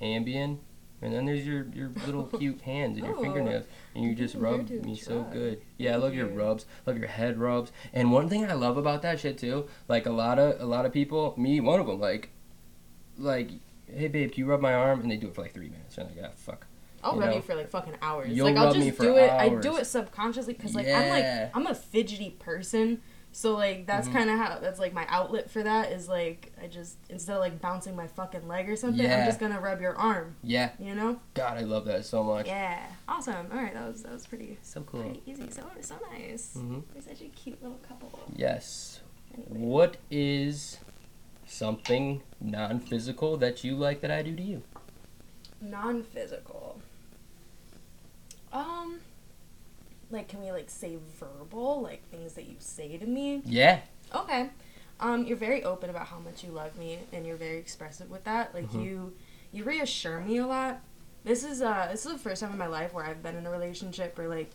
Ambien, 0.00 0.58
and 1.00 1.12
then 1.12 1.24
there's 1.26 1.46
your 1.46 1.66
your 1.74 1.90
little 2.06 2.24
cute 2.38 2.60
hands 2.62 2.98
and 2.98 3.06
your 3.06 3.16
Oh, 3.16 3.22
fingernails, 3.22 3.64
and 3.94 4.04
you 4.04 4.14
just 4.14 4.34
rub 4.34 4.68
me 4.68 4.96
so 4.96 5.22
good. 5.22 5.60
Yeah, 5.78 5.94
I 5.94 5.96
love 5.96 6.14
your 6.14 6.26
rubs, 6.26 6.66
love 6.86 6.98
your 6.98 7.08
head 7.08 7.38
rubs. 7.38 7.72
And 7.92 8.12
one 8.12 8.28
thing 8.28 8.44
I 8.44 8.54
love 8.54 8.76
about 8.76 9.02
that 9.02 9.20
shit 9.20 9.38
too, 9.38 9.68
like 9.88 10.06
a 10.06 10.10
lot 10.12 10.38
of 10.38 10.60
a 10.60 10.64
lot 10.66 10.86
of 10.86 10.92
people, 10.92 11.34
me 11.36 11.60
one 11.60 11.80
of 11.80 11.86
them, 11.86 12.00
like, 12.00 12.30
like, 13.18 13.50
hey 13.86 14.08
babe, 14.08 14.32
can 14.32 14.40
you 14.40 14.46
rub 14.50 14.60
my 14.60 14.74
arm? 14.74 15.00
And 15.00 15.10
they 15.10 15.16
do 15.16 15.28
it 15.28 15.34
for 15.34 15.42
like 15.42 15.52
three 15.54 15.68
minutes. 15.68 15.98
And 15.98 16.08
I'm 16.08 16.16
like, 16.16 16.24
ah, 16.28 16.32
fuck. 16.36 16.66
I'll 17.04 17.14
you 17.14 17.20
rub 17.20 17.30
know, 17.30 17.36
you 17.36 17.42
for 17.42 17.54
like 17.56 17.68
fucking 17.70 17.96
hours. 18.00 18.30
you'll 18.30 18.46
like 18.46 18.56
I'll 18.56 18.72
just 18.72 18.98
do 18.98 19.16
it. 19.16 19.30
I 19.30 19.48
do 19.48 19.76
it 19.76 19.86
subconsciously 19.86 20.54
because 20.54 20.74
like 20.74 20.86
I'm 20.86 21.08
like 21.08 21.50
I'm 21.54 21.66
a 21.66 21.74
fidgety 21.74 22.30
person. 22.30 23.00
So 23.34 23.54
like 23.54 23.86
that's 23.86 24.08
Mhm. 24.08 24.12
kind 24.12 24.30
of 24.30 24.38
how 24.38 24.58
that's 24.58 24.78
like 24.78 24.92
my 24.92 25.06
outlet 25.08 25.50
for 25.50 25.62
that 25.62 25.90
is 25.90 26.06
like 26.06 26.52
I 26.62 26.66
just 26.66 26.98
instead 27.08 27.32
of 27.34 27.40
like 27.40 27.60
bouncing 27.62 27.96
my 27.96 28.06
fucking 28.06 28.46
leg 28.46 28.68
or 28.68 28.76
something, 28.76 29.02
Yeah. 29.02 29.20
I'm 29.20 29.26
just 29.26 29.40
gonna 29.40 29.58
rub 29.58 29.80
your 29.80 29.96
arm. 29.96 30.36
Yeah, 30.42 30.72
You 30.78 30.94
know? 30.94 31.18
God, 31.32 31.56
I 31.56 31.62
love 31.62 31.86
that 31.86 32.04
so 32.04 32.22
much. 32.22 32.46
Yeah. 32.46 32.86
Awesome. 33.08 33.46
All 33.50 33.56
right, 33.58 33.72
that 33.72 33.88
was 33.88 34.02
that 34.02 34.12
was 34.12 34.26
pretty 34.26 34.58
So 34.62 34.82
cool. 34.82 35.00
pretty 35.02 35.22
easy. 35.24 35.50
So 35.50 35.62
so 35.80 35.94
nice. 36.12 36.54
Mhm. 36.58 36.82
We're 36.94 37.00
such 37.00 37.22
a 37.22 37.28
cute 37.28 37.62
little 37.62 37.78
couple. 37.78 38.20
Yes. 38.36 39.00
Anyway. 39.34 39.58
What 39.60 39.96
is 40.10 40.78
something 41.46 42.22
non-physical 42.38 43.38
that 43.38 43.64
you 43.64 43.76
like 43.76 44.02
that 44.02 44.10
I 44.10 44.20
do 44.22 44.36
to 44.36 44.42
you? 44.42 44.62
Non-physical. 45.62 46.80
Um. 48.52 49.00
Like, 50.12 50.28
can 50.28 50.40
we 50.42 50.52
like 50.52 50.70
say 50.70 50.98
verbal, 51.18 51.80
like 51.82 52.08
things 52.10 52.34
that 52.34 52.44
you 52.44 52.56
say 52.58 52.98
to 52.98 53.06
me? 53.06 53.42
Yeah. 53.44 53.80
Okay. 54.14 54.50
Um, 55.00 55.24
you're 55.24 55.36
very 55.38 55.64
open 55.64 55.90
about 55.90 56.06
how 56.06 56.18
much 56.20 56.44
you 56.44 56.50
love 56.50 56.76
me, 56.76 56.98
and 57.12 57.26
you're 57.26 57.36
very 57.36 57.58
expressive 57.58 58.08
with 58.10 58.22
that. 58.24 58.54
Like 58.54 58.70
Mhm. 58.70 58.84
you, 58.84 59.12
you 59.52 59.64
reassure 59.64 60.20
me 60.20 60.36
a 60.36 60.46
lot. 60.46 60.80
This 61.24 61.42
is 61.44 61.62
uh, 61.62 61.88
this 61.90 62.04
is 62.06 62.12
the 62.12 62.18
first 62.18 62.42
time 62.42 62.52
in 62.52 62.58
my 62.58 62.66
life 62.66 62.92
where 62.92 63.04
I've 63.04 63.22
been 63.22 63.36
in 63.36 63.46
a 63.46 63.50
relationship 63.50 64.18
or 64.18 64.28
like 64.28 64.50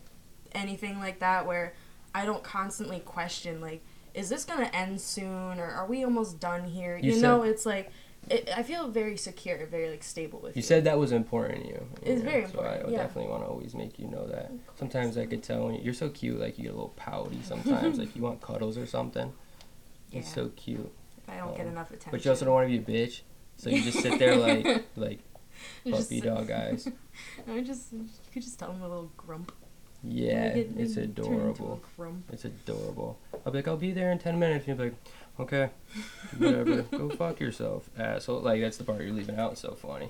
anything 0.53 0.99
like 0.99 1.19
that 1.19 1.45
where 1.45 1.73
I 2.15 2.25
don't 2.25 2.43
constantly 2.43 2.99
question 2.99 3.59
like, 3.61 3.81
is 4.13 4.29
this 4.29 4.45
gonna 4.45 4.69
end 4.73 5.01
soon 5.01 5.59
or 5.59 5.65
are 5.65 5.85
we 5.85 6.03
almost 6.03 6.39
done 6.39 6.65
here? 6.65 6.97
You 6.97 7.13
You, 7.13 7.21
know, 7.21 7.41
it's 7.43 7.65
like, 7.65 7.91
it, 8.29 8.49
I 8.55 8.63
feel 8.63 8.87
very 8.89 9.17
secure, 9.17 9.65
very 9.65 9.89
like 9.89 10.03
stable 10.03 10.39
with 10.39 10.55
you. 10.55 10.59
You 10.61 10.63
said 10.63 10.83
that 10.83 10.97
was 10.97 11.11
important 11.11 11.63
to 11.63 11.69
you. 11.69 11.87
It's 12.01 12.21
you 12.21 12.29
very 12.29 12.47
So 12.47 12.59
I 12.59 12.89
yeah. 12.89 12.97
definitely 12.97 13.31
want 13.31 13.43
to 13.43 13.49
always 13.49 13.73
make 13.73 13.97
you 13.99 14.07
know 14.07 14.27
that. 14.27 14.51
Sometimes 14.75 15.17
I 15.17 15.25
could 15.25 15.43
tell 15.43 15.65
when 15.65 15.75
you, 15.75 15.81
you're 15.83 15.93
so 15.93 16.09
cute, 16.09 16.39
like 16.39 16.57
you 16.57 16.65
get 16.65 16.73
a 16.73 16.75
little 16.75 16.93
pouty 16.95 17.39
sometimes, 17.43 17.97
like 17.99 18.15
you 18.15 18.21
want 18.21 18.41
cuddles 18.41 18.77
or 18.77 18.85
something. 18.85 19.31
yeah. 20.11 20.19
It's 20.19 20.33
so 20.33 20.49
cute. 20.55 20.91
if 21.17 21.33
I 21.33 21.37
don't 21.37 21.55
get 21.55 21.65
um, 21.65 21.73
enough 21.73 21.89
attention. 21.89 22.11
But 22.11 22.25
you 22.25 22.31
also 22.31 22.45
don't 22.45 22.53
want 22.53 22.69
to 22.69 22.79
be 22.79 22.93
a 22.93 23.07
bitch. 23.07 23.21
So 23.57 23.69
you 23.69 23.81
just 23.81 23.99
sit 23.99 24.19
there 24.19 24.35
like 24.47 24.85
like 24.95 25.19
puppy 25.89 26.21
dog 26.21 26.51
eyes. 26.51 26.89
I 27.47 27.61
just 27.61 27.93
you 27.93 28.07
could 28.33 28.43
just 28.43 28.59
tell 28.59 28.71
him 28.71 28.81
a 28.81 28.87
little 28.87 29.11
grump. 29.17 29.51
Yeah, 30.03 30.45
it's 30.47 30.95
make 30.95 31.05
it 31.05 31.15
turn 31.15 31.23
into 31.23 31.23
adorable. 31.23 31.81
It's 32.31 32.45
adorable. 32.45 33.17
I'll 33.45 33.51
be 33.51 33.59
like, 33.59 33.67
I'll 33.67 33.77
be 33.77 33.91
there 33.91 34.11
in 34.11 34.19
ten 34.19 34.37
minutes. 34.37 34.67
And 34.67 34.77
you'll 34.77 34.89
be 34.89 34.91
like, 34.91 35.03
okay, 35.39 35.69
whatever. 36.37 36.81
Go 36.91 37.09
fuck 37.09 37.39
yourself, 37.39 37.89
asshole. 37.97 38.41
Like 38.41 38.61
that's 38.61 38.77
the 38.77 38.83
part 38.83 39.01
you're 39.01 39.13
leaving 39.13 39.37
out. 39.37 39.53
It's 39.53 39.61
so 39.61 39.73
funny. 39.75 40.09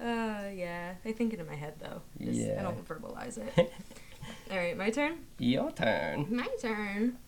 Uh, 0.00 0.48
yeah. 0.54 0.94
I 1.04 1.12
think 1.12 1.32
it 1.32 1.40
in 1.40 1.46
my 1.46 1.54
head 1.54 1.74
though. 1.80 2.02
Just- 2.20 2.40
I 2.58 2.62
don't 2.62 2.86
verbalize 2.86 3.38
it. 3.38 3.72
All 4.50 4.56
right, 4.56 4.76
my 4.76 4.90
turn. 4.90 5.18
Your 5.38 5.70
turn. 5.72 6.26
My 6.30 6.46
turn. 6.60 7.18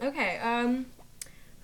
Okay. 0.00 0.38
Um, 0.38 0.86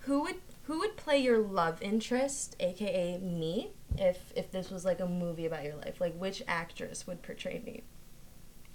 who 0.01 0.21
would 0.23 0.35
who 0.63 0.79
would 0.79 0.97
play 0.97 1.17
your 1.19 1.39
love 1.39 1.81
interest, 1.81 2.55
aka 2.59 3.17
me, 3.19 3.71
if 3.97 4.33
if 4.35 4.51
this 4.51 4.69
was 4.69 4.83
like 4.85 4.99
a 4.99 5.07
movie 5.07 5.45
about 5.45 5.63
your 5.63 5.75
life? 5.75 5.99
Like, 6.01 6.15
which 6.17 6.43
actress 6.47 7.07
would 7.07 7.21
portray 7.21 7.61
me? 7.65 7.83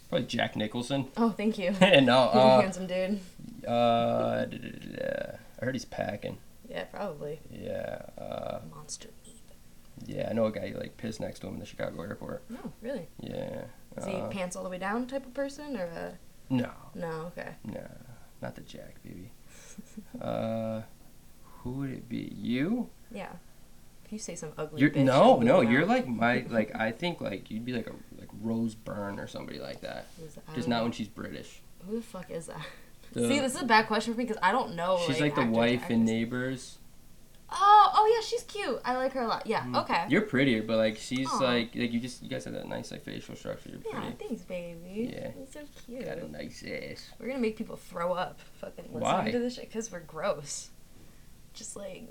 Probably 0.08 0.26
Jack 0.26 0.56
Nicholson. 0.56 1.06
Oh, 1.16 1.30
thank 1.30 1.56
you. 1.58 1.70
no, 1.80 1.80
He's 1.80 2.08
a 2.08 2.11
uh, 2.11 2.61
handsome 2.61 2.86
dude. 2.86 3.20
uh. 3.66 4.46
I 5.61 5.64
heard 5.64 5.74
he's 5.74 5.84
packing. 5.84 6.38
Yeah, 6.70 6.84
probably. 6.84 7.40
Yeah, 7.50 8.02
uh, 8.16 8.60
Monster 8.74 9.08
meat. 9.26 9.42
yeah. 10.06 10.28
I 10.30 10.32
know 10.32 10.44
a 10.46 10.52
guy 10.52 10.68
who 10.70 10.78
like 10.78 10.96
pissed 10.96 11.20
next 11.20 11.40
to 11.40 11.48
him 11.48 11.54
in 11.54 11.60
the 11.60 11.66
Chicago 11.66 12.00
airport. 12.02 12.44
No, 12.48 12.72
really. 12.80 13.08
Yeah. 13.20 13.64
Is 13.96 14.04
he 14.06 14.12
Uh, 14.14 14.28
pants 14.28 14.54
all 14.54 14.62
the 14.62 14.70
way 14.70 14.78
down 14.78 15.06
type 15.08 15.26
of 15.26 15.34
person 15.34 15.76
or 15.76 15.84
a? 15.84 16.18
no, 16.48 16.70
No. 16.94 17.32
Okay. 17.36 17.54
no, 17.64 17.86
not 18.40 18.54
the 18.54 18.60
Jack, 18.62 19.02
baby. 19.02 19.32
uh, 20.22 20.82
who 21.62 21.70
would 21.72 21.90
it 21.90 22.08
be? 22.08 22.32
You? 22.36 22.88
Yeah. 23.10 23.32
If 24.04 24.12
you 24.12 24.18
say 24.18 24.34
some 24.36 24.52
ugly. 24.56 24.80
You're 24.80 24.90
bitch, 24.90 25.04
no, 25.04 25.40
no. 25.40 25.60
You're 25.60 25.86
like 25.86 26.06
my 26.08 26.44
like. 26.50 26.74
I 26.74 26.90
think 26.92 27.20
like 27.20 27.50
you'd 27.50 27.64
be 27.64 27.72
like 27.72 27.86
a 27.88 27.92
like 28.18 28.28
Rose 28.40 28.74
Byrne 28.74 29.18
or 29.20 29.26
somebody 29.26 29.58
like 29.58 29.80
that. 29.82 30.06
Just 30.54 30.68
not 30.68 30.78
know. 30.78 30.82
when 30.84 30.92
she's 30.92 31.08
British. 31.08 31.62
Who 31.86 31.96
the 31.96 32.02
fuck 32.02 32.30
is 32.30 32.46
that? 32.46 32.64
The- 33.12 33.28
See, 33.28 33.40
this 33.40 33.54
is 33.54 33.62
a 33.62 33.66
bad 33.66 33.86
question 33.86 34.14
for 34.14 34.18
me 34.18 34.24
because 34.24 34.40
I 34.42 34.52
don't 34.52 34.74
know. 34.74 34.98
She's 35.06 35.20
like, 35.20 35.34
the 35.34 35.42
actors 35.42 35.56
or 35.56 35.61
wife 35.61 35.90
in. 35.90 36.04
Neighbors. 36.04 36.78
Oh, 37.52 37.90
oh 37.94 38.14
yeah, 38.14 38.24
she's 38.24 38.42
cute. 38.44 38.80
I 38.84 38.96
like 38.96 39.12
her 39.12 39.22
a 39.22 39.26
lot. 39.26 39.46
Yeah. 39.46 39.62
Mm. 39.64 39.82
Okay. 39.82 40.04
You're 40.08 40.22
prettier, 40.22 40.62
but 40.62 40.76
like 40.76 40.96
she's 40.96 41.28
Aw. 41.28 41.38
like 41.38 41.74
like 41.74 41.92
you 41.92 41.98
just 41.98 42.22
you 42.22 42.28
guys 42.28 42.44
have 42.44 42.54
that 42.54 42.68
nice 42.68 42.92
like 42.92 43.02
facial 43.02 43.34
structure. 43.34 43.70
You're 43.70 43.80
yeah. 43.92 44.00
pretty. 44.00 44.28
Thanks, 44.28 44.42
baby. 44.42 45.12
Yeah. 45.12 45.30
You're 45.36 45.46
so 45.50 45.61
cute. 45.84 46.04
Got 46.04 46.18
a 46.18 46.30
nice 46.30 46.62
ass. 46.64 47.11
We're 47.18 47.26
gonna 47.26 47.40
make 47.40 47.56
people 47.56 47.76
throw 47.76 48.12
up. 48.12 48.40
Fucking 48.61 48.84
listening 48.92 49.00
Why? 49.00 49.30
to 49.32 49.38
this 49.38 49.56
shit 49.56 49.68
because 49.68 49.90
we're 49.90 50.00
gross. 50.00 50.70
Just 51.52 51.76
like. 51.76 52.08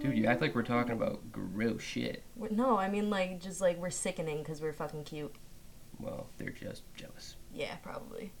Dude, 0.00 0.18
you 0.18 0.26
act 0.26 0.42
like 0.42 0.54
we're 0.54 0.62
talking 0.62 0.92
about 0.92 1.32
gross 1.32 1.80
shit. 1.80 2.22
We're- 2.36 2.54
no, 2.54 2.76
I 2.76 2.90
mean 2.90 3.08
like 3.08 3.40
just 3.40 3.62
like 3.62 3.78
we're 3.78 3.88
sickening 3.90 4.38
because 4.38 4.60
we're 4.60 4.74
fucking 4.74 5.04
cute. 5.04 5.34
Well, 5.98 6.26
they're 6.36 6.50
just 6.50 6.82
jealous. 6.94 7.36
Yeah, 7.54 7.76
probably. 7.76 8.32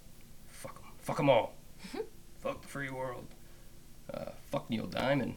Fuck 0.46 0.74
them. 0.74 0.90
Fuck 0.98 1.16
them 1.16 1.30
all. 1.30 1.54
Fuck 2.40 2.62
the 2.62 2.68
free 2.68 2.90
world. 2.90 3.26
Uh, 4.12 4.30
fuck 4.50 4.68
Neil 4.68 4.86
Diamond. 4.86 5.34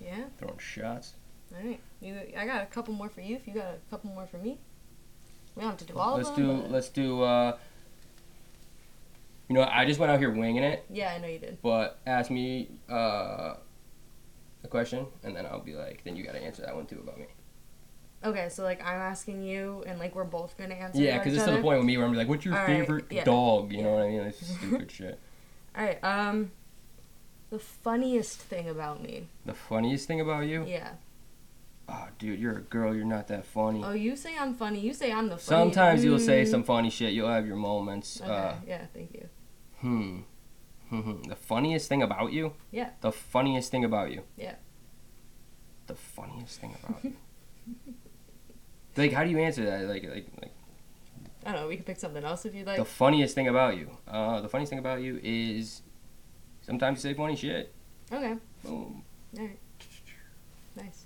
Yeah. 0.00 0.24
Throwing 0.38 0.58
shots. 0.58 1.14
All 1.56 1.66
right. 1.66 1.80
You, 2.00 2.16
I 2.36 2.46
got 2.46 2.62
a 2.62 2.66
couple 2.66 2.94
more 2.94 3.08
for 3.08 3.20
you. 3.20 3.36
If 3.36 3.46
you 3.46 3.54
got 3.54 3.66
a 3.74 3.78
couple 3.90 4.10
more 4.10 4.26
for 4.26 4.38
me, 4.38 4.58
we 5.54 5.60
don't 5.62 5.70
have 5.70 5.78
to 5.78 5.84
do 5.84 5.96
all 5.98 6.16
let's 6.16 6.30
of 6.30 6.36
do 6.36 6.46
them. 6.46 6.60
but- 6.62 6.70
let's 6.70 6.88
do 6.88 7.22
uh 7.22 7.56
you 9.48 9.54
know 9.54 9.62
I 9.70 9.84
just 9.84 10.00
went 10.00 10.10
out 10.10 10.18
here 10.18 10.30
winging 10.30 10.62
it, 10.62 10.84
Yeah, 10.90 11.12
I 11.14 11.18
know 11.18 11.28
you 11.28 11.38
did. 11.38 11.58
but 11.62 11.98
ask 12.06 12.30
me 12.30 12.68
uh 12.90 13.54
a 14.64 14.68
question 14.68 15.06
and 15.22 15.36
then 15.36 15.46
I'll 15.46 15.60
be 15.60 15.74
like 15.74 16.02
then 16.04 16.16
you 16.16 16.24
gotta 16.24 16.42
answer 16.42 16.62
that 16.62 16.74
one 16.74 16.86
too 16.86 16.98
about 17.02 17.18
me. 17.18 17.26
Okay, 18.24 18.48
so 18.48 18.62
like 18.64 18.80
I'm 18.80 18.96
asking 19.00 19.42
you, 19.42 19.84
and 19.86 19.98
like 19.98 20.14
we're 20.14 20.24
both 20.24 20.56
gonna 20.56 20.74
answer. 20.74 20.98
Yeah, 20.98 21.18
because 21.18 21.34
it's 21.34 21.44
to 21.44 21.50
the 21.52 21.60
point 21.60 21.76
with 21.78 21.86
me 21.86 21.98
where 21.98 22.06
I'm 22.06 22.14
like, 22.14 22.26
what's 22.26 22.42
your 22.46 22.54
All 22.54 22.60
right, 22.60 22.78
favorite 22.80 23.04
yeah. 23.10 23.22
dog? 23.24 23.70
You 23.70 23.82
know 23.82 23.92
what 23.92 24.04
I 24.04 24.08
mean? 24.08 24.20
It's 24.20 24.46
stupid 24.56 24.90
shit. 24.90 25.20
All 25.76 25.84
right. 25.84 26.02
Um, 26.04 26.52
the 27.50 27.58
funniest 27.58 28.40
thing 28.40 28.68
about 28.68 29.02
me. 29.02 29.28
The 29.44 29.54
funniest 29.54 30.06
thing 30.08 30.20
about 30.20 30.46
you? 30.46 30.64
Yeah. 30.66 30.92
Oh, 31.88 32.08
dude, 32.18 32.38
you're 32.40 32.58
a 32.58 32.60
girl. 32.62 32.94
You're 32.94 33.04
not 33.04 33.28
that 33.28 33.44
funny. 33.44 33.82
Oh, 33.84 33.92
you 33.92 34.16
say 34.16 34.34
I'm 34.38 34.54
funny. 34.54 34.80
You 34.80 34.94
say 34.94 35.12
I'm 35.12 35.28
the 35.28 35.36
funny. 35.36 35.60
Sometimes 35.72 36.02
you'll 36.04 36.18
say 36.18 36.44
Mm. 36.44 36.50
some 36.50 36.64
funny 36.64 36.88
shit. 36.90 37.12
You'll 37.12 37.28
have 37.28 37.46
your 37.46 37.56
moments. 37.56 38.20
Okay. 38.20 38.30
Uh, 38.30 38.54
yeah. 38.66 38.86
Thank 38.94 39.12
you. 39.14 39.28
hmm. 39.80 40.20
Hmm. 40.90 41.22
The 41.28 41.36
funniest 41.36 41.88
thing 41.88 42.02
about 42.02 42.32
you? 42.32 42.52
Yeah. 42.70 42.90
The 43.00 43.10
funniest 43.12 43.70
thing 43.70 43.84
about 43.84 44.12
you? 44.12 44.22
Yeah. 44.36 44.54
The 45.86 45.94
funniest 45.94 46.60
thing 46.60 46.74
about 46.82 47.02
you. 47.04 47.14
like, 48.96 49.12
how 49.12 49.24
do 49.24 49.30
you 49.30 49.38
answer 49.38 49.64
that? 49.64 49.84
Like, 49.88 50.04
like, 50.04 50.26
like 50.40 50.52
I 51.46 51.52
don't 51.52 51.60
know. 51.62 51.68
We 51.68 51.76
can 51.76 51.84
pick 51.84 51.98
something 51.98 52.24
else 52.24 52.44
if 52.46 52.54
you'd 52.54 52.66
like. 52.66 52.78
the 52.78 52.84
funniest 52.84 53.34
thing 53.34 53.48
about 53.48 53.76
you. 53.76 53.90
Uh, 54.08 54.40
the 54.40 54.48
funniest 54.48 54.70
thing 54.70 54.78
about 54.78 55.00
you 55.02 55.20
is 55.22 55.82
sometimes 56.62 57.04
you 57.04 57.10
say 57.10 57.16
funny 57.16 57.36
shit. 57.36 57.72
okay. 58.12 58.34
Boom. 58.64 59.02
All 59.38 59.44
right. 59.44 59.58
Nice. 60.76 61.04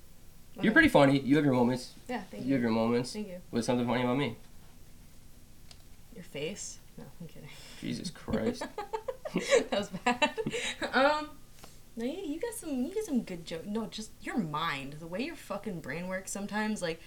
You're 0.61 0.73
pretty 0.73 0.89
funny. 0.89 1.21
You 1.21 1.37
have 1.37 1.45
your 1.45 1.55
moments. 1.55 1.93
Yeah. 2.09 2.23
Thank 2.31 2.43
You 2.45 2.49
you. 2.49 2.55
have 2.55 2.63
your 2.63 2.71
moments. 2.73 3.13
Thank 3.13 3.29
you. 3.29 3.37
What's 3.51 3.67
something 3.67 3.87
funny 3.87 4.03
about 4.03 4.17
me? 4.19 4.37
Your 6.15 6.25
face? 6.25 6.79
No, 6.97 7.05
I'm 7.21 7.27
kidding. 7.29 7.49
Jesus 7.81 8.11
Christ. 8.15 8.65
that 9.35 9.71
was 9.79 9.89
bad. 10.05 10.39
um, 10.93 11.29
no, 11.97 12.05
you, 12.05 12.21
you 12.25 12.41
got 12.41 12.55
some, 12.55 12.71
you 12.85 12.93
got 12.95 13.05
some 13.05 13.23
good 13.23 13.45
jokes. 13.45 13.67
No, 13.67 13.87
just 13.87 14.11
your 14.21 14.37
mind, 14.39 14.95
the 15.01 15.07
way 15.07 15.23
your 15.23 15.37
fucking 15.37 15.81
brain 15.81 16.09
works. 16.09 16.31
Sometimes, 16.33 16.83
like, 16.83 17.01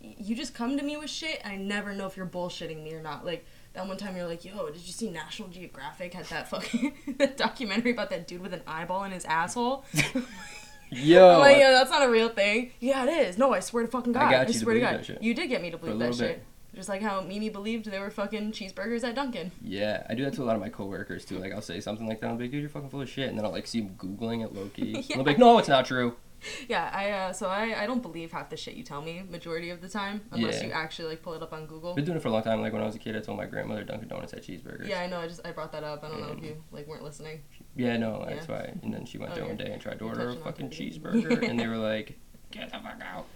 you 0.00 0.36
just 0.36 0.54
come 0.54 0.76
to 0.76 0.82
me 0.82 0.96
with 0.96 1.10
shit. 1.10 1.40
And 1.44 1.52
I 1.52 1.56
never 1.56 1.92
know 1.94 2.06
if 2.06 2.16
you're 2.16 2.26
bullshitting 2.26 2.82
me 2.82 2.92
or 2.94 3.02
not. 3.02 3.24
Like 3.24 3.46
that 3.74 3.86
one 3.86 3.96
time, 3.96 4.16
you're 4.16 4.26
like, 4.26 4.44
"Yo, 4.44 4.66
did 4.68 4.82
you 4.82 4.92
see 4.92 5.10
National 5.10 5.48
Geographic 5.48 6.14
had 6.14 6.26
that 6.26 6.48
fucking 6.48 6.94
that 7.18 7.36
documentary 7.36 7.92
about 7.92 8.10
that 8.10 8.26
dude 8.26 8.42
with 8.42 8.54
an 8.54 8.62
eyeball 8.66 9.04
in 9.04 9.12
his 9.12 9.24
asshole?" 9.24 9.84
Yo. 10.90 11.30
I'm 11.34 11.40
like, 11.40 11.58
"Yo, 11.58 11.72
that's 11.72 11.90
not 11.90 12.02
a 12.06 12.10
real 12.10 12.28
thing." 12.28 12.70
Yeah, 12.80 13.04
it 13.04 13.28
is. 13.28 13.38
No, 13.38 13.52
I 13.52 13.60
swear 13.60 13.84
to 13.84 13.90
fucking 13.90 14.12
God. 14.12 14.22
I 14.24 14.30
got 14.30 14.46
you 14.48 14.54
to 14.54 14.58
swear 14.60 14.74
to 14.74 14.80
God. 14.80 14.94
that 14.94 15.06
shit. 15.06 15.22
You 15.22 15.34
did 15.34 15.48
get 15.48 15.60
me 15.62 15.70
to 15.70 15.78
believe 15.78 15.98
that 15.98 16.10
little 16.10 16.26
shit. 16.26 16.42
Just 16.74 16.90
like 16.90 17.00
how 17.00 17.22
Mimi 17.22 17.48
believed 17.48 17.86
there 17.86 18.02
were 18.02 18.10
fucking 18.10 18.52
cheeseburgers 18.52 19.02
at 19.02 19.14
Dunkin'. 19.14 19.50
Yeah, 19.62 20.06
I 20.10 20.14
do 20.14 20.24
that 20.24 20.34
to 20.34 20.42
a 20.42 20.44
lot 20.44 20.56
of 20.56 20.60
my 20.60 20.68
coworkers 20.68 21.24
too. 21.24 21.38
Like 21.38 21.52
I'll 21.52 21.62
say 21.62 21.80
something 21.80 22.06
like 22.06 22.20
that, 22.20 22.28
I'll 22.28 22.36
be 22.36 22.44
like, 22.44 22.50
"Dude, 22.50 22.60
you're 22.60 22.68
fucking 22.68 22.90
full 22.90 23.00
of 23.00 23.08
shit," 23.08 23.30
and 23.30 23.38
then 23.38 23.46
I'll 23.46 23.50
like 23.50 23.66
see 23.66 23.80
them 23.80 23.94
googling 23.96 24.44
it 24.44 24.54
low 24.54 24.68
key. 24.68 25.02
Yeah. 25.08 25.16
I'll 25.16 25.24
be 25.24 25.30
like, 25.30 25.38
"No, 25.38 25.58
it's 25.58 25.68
not 25.68 25.86
true." 25.86 26.16
Yeah, 26.68 26.90
I 26.92 27.10
uh, 27.10 27.32
so 27.32 27.48
I, 27.48 27.82
I 27.82 27.86
don't 27.86 28.02
believe 28.02 28.30
half 28.32 28.50
the 28.50 28.56
shit 28.56 28.74
you 28.74 28.82
tell 28.84 29.00
me 29.02 29.22
majority 29.28 29.70
of 29.70 29.80
the 29.80 29.88
time 29.88 30.20
unless 30.30 30.60
Yeah. 30.60 30.66
you 30.68 30.72
actually 30.72 31.08
like 31.08 31.22
pull 31.22 31.32
it 31.34 31.42
up 31.42 31.52
on 31.52 31.66
Google. 31.66 31.94
Been 31.94 32.04
doing 32.04 32.18
it 32.18 32.20
for 32.22 32.28
a 32.28 32.30
long 32.30 32.42
time. 32.42 32.60
Like 32.60 32.72
when 32.72 32.82
I 32.82 32.86
was 32.86 32.94
a 32.94 32.98
kid, 32.98 33.16
I 33.16 33.20
told 33.20 33.38
my 33.38 33.46
grandmother 33.46 33.82
Dunkin' 33.84 34.08
Donuts 34.08 34.32
had 34.32 34.42
cheeseburgers. 34.42 34.86
Yeah, 34.88 35.00
I 35.00 35.06
know. 35.06 35.18
I 35.18 35.26
just 35.28 35.40
I 35.44 35.50
brought 35.52 35.72
that 35.72 35.82
up. 35.82 36.04
I 36.04 36.08
don't 36.08 36.20
know 36.20 36.32
if 36.36 36.42
you 36.42 36.62
like 36.72 36.86
weren't 36.86 37.02
listening. 37.02 37.42
Yeah, 37.74 37.96
no, 37.96 38.24
that's 38.28 38.48
Yeah. 38.48 38.54
why. 38.54 38.74
And 38.82 38.92
then 38.94 39.04
she 39.06 39.18
went 39.18 39.34
there 39.34 39.42
Okay. 39.44 39.48
one 39.54 39.56
day 39.58 39.72
and 39.72 39.80
tried 39.82 39.98
to 39.98 40.04
order 40.04 40.28
a 40.30 40.36
fucking 40.36 40.70
cheeseburger, 40.70 41.42
and 41.48 41.58
they 41.58 41.66
were 41.66 41.76
like, 41.92 42.18
"Get 42.50 42.70
the 42.70 42.78
fuck 42.78 43.00
out." 43.02 43.26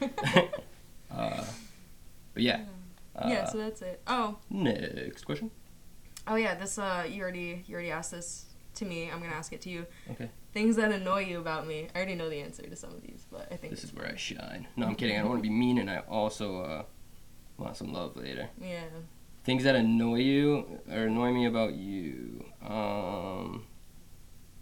uh, 1.10 1.44
but 2.34 2.42
yeah. 2.42 2.60
Uh, 3.16 3.28
yeah, 3.28 3.44
so 3.44 3.58
that's 3.58 3.82
it. 3.82 4.00
Oh, 4.06 4.38
next 4.48 5.24
question. 5.24 5.50
oh 6.26 6.36
yeah. 6.36 6.54
This 6.54 6.78
uh, 6.78 7.04
you 7.08 7.22
already 7.22 7.64
you 7.66 7.74
already 7.74 7.90
asked 7.90 8.12
this 8.12 8.46
to 8.80 8.84
me. 8.84 9.10
I'm 9.10 9.20
gonna 9.20 9.32
ask 9.32 9.52
it 9.52 9.60
to 9.62 9.70
you. 9.70 9.86
Okay. 10.10 10.28
Things 10.52 10.76
that 10.76 10.90
annoy 10.92 11.20
you 11.26 11.38
about 11.38 11.66
me. 11.66 11.88
I 11.94 11.96
already 11.98 12.16
know 12.16 12.28
the 12.28 12.40
answer 12.40 12.62
to 12.64 12.76
some 12.76 12.90
of 12.90 13.00
these, 13.02 13.24
but 13.30 13.46
I 13.52 13.56
think 13.56 13.72
This 13.72 13.84
is 13.84 13.94
where 13.94 14.06
I 14.06 14.16
shine. 14.16 14.66
No, 14.76 14.86
I'm 14.86 14.94
kidding. 14.96 15.16
I 15.16 15.20
don't 15.20 15.30
want 15.30 15.42
to 15.42 15.48
be 15.48 15.54
mean, 15.54 15.78
and 15.78 15.88
I 15.88 15.98
also 16.08 16.60
uh, 16.62 16.82
want 17.56 17.76
some 17.76 17.92
love 17.92 18.16
later. 18.16 18.48
yeah. 18.60 18.80
Things 19.42 19.64
that 19.64 19.74
annoy 19.74 20.16
you 20.16 20.80
or 20.90 21.04
annoy 21.04 21.32
me 21.32 21.46
about 21.46 21.72
you. 21.72 22.44
Um, 22.62 23.64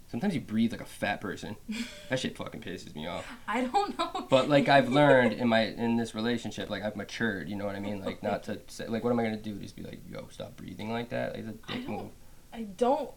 sometimes 0.07 0.33
you 0.33 0.39
breathe 0.41 0.71
like 0.71 0.79
a 0.81 0.85
fat 0.85 1.19
person. 1.19 1.57
That 2.09 2.17
shit 2.19 2.37
fucking 2.37 2.61
pisses 2.61 2.95
me 2.95 3.05
off. 3.05 3.27
I 3.47 3.65
don't 3.65 3.97
know. 3.99 4.25
But 4.29 4.47
like 4.49 4.67
I've 4.69 4.89
learned 5.01 5.33
in 5.33 5.47
my 5.49 5.61
in 5.65 5.97
this 5.97 6.15
relationship, 6.15 6.69
like 6.69 6.81
I've 6.81 6.95
matured. 6.95 7.49
You 7.49 7.55
know 7.57 7.65
what 7.65 7.75
I 7.75 7.79
mean? 7.79 8.03
Like 8.03 8.23
not 8.23 8.43
to 8.45 8.59
say 8.67 8.87
like 8.87 9.03
what 9.03 9.11
am 9.11 9.19
I 9.19 9.23
gonna 9.23 9.37
do? 9.37 9.55
Just 9.59 9.75
be 9.75 9.83
like, 9.83 9.99
yo, 10.09 10.27
stop 10.31 10.55
breathing 10.55 10.91
like 10.91 11.09
that. 11.09 11.33
Like 11.35 11.45
it's 11.45 11.49
a 11.49 11.71
I 11.71 11.75
dick 11.77 11.87
don't- 11.87 11.97
move. 11.97 12.11
I 12.51 12.61
don't. 12.63 13.11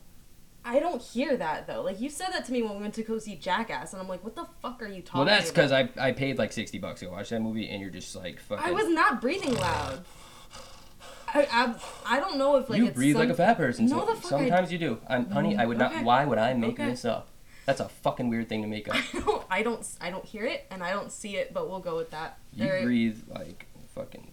I 0.64 0.78
don't 0.78 1.02
hear 1.02 1.36
that 1.36 1.66
though. 1.66 1.82
Like 1.82 2.00
you 2.00 2.08
said 2.08 2.28
that 2.32 2.44
to 2.46 2.52
me 2.52 2.62
when 2.62 2.76
we 2.76 2.80
went 2.82 2.94
to 2.94 3.02
go 3.02 3.18
see 3.18 3.34
Jackass, 3.36 3.92
and 3.92 4.00
I'm 4.00 4.08
like, 4.08 4.22
"What 4.22 4.36
the 4.36 4.46
fuck 4.60 4.80
are 4.82 4.86
you 4.86 5.02
talking?" 5.02 5.22
About? 5.22 5.26
Well, 5.30 5.38
that's 5.38 5.50
because 5.50 5.72
I 5.72 5.88
I 5.98 6.12
paid 6.12 6.38
like 6.38 6.52
sixty 6.52 6.78
bucks 6.78 7.00
to 7.00 7.08
watch 7.08 7.30
that 7.30 7.40
movie, 7.40 7.68
and 7.68 7.80
you're 7.80 7.90
just 7.90 8.14
like 8.14 8.38
fucking. 8.40 8.64
I 8.64 8.70
was 8.72 8.88
not 8.88 9.20
breathing 9.20 9.54
loud. 9.54 10.04
I, 11.34 11.46
I, 11.50 12.16
I 12.16 12.20
don't 12.20 12.36
know 12.36 12.56
if 12.56 12.68
like 12.68 12.78
you 12.78 12.90
breathe 12.90 13.14
some- 13.14 13.20
like 13.22 13.30
a 13.30 13.34
fat 13.34 13.56
person. 13.56 13.86
No, 13.86 14.00
so- 14.06 14.14
the 14.14 14.20
fuck 14.20 14.32
I- 14.32 14.38
sometimes 14.48 14.70
you 14.72 14.78
do. 14.78 14.98
I'm, 15.08 15.30
honey, 15.30 15.56
I 15.56 15.64
would 15.64 15.78
not. 15.78 16.04
Why 16.04 16.24
would 16.26 16.38
I 16.38 16.52
make 16.54 16.74
Okay. 16.78 16.90
this 16.90 17.04
up? 17.04 17.28
That's 17.64 17.80
a 17.80 17.88
fucking 17.88 18.28
weird 18.28 18.48
thing 18.48 18.62
to 18.62 18.68
make 18.68 18.88
up. 18.88 18.96
I 19.14 19.20
don't, 19.20 19.44
I 19.50 19.62
don't, 19.62 19.88
I 20.00 20.10
don't 20.10 20.24
hear 20.24 20.44
it, 20.44 20.66
and 20.70 20.82
I 20.82 20.90
don't 20.92 21.10
see 21.12 21.36
it, 21.36 21.54
but 21.54 21.68
we'll 21.70 21.80
go 21.80 21.96
with 21.96 22.10
that. 22.10 22.38
You 22.52 22.68
breathe 22.82 23.20
like 23.28 23.66
a 23.82 23.88
fucking 24.00 24.30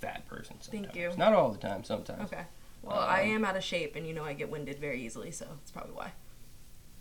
fat 0.00 0.26
person. 0.26 0.56
Sometimes. 0.60 0.86
Thank 0.86 0.96
you. 0.96 1.12
Not 1.16 1.32
all 1.34 1.50
the 1.52 1.58
time. 1.58 1.84
Sometimes. 1.84 2.32
Okay. 2.32 2.42
Well, 2.82 2.98
I 2.98 3.22
Um, 3.22 3.30
am 3.30 3.44
out 3.44 3.56
of 3.56 3.62
shape, 3.64 3.94
and 3.96 4.06
you 4.06 4.12
know 4.14 4.24
I 4.24 4.32
get 4.32 4.50
winded 4.50 4.78
very 4.78 5.00
easily, 5.02 5.30
so 5.30 5.46
that's 5.46 5.70
probably 5.70 5.92
why. 5.92 6.12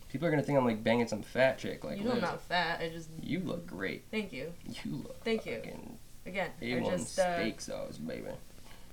People 0.10 0.28
are 0.28 0.32
gonna 0.32 0.44
think 0.44 0.58
I'm 0.58 0.66
like 0.66 0.84
banging 0.84 1.08
some 1.08 1.22
fat 1.24 1.58
chick. 1.58 1.84
Like 1.84 1.98
you 1.98 2.04
know 2.04 2.12
I'm 2.14 2.22
not 2.22 2.42
fat. 2.42 2.82
I 2.82 2.90
just 2.90 3.10
You 3.22 3.40
look 3.40 3.66
great. 3.66 4.04
thank 4.12 4.32
you 4.34 4.54
You 4.84 4.98
look. 4.98 5.24
Thank 5.24 5.46
you. 5.46 5.56
again. 6.26 6.52
I 6.62 6.64
A1 6.66 6.86
just 6.98 7.18
uh, 7.18 7.36
steak 7.40 7.62
sauce, 7.62 7.98
baby. 7.98 8.28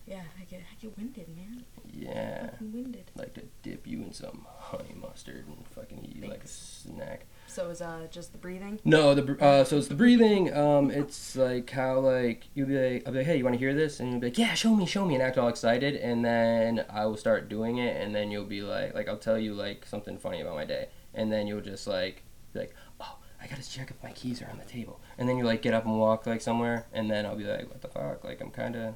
yeah, 0.06 0.22
I 0.40 0.44
get 0.44 0.60
I 0.60 0.74
get 0.80 0.96
winded, 0.96 1.28
man. 1.36 1.64
Yeah. 1.92 2.50
Fucking 2.50 2.72
winded. 2.72 3.10
Like 3.16 3.34
to 3.34 3.42
dip 3.62 3.86
you 3.86 3.98
in 4.02 4.12
some 4.12 4.46
honey 4.58 4.94
mustard 4.94 5.46
and 5.48 5.66
fucking 5.68 6.04
eat 6.04 6.16
you 6.22 6.28
like 6.30 6.44
a 6.44 6.48
snack. 6.48 7.26
So 7.48 7.70
is 7.70 7.80
uh 7.80 8.06
just 8.10 8.32
the 8.32 8.38
breathing? 8.38 8.78
No, 8.84 9.14
the 9.14 9.42
uh, 9.42 9.64
so 9.64 9.78
it's 9.78 9.88
the 9.88 9.94
breathing. 9.94 10.54
Um, 10.54 10.90
it's 10.90 11.34
like 11.34 11.70
how 11.70 11.98
like 11.98 12.44
you'll 12.54 12.68
be 12.68 12.78
like, 12.78 13.02
I'll 13.06 13.12
be 13.12 13.18
like, 13.18 13.26
hey, 13.26 13.38
you 13.38 13.44
want 13.44 13.54
to 13.54 13.58
hear 13.58 13.74
this? 13.74 14.00
And 14.00 14.10
you'll 14.10 14.20
be 14.20 14.26
like, 14.28 14.38
yeah, 14.38 14.52
show 14.54 14.76
me, 14.76 14.84
show 14.84 15.06
me, 15.06 15.14
and 15.14 15.22
act 15.22 15.38
all 15.38 15.48
excited, 15.48 15.96
and 15.96 16.24
then 16.24 16.84
I 16.90 17.06
will 17.06 17.16
start 17.16 17.48
doing 17.48 17.78
it, 17.78 18.00
and 18.00 18.14
then 18.14 18.30
you'll 18.30 18.44
be 18.44 18.60
like, 18.60 18.94
like 18.94 19.08
I'll 19.08 19.16
tell 19.16 19.38
you 19.38 19.54
like 19.54 19.86
something 19.86 20.18
funny 20.18 20.42
about 20.42 20.54
my 20.56 20.66
day, 20.66 20.88
and 21.14 21.32
then 21.32 21.46
you'll 21.46 21.62
just 21.62 21.86
like 21.86 22.22
be 22.52 22.60
like, 22.60 22.74
oh, 23.00 23.16
I 23.42 23.46
gotta 23.46 23.68
check 23.68 23.90
if 23.90 24.02
my 24.02 24.12
keys 24.12 24.42
are 24.42 24.50
on 24.50 24.58
the 24.58 24.64
table, 24.64 25.00
and 25.16 25.26
then 25.28 25.38
you 25.38 25.44
like 25.44 25.62
get 25.62 25.72
up 25.72 25.86
and 25.86 25.98
walk 25.98 26.26
like 26.26 26.42
somewhere, 26.42 26.86
and 26.92 27.10
then 27.10 27.24
I'll 27.24 27.36
be 27.36 27.44
like, 27.44 27.68
what 27.68 27.80
the 27.80 27.88
fuck? 27.88 28.24
Like 28.24 28.42
I'm 28.42 28.50
kind 28.50 28.76
of, 28.76 28.94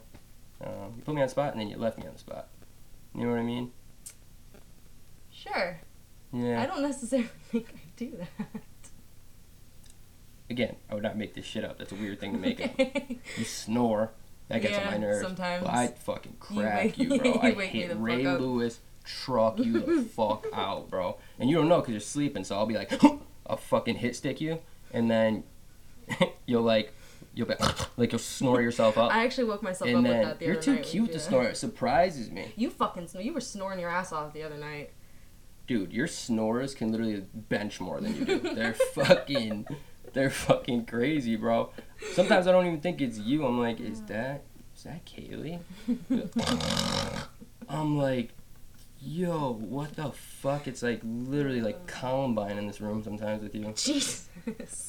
um, 0.62 0.92
you 0.96 1.02
put 1.02 1.14
me 1.14 1.22
on 1.22 1.26
the 1.26 1.30
spot, 1.30 1.52
and 1.52 1.60
then 1.60 1.68
you 1.68 1.78
left 1.78 1.98
me 1.98 2.06
on 2.06 2.12
the 2.12 2.18
spot. 2.18 2.48
You 3.14 3.24
know 3.24 3.30
what 3.30 3.38
I 3.38 3.44
mean? 3.44 3.72
Sure. 5.30 5.80
Yeah. 6.32 6.62
I 6.62 6.66
don't 6.66 6.82
necessarily 6.82 7.28
think 7.50 7.66
do 8.10 8.16
that. 8.18 8.60
Again, 10.50 10.76
I 10.90 10.94
would 10.94 11.02
not 11.02 11.16
make 11.16 11.34
this 11.34 11.44
shit 11.46 11.64
up. 11.64 11.78
That's 11.78 11.92
a 11.92 11.94
weird 11.94 12.20
thing 12.20 12.32
to 12.32 12.38
make 12.38 12.60
up. 12.62 12.70
You 13.38 13.44
snore. 13.44 14.10
That 14.48 14.60
gets 14.60 14.76
on 14.76 14.84
my 14.86 14.98
nerves. 14.98 15.22
sometimes. 15.22 15.66
I'd 15.66 15.96
fucking 15.98 16.32
You 16.32 16.38
crack 16.60 16.84
wake- 16.84 16.98
you, 16.98 17.08
bro. 17.18 17.32
you 17.42 17.60
I 17.60 17.66
hit 17.66 17.96
Ray 17.96 18.26
up. 18.26 18.40
Lewis, 18.40 18.80
truck 19.04 19.58
you 19.58 19.80
the 19.80 20.02
fuck 20.16 20.46
out, 20.52 20.90
bro. 20.90 21.16
And 21.38 21.48
you 21.48 21.56
don't 21.56 21.68
know 21.68 21.80
because 21.80 21.92
you're 21.92 22.00
sleeping, 22.00 22.44
so 22.44 22.56
I'll 22.56 22.66
be 22.66 22.74
like, 22.74 22.92
I'll 23.46 23.56
fucking 23.56 23.96
hit 23.96 24.14
stick 24.16 24.40
you, 24.42 24.58
and 24.92 25.10
then 25.10 25.44
you'll 26.46 26.62
like, 26.62 26.92
you'll 27.34 27.46
be 27.48 27.54
like 27.96 28.12
you'll 28.12 28.18
snore 28.18 28.60
yourself 28.60 28.98
up, 28.98 29.10
I 29.10 29.24
actually 29.24 29.44
woke 29.44 29.62
myself 29.62 29.88
up 29.88 29.94
and 29.96 30.02
with 30.06 30.12
that 30.22 30.38
the 30.38 30.44
you're 30.44 30.56
too 30.56 30.76
cute 30.78 31.12
to 31.12 31.18
snore. 31.18 31.44
It 31.44 31.56
surprises 31.56 32.30
me, 32.30 32.52
You 32.56 32.68
fucking 32.68 33.08
snore. 33.08 33.22
You 33.22 33.32
were 33.32 33.40
snoring 33.40 33.78
your 33.80 33.88
ass 33.90 34.12
off 34.12 34.34
the 34.34 34.42
other 34.42 34.58
night. 34.58 34.90
Dude. 35.66 35.92
Your 35.92 36.06
snorers 36.06 36.74
can 36.74 36.90
literally 36.90 37.24
bench 37.34 37.80
more 37.80 38.00
than 38.00 38.16
you 38.16 38.24
do. 38.24 38.38
They're 38.54 38.74
fucking, 38.74 39.66
they're 40.12 40.30
fucking 40.30 40.86
crazy, 40.86 41.36
bro. 41.36 41.70
Sometimes 42.12 42.46
I 42.46 42.52
don't 42.52 42.66
even 42.66 42.80
think 42.80 43.00
it's 43.00 43.18
you. 43.18 43.46
I'm 43.46 43.58
like, 43.58 43.80
is 43.80 44.02
that 44.02 44.42
is 44.76 44.84
that 44.84 45.04
Kaylee? 45.06 45.60
I'm 47.68 47.96
like, 47.96 48.30
yo, 49.00 49.52
what 49.54 49.96
the 49.96 50.10
fuck? 50.10 50.66
It's 50.66 50.82
like 50.82 51.00
literally 51.04 51.60
like 51.60 51.86
Columbine 51.86 52.58
in 52.58 52.66
this 52.66 52.80
room 52.80 53.02
sometimes 53.02 53.42
with 53.42 53.54
you. 53.54 53.72
Jesus. 53.76 54.28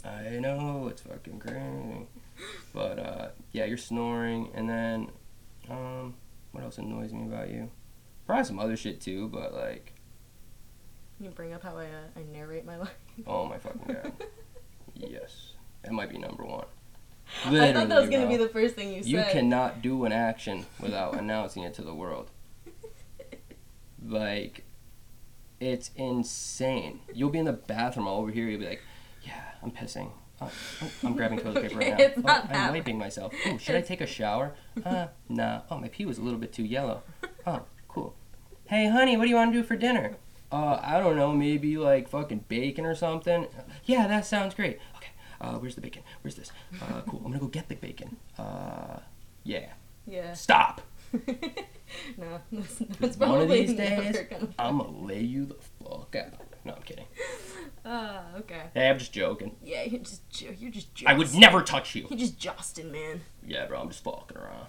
I 0.04 0.40
know, 0.40 0.88
it's 0.90 1.02
fucking 1.02 1.40
crazy. 1.40 2.08
But 2.74 3.00
uh, 3.00 3.28
yeah, 3.52 3.66
you're 3.66 3.78
snoring, 3.78 4.50
and 4.54 4.70
then 4.70 5.12
um, 5.70 6.16
what 6.52 6.64
else 6.64 6.78
annoys 6.78 7.14
me 7.14 7.26
about 7.26 7.50
you? 7.50 7.70
Probably 8.26 8.46
some 8.46 8.60
other 8.60 8.78
shit 8.78 9.02
too, 9.02 9.28
but 9.28 9.54
like, 9.54 9.93
You 11.20 11.30
bring 11.30 11.54
up 11.54 11.64
how 11.64 11.78
I 11.78 11.86
uh, 11.86 12.18
I 12.18 12.24
narrate 12.32 12.66
my 12.66 12.78
life. 12.80 12.94
oh 13.28 13.46
my 13.46 13.58
fucking 13.58 13.82
god, 13.88 14.14
yes, 14.96 15.54
that 15.84 15.92
might 15.94 16.10
be 16.10 16.18
number 16.18 16.44
one. 16.44 16.66
I 17.46 17.72
thought 17.74 17.90
that 17.90 18.02
was 18.02 18.10
gonna 18.10 18.28
be 18.28 18.38
the 18.38 18.50
first 18.50 18.76
thing 18.76 18.94
you 18.94 19.04
said. 19.04 19.10
You 19.10 19.24
cannot 19.32 19.82
do 19.82 20.06
an 20.06 20.12
action 20.12 20.66
without 20.80 21.16
announcing 21.20 21.64
it 21.64 21.74
to 21.76 21.82
the 21.82 21.94
world. 21.94 22.30
Like, 24.06 24.66
it's 25.62 25.92
insane. 25.96 27.00
You'll 27.14 27.30
be 27.30 27.40
in 27.40 27.46
the 27.46 27.54
bathroom 27.54 28.08
all 28.08 28.22
over 28.22 28.32
here. 28.32 28.48
You'll 28.50 28.60
be 28.60 28.68
like, 28.68 28.82
"Yeah, 29.24 29.42
I'm 29.62 29.72
pissing. 29.72 30.12
Oh, 30.42 30.52
oh, 30.82 30.92
I'm 31.04 31.14
grabbing 31.16 31.40
toilet 31.40 31.62
paper 31.64 31.78
right 31.80 31.98
now. 31.98 32.24
Oh, 32.26 32.48
I'm 32.50 32.74
wiping 32.74 32.98
myself. 32.98 33.34
Ooh, 33.48 33.58
should 33.58 33.76
I 33.76 33.82
take 33.82 34.02
a 34.02 34.06
shower? 34.08 34.56
Uh, 34.84 35.08
nah. 35.30 35.62
Oh, 35.72 35.78
my 35.78 35.88
pee 35.88 36.06
was 36.06 36.18
a 36.18 36.22
little 36.22 36.40
bit 36.40 36.52
too 36.52 36.64
yellow. 36.66 37.04
Oh, 37.48 37.62
cool. 37.88 38.14
Hey, 38.66 38.90
honey, 38.90 39.16
what 39.16 39.24
do 39.24 39.30
you 39.30 39.36
want 39.36 39.54
to 39.54 39.62
do 39.62 39.64
for 39.66 39.78
dinner? 39.78 40.18
Uh, 40.54 40.80
I 40.84 41.00
don't 41.00 41.16
know. 41.16 41.32
Maybe 41.34 41.78
like 41.78 42.08
fucking 42.08 42.46
bacon 42.48 42.86
or 42.86 42.94
something. 42.94 43.48
Yeah, 43.86 44.06
that 44.08 44.26
sounds 44.26 44.54
great. 44.54 44.80
Okay. 44.98 45.10
Uh, 45.42 45.56
where's 45.58 45.74
the 45.76 45.82
bacon? 45.82 46.04
Where's 46.22 46.36
this? 46.36 46.52
Uh, 46.82 47.02
cool. 47.08 47.20
I'm 47.26 47.32
gonna 47.32 47.40
go 47.40 47.48
get 47.48 47.70
the 47.70 47.76
bacon. 47.76 48.18
Uh, 48.38 49.00
yeah. 49.44 49.70
Yeah. 50.06 50.34
Stop. 50.34 50.82
no, 52.18 52.40
that's, 52.52 52.76
that's 53.00 53.18
One 53.18 53.42
of 53.42 53.50
these 53.50 53.74
days, 53.74 54.18
gonna- 54.30 54.50
I'm 54.60 54.78
gonna 54.78 54.98
lay 55.06 55.22
you 55.22 55.46
the 55.46 55.56
fuck 55.84 56.16
out. 56.16 56.34
No, 56.66 56.74
I'm 56.74 56.82
kidding. 56.84 57.06
Ah, 57.86 58.24
okay. 58.38 58.64
Hey, 58.74 58.90
I'm 58.90 58.98
just 59.00 59.12
joking. 59.12 59.56
Yeah, 59.64 59.84
you're 59.84 60.02
just 60.02 60.22
you're 60.42 60.72
just. 60.72 60.88
I 61.06 61.14
would 61.14 61.34
never 61.34 61.62
touch 61.62 61.96
you. 61.96 62.08
You're 62.10 62.20
just 62.20 62.38
Justin, 62.40 62.92
man. 62.92 63.22
Yeah, 63.46 63.66
bro, 63.66 63.80
I'm 63.82 63.90
just 63.90 64.04
fucking 64.04 64.38
around. 64.38 64.68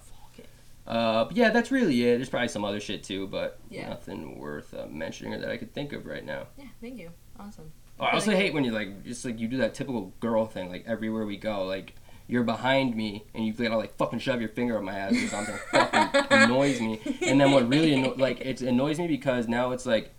Uh, 0.86 1.24
but 1.24 1.36
yeah, 1.36 1.50
that's 1.50 1.70
really 1.70 2.02
it. 2.04 2.16
There's 2.16 2.28
probably 2.28 2.48
some 2.48 2.64
other 2.64 2.80
shit 2.80 3.02
too, 3.02 3.26
but 3.26 3.58
Yeah. 3.70 3.88
nothing 3.88 4.38
worth 4.38 4.74
uh, 4.74 4.86
mentioning 4.90 5.32
or 5.34 5.38
that 5.38 5.50
I 5.50 5.56
could 5.56 5.72
think 5.72 5.92
of 5.92 6.04
right 6.06 6.24
now. 6.24 6.46
Yeah, 6.58 6.66
thank 6.80 6.98
you. 6.98 7.10
Awesome. 7.38 7.72
Oh, 7.98 8.04
I 8.04 8.12
also 8.12 8.26
Feeling 8.26 8.40
hate 8.40 8.54
when 8.54 8.64
you 8.64 8.72
like 8.72 9.04
just 9.04 9.24
like 9.24 9.38
you 9.38 9.48
do 9.48 9.56
that 9.58 9.72
typical 9.74 10.12
girl 10.20 10.46
thing 10.46 10.68
like 10.68 10.84
everywhere 10.86 11.24
we 11.24 11.36
go 11.36 11.64
like 11.64 11.94
you're 12.26 12.42
behind 12.42 12.96
me 12.96 13.24
and 13.34 13.46
you 13.46 13.52
gotta 13.52 13.76
like 13.76 13.96
fucking 13.96 14.18
shove 14.18 14.40
your 14.40 14.48
finger 14.48 14.76
up 14.76 14.82
my 14.82 14.98
ass 14.98 15.12
or 15.14 15.28
something 15.28 15.54
fucking 15.70 16.22
annoys 16.30 16.80
me 16.80 16.98
and 17.22 17.40
then 17.40 17.52
what 17.52 17.68
really 17.68 17.94
anno- 17.94 18.14
like 18.16 18.40
it 18.40 18.60
annoys 18.62 18.98
me 18.98 19.06
because 19.06 19.46
now 19.46 19.70
it's 19.70 19.86
like 19.86 20.10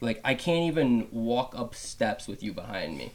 like 0.00 0.20
I 0.24 0.34
can't 0.34 0.64
even 0.66 1.08
walk 1.10 1.52
up 1.58 1.74
steps 1.74 2.28
with 2.28 2.42
you 2.44 2.52
behind 2.52 2.96
me 2.96 3.10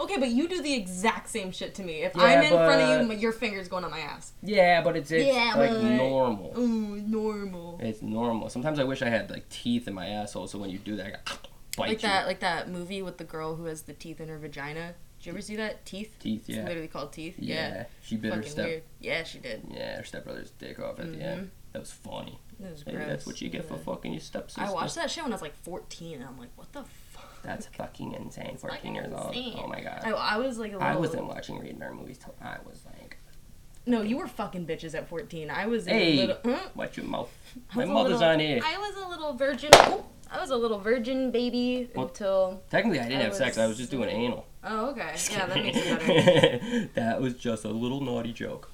Okay, 0.00 0.16
but 0.18 0.28
you 0.30 0.48
do 0.48 0.62
the 0.62 0.74
exact 0.74 1.28
same 1.28 1.50
shit 1.52 1.74
to 1.76 1.82
me. 1.82 2.02
If 2.02 2.14
Yeah, 2.16 2.22
I'm 2.24 2.42
in 2.42 2.48
front 2.50 2.80
of 2.82 3.00
you, 3.02 3.08
my, 3.08 3.14
your 3.14 3.32
finger's 3.32 3.68
going 3.68 3.84
on 3.84 3.90
my 3.90 4.00
ass. 4.00 4.32
yeah 4.42 4.82
but 4.82 4.96
it's 4.96 5.10
it's 5.10 5.26
Yeah, 5.26 5.54
like 5.56 5.70
but- 5.70 5.82
normal 5.82 6.52
Oh, 6.56 6.66
normal. 6.66 7.78
it's 7.82 8.02
normal 8.02 8.48
sometimes 8.50 8.78
I 8.78 8.84
wish 8.84 9.02
I 9.02 9.08
had 9.08 9.30
like 9.30 9.48
teeth 9.48 9.88
in 9.88 9.94
my 9.94 10.06
asshole 10.06 10.46
so 10.46 10.58
when 10.58 10.70
you 10.70 10.78
do 10.78 10.96
that 10.96 11.06
I 11.06 11.32
bite 11.76 11.88
Like 11.88 12.02
you 12.02 12.08
that, 12.08 12.26
like 12.26 12.40
that 12.40 12.68
movie 12.68 13.02
with 13.02 13.18
the 13.18 13.24
girl 13.24 13.56
who 13.56 13.64
has 13.64 13.82
the 13.82 13.92
teeth 13.92 14.20
in 14.20 14.28
her 14.28 14.38
vagina. 14.38 14.94
Did 15.18 15.26
you 15.26 15.32
ever 15.32 15.40
see 15.40 15.56
that? 15.56 15.84
Teeth. 15.84 16.14
teeth 16.20 16.44
It's 16.48 16.56
yeah 16.58 16.64
literally 16.64 16.88
called 16.88 17.12
teeth. 17.12 17.34
yeah, 17.38 17.54
Yeah. 17.68 17.84
she 18.02 18.16
bit 18.16 18.30
her 18.32 18.36
Fucking 18.38 18.50
step 18.52 18.66
weird. 18.66 18.82
Yeah, 19.00 19.24
she 19.24 19.38
did. 19.38 19.62
yeah 19.70 19.96
her 19.96 20.04
stepbrother's 20.04 20.50
dick 20.50 20.78
off 20.78 21.00
at 21.00 21.12
the 21.12 21.20
end 21.20 21.40
mm-hmm. 21.40 21.48
that 21.72 21.80
was 21.80 21.90
funny 21.92 22.38
It 22.60 22.70
was 22.70 22.82
Hey, 22.82 22.92
gross. 22.92 23.06
that's 23.08 23.26
what 23.26 23.40
you 23.40 23.48
get 23.48 23.66
for 23.68 23.76
fucking 23.78 24.12
your 24.12 24.20
stepsister. 24.20 24.62
I 24.62 24.70
watched 24.72 24.94
that 24.96 25.10
shit 25.10 25.22
when 25.24 25.32
I 25.32 25.34
was 25.36 25.42
like 25.42 25.56
14, 25.62 26.14
and 26.20 26.24
I'm 26.24 26.38
like, 26.38 26.50
what 26.56 26.72
the 26.72 26.80
fuck? 26.82 26.88
That's 27.42 27.66
fucking 27.66 28.12
insane. 28.12 28.56
14 28.58 28.94
years 28.94 29.12
old. 29.12 29.34
Oh 29.58 29.66
my 29.66 29.80
god. 29.80 30.02
I, 30.04 30.10
I 30.10 30.36
was 30.38 30.58
like 30.58 30.72
a 30.72 30.76
little. 30.78 30.88
I 30.88 30.96
wasn't 30.96 31.26
watching 31.26 31.58
rated 31.58 31.82
R 31.82 31.94
movies 31.94 32.18
till 32.18 32.34
I 32.42 32.56
was 32.66 32.82
like, 32.86 33.16
No, 33.86 34.02
you 34.02 34.16
were 34.18 34.26
fucking 34.26 34.66
bitches 34.66 34.94
at 34.94 35.08
14. 35.08 35.50
I 35.50 35.66
was 35.66 35.86
a 35.86 35.90
hey, 35.90 36.16
little. 36.16 36.36
Huh? 36.44 36.68
watch 36.74 36.96
your 36.96 37.06
mouth. 37.06 37.30
My 37.74 37.84
mother's 37.84 38.14
little- 38.18 38.28
on 38.28 38.40
here. 38.40 38.60
I 38.64 38.76
was 38.78 38.96
a 39.04 39.08
little 39.08 39.32
virgin. 39.34 39.70
I 40.30 40.40
was 40.40 40.50
a 40.50 40.56
little 40.56 40.78
virgin 40.78 41.30
baby 41.30 41.88
Well, 41.94 42.08
until. 42.08 42.62
Technically, 42.70 43.00
I 43.00 43.04
didn't 43.04 43.20
I 43.20 43.24
have 43.24 43.34
sex. 43.34 43.56
I 43.56 43.62
was 43.62 43.70
was- 43.70 43.78
just 43.78 43.90
doing 43.90 44.08
anal. 44.10 44.46
Oh, 44.64 44.90
okay. 44.90 45.14
Yeah, 45.30 45.46
that 45.46 45.56
makes 45.56 45.78
it 45.78 45.98
better. 46.00 46.88
that 47.00 47.20
was 47.22 47.34
just 47.34 47.64
a 47.64 47.70
little 47.70 48.00
naughty 48.02 48.32
joke. 48.32 48.70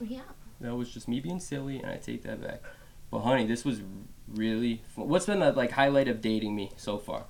Yeah. 0.00 0.20
That 0.60 0.74
was 0.76 0.90
just 0.94 1.08
me 1.08 1.20
being 1.20 1.40
silly, 1.40 1.78
and 1.78 1.90
I 1.90 1.96
take 1.96 2.22
that 2.22 2.40
back. 2.40 2.62
But 3.10 3.20
honey, 3.20 3.46
this 3.46 3.64
was 3.64 3.82
really. 4.28 4.82
Fun. 4.94 5.08
What's 5.08 5.26
been 5.26 5.40
the 5.40 5.52
like 5.52 5.72
highlight 5.72 6.08
of 6.08 6.20
dating 6.22 6.54
me 6.56 6.70
so 6.76 6.96
far? 6.96 7.24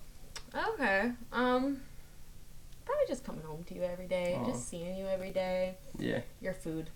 Okay. 0.74 1.12
Um. 1.32 1.80
Probably 2.84 3.05
just 3.09 3.24
coming 3.24 3.42
home 3.44 3.64
to 3.64 3.74
you 3.74 3.82
every 3.82 4.07
day, 4.07 4.36
Aw. 4.38 4.44
just 4.44 4.68
seeing 4.68 4.96
you 4.98 5.07
every 5.07 5.30
day. 5.30 5.76
Yeah, 5.98 6.20
Your 6.42 6.52
food. 6.52 6.90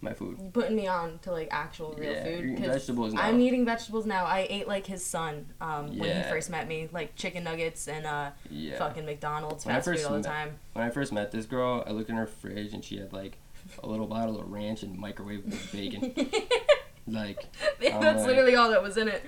my 0.00 0.12
food. 0.14 0.38
You 0.40 0.50
putting 0.50 0.76
me 0.76 0.86
on 0.86 1.18
to 1.22 1.32
like 1.32 1.48
actual 1.50 1.94
real 1.98 2.12
Yeah, 2.12 2.22
food. 2.24 2.30
you're 2.38 2.44
eating 2.44 2.56
'cause 2.58 2.66
vegetables 2.74 3.12
now. 3.12 3.22
I'm 3.22 3.40
eating 3.40 3.64
vegetables 3.64 4.06
now. 4.06 4.24
I 4.24 4.46
ate 4.48 4.68
like 4.68 4.86
his 4.86 5.04
son 5.04 5.46
um, 5.60 5.86
when 5.98 5.98
he 5.98 6.06
Yeah. 6.06 6.30
first 6.30 6.48
met 6.48 6.68
me, 6.68 6.88
like 6.92 7.16
chicken 7.16 7.42
nuggets 7.42 7.88
and 7.88 8.06
uh, 8.06 8.30
Yeah. 8.50 8.78
fucking 8.78 9.04
McDonald's 9.04 9.66
When 9.66 9.74
I 9.74 9.78
fast 9.78 9.86
food 9.86 9.94
first 9.96 10.06
all 10.06 10.12
the 10.12 10.18
met- 10.18 10.26
time. 10.26 10.58
When 10.74 10.84
I 10.84 10.90
first 10.90 11.12
met 11.12 11.32
this 11.32 11.46
girl, 11.46 11.82
I 11.86 11.90
looked 11.90 12.08
in 12.10 12.16
her 12.16 12.26
fridge 12.26 12.72
and 12.72 12.84
she 12.84 12.98
had 12.98 13.12
like 13.12 13.36
a 13.82 13.88
little 13.88 14.06
bottle 14.06 14.38
of 14.40 14.48
ranch 14.50 14.84
and 14.84 14.96
microwave 14.96 15.70
bacon. 15.72 16.14
Like, 17.08 17.46
I'm 17.84 18.00
That's 18.00 18.18
like- 18.20 18.28
literally 18.28 18.54
all 18.54 18.70
that 18.70 18.80
was 18.80 18.96
in 18.96 19.08
it. 19.08 19.24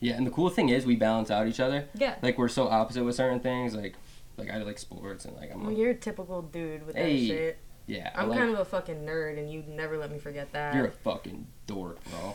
Yeah, 0.00 0.14
and 0.14 0.26
the 0.26 0.30
cool 0.30 0.48
thing 0.50 0.68
is 0.70 0.84
we 0.86 0.96
balance 0.96 1.30
out 1.30 1.46
each 1.46 1.60
other. 1.60 1.88
Yeah. 1.94 2.16
Like 2.22 2.38
we're 2.38 2.48
so 2.48 2.68
opposite 2.68 3.04
with 3.04 3.14
certain 3.14 3.40
things. 3.40 3.74
Like, 3.74 3.94
like 4.36 4.50
I 4.50 4.58
like 4.62 4.78
sports 4.78 5.24
and 5.24 5.36
like 5.36 5.50
I'm 5.52 5.60
Well, 5.60 5.68
like, 5.70 5.78
you're 5.78 5.90
a 5.90 5.94
typical 5.94 6.42
dude 6.42 6.86
with 6.86 6.96
Hey, 6.96 7.20
that 7.20 7.26
shit. 7.26 7.58
yeah. 7.86 8.10
I'm 8.14 8.28
like, 8.28 8.38
kind 8.38 8.50
of 8.52 8.58
a 8.58 8.64
fucking 8.64 9.04
nerd, 9.04 9.38
and 9.38 9.50
you'd 9.52 9.68
never 9.68 9.98
let 9.98 10.10
me 10.10 10.18
forget 10.18 10.52
that. 10.52 10.74
You're 10.74 10.86
a 10.86 10.90
fucking 10.92 11.46
dork, 11.66 11.98
bro. 12.10 12.34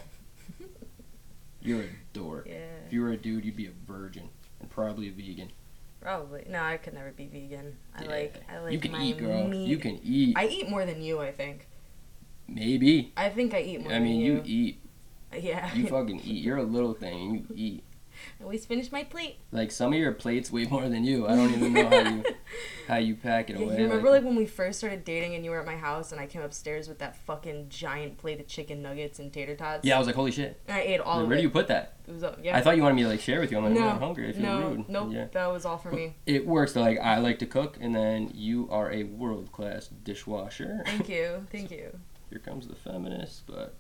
You're 1.62 1.82
a 1.82 1.90
dork. 2.14 2.46
yeah, 2.48 2.58
If 2.86 2.94
you 2.94 3.02
were 3.02 3.12
a 3.12 3.18
dude, 3.18 3.44
you'd 3.44 3.56
be 3.56 3.66
a 3.66 3.72
virgin 3.88 4.30
and 4.60 4.70
probably 4.70 5.08
a 5.08 5.12
vegan. 5.12 5.52
probably. 6.00 6.46
No, 6.48 6.62
I 6.62 6.78
could 6.78 6.94
never 6.94 7.12
be 7.12 7.26
vegan. 7.26 7.76
I 7.98 8.04
Yeah. 8.04 8.10
like, 8.10 8.44
I 8.48 8.60
like 8.60 8.74
you 8.74 8.80
can 8.80 8.96
eat, 9.02 9.18
girl. 9.18 9.48
meat. 9.48 9.68
You 9.68 9.78
can 9.78 10.00
eat. 10.04 10.38
I 10.38 10.46
eat 10.46 10.70
more 10.70 10.86
than 10.86 11.02
you. 11.02 11.20
I 11.20 11.32
think. 11.32 11.68
Maybe. 12.48 13.12
I 13.18 13.30
think 13.30 13.56
I 13.56 13.62
eat 13.62 13.82
more 13.82 13.92
I 13.94 13.98
mean, 13.98 14.20
you 14.20 14.34
you. 14.36 14.42
eat. 14.46 14.80
Yeah. 15.40 15.74
You 15.76 15.88
fucking 15.88 16.22
eat. 16.24 16.44
You're 16.44 16.58
a 16.58 16.64
little 16.64 16.94
thing. 16.94 17.20
and 17.30 17.36
You 17.50 17.56
eat. 17.56 17.84
I 18.40 18.44
always 18.44 18.66
finish 18.66 18.92
my 18.94 19.04
plate. 19.04 19.36
Like 19.52 19.72
some 19.72 19.92
of 19.92 20.00
your 20.00 20.14
plates 20.14 20.50
weigh 20.50 20.66
more 20.66 20.88
than 20.88 21.04
you. 21.04 21.28
I 21.28 21.36
don't 21.36 21.52
even 21.54 21.74
know 21.74 21.90
how 21.90 22.00
you 22.10 22.24
how 22.88 22.96
you 22.96 23.16
pack 23.16 23.50
it 23.50 23.58
Yeah, 23.58 23.66
away. 23.66 23.78
you 23.78 23.84
remember 23.84 24.10
like 24.10 24.24
when 24.24 24.38
we 24.38 24.46
first 24.46 24.78
started 24.80 25.04
dating 25.04 25.36
and 25.36 25.44
you 25.44 25.52
were 25.52 25.60
at 25.60 25.66
my 25.66 25.76
house 25.76 26.14
and 26.14 26.22
I 26.22 26.26
came 26.26 26.42
upstairs 26.42 26.88
with 26.88 27.00
that 27.00 27.18
fucking 27.18 27.68
giant 27.68 28.18
plate 28.18 28.40
of 28.40 28.48
chicken 28.48 28.82
nuggets 28.82 29.20
and 29.20 29.34
tater 29.34 29.54
tots? 29.56 29.84
yeah, 29.84 29.96
I 29.96 30.00
was 30.00 30.08
like, 30.08 30.16
holy 30.16 30.32
shit. 30.32 30.62
And 30.68 30.78
I 30.78 30.82
ate 30.82 31.02
all 31.02 31.20
Like, 31.20 31.28
where 31.28 31.38
do 31.38 31.44
you 31.44 31.50
put 31.50 31.68
that? 31.68 31.98
It 32.08 32.14
was 32.14 32.24
yeah. 32.42 32.56
I 32.56 32.62
thought 32.62 32.78
you 32.78 32.84
wanted 32.84 32.96
me 32.96 33.04
to 33.04 33.10
like 33.10 33.20
share 33.20 33.42
with 33.42 33.52
you. 33.52 33.58
I'm 33.58 33.66
like, 33.66 33.74
no, 33.74 33.90
I'm 33.90 34.00
hungry. 34.00 34.30
I 34.30 34.32
feel 34.32 34.42
no, 34.44 34.70
rude. 34.70 34.88
nope. 34.90 35.10
Yeah. 35.12 35.26
That 35.34 35.48
was 35.52 35.66
all 35.66 35.78
for 35.78 35.92
me. 35.92 36.16
It 36.26 36.48
works. 36.48 36.72
Though. 36.72 36.82
Like 36.82 37.00
I 37.00 37.18
like 37.18 37.40
to 37.40 37.46
cook, 37.46 37.78
and 37.82 37.94
then 37.94 38.32
you 38.34 38.70
are 38.72 38.90
a 38.94 39.04
world 39.04 39.52
class 39.52 39.88
dishwasher. 39.88 40.84
Thank 40.86 41.10
you, 41.10 41.46
thank 41.52 41.70
you. 41.70 42.00
Here 42.30 42.40
comes 42.40 42.68
the 42.68 42.76
feminist, 42.76 43.44
but 43.46 43.76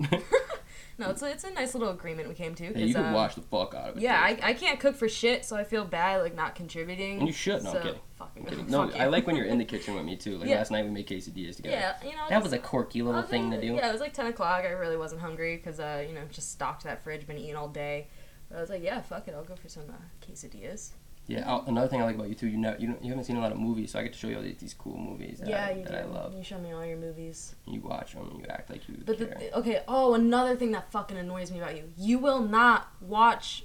No, 0.97 1.09
it's 1.09 1.21
a, 1.21 1.29
it's 1.29 1.43
a 1.43 1.51
nice 1.51 1.73
little 1.73 1.89
agreement 1.89 2.29
we 2.29 2.35
came 2.35 2.55
to. 2.55 2.73
hey, 2.73 2.85
you 2.85 2.93
can 2.93 3.05
um, 3.07 3.13
wash 3.13 3.35
the 3.35 3.41
fuck 3.41 3.73
out 3.75 3.89
of 3.89 3.97
it. 3.97 4.01
Yeah. 4.03 4.19
I, 4.21 4.39
I 4.41 4.53
can't 4.53 4.79
cook 4.79 4.95
for 4.95 5.09
shit, 5.09 5.43
so 5.43 5.55
I 5.57 5.63
feel 5.65 5.83
bad 5.83 6.21
like 6.21 6.35
not 6.35 6.55
contributing. 6.55 7.19
And 7.19 7.27
you 7.27 7.33
should. 7.33 7.63
No, 7.63 7.73
so, 7.73 7.81
kidding. 7.81 7.99
Fuck, 8.17 8.31
I'm 8.37 8.45
kidding. 8.45 8.67
No, 8.69 8.89
I 8.91 9.05
like 9.07 9.27
when 9.27 9.35
you're 9.35 9.45
in 9.45 9.57
the 9.57 9.65
kitchen 9.73 9.93
with 9.95 10.05
me 10.05 10.15
too. 10.15 10.37
Like 10.37 10.47
Yeah. 10.49 10.57
last 10.57 10.71
night 10.71 10.85
we 10.85 10.91
made 10.91 11.07
quesadillas 11.07 11.57
together. 11.57 11.75
Yeah, 11.75 11.95
you 12.03 12.15
know. 12.15 12.23
That 12.29 12.35
just- 12.35 12.43
was 12.43 12.53
a 12.53 12.59
quirky 12.59 13.01
little 13.01 13.23
thing 13.23 13.51
to 13.51 13.59
do. 13.59 13.73
Yeah, 13.73 13.89
it 13.89 13.91
was 13.91 14.01
like 14.01 14.13
ten 14.13 14.27
o'clock. 14.27 14.63
I 14.63 14.69
really 14.69 14.97
wasn't 14.97 15.21
hungry 15.21 15.57
because 15.57 15.79
uh, 15.79 16.05
you 16.07 16.13
know, 16.15 16.21
just 16.31 16.51
stocked 16.51 16.83
that 16.85 17.03
fridge, 17.03 17.27
been 17.27 17.37
eating 17.37 17.55
all 17.57 17.67
day. 17.69 18.07
But 18.49 18.57
I 18.59 18.61
was 18.61 18.69
like, 18.69 18.83
yeah, 18.83 19.01
fuck 19.01 19.27
it, 19.27 19.33
I'll 19.33 19.43
go 19.43 19.55
for 19.55 19.67
some 19.69 19.83
uh, 19.89 20.25
quesadillas. 20.25 20.91
Yeah. 21.27 21.51
i 21.51 21.67
another 21.67 21.87
thing 21.87 22.01
I 22.01 22.05
like 22.05 22.15
about 22.15 22.29
you 22.29 22.35
too, 22.35 22.47
you 22.47 22.57
know, 22.57 22.75
you 22.77 22.87
don't, 22.87 23.03
you 23.03 23.09
haven't 23.09 23.25
seen 23.25 23.37
a 23.37 23.41
lot 23.41 23.51
of 23.51 23.57
movies, 23.57 23.91
so 23.91 23.99
I 23.99 24.03
get 24.03 24.13
to 24.13 24.19
show 24.19 24.27
you 24.27 24.37
all 24.37 24.43
these, 24.43 24.57
these 24.57 24.73
cool 24.73 24.97
movies 24.97 25.39
that, 25.39 25.49
yeah, 25.49 25.65
I, 25.65 25.73
that 25.83 25.91
do. 25.91 25.97
I 25.97 26.03
love. 26.03 26.35
You 26.35 26.43
show 26.43 26.59
me 26.59 26.71
all 26.71 26.85
your 26.85 26.97
movies. 26.97 27.55
You 27.65 27.81
watch 27.81 28.13
them, 28.13 28.29
and 28.29 28.39
you 28.39 28.45
act 28.49 28.69
like 28.69 28.87
you 28.87 28.97
But 29.05 29.17
the, 29.17 29.57
okay, 29.57 29.81
oh, 29.87 30.13
another 30.13 30.55
thing 30.55 30.71
that 30.71 30.91
fucking 30.91 31.17
annoys 31.17 31.51
me 31.51 31.59
about 31.59 31.75
you. 31.75 31.91
You 31.97 32.19
will 32.19 32.41
not 32.41 32.89
watch 33.01 33.63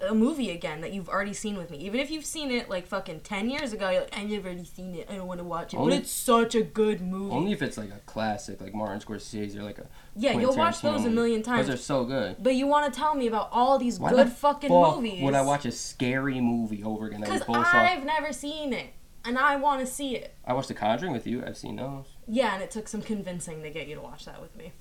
a, 0.00 0.10
a 0.10 0.14
movie 0.14 0.50
again 0.50 0.80
that 0.80 0.92
you've 0.92 1.08
already 1.08 1.32
seen 1.32 1.56
with 1.56 1.70
me. 1.70 1.78
Even 1.78 2.00
if 2.00 2.10
you've 2.10 2.24
seen 2.24 2.50
it 2.50 2.68
like 2.68 2.86
fucking 2.86 3.20
10 3.20 3.48
years 3.50 3.72
ago, 3.72 3.90
you're 3.90 4.02
like, 4.02 4.16
I've 4.16 4.44
already 4.44 4.64
seen 4.64 4.94
it. 4.94 5.08
I 5.10 5.16
don't 5.16 5.26
want 5.26 5.38
to 5.38 5.44
watch 5.44 5.74
it. 5.74 5.76
Only- 5.76 5.96
but 5.96 6.02
it's 6.02 6.10
such 6.10 6.54
a 6.54 6.62
good 6.62 7.00
movie. 7.00 7.34
Only 7.34 7.52
if 7.52 7.62
it's 7.62 7.76
like 7.78 7.90
a 7.90 8.00
classic, 8.06 8.60
like 8.60 8.74
Martin 8.74 9.00
Scorsese 9.00 9.56
or 9.56 9.62
like 9.62 9.78
a 9.78 9.86
yeah, 10.14 10.32
Quentin 10.32 10.40
you'll 10.40 10.56
watch 10.56 10.80
those 10.80 11.04
a 11.04 11.10
million 11.10 11.42
times. 11.42 11.66
Those 11.66 11.74
are 11.76 11.82
so 11.82 12.04
good. 12.04 12.36
But 12.42 12.54
you 12.54 12.66
want 12.66 12.92
to 12.92 12.98
tell 12.98 13.14
me 13.14 13.26
about 13.26 13.48
all 13.52 13.78
these 13.78 13.98
Why 13.98 14.10
good 14.10 14.26
the 14.26 14.30
fucking 14.30 14.68
fuck 14.70 14.96
movies. 14.96 15.22
Would 15.22 15.34
I 15.34 15.42
watch 15.42 15.64
a 15.64 15.72
scary 15.72 16.40
movie 16.40 16.82
over 16.82 17.06
again 17.06 17.20
Because 17.20 17.42
both 17.44 17.66
saw? 17.66 17.78
I've 17.78 18.04
never 18.04 18.32
seen 18.32 18.72
it. 18.72 18.94
And 19.24 19.36
I 19.36 19.56
want 19.56 19.80
to 19.80 19.86
see 19.86 20.16
it. 20.16 20.34
I 20.46 20.52
watched 20.54 20.68
The 20.68 20.74
Conjuring 20.74 21.12
with 21.12 21.26
you. 21.26 21.44
I've 21.44 21.56
seen 21.56 21.76
those. 21.76 22.06
Yeah, 22.26 22.54
and 22.54 22.62
it 22.62 22.70
took 22.70 22.88
some 22.88 23.02
convincing 23.02 23.62
to 23.62 23.70
get 23.70 23.88
you 23.88 23.96
to 23.96 24.00
watch 24.00 24.24
that 24.24 24.40
with 24.40 24.56
me. 24.56 24.72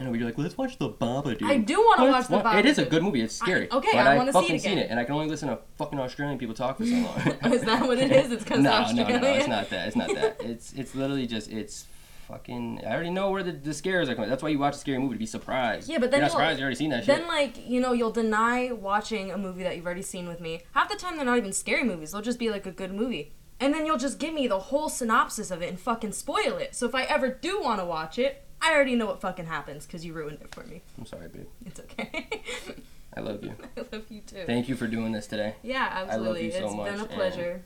I 0.00 0.04
know, 0.04 0.10
but 0.10 0.18
you're 0.18 0.28
like, 0.28 0.38
let's 0.38 0.56
watch 0.56 0.78
The 0.78 0.88
Babadook. 0.88 1.42
I 1.42 1.58
do 1.58 1.74
want 1.78 2.00
to 2.00 2.06
watch 2.06 2.28
the 2.28 2.38
wa- 2.38 2.56
It 2.56 2.64
is 2.66 2.78
a 2.78 2.86
good 2.86 3.02
movie. 3.02 3.20
It's 3.20 3.34
scary. 3.36 3.70
I- 3.70 3.76
okay, 3.76 3.88
but 3.92 4.06
I 4.06 4.12
I've 4.12 4.16
wanna 4.18 4.32
see 4.32 4.38
it 4.38 4.42
fucking 4.42 4.58
seen 4.60 4.78
it, 4.78 4.90
and 4.90 4.98
I 4.98 5.04
can 5.04 5.14
only 5.14 5.28
listen 5.28 5.48
to 5.50 5.58
fucking 5.76 5.98
Australian 6.00 6.38
people 6.38 6.54
talk 6.54 6.78
for 6.78 6.86
so 6.86 6.92
long. 7.42 7.52
Is 7.52 7.62
that 7.62 7.86
what 7.86 7.98
it 7.98 8.10
is? 8.10 8.32
It's 8.32 8.44
'cause 8.44 8.58
no, 8.60 8.70
they're 8.94 9.06
no, 9.06 9.18
no, 9.18 9.28
it's 9.34 9.46
not 9.48 9.68
that. 9.70 9.88
It's 9.88 9.96
not 9.96 10.08
that. 10.14 10.40
It's 10.44 10.72
it's 10.72 10.94
literally 10.94 11.26
just 11.26 11.50
it's 11.50 11.86
fucking. 12.28 12.80
I 12.86 12.94
already 12.94 13.10
know 13.10 13.30
where 13.30 13.42
the, 13.42 13.52
the 13.52 13.74
scares 13.74 14.08
are 14.08 14.14
coming. 14.14 14.30
That's 14.30 14.42
why 14.42 14.48
you 14.50 14.58
watch 14.58 14.74
a 14.74 14.78
scary 14.78 14.98
movie 14.98 15.14
to 15.14 15.18
be 15.18 15.26
surprised. 15.26 15.88
Yeah, 15.88 15.98
but 15.98 16.10
then 16.10 16.20
you're 16.20 16.24
not 16.26 16.30
surprised. 16.32 16.58
You 16.58 16.64
already 16.64 16.76
seen 16.76 16.90
that 16.90 17.04
shit. 17.04 17.16
Then, 17.18 17.26
like, 17.28 17.68
you 17.68 17.80
know, 17.80 17.92
you'll 17.92 18.10
deny 18.12 18.72
watching 18.72 19.30
a 19.30 19.36
movie 19.38 19.62
that 19.64 19.76
you've 19.76 19.84
already 19.84 20.02
seen 20.02 20.28
with 20.28 20.40
me. 20.40 20.62
Half 20.72 20.88
the 20.90 20.96
time, 20.96 21.16
they're 21.16 21.26
not 21.26 21.38
even 21.38 21.52
scary 21.52 21.84
movies. 21.84 22.12
They'll 22.12 22.22
just 22.22 22.38
be, 22.38 22.48
like, 22.50 22.66
a 22.66 22.70
good 22.70 22.92
movie. 22.94 23.32
And 23.58 23.74
then 23.74 23.84
you'll 23.84 23.98
just 23.98 24.18
give 24.18 24.32
me 24.32 24.46
the 24.46 24.58
whole 24.58 24.88
synopsis 24.88 25.50
of 25.50 25.60
it 25.60 25.68
and 25.68 25.78
fucking 25.78 26.12
spoil 26.12 26.56
it. 26.56 26.74
So 26.74 26.86
if 26.86 26.94
I 26.94 27.02
ever 27.02 27.28
do 27.28 27.60
want 27.60 27.80
to 27.80 27.84
watch 27.84 28.18
it, 28.18 28.44
I 28.62 28.74
already 28.74 28.94
know 28.94 29.06
what 29.06 29.20
fucking 29.20 29.46
happens 29.46 29.86
because 29.86 30.04
you 30.04 30.12
ruined 30.12 30.38
it 30.40 30.54
for 30.54 30.62
me. 30.64 30.82
I'm 30.98 31.06
sorry, 31.06 31.28
babe. 31.28 31.46
It's 31.64 31.80
okay. 31.80 32.28
I 33.16 33.20
love 33.20 33.42
you. 33.42 33.54
I 33.76 33.80
love 33.92 34.04
you 34.08 34.20
too. 34.20 34.44
Thank 34.46 34.68
you 34.68 34.76
for 34.76 34.86
doing 34.86 35.12
this 35.12 35.26
today. 35.26 35.54
yeah, 35.62 35.88
absolutely. 35.90 36.46
you 36.46 36.52
so 36.52 36.66
It's 36.66 36.74
much, 36.74 36.92
been 36.92 37.00
a 37.00 37.04
pleasure. 37.06 37.62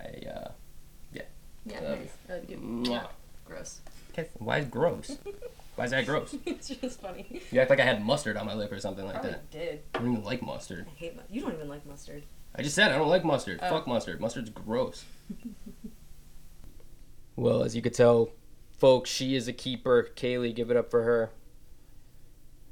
I 0.00 0.28
uh. 0.28 0.48
Yeah, 1.12 1.22
I 1.80 1.82
love 1.82 1.98
nice. 1.98 2.08
I 2.28 2.32
love 2.34 2.50
you. 2.50 2.56
Mwah. 2.56 2.88
Yeah, 2.88 3.06
gross. 3.44 3.80
Okay, 4.12 4.28
why 4.38 4.58
is 4.58 4.66
gross? 4.66 5.18
Why 5.74 5.84
is 5.84 5.90
that 5.90 6.06
gross? 6.06 6.34
it's 6.46 6.68
just 6.68 7.00
funny. 7.00 7.42
You 7.50 7.60
act 7.60 7.70
like 7.70 7.80
I 7.80 7.84
had 7.84 8.04
mustard 8.04 8.36
on 8.36 8.46
my 8.46 8.54
lip 8.54 8.72
or 8.72 8.80
something 8.80 9.04
like 9.04 9.14
Probably 9.14 9.30
that. 9.32 9.42
I 9.52 9.56
did. 9.56 9.82
I 9.94 9.98
don't 9.98 10.12
even 10.12 10.24
like 10.24 10.42
mustard. 10.42 10.86
I 10.88 10.98
hate 10.98 11.16
mu- 11.16 11.22
You 11.30 11.42
don't 11.42 11.54
even 11.54 11.68
like 11.68 11.86
mustard. 11.86 12.22
I 12.54 12.62
just 12.62 12.74
said 12.74 12.90
I 12.90 12.98
don't 12.98 13.08
like 13.08 13.24
mustard. 13.24 13.60
Oh. 13.62 13.68
Fuck 13.68 13.86
mustard. 13.86 14.20
Mustard's 14.20 14.50
gross. 14.50 15.04
well, 17.36 17.62
as 17.62 17.76
you 17.76 17.82
could 17.82 17.94
tell, 17.94 18.30
folks, 18.78 19.10
she 19.10 19.34
is 19.34 19.48
a 19.48 19.52
keeper. 19.52 20.08
Kaylee, 20.16 20.54
give 20.54 20.70
it 20.70 20.76
up 20.76 20.90
for 20.90 21.02
her. 21.02 21.32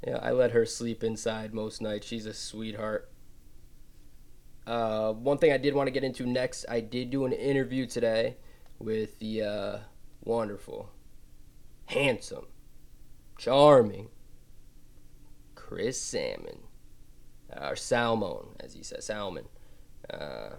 Yeah, 0.05 0.19
I 0.21 0.31
let 0.31 0.51
her 0.51 0.65
sleep 0.65 1.03
inside 1.03 1.53
most 1.53 1.81
nights. 1.81 2.07
She's 2.07 2.25
a 2.25 2.33
sweetheart. 2.33 3.11
Uh, 4.65 5.13
one 5.13 5.37
thing 5.37 5.51
I 5.51 5.57
did 5.57 5.73
want 5.73 5.87
to 5.87 5.91
get 5.91 6.03
into 6.03 6.25
next, 6.25 6.65
I 6.69 6.81
did 6.81 7.09
do 7.09 7.25
an 7.25 7.31
interview 7.31 7.85
today 7.85 8.37
with 8.79 9.17
the 9.19 9.41
uh, 9.41 9.77
wonderful, 10.23 10.91
handsome, 11.87 12.47
charming 13.37 14.09
Chris 15.55 16.01
Salmon, 16.01 16.59
or 17.59 17.75
Salmon, 17.75 18.55
as 18.59 18.73
he 18.73 18.83
says, 18.83 19.05
Salmon. 19.05 19.45
Uh, 20.09 20.49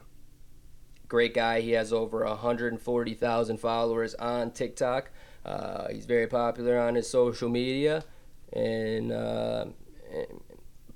great 1.06 1.34
guy. 1.34 1.60
He 1.60 1.72
has 1.72 1.92
over 1.92 2.24
140,000 2.24 3.58
followers 3.58 4.14
on 4.14 4.50
TikTok. 4.50 5.10
Uh, 5.48 5.88
he's 5.88 6.04
very 6.04 6.26
popular 6.26 6.78
on 6.78 6.94
his 6.94 7.08
social 7.08 7.48
media. 7.48 8.04
And, 8.52 9.10
uh, 9.10 9.64
and 10.12 10.26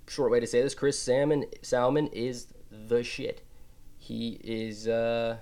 short 0.07 0.30
way 0.30 0.40
to 0.40 0.46
say 0.46 0.62
this, 0.62 0.74
Chris 0.74 0.98
Salmon 0.98 1.46
Salmon 1.62 2.09
is 2.09 2.48
the 2.70 3.03
shit. 3.03 3.42
He 3.98 4.40
is 4.44 4.86
uh, 4.86 5.38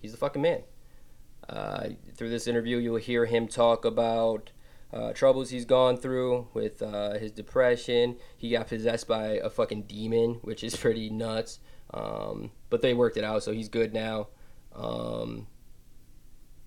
he's 0.00 0.12
the 0.12 0.18
fucking 0.18 0.42
man. 0.42 0.62
Uh, 1.48 1.88
through 2.16 2.30
this 2.30 2.46
interview, 2.46 2.78
you'll 2.78 2.96
hear 2.96 3.24
him 3.24 3.46
talk 3.46 3.84
about 3.84 4.50
uh, 4.92 5.12
troubles 5.12 5.50
he's 5.50 5.64
gone 5.64 5.96
through 5.96 6.48
with 6.54 6.82
uh, 6.82 7.18
his 7.18 7.30
depression. 7.30 8.16
He 8.36 8.50
got 8.50 8.68
possessed 8.68 9.06
by 9.06 9.38
a 9.42 9.48
fucking 9.48 9.82
demon, 9.82 10.40
which 10.42 10.64
is 10.64 10.76
pretty 10.76 11.08
nuts. 11.08 11.60
Um, 11.94 12.50
but 12.68 12.82
they 12.82 12.94
worked 12.94 13.16
it 13.16 13.24
out, 13.24 13.42
so 13.42 13.52
he's 13.52 13.68
good 13.68 13.94
now. 13.94 14.28
Um, 14.74 15.46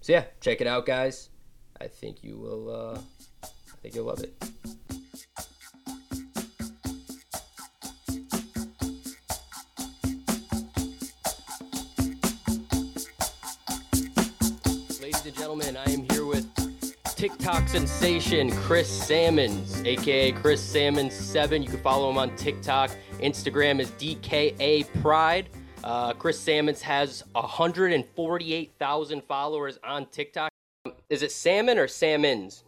so 0.01 0.13
yeah, 0.13 0.25
check 0.39 0.61
it 0.61 0.67
out, 0.67 0.85
guys. 0.85 1.29
I 1.79 1.87
think 1.87 2.23
you 2.23 2.37
will. 2.37 2.69
Uh, 2.69 2.99
I 3.43 3.75
think 3.81 3.95
you'll 3.95 4.05
love 4.05 4.23
it. 4.23 4.33
Ladies 15.01 15.25
and 15.25 15.35
gentlemen, 15.35 15.77
I 15.77 15.91
am 15.91 16.07
here 16.09 16.25
with 16.25 16.47
TikTok 17.15 17.67
sensation 17.67 18.49
Chris 18.51 18.89
Salmons, 18.89 19.83
aka 19.85 20.31
Chris 20.31 20.73
Salmons7. 20.73 21.63
You 21.63 21.69
can 21.69 21.79
follow 21.81 22.09
him 22.09 22.17
on 22.17 22.35
TikTok. 22.35 22.89
Instagram 23.19 23.79
is 23.79 23.91
DKA 23.91 24.91
Pride. 25.01 25.49
Uh, 25.83 26.13
Chris 26.13 26.39
Salmons 26.39 26.81
has 26.81 27.23
148,000 27.33 29.23
followers 29.23 29.79
on 29.83 30.05
TikTok. 30.07 30.51
Is 31.09 31.23
it 31.23 31.31
salmon 31.31 31.77
or 31.77 31.87
salmons? 31.87 32.63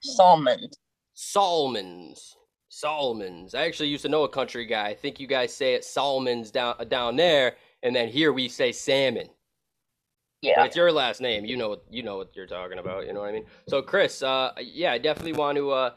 Salmon. 0.00 0.70
Salmons. 1.14 2.36
Salmons. 2.68 3.54
I 3.54 3.62
actually 3.62 3.88
used 3.88 4.02
to 4.02 4.08
know 4.08 4.24
a 4.24 4.28
country 4.28 4.66
guy. 4.66 4.88
I 4.88 4.94
think 4.94 5.20
you 5.20 5.26
guys 5.26 5.54
say 5.54 5.74
it 5.74 5.84
Salmons 5.84 6.50
down 6.50 6.76
down 6.88 7.16
there, 7.16 7.56
and 7.82 7.94
then 7.94 8.08
here 8.08 8.32
we 8.32 8.48
say 8.48 8.72
salmon. 8.72 9.28
Yeah. 10.42 10.64
It's 10.64 10.76
your 10.76 10.92
last 10.92 11.20
name. 11.20 11.44
You 11.44 11.56
know 11.56 11.70
what 11.70 11.84
you 11.90 12.02
know 12.02 12.18
what 12.18 12.36
you're 12.36 12.46
talking 12.46 12.78
about. 12.78 13.06
You 13.06 13.12
know 13.12 13.20
what 13.20 13.30
I 13.30 13.32
mean. 13.32 13.46
So 13.68 13.80
Chris, 13.82 14.22
uh, 14.22 14.52
yeah, 14.60 14.92
I 14.92 14.98
definitely 14.98 15.32
want 15.32 15.56
to 15.56 15.70
uh, 15.70 15.90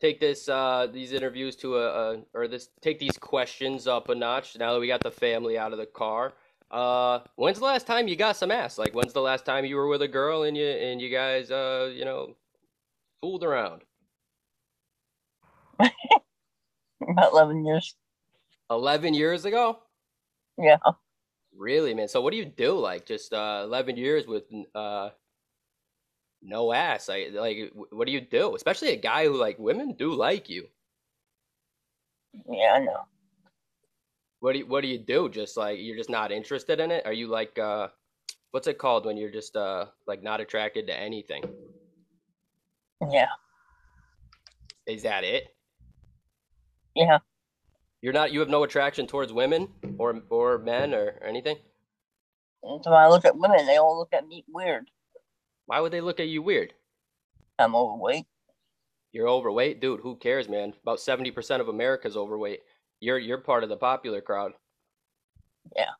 take 0.00 0.20
this 0.20 0.48
uh, 0.48 0.88
these 0.92 1.12
interviews 1.12 1.56
to 1.56 1.76
a, 1.78 2.14
a 2.14 2.22
or 2.34 2.48
this 2.48 2.68
take 2.80 2.98
these 2.98 3.18
questions 3.18 3.86
up 3.86 4.08
a 4.08 4.14
notch. 4.14 4.56
Now 4.58 4.72
that 4.74 4.80
we 4.80 4.86
got 4.88 5.02
the 5.02 5.10
family 5.10 5.58
out 5.58 5.72
of 5.72 5.78
the 5.78 5.86
car, 5.86 6.34
uh, 6.70 7.20
when's 7.36 7.58
the 7.58 7.64
last 7.64 7.86
time 7.86 8.08
you 8.08 8.16
got 8.16 8.36
some 8.36 8.50
ass? 8.50 8.78
Like 8.78 8.94
when's 8.94 9.12
the 9.12 9.22
last 9.22 9.44
time 9.46 9.64
you 9.64 9.76
were 9.76 9.88
with 9.88 10.02
a 10.02 10.08
girl 10.08 10.44
and 10.44 10.56
you 10.56 10.66
and 10.66 11.00
you 11.00 11.10
guys 11.10 11.50
uh 11.50 11.90
you 11.94 12.04
know 12.04 12.36
fooled 13.20 13.44
around? 13.44 13.82
About 17.02 17.32
11 17.32 17.64
years. 17.64 17.96
Eleven 18.70 19.14
years 19.14 19.44
ago. 19.44 19.78
Yeah. 20.58 20.78
Really, 21.56 21.94
man. 21.94 22.08
So 22.08 22.20
what 22.20 22.32
do 22.32 22.36
you 22.36 22.44
do? 22.44 22.72
Like 22.78 23.06
just 23.06 23.32
uh, 23.32 23.62
eleven 23.64 23.96
years 23.96 24.26
with 24.26 24.44
uh, 24.74 25.10
no 26.42 26.72
ass. 26.72 27.08
Like, 27.08 27.32
like 27.32 27.72
what 27.90 28.06
do 28.06 28.12
you 28.12 28.20
do? 28.20 28.54
Especially 28.54 28.92
a 28.92 28.96
guy 28.96 29.24
who 29.24 29.36
like 29.36 29.58
women 29.58 29.94
do 29.94 30.12
like 30.14 30.48
you. 30.48 30.66
Yeah, 32.48 32.74
I 32.74 32.78
know. 32.80 33.06
What 34.40 34.52
do 34.52 34.58
you, 34.60 34.66
what 34.66 34.82
do 34.82 34.88
you 34.88 34.98
do? 34.98 35.28
Just 35.28 35.56
like 35.56 35.78
you're 35.80 35.96
just 35.96 36.10
not 36.10 36.32
interested 36.32 36.80
in 36.80 36.90
it? 36.90 37.06
Are 37.06 37.12
you 37.12 37.28
like 37.28 37.58
uh, 37.58 37.88
what's 38.50 38.66
it 38.66 38.78
called 38.78 39.06
when 39.06 39.16
you're 39.16 39.30
just 39.30 39.56
uh 39.56 39.86
like 40.06 40.22
not 40.22 40.40
attracted 40.40 40.86
to 40.86 40.94
anything? 40.94 41.42
Yeah. 43.10 43.28
Is 44.86 45.02
that 45.02 45.24
it? 45.24 45.54
Yeah. 46.94 47.18
You're 48.02 48.12
not. 48.12 48.32
You 48.32 48.40
have 48.40 48.48
no 48.48 48.62
attraction 48.62 49.06
towards 49.06 49.32
women 49.32 49.68
or 49.98 50.22
or 50.30 50.58
men 50.58 50.94
or 50.94 51.20
anything. 51.24 51.56
And 52.62 52.82
so 52.82 52.90
when 52.90 53.00
I 53.00 53.08
look 53.08 53.24
at 53.24 53.36
women, 53.36 53.66
they 53.66 53.76
all 53.76 53.98
look 53.98 54.12
at 54.12 54.26
me 54.26 54.44
weird. 54.48 54.90
Why 55.66 55.80
would 55.80 55.92
they 55.92 56.00
look 56.00 56.20
at 56.20 56.28
you 56.28 56.42
weird? 56.42 56.72
I'm 57.58 57.74
overweight. 57.74 58.26
You're 59.12 59.28
overweight, 59.28 59.80
dude. 59.80 60.00
Who 60.00 60.16
cares, 60.16 60.48
man? 60.48 60.74
About 60.82 61.00
seventy 61.00 61.30
percent 61.30 61.60
of 61.60 61.68
America's 61.68 62.16
overweight. 62.16 62.60
You're 63.00 63.18
you're 63.18 63.38
part 63.38 63.62
of 63.62 63.68
the 63.68 63.76
popular 63.76 64.20
crowd. 64.20 64.52
Yeah. 65.74 65.90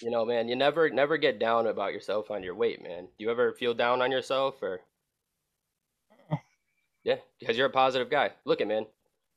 You 0.00 0.10
know, 0.10 0.24
man. 0.24 0.48
You 0.48 0.56
never 0.56 0.90
never 0.90 1.16
get 1.16 1.38
down 1.38 1.66
about 1.66 1.92
yourself 1.92 2.30
on 2.30 2.42
your 2.42 2.54
weight, 2.54 2.82
man. 2.82 3.04
Do 3.04 3.24
you 3.24 3.30
ever 3.30 3.52
feel 3.52 3.74
down 3.74 4.02
on 4.02 4.10
yourself 4.10 4.62
or? 4.62 4.80
Mm. 6.32 6.40
Yeah, 7.04 7.16
because 7.38 7.56
you're 7.56 7.66
a 7.66 7.70
positive 7.70 8.10
guy. 8.10 8.32
Look 8.44 8.60
at 8.60 8.68
man. 8.68 8.86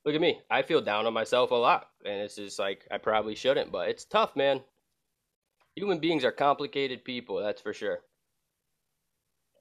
Look 0.05 0.15
at 0.15 0.21
me. 0.21 0.39
I 0.49 0.61
feel 0.61 0.79
down 0.81 1.05
on 1.05 1.13
myself 1.13 1.51
a 1.51 1.55
lot, 1.55 1.89
and 2.05 2.21
it's 2.21 2.35
just 2.35 2.59
like 2.59 2.87
I 2.89 2.97
probably 2.97 3.35
shouldn't, 3.35 3.73
but 3.73 3.89
it's 3.89 4.05
tough, 4.05 4.35
man. 4.37 4.61
Human 5.75 5.99
beings 5.99 6.23
are 6.23 6.31
complicated 6.31 7.03
people, 7.03 7.43
that's 7.43 7.61
for 7.61 7.73
sure. 7.73 7.99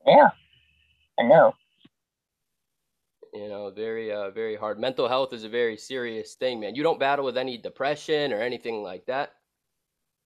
Yeah. 0.06 0.30
I 1.18 1.22
know. 1.24 1.54
You 3.34 3.48
know, 3.48 3.70
very 3.70 4.12
uh 4.12 4.30
very 4.30 4.56
hard. 4.56 4.78
Mental 4.78 5.08
health 5.08 5.32
is 5.32 5.44
a 5.44 5.48
very 5.48 5.76
serious 5.76 6.34
thing, 6.34 6.60
man. 6.60 6.74
You 6.74 6.82
don't 6.82 7.00
battle 7.00 7.24
with 7.24 7.36
any 7.36 7.58
depression 7.58 8.32
or 8.32 8.40
anything 8.40 8.82
like 8.82 9.04
that. 9.06 9.34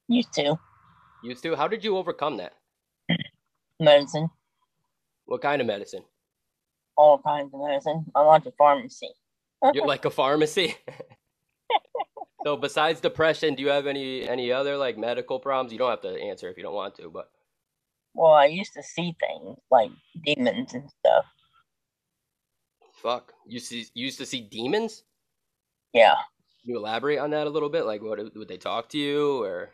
Used 0.09 0.33
to. 0.35 0.57
Used 1.25 1.43
to? 1.43 1.57
How 1.57 1.67
did 1.69 1.85
you 1.85 1.97
overcome 1.97 2.37
that? 2.37 2.55
Medicine. 3.81 4.31
What 5.25 5.43
kind 5.43 5.61
of 5.61 5.67
medicine? 5.67 6.05
All 6.97 7.19
kinds 7.19 7.53
of 7.55 7.61
medicine. 7.61 8.05
I 8.15 8.23
went 8.23 8.45
to 8.45 8.53
pharmacy. 8.53 9.11
You're 9.75 9.87
like 9.87 10.05
a 10.05 10.11
pharmacy. 10.11 10.77
so 12.45 12.57
besides 12.57 13.01
depression, 13.01 13.55
do 13.55 13.63
you 13.63 13.69
have 13.71 13.87
any 13.87 14.29
any 14.29 14.53
other 14.53 14.77
like 14.77 14.99
medical 14.99 15.41
problems? 15.41 15.73
You 15.73 15.79
don't 15.79 15.91
have 15.91 16.03
to 16.03 16.21
answer 16.21 16.49
if 16.49 16.57
you 16.57 16.63
don't 16.63 16.75
want 16.75 16.95
to, 16.97 17.11
but 17.11 17.31
Well, 18.21 18.33
I 18.33 18.45
used 18.45 18.75
to 18.75 18.83
see 18.83 19.17
things 19.19 19.57
like 19.71 19.91
demons 20.27 20.75
and 20.75 20.91
stuff. 20.91 21.25
fuck. 22.93 23.33
You 23.47 23.59
see 23.59 23.87
you 23.95 24.05
used 24.05 24.19
to 24.19 24.27
see 24.27 24.43
demons? 24.43 25.05
Yeah. 25.95 26.17
Can 26.61 26.69
you 26.73 26.77
elaborate 26.77 27.19
on 27.19 27.31
that 27.31 27.47
a 27.47 27.51
little 27.51 27.71
bit? 27.71 27.87
Like 27.87 28.03
what 28.03 28.19
would 28.37 28.47
they 28.47 28.59
talk 28.59 28.91
to 28.91 28.99
you 28.99 29.43
or 29.43 29.71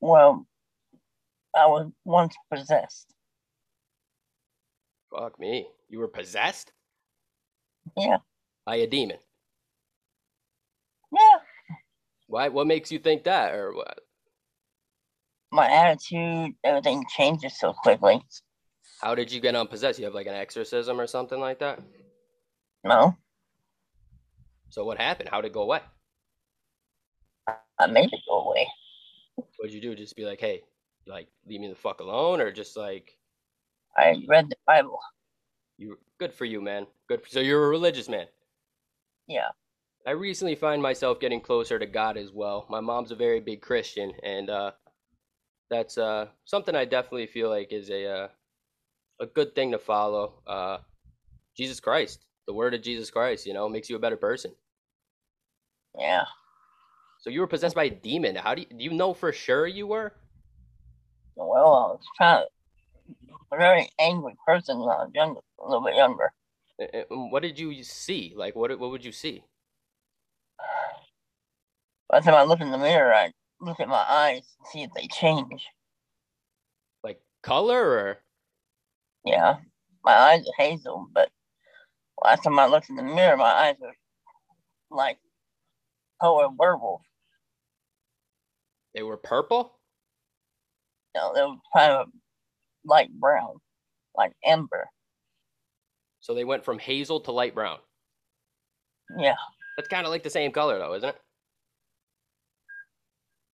Well, 0.00 0.46
I 1.54 1.66
was 1.66 1.92
once 2.06 2.34
possessed. 2.50 3.12
fuck 5.14 5.38
me. 5.38 5.68
You 5.90 5.98
were 5.98 6.08
possessed 6.08 6.72
Yeah. 7.98 8.16
by 8.64 8.76
a 8.76 8.86
demon. 8.86 9.18
Yeah. 11.12 11.38
Why 12.28 12.48
what 12.48 12.66
makes 12.66 12.90
you 12.90 12.98
think 12.98 13.24
that 13.24 13.52
or 13.54 13.74
what? 13.74 14.00
My 15.50 15.70
attitude, 15.70 16.54
everything 16.62 17.04
changes 17.16 17.58
so 17.58 17.72
quickly. 17.72 18.22
How 19.00 19.14
did 19.14 19.32
you 19.32 19.40
get 19.40 19.54
unpossessed? 19.54 19.98
You 19.98 20.04
have 20.06 20.14
like 20.14 20.26
an 20.26 20.34
exorcism 20.34 21.00
or 21.00 21.06
something 21.06 21.38
like 21.40 21.60
that? 21.60 21.80
No. 22.84 23.16
So 24.70 24.84
what 24.84 24.98
happened? 24.98 25.30
How 25.30 25.40
did 25.40 25.48
it 25.48 25.54
go 25.54 25.62
away? 25.62 25.80
I 27.78 27.86
made 27.86 28.12
it 28.12 28.20
go 28.28 28.50
away. 28.50 28.66
What'd 29.56 29.72
you 29.72 29.80
do? 29.80 29.94
Just 29.94 30.16
be 30.16 30.24
like, 30.24 30.40
hey, 30.40 30.62
like 31.06 31.28
leave 31.46 31.60
me 31.60 31.68
the 31.68 31.74
fuck 31.74 32.00
alone, 32.00 32.40
or 32.40 32.52
just 32.52 32.76
like 32.76 33.16
I 33.96 34.22
read 34.26 34.50
the 34.50 34.56
Bible. 34.66 34.98
you? 35.78 35.96
Good 36.18 36.34
for 36.34 36.44
you, 36.44 36.60
man. 36.60 36.86
Good. 37.08 37.22
For, 37.22 37.28
so 37.28 37.40
you're 37.40 37.64
a 37.64 37.68
religious 37.68 38.08
man. 38.08 38.26
Yeah. 39.26 39.48
I 40.06 40.12
recently 40.12 40.54
find 40.54 40.82
myself 40.82 41.20
getting 41.20 41.40
closer 41.40 41.78
to 41.78 41.86
God 41.86 42.16
as 42.16 42.32
well. 42.32 42.66
My 42.68 42.80
mom's 42.80 43.10
a 43.10 43.16
very 43.16 43.40
big 43.40 43.60
Christian, 43.60 44.12
and 44.22 44.50
uh, 44.50 44.72
that's 45.70 45.98
uh, 45.98 46.26
something 46.44 46.74
I 46.74 46.84
definitely 46.84 47.26
feel 47.26 47.50
like 47.50 47.72
is 47.72 47.90
a 47.90 48.06
uh, 48.06 48.28
a 49.20 49.26
good 49.26 49.54
thing 49.54 49.72
to 49.72 49.78
follow. 49.78 50.42
Uh, 50.46 50.78
Jesus 51.56 51.80
Christ, 51.80 52.24
the 52.46 52.54
word 52.54 52.74
of 52.74 52.82
Jesus 52.82 53.10
Christ, 53.10 53.46
you 53.46 53.52
know, 53.52 53.68
makes 53.68 53.90
you 53.90 53.96
a 53.96 54.00
better 54.00 54.16
person. 54.16 54.52
Yeah. 55.98 56.24
So 57.20 57.30
you 57.30 57.40
were 57.40 57.46
possessed 57.48 57.74
by 57.74 57.84
a 57.84 57.90
demon. 57.90 58.36
How 58.36 58.54
do 58.54 58.62
you, 58.62 58.68
do 58.76 58.84
you 58.84 58.92
know 58.92 59.12
for 59.12 59.32
sure 59.32 59.66
you 59.66 59.86
were? 59.86 60.12
Well, 61.34 61.74
I 61.74 61.86
was 61.92 62.00
kind 62.18 62.44
of 62.44 62.48
a 63.52 63.56
very 63.56 63.88
angry 63.98 64.36
person 64.46 64.78
when 64.78 64.88
I 64.88 65.04
was 65.04 65.10
younger, 65.14 65.40
a 65.60 65.64
little 65.68 65.84
bit 65.84 65.96
younger. 65.96 66.32
Uh, 66.80 67.02
What 67.10 67.42
did 67.42 67.58
you 67.58 67.82
see? 67.82 68.34
Like, 68.36 68.54
what 68.54 68.78
what 68.78 68.90
would 68.90 69.04
you 69.04 69.12
see? 69.12 69.42
The 72.10 72.20
time 72.20 72.34
I 72.34 72.44
look 72.44 72.60
in 72.60 72.70
the 72.70 72.78
mirror, 72.78 73.12
I 73.12 73.32
look 73.60 73.80
at 73.80 73.88
my 73.88 74.04
eyes 74.08 74.42
and 74.58 74.66
see 74.68 74.82
if 74.82 74.90
they 74.94 75.06
change. 75.08 75.66
Like 77.02 77.20
color 77.42 77.82
or 77.90 78.18
Yeah, 79.24 79.56
my 80.04 80.12
eyes 80.14 80.46
are 80.46 80.64
hazel, 80.64 81.08
but 81.12 81.30
last 82.22 82.42
time 82.42 82.58
I 82.58 82.66
looked 82.66 82.90
in 82.90 82.96
the 82.96 83.02
mirror, 83.02 83.36
my 83.36 83.44
eyes 83.44 83.76
were 83.80 83.94
like 84.90 85.18
color 86.20 86.48
werewolf. 86.48 87.02
they 88.94 89.02
were 89.02 89.16
purple? 89.16 89.78
No, 91.14 91.32
they 91.34 91.42
were 91.42 91.56
kind 91.74 91.92
of 91.92 92.08
light 92.84 93.12
brown, 93.12 93.56
like 94.16 94.32
amber. 94.44 94.88
So 96.20 96.34
they 96.34 96.44
went 96.44 96.64
from 96.64 96.78
hazel 96.78 97.20
to 97.20 97.32
light 97.32 97.54
brown. 97.54 97.78
Yeah, 99.18 99.36
That's 99.76 99.88
kind 99.88 100.04
of 100.06 100.10
like 100.10 100.22
the 100.22 100.30
same 100.30 100.52
color 100.52 100.78
though, 100.78 100.94
isn't 100.94 101.08
it? 101.08 101.20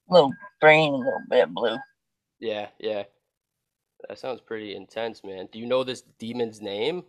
Little 0.08 0.32
green, 0.60 0.94
a 0.94 0.96
little 0.96 1.22
bit 1.28 1.52
blue. 1.52 1.78
Yeah, 2.40 2.68
yeah. 2.78 3.04
That 4.08 4.18
sounds 4.18 4.40
pretty 4.40 4.74
intense, 4.74 5.22
man. 5.24 5.48
Do 5.50 5.58
you 5.58 5.66
know 5.66 5.84
this 5.84 6.02
demon's 6.18 6.60
name? 6.60 7.04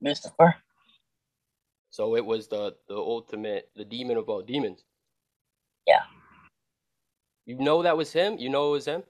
Lucifer. 0.00 0.54
So 1.90 2.16
it 2.16 2.24
was 2.24 2.48
the 2.48 2.76
the 2.86 2.96
ultimate, 2.96 3.70
the 3.74 3.84
demon 3.84 4.16
of 4.16 4.28
all 4.28 4.42
demons. 4.42 4.84
Yeah. 5.86 6.02
You 7.46 7.56
know 7.56 7.82
that 7.82 7.96
was 7.96 8.12
him? 8.12 8.36
You 8.38 8.50
know 8.50 8.68
it 8.68 8.72
was 8.72 8.84
him? 8.84 9.02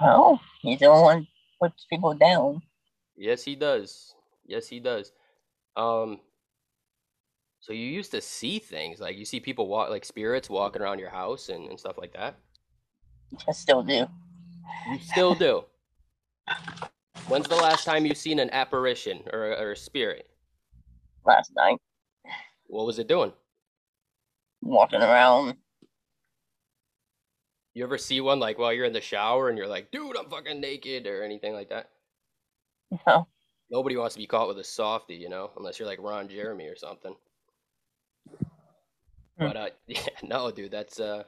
Well, 0.00 0.40
he's 0.62 0.80
the 0.80 0.90
one 0.90 1.28
puts 1.60 1.86
people 1.88 2.14
down. 2.14 2.60
Yes, 3.16 3.44
he 3.44 3.54
does. 3.54 4.14
Yes, 4.44 4.66
he 4.66 4.80
does. 4.80 5.12
Um, 5.76 6.18
so 7.62 7.72
you 7.72 7.86
used 7.86 8.10
to 8.10 8.20
see 8.20 8.58
things 8.58 8.98
like 9.00 9.16
you 9.16 9.24
see 9.24 9.38
people 9.40 9.68
walk 9.68 9.88
like 9.88 10.04
spirits 10.04 10.50
walking 10.50 10.82
around 10.82 10.98
your 10.98 11.10
house 11.10 11.48
and, 11.48 11.70
and 11.70 11.78
stuff 11.78 11.96
like 11.96 12.12
that. 12.12 12.36
I 13.48 13.52
still 13.52 13.82
do. 13.84 14.06
You 14.90 14.98
still 14.98 15.34
do. 15.36 15.64
When's 17.28 17.46
the 17.48 17.54
last 17.54 17.84
time 17.84 18.04
you 18.04 18.14
seen 18.16 18.40
an 18.40 18.50
apparition 18.50 19.22
or, 19.32 19.56
or 19.56 19.72
a 19.72 19.76
spirit? 19.76 20.28
Last 21.24 21.52
night, 21.56 21.78
What 22.66 22.84
was 22.84 22.98
it 22.98 23.06
doing? 23.06 23.32
walking 24.60 25.00
around. 25.00 25.56
You 27.74 27.84
ever 27.84 27.96
see 27.96 28.20
one 28.20 28.40
like 28.40 28.58
while 28.58 28.72
you're 28.72 28.84
in 28.86 28.92
the 28.92 29.00
shower 29.00 29.48
and 29.48 29.56
you're 29.56 29.68
like, 29.68 29.90
dude, 29.92 30.16
I'm 30.16 30.28
fucking 30.28 30.60
naked 30.60 31.06
or 31.06 31.22
anything 31.22 31.54
like 31.54 31.68
that? 31.70 31.90
Know, 33.06 33.28
Nobody 33.70 33.96
wants 33.96 34.14
to 34.16 34.20
be 34.20 34.26
caught 34.26 34.48
with 34.48 34.58
a 34.58 34.64
softie, 34.64 35.14
you 35.14 35.28
know, 35.28 35.50
unless 35.56 35.78
you're 35.78 35.88
like 35.88 36.02
Ron 36.02 36.28
Jeremy 36.28 36.66
or 36.66 36.76
something. 36.76 37.14
Hmm. 39.38 39.46
But 39.46 39.56
uh, 39.56 39.68
yeah, 39.86 40.00
no, 40.22 40.50
dude, 40.50 40.70
that's 40.70 41.00
uh, 41.00 41.24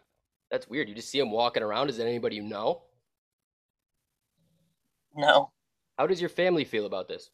that's 0.50 0.68
weird. 0.68 0.88
You 0.88 0.94
just 0.94 1.10
see 1.10 1.18
him 1.18 1.30
walking 1.30 1.62
around. 1.62 1.88
Is 1.90 1.98
it 1.98 2.06
anybody 2.06 2.36
you 2.36 2.42
know? 2.42 2.82
no. 5.16 5.50
How 5.98 6.06
does 6.08 6.20
your 6.20 6.30
family 6.30 6.64
feel 6.64 6.86
about 6.86 7.06
this? 7.08 7.30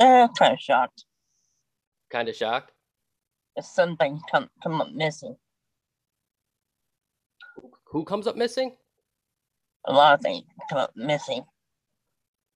Uh, 0.00 0.28
kind 0.38 0.52
of 0.52 0.60
shocked. 0.60 1.04
Kind 2.10 2.28
of 2.28 2.36
shocked. 2.36 2.72
Something 3.60 4.20
come 4.30 4.48
come 4.62 4.80
up 4.80 4.90
missing, 4.92 5.36
Who 7.86 8.04
comes 8.04 8.26
up 8.26 8.36
missing? 8.36 8.76
a 9.86 9.92
lot 9.92 10.14
of 10.14 10.20
things 10.20 10.44
come 10.68 10.78
up 10.78 10.92
missing. 10.94 11.44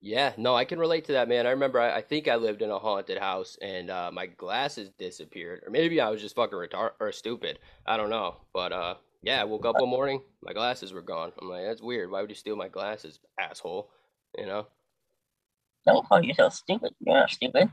Yeah, 0.04 0.32
no, 0.36 0.56
I 0.56 0.64
can 0.64 0.80
relate 0.80 1.04
to 1.04 1.12
that, 1.12 1.28
man. 1.28 1.46
I 1.46 1.50
remember 1.50 1.78
I, 1.78 1.98
I 1.98 2.00
think 2.02 2.26
I 2.26 2.34
lived 2.34 2.60
in 2.60 2.70
a 2.70 2.78
haunted 2.78 3.18
house 3.18 3.56
and 3.62 3.88
uh, 3.88 4.10
my 4.12 4.26
glasses 4.26 4.90
disappeared, 4.98 5.62
or 5.64 5.70
maybe 5.70 6.00
I 6.00 6.10
was 6.10 6.20
just 6.20 6.34
fucking 6.34 6.58
retarded 6.58 6.94
or 6.98 7.12
stupid. 7.12 7.60
I 7.86 7.96
don't 7.96 8.10
know, 8.10 8.38
but 8.52 8.72
uh, 8.72 8.94
yeah, 9.22 9.40
I 9.40 9.44
woke 9.44 9.64
up 9.64 9.76
one 9.78 9.88
morning, 9.88 10.20
my 10.42 10.52
glasses 10.52 10.92
were 10.92 11.02
gone. 11.02 11.30
I'm 11.40 11.48
like, 11.48 11.64
that's 11.64 11.80
weird. 11.80 12.10
Why 12.10 12.20
would 12.20 12.30
you 12.30 12.36
steal 12.36 12.56
my 12.56 12.66
glasses, 12.66 13.20
asshole? 13.38 13.90
You 14.36 14.46
know? 14.46 14.66
Don't 15.86 16.06
call 16.08 16.24
yourself 16.24 16.54
stupid. 16.54 16.92
You're 16.98 17.14
not 17.14 17.30
stupid. 17.30 17.70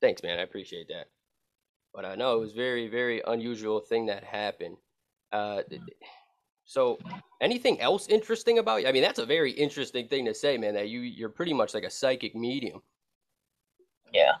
Thanks, 0.00 0.22
man. 0.22 0.38
I 0.38 0.42
appreciate 0.42 0.88
that. 0.88 1.08
But 1.92 2.06
I 2.06 2.14
know 2.14 2.34
it 2.36 2.40
was 2.40 2.52
very, 2.52 2.88
very 2.88 3.22
unusual 3.26 3.80
thing 3.80 4.06
that 4.06 4.24
happened. 4.24 4.78
Uh, 5.30 5.62
so, 6.64 6.98
anything 7.40 7.80
else 7.80 8.08
interesting 8.08 8.58
about 8.58 8.82
you? 8.82 8.88
I 8.88 8.92
mean, 8.92 9.02
that's 9.02 9.18
a 9.18 9.26
very 9.26 9.50
interesting 9.50 10.08
thing 10.08 10.24
to 10.26 10.34
say, 10.34 10.56
man. 10.56 10.74
That 10.74 10.88
you 10.88 11.00
you're 11.00 11.28
pretty 11.28 11.52
much 11.52 11.74
like 11.74 11.84
a 11.84 11.90
psychic 11.90 12.34
medium. 12.34 12.82
Yeah. 14.12 14.32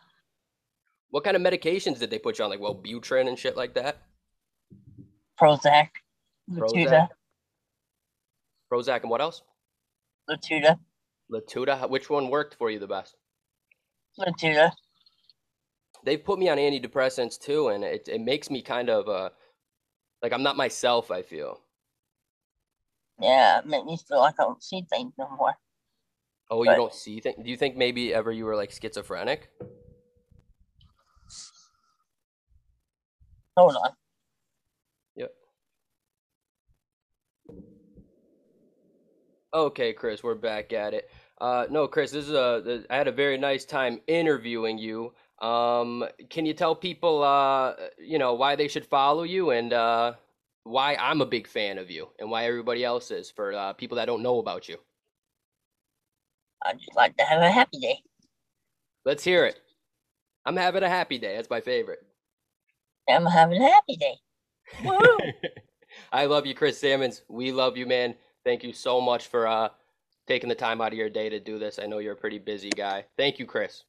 What 1.10 1.24
kind 1.24 1.36
of 1.36 1.42
medications 1.42 1.98
did 1.98 2.10
they 2.10 2.18
put 2.18 2.38
you 2.38 2.44
on, 2.44 2.50
like 2.50 2.60
Wellbutrin 2.60 3.28
and 3.28 3.38
shit 3.38 3.56
like 3.56 3.74
that? 3.74 3.98
Prozac. 5.38 5.88
Prozac? 6.50 6.72
Latuda. 6.72 7.08
Prozac 8.72 9.02
and 9.02 9.10
what 9.10 9.20
else? 9.20 9.42
Latuda. 10.30 10.78
Latuda. 11.30 11.88
Which 11.90 12.08
one 12.08 12.30
worked 12.30 12.54
for 12.54 12.70
you 12.70 12.78
the 12.78 12.86
best? 12.86 13.16
Latuda. 14.18 14.72
They've 16.04 16.22
put 16.24 16.38
me 16.38 16.48
on 16.48 16.58
antidepressants 16.58 17.38
too, 17.38 17.68
and 17.68 17.84
it 17.84 18.08
it 18.08 18.20
makes 18.20 18.50
me 18.50 18.62
kind 18.62 18.88
of 18.88 19.08
uh 19.08 19.30
like 20.22 20.32
I'm 20.32 20.42
not 20.42 20.56
myself. 20.56 21.10
I 21.10 21.22
feel. 21.22 21.61
Yeah, 23.22 23.60
it 23.60 23.66
made 23.66 23.84
me 23.84 23.96
feel 23.96 24.18
like 24.18 24.34
I 24.40 24.42
don't 24.42 24.62
see 24.62 24.84
things 24.90 25.12
no 25.16 25.28
more. 25.38 25.54
Oh, 26.50 26.64
you 26.64 26.74
don't 26.74 26.92
see 26.92 27.20
things. 27.20 27.36
Do 27.42 27.48
you 27.48 27.56
think 27.56 27.76
maybe 27.76 28.12
ever 28.12 28.32
you 28.32 28.44
were 28.44 28.56
like 28.56 28.72
schizophrenic? 28.72 29.48
Hold 33.56 33.76
on. 33.76 33.90
Yep. 35.16 35.32
Okay, 39.54 39.92
Chris, 39.92 40.22
we're 40.22 40.34
back 40.34 40.72
at 40.72 40.92
it. 40.92 41.08
Uh, 41.40 41.66
no, 41.70 41.86
Chris, 41.86 42.10
this 42.10 42.26
is 42.26 42.34
a. 42.34 42.84
I 42.90 42.96
had 42.96 43.08
a 43.08 43.12
very 43.12 43.38
nice 43.38 43.64
time 43.64 44.00
interviewing 44.08 44.78
you. 44.78 45.12
Um, 45.40 46.04
can 46.28 46.44
you 46.44 46.54
tell 46.54 46.74
people, 46.74 47.22
uh, 47.22 47.74
you 47.98 48.18
know, 48.18 48.34
why 48.34 48.56
they 48.56 48.68
should 48.68 48.86
follow 48.86 49.22
you 49.22 49.50
and 49.50 49.72
uh, 49.72 50.14
why 50.64 50.94
I'm 50.94 51.20
a 51.20 51.26
big 51.26 51.46
fan 51.46 51.78
of 51.78 51.90
you 51.90 52.08
and 52.18 52.30
why 52.30 52.44
everybody 52.46 52.84
else 52.84 53.10
is 53.10 53.30
for 53.30 53.52
uh, 53.52 53.72
people 53.72 53.96
that 53.96 54.06
don't 54.06 54.22
know 54.22 54.38
about 54.38 54.68
you? 54.68 54.78
I 56.64 56.72
just 56.74 56.94
like 56.94 57.16
to 57.16 57.24
have 57.24 57.42
a 57.42 57.50
happy 57.50 57.78
day. 57.78 58.02
Let's 59.04 59.24
hear 59.24 59.44
it. 59.44 59.58
I'm 60.44 60.56
having 60.56 60.82
a 60.82 60.88
happy 60.88 61.18
day. 61.18 61.36
That's 61.36 61.50
my 61.50 61.60
favorite. 61.60 62.00
I'm 63.08 63.26
having 63.26 63.62
a 63.62 63.70
happy 63.70 63.96
day. 63.96 64.18
I 66.12 66.26
love 66.26 66.46
you, 66.46 66.54
Chris 66.54 66.78
Salmons. 66.78 67.22
We 67.28 67.52
love 67.52 67.76
you, 67.76 67.86
man. 67.86 68.14
Thank 68.44 68.64
you 68.64 68.72
so 68.72 69.00
much 69.00 69.26
for 69.28 69.46
uh, 69.46 69.68
taking 70.26 70.48
the 70.48 70.54
time 70.54 70.80
out 70.80 70.92
of 70.92 70.98
your 70.98 71.10
day 71.10 71.28
to 71.28 71.40
do 71.40 71.58
this. 71.58 71.78
I 71.80 71.86
know 71.86 71.98
you're 71.98 72.14
a 72.14 72.16
pretty 72.16 72.38
busy 72.38 72.70
guy. 72.70 73.04
Thank 73.16 73.38
you, 73.38 73.46
Chris. 73.46 73.84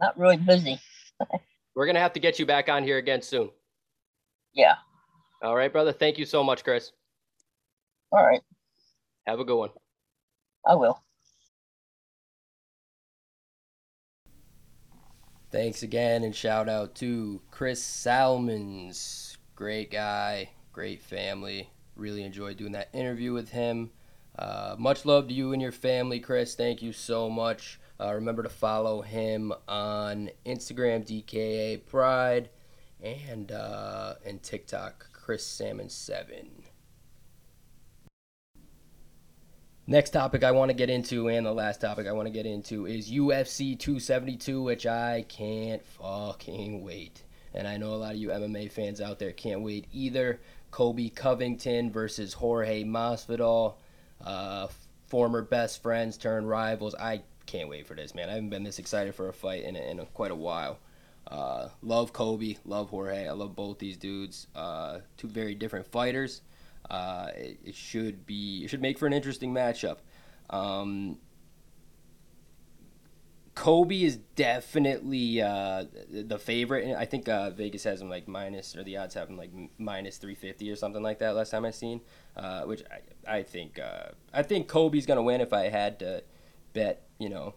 Not 0.00 0.18
really 0.18 0.36
busy. 0.36 0.80
We're 1.74 1.86
gonna 1.86 2.00
have 2.00 2.12
to 2.14 2.20
get 2.20 2.38
you 2.38 2.46
back 2.46 2.68
on 2.68 2.82
here 2.84 2.98
again 2.98 3.22
soon. 3.22 3.50
Yeah. 4.52 4.74
All 5.42 5.56
right, 5.56 5.72
brother. 5.72 5.92
Thank 5.92 6.18
you 6.18 6.24
so 6.24 6.44
much, 6.44 6.62
Chris. 6.62 6.92
All 8.12 8.24
right. 8.24 8.40
Have 9.26 9.40
a 9.40 9.44
good 9.44 9.56
one. 9.56 9.70
I 10.66 10.74
will. 10.74 11.02
Thanks 15.50 15.82
again, 15.82 16.24
and 16.24 16.34
shout 16.34 16.68
out 16.68 16.94
to 16.96 17.42
Chris 17.50 17.82
Salmons. 17.82 19.36
Great 19.54 19.90
guy, 19.90 20.50
great 20.72 21.02
family. 21.02 21.68
Really 21.94 22.22
enjoyed 22.22 22.56
doing 22.56 22.72
that 22.72 22.88
interview 22.94 23.34
with 23.34 23.50
him. 23.50 23.90
Uh, 24.38 24.76
much 24.78 25.04
love 25.04 25.28
to 25.28 25.34
you 25.34 25.52
and 25.52 25.60
your 25.60 25.72
family, 25.72 26.20
Chris. 26.20 26.54
Thank 26.54 26.80
you 26.80 26.92
so 26.94 27.28
much. 27.28 27.78
Uh, 28.00 28.14
remember 28.14 28.42
to 28.42 28.48
follow 28.48 29.02
him 29.02 29.52
on 29.68 30.30
Instagram, 30.46 31.04
DKA 31.06 31.84
Pride, 31.84 32.48
and 33.02 33.52
uh, 33.52 34.14
and 34.24 34.42
TikTok, 34.42 35.11
Chris 35.22 35.46
Salmon 35.46 35.88
Seven. 35.88 36.64
Next 39.86 40.10
topic 40.10 40.42
I 40.42 40.50
want 40.50 40.70
to 40.70 40.76
get 40.76 40.90
into, 40.90 41.28
and 41.28 41.46
the 41.46 41.52
last 41.52 41.80
topic 41.80 42.08
I 42.08 42.12
want 42.12 42.26
to 42.26 42.32
get 42.32 42.44
into, 42.44 42.86
is 42.86 43.08
UFC 43.08 43.78
272, 43.78 44.60
which 44.60 44.84
I 44.84 45.24
can't 45.28 45.84
fucking 45.84 46.82
wait. 46.82 47.22
And 47.54 47.68
I 47.68 47.76
know 47.76 47.94
a 47.94 47.96
lot 47.96 48.14
of 48.14 48.16
you 48.16 48.30
MMA 48.30 48.72
fans 48.72 49.00
out 49.00 49.20
there 49.20 49.30
can't 49.30 49.62
wait 49.62 49.86
either. 49.92 50.40
Colby 50.72 51.08
Covington 51.08 51.92
versus 51.92 52.32
Jorge 52.32 52.82
Masvidal, 52.82 53.74
uh, 54.24 54.66
former 55.06 55.42
best 55.42 55.82
friends 55.84 56.16
turned 56.16 56.48
rivals. 56.48 56.96
I 56.96 57.22
can't 57.46 57.68
wait 57.68 57.86
for 57.86 57.94
this, 57.94 58.12
man. 58.12 58.28
I 58.28 58.32
haven't 58.32 58.50
been 58.50 58.64
this 58.64 58.80
excited 58.80 59.14
for 59.14 59.28
a 59.28 59.32
fight 59.32 59.62
in, 59.62 59.76
in 59.76 60.04
quite 60.14 60.32
a 60.32 60.36
while. 60.36 60.78
Uh, 61.26 61.68
love 61.82 62.12
Colby, 62.12 62.58
love 62.64 62.90
Jorge. 62.90 63.26
I 63.26 63.32
love 63.32 63.54
both 63.56 63.78
these 63.78 63.96
dudes. 63.96 64.48
Uh, 64.54 64.98
two 65.16 65.28
very 65.28 65.54
different 65.54 65.86
fighters. 65.86 66.42
Uh, 66.90 67.28
it, 67.36 67.58
it 67.64 67.74
should 67.74 68.26
be 68.26 68.64
it 68.64 68.70
should 68.70 68.82
make 68.82 68.98
for 68.98 69.06
an 69.06 69.12
interesting 69.12 69.54
matchup. 69.54 69.98
Um, 70.50 71.18
Colby 73.54 74.04
is 74.04 74.16
definitely 74.34 75.40
uh, 75.40 75.84
the 76.10 76.38
favorite. 76.38 76.86
And 76.86 76.96
I 76.96 77.04
think 77.04 77.28
uh, 77.28 77.50
Vegas 77.50 77.84
has 77.84 78.00
him 78.00 78.08
like 78.10 78.26
minus, 78.26 78.74
or 78.74 78.82
the 78.82 78.96
odds 78.96 79.14
have 79.14 79.28
him 79.28 79.36
like 79.36 79.50
minus 79.78 80.16
three 80.16 80.34
fifty 80.34 80.70
or 80.70 80.76
something 80.76 81.02
like 81.02 81.18
that. 81.20 81.34
Last 81.34 81.50
time 81.50 81.64
I 81.64 81.70
seen, 81.70 82.00
uh, 82.36 82.62
which 82.62 82.82
I, 83.26 83.38
I 83.38 83.42
think 83.42 83.78
I 84.32 84.42
think 84.42 84.68
Colby's 84.68 85.06
gonna 85.06 85.22
win. 85.22 85.40
If 85.40 85.52
I 85.52 85.68
had 85.68 85.98
to 86.00 86.24
bet, 86.72 87.06
you 87.18 87.28
know, 87.28 87.54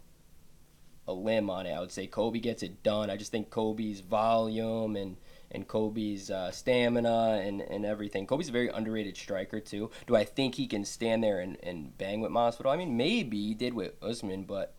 a 1.08 1.14
limb 1.14 1.50
on 1.50 1.66
it, 1.66 1.72
I 1.72 1.80
would 1.80 1.92
say 1.92 2.08
Colby 2.08 2.40
gets 2.40 2.64
it 2.64 2.84
done. 2.84 3.10
I 3.10 3.18
just 3.18 3.32
think 3.32 3.50
Colby's 3.50 4.00
volume 4.00 4.96
and 4.96 5.18
and 5.52 5.68
Colby's 5.68 6.32
uh, 6.32 6.52
stamina 6.52 7.42
and, 7.44 7.62
and 7.62 7.86
everything. 7.86 8.26
Colby's 8.28 8.50
a 8.50 8.52
very 8.52 8.68
underrated 8.68 9.16
striker 9.16 9.60
too. 9.60 9.90
Do 10.08 10.16
I 10.16 10.24
think 10.24 10.56
he 10.56 10.68
can 10.68 10.84
stand 10.84 11.24
there 11.24 11.40
and, 11.40 11.58
and 11.64 11.98
bang 11.98 12.20
with 12.20 12.32
Masvidal? 12.32 12.74
I 12.74 12.78
mean, 12.78 12.98
maybe 12.98 13.38
he 13.48 13.54
did 13.54 13.74
with 13.74 13.94
Usman, 14.02 14.44
but 14.44 14.74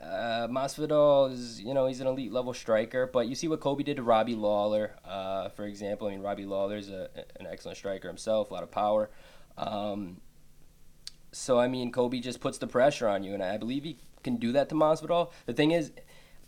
uh, 0.00 0.46
Masvidal 0.48 1.32
is, 1.32 1.60
you 1.60 1.74
know, 1.74 1.86
he's 1.86 2.00
an 2.00 2.06
elite 2.06 2.32
level 2.32 2.52
striker. 2.52 3.06
But 3.06 3.26
you 3.26 3.34
see 3.34 3.48
what 3.48 3.60
Colby 3.60 3.82
did 3.82 3.96
to 3.96 4.02
Robbie 4.02 4.34
Lawler, 4.36 4.96
uh, 5.04 5.48
for 5.48 5.64
example. 5.64 6.08
I 6.08 6.12
mean, 6.12 6.20
Robbie 6.20 6.46
Lawler 6.46 6.76
is 6.76 6.90
a, 6.90 7.08
an 7.40 7.46
excellent 7.50 7.78
striker 7.78 8.08
himself, 8.08 8.50
a 8.50 8.54
lot 8.54 8.62
of 8.62 8.70
power. 8.70 9.10
Um, 9.56 10.20
so 11.32 11.58
I 11.58 11.68
mean, 11.68 11.90
Colby 11.90 12.20
just 12.20 12.40
puts 12.40 12.58
the 12.58 12.66
pressure 12.66 13.08
on 13.08 13.24
you, 13.24 13.34
and 13.34 13.42
I 13.42 13.56
believe 13.56 13.84
he 13.84 13.98
can 14.24 14.36
do 14.36 14.52
that 14.52 14.68
to 14.70 14.74
Masvidal. 14.74 15.30
The 15.46 15.52
thing 15.52 15.70
is, 15.70 15.92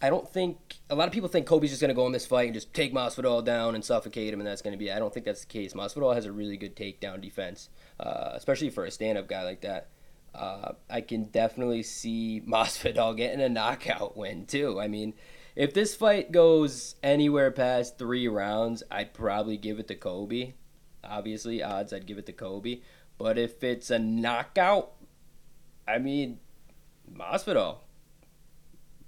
I 0.03 0.11
don't 0.11 0.29
think 0.29 0.59
a 0.91 0.95
lot 0.95 1.07
of 1.07 1.15
people 1.15 1.29
think 1.29 1.47
Colby's 1.47 1.71
just 1.71 1.81
gonna 1.81 1.95
go 1.95 2.07
in 2.07 2.13
this 2.13 2.27
fight 2.27 2.47
and 2.47 2.55
just 2.55 2.75
take 2.75 2.93
Masvidal 2.93 3.45
down 3.45 3.75
and 3.75 3.85
suffocate 3.85 4.33
him, 4.33 4.41
and 4.41 4.47
that's 4.47 4.63
gonna 4.63 4.77
be. 4.77 4.91
I 4.91 4.99
don't 4.99 5.13
think 5.13 5.25
that's 5.25 5.43
the 5.43 5.47
case. 5.47 5.75
Masvidal 5.75 6.15
has 6.15 6.27
a 6.27 6.33
really 6.33 6.57
good 6.57 6.77
takedown 6.77 7.21
defense, 7.21 7.71
uh, 8.01 8.31
especially 8.35 8.71
for 8.71 8.85
a 8.85 8.91
stand-up 8.91 9.29
guy 9.29 9.45
like 9.45 9.61
that. 9.61 9.89
Uh, 10.35 10.73
I 10.91 11.01
can 11.01 11.25
definitely 11.25 11.83
see 11.83 12.43
Masvidal 12.47 13.17
getting 13.17 13.41
a 13.41 13.49
knockout 13.49 14.17
win 14.17 14.47
too. 14.47 14.81
I 14.81 14.89
mean, 14.89 15.15
if 15.55 15.73
this 15.73 15.95
fight 15.95 16.31
goes 16.31 16.97
anywhere 17.03 17.51
past 17.51 17.99
three 17.99 18.29
rounds, 18.29 18.83
I'd 18.91 19.15
probably 19.15 19.57
give 19.57 19.79
it 19.79 19.89
to 19.89 19.95
Colby. 19.95 20.55
Obviously, 21.03 21.63
odds 21.63 21.93
I'd 21.93 22.07
give 22.07 22.19
it 22.19 22.27
to 22.27 22.33
Colby. 22.33 22.83
But 23.17 23.39
if 23.39 23.65
it's 23.65 23.91
a 23.91 23.99
knockout, 23.99 24.93
I 25.89 25.99
mean, 25.99 26.41
Masvidal. 27.13 27.79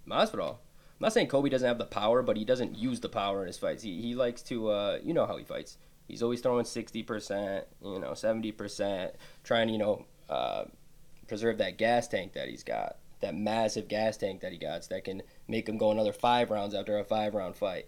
Masvidal. 0.07 0.59
I'm 0.99 1.05
not 1.05 1.13
saying 1.13 1.29
Colby 1.29 1.51
doesn't 1.51 1.67
have 1.67 1.79
the 1.79 1.85
power, 1.85 2.23
but 2.23 2.37
he 2.37 2.45
doesn't 2.45 2.77
use 2.77 3.01
the 3.01 3.09
power 3.09 3.41
in 3.43 3.47
his 3.47 3.59
fights. 3.59 3.83
He, 3.83 4.01
he 4.01 4.15
likes 4.15 4.43
to, 4.43 4.69
uh, 4.69 4.99
you 5.03 5.15
know 5.15 5.27
how 5.27 5.37
he 5.37 5.45
fights. 5.45 5.79
He's 6.09 6.23
always 6.23 6.41
throwing 6.41 6.65
60%, 6.65 7.65
you 7.85 7.99
know, 8.01 8.11
70%, 8.13 9.13
trying 9.45 9.67
to, 9.69 9.73
you 9.73 9.79
know, 9.79 10.07
uh, 10.29 10.65
preserve 11.29 11.59
that 11.59 11.79
gas 11.79 12.09
tank 12.09 12.33
that 12.33 12.49
he's 12.49 12.65
got, 12.65 12.97
that 13.21 13.37
massive 13.37 13.87
gas 13.87 14.17
tank 14.17 14.41
that 14.41 14.51
he 14.51 14.59
got 14.59 14.89
that 14.89 15.05
can 15.05 15.23
make 15.47 15.69
him 15.69 15.77
go 15.77 15.91
another 15.91 16.13
five 16.13 16.51
rounds 16.51 16.75
after 16.75 16.99
a 16.99 17.05
five 17.05 17.35
round 17.35 17.55
fight. 17.55 17.87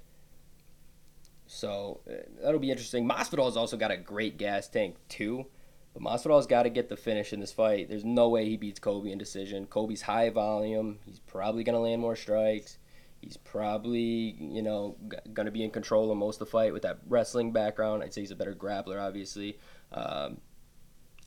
So 1.46 2.00
uh, 2.08 2.12
that'll 2.42 2.60
be 2.60 2.70
interesting. 2.70 3.08
Masvidal's 3.08 3.56
also 3.56 3.76
got 3.76 3.90
a 3.90 3.96
great 3.96 4.38
gas 4.38 4.68
tank 4.68 4.96
too. 5.08 5.46
But 5.92 6.02
Masvidal's 6.02 6.46
got 6.46 6.62
to 6.64 6.70
get 6.70 6.88
the 6.88 6.96
finish 6.96 7.32
in 7.32 7.40
this 7.40 7.52
fight. 7.52 7.88
There's 7.88 8.04
no 8.04 8.28
way 8.28 8.44
he 8.44 8.56
beats 8.56 8.78
Colby 8.78 9.12
in 9.12 9.18
decision. 9.18 9.66
Colby's 9.66 10.02
high 10.02 10.30
volume. 10.30 10.98
He's 11.04 11.18
probably 11.18 11.64
going 11.64 11.74
to 11.74 11.80
land 11.80 12.00
more 12.00 12.16
strikes. 12.16 12.78
He's 13.20 13.36
probably, 13.36 14.36
you 14.38 14.62
know, 14.62 14.96
going 15.34 15.46
to 15.46 15.52
be 15.52 15.62
in 15.64 15.70
control 15.70 16.10
of 16.10 16.16
most 16.16 16.40
of 16.40 16.46
the 16.46 16.52
fight 16.52 16.72
with 16.72 16.82
that 16.82 17.00
wrestling 17.06 17.52
background. 17.52 18.02
I'd 18.02 18.14
say 18.14 18.22
he's 18.22 18.30
a 18.30 18.36
better 18.36 18.54
grappler, 18.54 19.00
obviously. 19.00 19.58
Um, 19.92 20.38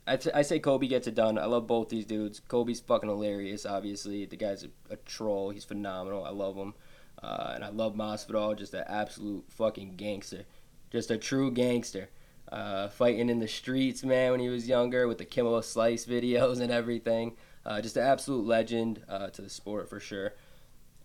I, 0.08 0.18
t- 0.18 0.32
I 0.34 0.42
say 0.42 0.60
Colby 0.60 0.88
gets 0.88 1.08
it 1.08 1.16
done. 1.16 1.38
I 1.38 1.46
love 1.46 1.68
both 1.68 1.90
these 1.90 2.06
dudes. 2.06 2.40
Colby's 2.40 2.80
fucking 2.80 3.10
hilarious, 3.10 3.66
obviously. 3.66 4.26
The 4.26 4.38
guy's 4.38 4.64
a, 4.64 4.70
a 4.90 4.96
troll. 4.98 5.52
He's 5.52 5.66
phenomenal. 5.66 6.26
I 6.26 6.32
love 6.32 6.56
him. 6.56 6.74
Uh, 7.22 7.52
and 7.56 7.64
I 7.64 7.70
love 7.70 7.96
Masvidal, 7.96 8.58
just 8.58 8.74
an 8.74 8.84
absolute 8.88 9.46
fucking 9.50 9.96
gangster. 9.96 10.46
Just 10.92 11.12
a 11.12 11.18
true 11.18 11.52
gangster. 11.52 12.10
Uh, 12.54 12.88
fighting 12.88 13.30
in 13.32 13.40
the 13.40 13.48
streets, 13.48 14.04
man, 14.04 14.30
when 14.30 14.40
he 14.40 14.48
was 14.48 14.68
younger 14.68 15.08
with 15.08 15.18
the 15.18 15.26
Kimbo 15.26 15.60
Slice 15.62 16.06
videos 16.06 16.60
and 16.60 16.72
everything. 16.72 17.36
Uh, 17.66 17.82
just 17.82 17.98
an 17.98 18.04
absolute 18.04 18.46
legend 18.46 19.04
uh, 19.10 19.28
to 19.32 19.42
the 19.42 19.50
sport 19.50 19.90
for 19.90 20.00
sure. 20.00 20.34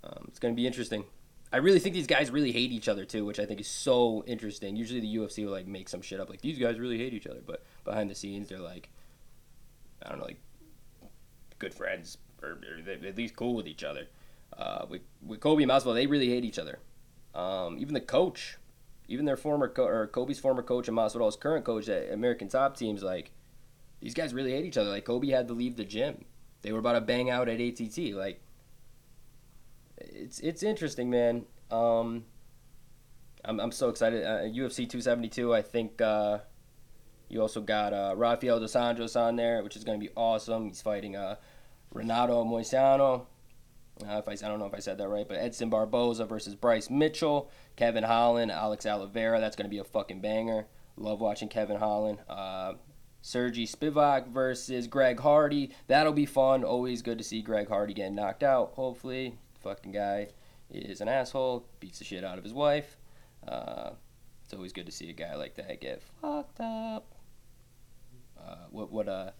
Um, 0.04 0.26
it's 0.28 0.38
going 0.38 0.52
to 0.52 0.56
be 0.60 0.66
interesting. 0.66 1.04
I 1.50 1.56
really 1.56 1.78
think 1.78 1.94
these 1.94 2.06
guys 2.06 2.30
really 2.30 2.52
hate 2.52 2.70
each 2.70 2.86
other 2.86 3.06
too, 3.06 3.24
which 3.24 3.40
I 3.40 3.46
think 3.46 3.60
is 3.60 3.66
so 3.66 4.22
interesting. 4.26 4.76
Usually 4.76 5.00
the 5.00 5.16
UFC 5.16 5.46
will 5.46 5.52
like 5.52 5.66
make 5.66 5.88
some 5.88 6.02
shit 6.02 6.20
up 6.20 6.28
like 6.28 6.42
these 6.42 6.58
guys 6.58 6.78
really 6.78 6.98
hate 6.98 7.14
each 7.14 7.26
other, 7.26 7.40
but 7.46 7.64
behind 7.82 8.10
the 8.10 8.14
scenes 8.14 8.50
they're 8.50 8.58
like, 8.58 8.90
I 10.02 10.10
don't 10.10 10.18
know, 10.18 10.26
like 10.26 10.40
good 11.58 11.72
friends 11.72 12.18
or, 12.42 12.50
or 12.50 12.94
at 13.06 13.16
least 13.16 13.36
cool 13.36 13.54
with 13.54 13.66
each 13.66 13.84
other. 13.84 14.08
Uh, 14.54 14.84
with 14.90 15.00
with 15.26 15.40
Colby 15.40 15.62
and 15.62 15.72
Masvidal, 15.72 15.94
they 15.94 16.06
really 16.06 16.28
hate 16.28 16.44
each 16.44 16.58
other. 16.58 16.78
Um, 17.34 17.78
even 17.78 17.94
the 17.94 18.00
coach, 18.00 18.58
even 19.08 19.24
their 19.24 19.36
former 19.36 19.68
co- 19.68 19.86
or 19.86 20.06
Colby's 20.06 20.38
former 20.38 20.62
coach 20.62 20.86
and 20.86 20.96
Masvidal's 20.96 21.36
current 21.36 21.64
coach 21.64 21.88
at 21.88 22.12
American 22.12 22.48
Top 22.48 22.76
Teams, 22.76 23.02
like 23.02 23.30
these 24.00 24.14
guys 24.14 24.34
really 24.34 24.52
hate 24.52 24.64
each 24.64 24.76
other. 24.76 24.90
Like 24.90 25.06
Colby 25.06 25.30
had 25.30 25.48
to 25.48 25.54
leave 25.54 25.76
the 25.76 25.84
gym. 25.84 26.24
They 26.62 26.72
were 26.72 26.78
about 26.78 26.92
to 26.92 27.00
bang 27.00 27.30
out 27.30 27.48
at 27.48 27.60
ATT. 27.60 28.14
Like 28.14 28.40
it's 29.96 30.40
it's 30.40 30.62
interesting, 30.62 31.10
man. 31.10 31.46
Um, 31.70 32.24
I'm 33.44 33.58
I'm 33.60 33.72
so 33.72 33.88
excited. 33.88 34.24
Uh, 34.24 34.42
UFC 34.42 34.88
272. 34.88 35.54
I 35.54 35.62
think 35.62 36.00
uh, 36.00 36.38
you 37.28 37.40
also 37.40 37.60
got 37.60 37.92
uh, 37.92 38.14
Rafael 38.16 38.60
dos 38.60 38.74
Anjos 38.74 39.18
on 39.18 39.36
there, 39.36 39.62
which 39.62 39.76
is 39.76 39.84
going 39.84 39.98
to 39.98 40.06
be 40.06 40.12
awesome. 40.16 40.66
He's 40.66 40.82
fighting 40.82 41.16
uh, 41.16 41.36
Renato 41.92 42.44
Moicano. 42.44 43.26
Uh, 44.02 44.22
if 44.24 44.28
I, 44.28 44.32
I 44.32 44.48
don't 44.48 44.58
know 44.58 44.66
if 44.66 44.74
I 44.74 44.78
said 44.78 44.98
that 44.98 45.08
right, 45.08 45.26
but 45.26 45.38
Edson 45.38 45.70
Barboza 45.70 46.24
versus 46.24 46.54
Bryce 46.54 46.90
Mitchell, 46.90 47.50
Kevin 47.76 48.04
Holland, 48.04 48.50
Alex 48.50 48.86
Oliveira. 48.86 49.40
That's 49.40 49.56
going 49.56 49.66
to 49.66 49.70
be 49.70 49.78
a 49.78 49.84
fucking 49.84 50.20
banger. 50.20 50.66
Love 50.96 51.20
watching 51.20 51.48
Kevin 51.48 51.78
Holland. 51.78 52.18
Uh, 52.28 52.74
Sergey 53.22 53.66
Spivak 53.66 54.28
versus 54.28 54.86
Greg 54.86 55.20
Hardy. 55.20 55.70
That'll 55.86 56.12
be 56.12 56.26
fun. 56.26 56.64
Always 56.64 57.02
good 57.02 57.18
to 57.18 57.24
see 57.24 57.42
Greg 57.42 57.68
Hardy 57.68 57.94
getting 57.94 58.14
knocked 58.14 58.42
out. 58.42 58.72
Hopefully, 58.74 59.38
fucking 59.60 59.92
guy 59.92 60.28
is 60.70 61.00
an 61.00 61.08
asshole, 61.08 61.66
beats 61.80 61.98
the 61.98 62.04
shit 62.04 62.24
out 62.24 62.38
of 62.38 62.44
his 62.44 62.52
wife. 62.52 62.96
Uh, 63.46 63.90
it's 64.44 64.54
always 64.54 64.72
good 64.72 64.86
to 64.86 64.92
see 64.92 65.10
a 65.10 65.12
guy 65.12 65.34
like 65.34 65.56
that 65.56 65.80
get 65.80 66.02
fucked 66.20 66.60
up. 66.60 67.14
Uh, 68.38 68.66
what 68.70 68.90
what 68.90 69.08
uh 69.08 69.30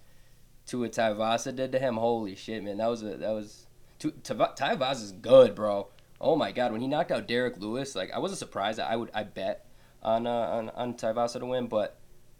Tua 0.65 0.89
Tuivasa 0.89 1.55
did 1.55 1.71
to 1.71 1.79
him? 1.79 1.95
Holy 1.95 2.35
shit, 2.35 2.63
man! 2.63 2.77
That 2.77 2.87
was 2.87 3.01
a, 3.01 3.17
that 3.17 3.31
was 3.31 3.65
Tuivasa 3.99 5.03
is 5.03 5.11
good, 5.11 5.55
bro. 5.55 5.89
Oh 6.21 6.35
my 6.35 6.51
god, 6.51 6.71
when 6.71 6.81
he 6.81 6.87
knocked 6.87 7.11
out 7.11 7.27
Derrick 7.27 7.57
Lewis, 7.57 7.95
like 7.95 8.11
I 8.11 8.19
wasn't 8.19 8.39
surprised. 8.39 8.79
I 8.79 8.95
would 8.95 9.11
I 9.13 9.23
bet 9.23 9.65
on 10.01 10.27
uh, 10.27 10.31
on 10.31 10.69
on 10.69 10.93
Tuivasa 10.93 11.39
to 11.39 11.45
win, 11.45 11.67
but 11.67 11.99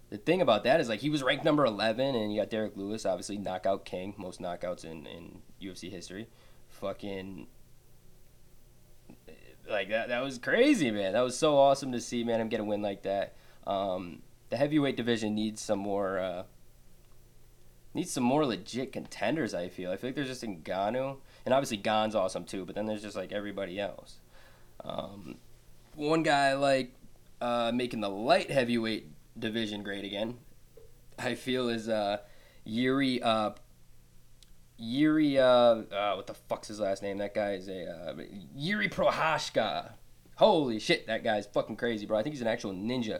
the 0.10 0.18
thing 0.18 0.42
about 0.42 0.64
that 0.64 0.80
is 0.80 0.90
like 0.90 1.02
he 1.02 1.10
was 1.10 1.22
ranked 1.22 1.46
number 1.46 1.66
11 1.66 2.16
and 2.16 2.34
you 2.34 2.42
got 2.42 2.50
Derrick 2.50 2.76
Lewis 2.76 3.06
obviously 3.06 3.38
knockout 3.38 3.86
king 3.86 4.16
most 4.18 4.42
knockouts 4.42 4.84
in, 4.84 5.06
in 5.06 5.40
UFC 5.62 5.92
history 5.92 6.28
fucking 6.68 7.46
like 9.70 9.90
that 9.90 10.10
that 10.10 10.24
was 10.24 10.38
crazy, 10.38 10.92
man. 10.92 11.14
That 11.14 11.22
was 11.22 11.38
so 11.38 11.58
awesome 11.58 11.92
to 11.92 12.02
see, 12.02 12.24
man. 12.24 12.42
Him 12.42 12.50
get 12.50 12.60
a 12.60 12.64
win 12.64 12.82
like 12.82 13.04
that. 13.04 13.36
Um, 13.68 14.22
the 14.50 14.58
heavyweight 14.58 14.98
division 14.98 15.36
needs 15.36 15.62
some 15.62 15.80
more 15.80 16.20
uh, 16.20 16.44
needs 17.94 18.12
some 18.12 18.24
more 18.24 18.46
legit 18.46 18.92
contenders. 18.92 19.54
I 19.54 19.70
feel. 19.70 19.92
I 19.92 19.98
feel 19.98 20.10
like 20.10 20.16
there's 20.16 20.28
just 20.28 20.44
Ngannou, 20.44 21.18
and 21.46 21.54
obviously 21.54 21.78
Gane's 21.78 22.16
awesome 22.16 22.46
too. 22.46 22.66
But 22.66 22.76
then 22.76 22.86
there's 22.86 23.02
just 23.02 23.16
like 23.16 23.32
everybody 23.32 23.80
else. 23.80 24.18
Um, 24.84 25.36
one 25.96 26.24
guy 26.24 26.54
like 26.54 26.94
uh, 27.42 27.72
making 27.74 28.02
the 28.02 28.10
light 28.10 28.52
heavyweight 28.52 29.08
division 29.38 29.84
great 29.84 30.06
again. 30.06 30.38
I 31.18 31.36
feel 31.36 31.70
is 31.70 31.90
uh, 31.90 32.18
Yuri 32.64 33.22
uh, 33.22 33.52
Yuri, 34.82 35.38
uh, 35.38 35.44
uh, 35.44 36.14
what 36.16 36.26
the 36.26 36.34
fuck's 36.34 36.70
his 36.70 36.80
last 36.80 37.04
name? 37.04 37.18
That 37.18 37.36
guy 37.36 37.54
is 37.54 37.68
a 37.68 37.86
uh, 37.86 38.24
Yuri 38.56 38.88
Prochazka. 38.88 39.92
Holy 40.38 40.80
shit, 40.80 41.06
that 41.08 41.22
guy's 41.22 41.46
fucking 41.46 41.76
crazy, 41.76 42.06
bro. 42.06 42.18
I 42.18 42.24
think 42.24 42.34
he's 42.34 42.42
an 42.42 42.48
actual 42.48 42.72
ninja. 42.72 43.20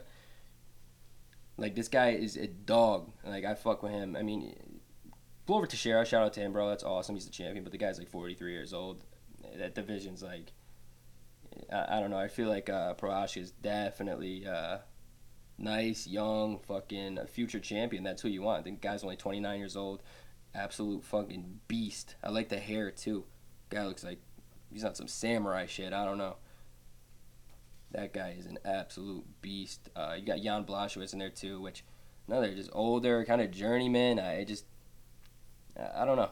Like 1.58 1.74
this 1.74 1.88
guy 1.88 2.12
is 2.12 2.38
a 2.38 2.46
dog. 2.46 3.12
Like 3.26 3.44
I 3.44 3.54
fuck 3.54 3.82
with 3.82 3.92
him. 3.92 4.16
I 4.16 4.22
mean, 4.22 4.56
Glover 5.50 5.66
Teixeira, 5.66 6.06
shout 6.06 6.22
out 6.22 6.32
to 6.34 6.40
him, 6.40 6.52
bro. 6.52 6.68
That's 6.68 6.84
awesome. 6.84 7.16
He's 7.16 7.26
the 7.26 7.32
champion, 7.32 7.64
but 7.64 7.72
the 7.72 7.76
guy's 7.76 7.98
like 7.98 8.08
43 8.08 8.52
years 8.52 8.72
old. 8.72 9.02
That 9.56 9.74
division's 9.74 10.22
like, 10.22 10.52
I, 11.72 11.96
I 11.96 12.00
don't 12.00 12.10
know. 12.10 12.20
I 12.20 12.28
feel 12.28 12.48
like 12.48 12.70
uh, 12.70 12.94
is 13.34 13.50
definitely 13.50 14.46
uh, 14.46 14.78
nice, 15.58 16.06
young, 16.06 16.60
fucking 16.60 17.18
future 17.26 17.58
champion. 17.58 18.04
That's 18.04 18.22
who 18.22 18.28
you 18.28 18.42
want. 18.42 18.62
The 18.62 18.70
guy's 18.70 19.02
only 19.02 19.16
29 19.16 19.58
years 19.58 19.76
old 19.76 20.04
absolute 20.54 21.02
fucking 21.02 21.58
beast. 21.66 22.14
I 22.22 22.30
like 22.30 22.48
the 22.48 22.60
hair 22.60 22.92
too. 22.92 23.24
Guy 23.70 23.84
looks 23.84 24.04
like 24.04 24.20
he's 24.72 24.84
on 24.84 24.94
some 24.94 25.08
samurai 25.08 25.66
shit. 25.66 25.92
I 25.92 26.04
don't 26.04 26.18
know. 26.18 26.36
That 27.90 28.12
guy 28.12 28.36
is 28.38 28.46
an 28.46 28.60
absolute 28.64 29.24
beast. 29.42 29.90
Uh, 29.96 30.14
you 30.16 30.24
got 30.24 30.42
Jan 30.42 30.62
Blachowicz 30.62 31.12
in 31.12 31.18
there 31.18 31.28
too, 31.28 31.60
which 31.60 31.82
another 32.28 32.54
just 32.54 32.70
older 32.72 33.24
kind 33.24 33.40
of 33.40 33.50
journeyman. 33.50 34.20
I 34.20 34.44
just 34.44 34.66
I 35.94 36.04
don't 36.04 36.16
know. 36.16 36.30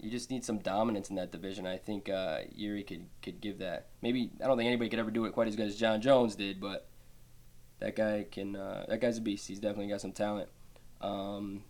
You 0.00 0.10
just 0.10 0.30
need 0.30 0.44
some 0.44 0.58
dominance 0.58 1.08
in 1.08 1.16
that 1.16 1.32
division. 1.32 1.66
I 1.66 1.78
think 1.78 2.08
uh, 2.08 2.40
Yuri 2.54 2.84
could 2.84 3.06
could 3.22 3.40
give 3.40 3.58
that. 3.58 3.88
Maybe 4.02 4.30
I 4.42 4.46
don't 4.46 4.56
think 4.56 4.66
anybody 4.66 4.90
could 4.90 4.98
ever 4.98 5.10
do 5.10 5.24
it 5.24 5.32
quite 5.32 5.48
as 5.48 5.56
good 5.56 5.66
as 5.66 5.76
Jon 5.76 6.00
Jones 6.00 6.36
did, 6.36 6.60
but 6.60 6.88
that 7.80 7.96
guy 7.96 8.26
can. 8.30 8.56
Uh, 8.56 8.84
that 8.88 9.00
guy's 9.00 9.18
a 9.18 9.22
beast. 9.22 9.48
He's 9.48 9.58
definitely 9.58 9.88
got 9.88 10.00
some 10.00 10.12
talent. 10.12 10.48
Um, 11.00 11.64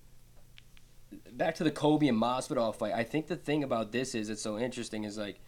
back 1.33 1.55
to 1.57 1.65
the 1.65 1.71
Colby 1.71 2.09
and 2.09 2.21
Masvidal 2.21 2.75
fight. 2.75 2.93
I 2.95 3.05
think 3.05 3.29
the 3.29 3.37
thing 3.37 3.63
about 3.63 3.93
this 3.93 4.15
is 4.15 4.29
it's 4.29 4.43
so 4.43 4.59
interesting 4.59 5.05
is 5.05 5.17
like 5.17 5.41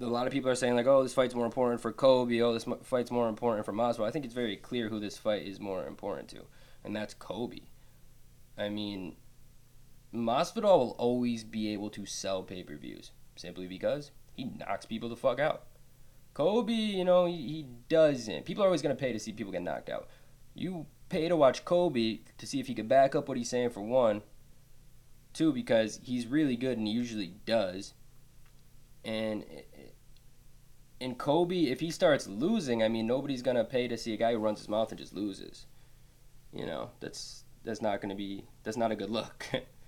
a 0.00 0.06
lot 0.06 0.26
of 0.26 0.32
people 0.32 0.50
are 0.50 0.54
saying 0.54 0.74
like, 0.74 0.86
oh, 0.86 1.02
this 1.02 1.14
fight's 1.14 1.34
more 1.34 1.46
important 1.46 1.80
for 1.80 1.92
Colby. 1.92 2.42
Oh, 2.42 2.52
this 2.52 2.66
fight's 2.82 3.10
more 3.10 3.28
important 3.28 3.64
for 3.64 3.72
Masvidal. 3.72 4.06
I 4.06 4.10
think 4.10 4.24
it's 4.24 4.34
very 4.34 4.56
clear 4.56 4.88
who 4.88 4.98
this 4.98 5.16
fight 5.16 5.46
is 5.46 5.60
more 5.60 5.86
important 5.86 6.28
to, 6.30 6.42
and 6.84 6.94
that's 6.94 7.14
Colby. 7.14 7.68
I 8.58 8.68
mean, 8.68 9.16
Masvidal 10.14 10.78
will 10.78 10.96
always 10.98 11.44
be 11.44 11.72
able 11.72 11.90
to 11.90 12.04
sell 12.04 12.42
pay 12.42 12.62
per 12.62 12.76
views 12.76 13.12
simply 13.36 13.66
because 13.66 14.10
he 14.34 14.44
knocks 14.44 14.86
people 14.86 15.08
the 15.08 15.16
fuck 15.16 15.38
out. 15.38 15.64
Colby, 16.34 16.74
you 16.74 17.04
know, 17.04 17.26
he, 17.26 17.36
he 17.36 17.66
doesn't. 17.88 18.44
People 18.44 18.62
are 18.64 18.66
always 18.66 18.82
gonna 18.82 18.94
pay 18.94 19.12
to 19.12 19.18
see 19.18 19.32
people 19.32 19.52
get 19.52 19.62
knocked 19.62 19.90
out. 19.90 20.08
You 20.54 20.86
pay 21.08 21.28
to 21.28 21.36
watch 21.36 21.64
Colby 21.64 22.24
to 22.38 22.46
see 22.46 22.60
if 22.60 22.66
he 22.66 22.74
can 22.74 22.88
back 22.88 23.14
up 23.14 23.28
what 23.28 23.36
he's 23.36 23.50
saying 23.50 23.70
for 23.70 23.80
one. 23.80 24.22
Two, 25.32 25.52
because 25.52 26.00
he's 26.02 26.26
really 26.26 26.56
good 26.56 26.78
and 26.78 26.86
he 26.86 26.92
usually 26.92 27.34
does. 27.46 27.94
And 29.04 29.44
in 31.00 31.14
Colby, 31.16 31.70
if 31.70 31.80
he 31.80 31.90
starts 31.90 32.26
losing, 32.26 32.82
I 32.82 32.88
mean, 32.88 33.06
nobody's 33.06 33.42
gonna 33.42 33.64
pay 33.64 33.88
to 33.88 33.96
see 33.96 34.14
a 34.14 34.16
guy 34.16 34.32
who 34.32 34.38
runs 34.38 34.60
his 34.60 34.68
mouth 34.68 34.90
and 34.90 34.98
just 34.98 35.14
loses. 35.14 35.66
You 36.52 36.66
know, 36.66 36.90
that's 37.00 37.44
that's 37.64 37.82
not 37.82 38.00
gonna 38.00 38.14
be 38.14 38.44
that's 38.62 38.76
not 38.76 38.92
a 38.92 38.96
good 38.96 39.10
look. 39.10 39.46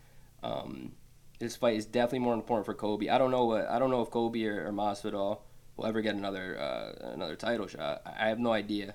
um, 0.45 0.93
this 1.39 1.57
fight 1.57 1.77
is 1.77 1.87
definitely 1.87 2.21
more 2.21 2.35
important 2.35 2.67
for 2.67 2.75
Colby. 2.75 3.11
I 3.11 3.19
don't 3.19 3.31
know 3.31 3.47
what 3.47 3.69
I 3.69 3.79
don't 3.79 3.91
know 3.91 4.03
if 4.03 4.11
Colby 4.11 4.47
or, 4.47 4.67
or 4.67 4.73
Masvidal 4.73 5.41
will 5.77 5.87
ever 5.87 6.03
get 6.03 6.15
another 6.15 6.59
uh, 6.59 7.11
another 7.13 7.37
title 7.37 7.67
shot. 7.67 8.03
I 8.05 8.29
have 8.29 8.39
no 8.39 8.53
idea 8.53 8.95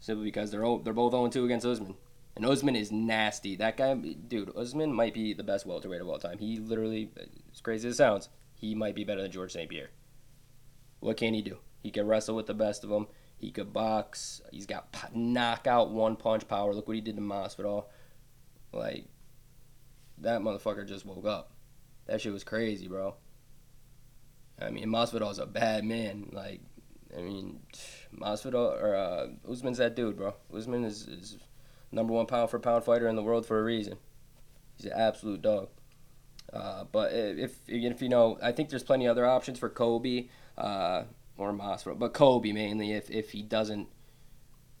simply 0.00 0.24
because 0.24 0.50
they're 0.50 0.78
they're 0.82 0.92
both 0.92 1.12
0 1.12 1.28
2 1.28 1.44
against 1.44 1.66
Usman. 1.66 1.96
And 2.34 2.46
Usman 2.46 2.76
is 2.76 2.90
nasty. 2.90 3.56
That 3.56 3.76
guy, 3.76 3.94
dude, 3.94 4.56
Usman 4.56 4.92
might 4.94 5.12
be 5.12 5.34
the 5.34 5.42
best 5.42 5.66
welterweight 5.66 6.00
of 6.00 6.08
all 6.08 6.18
time. 6.18 6.38
He 6.38 6.56
literally, 6.58 7.10
as 7.52 7.60
crazy 7.60 7.88
as 7.88 7.94
it 7.94 7.96
sounds, 7.98 8.30
he 8.54 8.74
might 8.74 8.94
be 8.94 9.04
better 9.04 9.20
than 9.20 9.30
George 9.30 9.52
St. 9.52 9.68
Pierre. 9.68 9.90
What 11.00 11.18
can 11.18 11.34
he 11.34 11.42
do? 11.42 11.58
He 11.82 11.90
can 11.90 12.06
wrestle 12.06 12.34
with 12.34 12.46
the 12.46 12.54
best 12.54 12.84
of 12.84 12.90
them. 12.90 13.08
He 13.36 13.50
could 13.50 13.74
box. 13.74 14.40
He's 14.50 14.64
got 14.64 14.94
knockout 15.14 15.90
one 15.90 16.16
punch 16.16 16.48
power. 16.48 16.72
Look 16.72 16.86
what 16.86 16.94
he 16.94 17.02
did 17.02 17.16
to 17.16 17.22
Masvidal. 17.22 17.84
Like, 18.72 19.04
that 20.22 20.40
motherfucker 20.40 20.86
just 20.86 21.06
woke 21.06 21.26
up. 21.26 21.52
That 22.06 22.20
shit 22.20 22.32
was 22.32 22.44
crazy, 22.44 22.88
bro. 22.88 23.14
I 24.60 24.70
mean, 24.70 24.88
Masvidal's 24.88 25.38
a 25.38 25.46
bad 25.46 25.84
man. 25.84 26.30
Like, 26.32 26.60
I 27.16 27.20
mean, 27.20 27.60
Masvidal 28.16 28.80
or 28.82 28.94
uh, 28.94 29.26
Usman's 29.50 29.78
that 29.78 29.96
dude, 29.96 30.16
bro. 30.16 30.34
Usman 30.54 30.84
is, 30.84 31.06
is 31.06 31.38
number 31.90 32.12
one 32.12 32.26
pound 32.26 32.50
for 32.50 32.58
pound 32.58 32.84
fighter 32.84 33.08
in 33.08 33.16
the 33.16 33.22
world 33.22 33.46
for 33.46 33.58
a 33.58 33.62
reason. 33.62 33.98
He's 34.76 34.86
an 34.86 34.92
absolute 34.94 35.42
dog. 35.42 35.68
Uh, 36.52 36.84
but 36.90 37.12
if 37.12 37.56
if 37.66 38.02
you 38.02 38.08
know, 38.08 38.38
I 38.42 38.52
think 38.52 38.68
there's 38.68 38.82
plenty 38.82 39.06
other 39.08 39.26
options 39.26 39.58
for 39.58 39.68
Colby 39.68 40.30
uh, 40.58 41.04
or 41.38 41.52
Masvidal, 41.52 41.98
but 41.98 42.12
Colby 42.12 42.52
mainly. 42.52 42.92
If 42.92 43.10
if 43.10 43.30
he 43.30 43.42
doesn't 43.42 43.88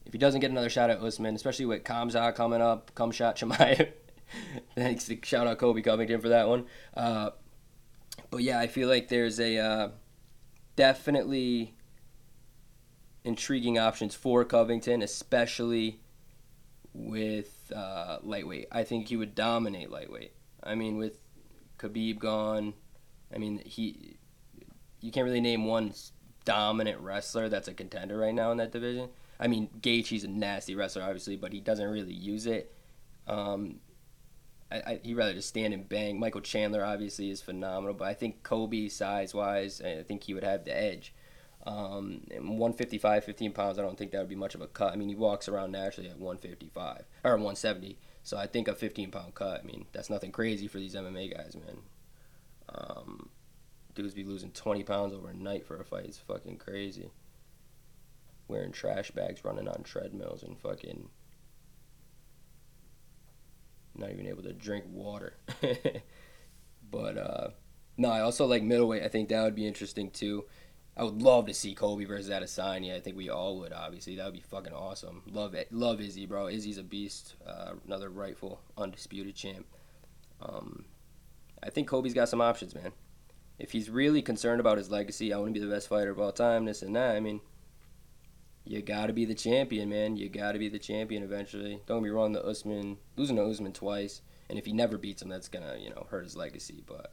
if 0.04 0.12
he 0.12 0.18
doesn't 0.18 0.40
get 0.40 0.50
another 0.50 0.68
shot 0.68 0.90
at 0.90 1.00
Usman, 1.00 1.34
especially 1.34 1.66
with 1.66 1.84
Khamzat 1.84 2.34
coming 2.34 2.60
up, 2.60 2.94
come 2.94 3.10
shot 3.10 3.36
Chimaev. 3.36 3.92
Thanks 4.74 5.06
to 5.06 5.18
shout 5.22 5.46
out 5.46 5.58
Colby 5.58 5.82
Covington 5.82 6.20
for 6.20 6.28
that 6.30 6.48
one. 6.48 6.66
Uh, 6.94 7.30
but 8.30 8.42
yeah, 8.42 8.58
I 8.58 8.66
feel 8.66 8.88
like 8.88 9.08
there's 9.08 9.40
a 9.40 9.58
uh, 9.58 9.88
definitely 10.76 11.74
intriguing 13.24 13.78
options 13.78 14.14
for 14.14 14.44
Covington, 14.44 15.02
especially 15.02 16.00
with 16.92 17.72
uh, 17.74 18.18
lightweight. 18.22 18.68
I 18.72 18.84
think 18.84 19.08
he 19.08 19.16
would 19.16 19.34
dominate 19.34 19.90
lightweight. 19.90 20.32
I 20.62 20.74
mean, 20.74 20.96
with 20.96 21.18
Khabib 21.78 22.18
gone, 22.18 22.74
I 23.34 23.38
mean 23.38 23.62
he, 23.64 24.16
you 25.00 25.10
can't 25.10 25.24
really 25.24 25.40
name 25.40 25.64
one 25.64 25.94
dominant 26.44 27.00
wrestler 27.00 27.48
that's 27.48 27.68
a 27.68 27.74
contender 27.74 28.18
right 28.18 28.34
now 28.34 28.50
in 28.50 28.58
that 28.58 28.72
division. 28.72 29.08
I 29.40 29.48
mean, 29.48 29.68
Gaethje's 29.80 30.24
a 30.24 30.28
nasty 30.28 30.74
wrestler, 30.74 31.02
obviously, 31.02 31.36
but 31.36 31.52
he 31.52 31.60
doesn't 31.60 31.88
really 31.88 32.14
use 32.14 32.46
it. 32.46 32.72
Um, 33.26 33.80
I, 34.72 34.92
I, 34.92 35.00
he'd 35.02 35.14
rather 35.14 35.34
just 35.34 35.48
stand 35.48 35.74
and 35.74 35.88
bang. 35.88 36.18
Michael 36.18 36.40
Chandler 36.40 36.84
obviously 36.84 37.30
is 37.30 37.42
phenomenal, 37.42 37.94
but 37.94 38.08
I 38.08 38.14
think 38.14 38.42
Colby 38.42 38.88
size 38.88 39.34
wise, 39.34 39.82
I 39.82 40.02
think 40.02 40.24
he 40.24 40.34
would 40.34 40.44
have 40.44 40.64
the 40.64 40.76
edge. 40.76 41.12
Um, 41.64 42.22
155, 42.30 43.24
15 43.24 43.52
pounds, 43.52 43.78
I 43.78 43.82
don't 43.82 43.96
think 43.96 44.10
that 44.12 44.18
would 44.18 44.28
be 44.28 44.34
much 44.34 44.54
of 44.54 44.62
a 44.62 44.66
cut. 44.66 44.92
I 44.92 44.96
mean, 44.96 45.08
he 45.08 45.14
walks 45.14 45.46
around 45.48 45.72
naturally 45.72 46.08
at 46.08 46.18
155 46.18 47.04
or 47.22 47.32
170. 47.32 47.98
So 48.22 48.36
I 48.36 48.46
think 48.46 48.68
a 48.68 48.74
15 48.74 49.10
pound 49.10 49.34
cut, 49.34 49.60
I 49.60 49.66
mean, 49.66 49.86
that's 49.92 50.10
nothing 50.10 50.32
crazy 50.32 50.66
for 50.66 50.78
these 50.78 50.94
MMA 50.94 51.36
guys, 51.36 51.54
man. 51.54 51.78
Um, 52.68 53.28
dudes 53.94 54.14
be 54.14 54.24
losing 54.24 54.50
20 54.52 54.82
pounds 54.84 55.12
overnight 55.12 55.66
for 55.66 55.78
a 55.78 55.84
fight. 55.84 56.06
It's 56.06 56.18
fucking 56.18 56.56
crazy. 56.56 57.10
Wearing 58.48 58.72
trash 58.72 59.10
bags, 59.10 59.44
running 59.44 59.68
on 59.68 59.82
treadmills, 59.82 60.42
and 60.42 60.58
fucking 60.58 61.10
not 63.94 64.10
even 64.10 64.26
able 64.26 64.42
to 64.42 64.52
drink 64.52 64.84
water. 64.88 65.36
but 66.90 67.18
uh, 67.18 67.48
no, 67.96 68.10
I 68.10 68.20
also 68.20 68.46
like 68.46 68.62
middleweight. 68.62 69.02
I 69.02 69.08
think 69.08 69.28
that 69.28 69.42
would 69.42 69.54
be 69.54 69.66
interesting 69.66 70.10
too. 70.10 70.44
I 70.96 71.04
would 71.04 71.22
love 71.22 71.46
to 71.46 71.54
see 71.54 71.74
Colby 71.74 72.04
versus 72.04 72.28
Adesanya. 72.28 72.94
I 72.94 73.00
think 73.00 73.16
we 73.16 73.30
all 73.30 73.58
would. 73.60 73.72
Obviously, 73.72 74.16
that 74.16 74.26
would 74.26 74.34
be 74.34 74.40
fucking 74.40 74.74
awesome. 74.74 75.22
Love 75.26 75.54
it. 75.54 75.72
Love 75.72 76.00
Izzy, 76.00 76.26
bro. 76.26 76.48
Izzy's 76.48 76.76
a 76.76 76.82
beast. 76.82 77.34
Uh, 77.46 77.72
another 77.86 78.10
rightful 78.10 78.60
undisputed 78.76 79.34
champ. 79.34 79.66
Um, 80.42 80.84
I 81.62 81.70
think 81.70 81.88
Colby's 81.88 82.12
got 82.12 82.28
some 82.28 82.42
options, 82.42 82.74
man. 82.74 82.92
If 83.58 83.72
he's 83.72 83.88
really 83.88 84.20
concerned 84.20 84.60
about 84.60 84.76
his 84.76 84.90
legacy, 84.90 85.32
I 85.32 85.38
want 85.38 85.54
to 85.54 85.60
be 85.60 85.64
the 85.64 85.72
best 85.72 85.88
fighter 85.88 86.10
of 86.10 86.20
all 86.20 86.32
time. 86.32 86.66
This 86.66 86.82
and 86.82 86.94
that. 86.94 87.16
I 87.16 87.20
mean, 87.20 87.40
you 88.64 88.80
got 88.80 89.06
to 89.06 89.12
be 89.12 89.24
the 89.24 89.34
champion, 89.34 89.88
man. 89.88 90.16
You 90.16 90.28
got 90.28 90.52
to 90.52 90.58
be 90.58 90.68
the 90.68 90.78
champion 90.78 91.22
eventually. 91.22 91.80
Don't 91.86 92.02
me 92.02 92.10
wrong. 92.10 92.32
The 92.32 92.44
Usman 92.44 92.98
losing 93.16 93.36
to 93.36 93.44
Usman 93.44 93.72
twice, 93.72 94.22
and 94.48 94.58
if 94.58 94.66
he 94.66 94.72
never 94.72 94.98
beats 94.98 95.22
him, 95.22 95.28
that's 95.28 95.48
gonna 95.48 95.76
you 95.80 95.90
know 95.90 96.06
hurt 96.10 96.24
his 96.24 96.36
legacy. 96.36 96.82
But 96.86 97.12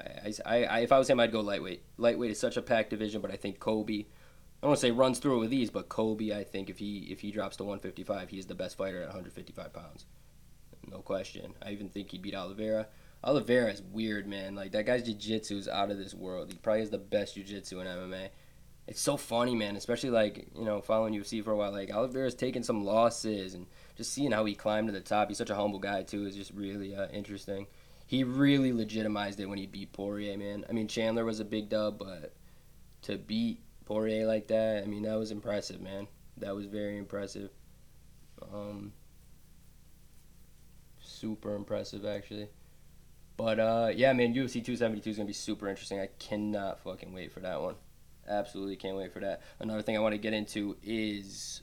I, 0.00 0.32
I, 0.44 0.64
I, 0.64 0.78
if 0.80 0.92
I 0.92 0.98
was 0.98 1.08
him, 1.08 1.20
I'd 1.20 1.32
go 1.32 1.40
lightweight. 1.40 1.82
Lightweight 1.96 2.30
is 2.30 2.40
such 2.40 2.56
a 2.56 2.62
packed 2.62 2.90
division, 2.90 3.20
but 3.20 3.30
I 3.30 3.36
think 3.36 3.60
Colby. 3.60 4.08
I 4.60 4.62
don't 4.62 4.70
want 4.70 4.80
to 4.80 4.86
say 4.86 4.90
runs 4.90 5.20
through 5.20 5.36
it 5.36 5.40
with 5.40 5.52
ease, 5.52 5.70
but 5.70 5.88
Colby, 5.88 6.34
I 6.34 6.42
think 6.42 6.68
if 6.68 6.78
he 6.78 7.06
if 7.10 7.20
he 7.20 7.30
drops 7.30 7.56
to 7.58 7.64
155, 7.64 8.28
he's 8.28 8.46
the 8.46 8.56
best 8.56 8.76
fighter 8.76 8.98
at 8.98 9.06
155 9.06 9.72
pounds, 9.72 10.06
no 10.90 10.98
question. 10.98 11.54
I 11.62 11.70
even 11.70 11.88
think 11.88 12.10
he'd 12.10 12.22
beat 12.22 12.34
Oliveira. 12.34 12.88
Oliveira 13.22 13.70
is 13.70 13.82
weird, 13.82 14.26
man. 14.26 14.56
Like 14.56 14.72
that 14.72 14.86
guy's 14.86 15.04
jiu-jitsu 15.04 15.56
is 15.56 15.68
out 15.68 15.90
of 15.90 15.98
this 15.98 16.14
world. 16.14 16.50
He 16.50 16.58
probably 16.58 16.80
has 16.80 16.90
the 16.90 16.98
best 16.98 17.36
jiu-jitsu 17.36 17.80
in 17.80 17.86
MMA. 17.86 18.30
It's 18.88 19.00
so 19.00 19.16
funny, 19.16 19.54
man. 19.54 19.76
Especially 19.76 20.10
like 20.10 20.48
you 20.56 20.64
know 20.64 20.80
following 20.80 21.14
UFC 21.14 21.44
for 21.44 21.52
a 21.52 21.56
while. 21.56 21.70
Like 21.70 21.92
Oliveira's 21.92 22.34
taking 22.34 22.62
some 22.62 22.84
losses 22.84 23.54
and 23.54 23.66
just 23.96 24.12
seeing 24.12 24.32
how 24.32 24.44
he 24.44 24.54
climbed 24.54 24.88
to 24.88 24.92
the 24.92 25.00
top. 25.00 25.28
He's 25.28 25.38
such 25.38 25.50
a 25.50 25.54
humble 25.54 25.78
guy 25.78 26.02
too. 26.02 26.26
Is 26.26 26.34
just 26.34 26.52
really 26.52 26.96
uh, 26.96 27.08
interesting 27.08 27.66
he 28.08 28.24
really 28.24 28.72
legitimized 28.72 29.38
it 29.38 29.44
when 29.46 29.58
he 29.58 29.66
beat 29.66 29.92
Poirier, 29.92 30.38
man. 30.38 30.64
I 30.66 30.72
mean, 30.72 30.88
Chandler 30.88 31.26
was 31.26 31.40
a 31.40 31.44
big 31.44 31.68
dub, 31.68 31.98
but 31.98 32.32
to 33.02 33.18
beat 33.18 33.60
Poirier 33.84 34.26
like 34.26 34.48
that, 34.48 34.82
I 34.82 34.86
mean, 34.86 35.02
that 35.02 35.18
was 35.18 35.30
impressive, 35.30 35.82
man. 35.82 36.08
That 36.38 36.56
was 36.56 36.64
very 36.64 36.96
impressive. 36.96 37.50
Um, 38.42 38.94
super 41.02 41.54
impressive, 41.54 42.06
actually. 42.06 42.48
But 43.36 43.60
uh, 43.60 43.92
yeah, 43.94 44.14
man, 44.14 44.32
UFC 44.32 44.64
272 44.64 45.10
is 45.10 45.16
gonna 45.18 45.26
be 45.26 45.34
super 45.34 45.68
interesting. 45.68 46.00
I 46.00 46.08
cannot 46.18 46.80
fucking 46.80 47.12
wait 47.12 47.30
for 47.30 47.40
that 47.40 47.60
one. 47.60 47.74
Absolutely 48.28 48.76
can't 48.76 48.96
wait 48.96 49.12
for 49.12 49.20
that. 49.20 49.42
Another 49.58 49.82
thing 49.82 49.96
I 49.96 50.00
want 50.00 50.12
to 50.12 50.18
get 50.18 50.32
into 50.32 50.76
is 50.82 51.62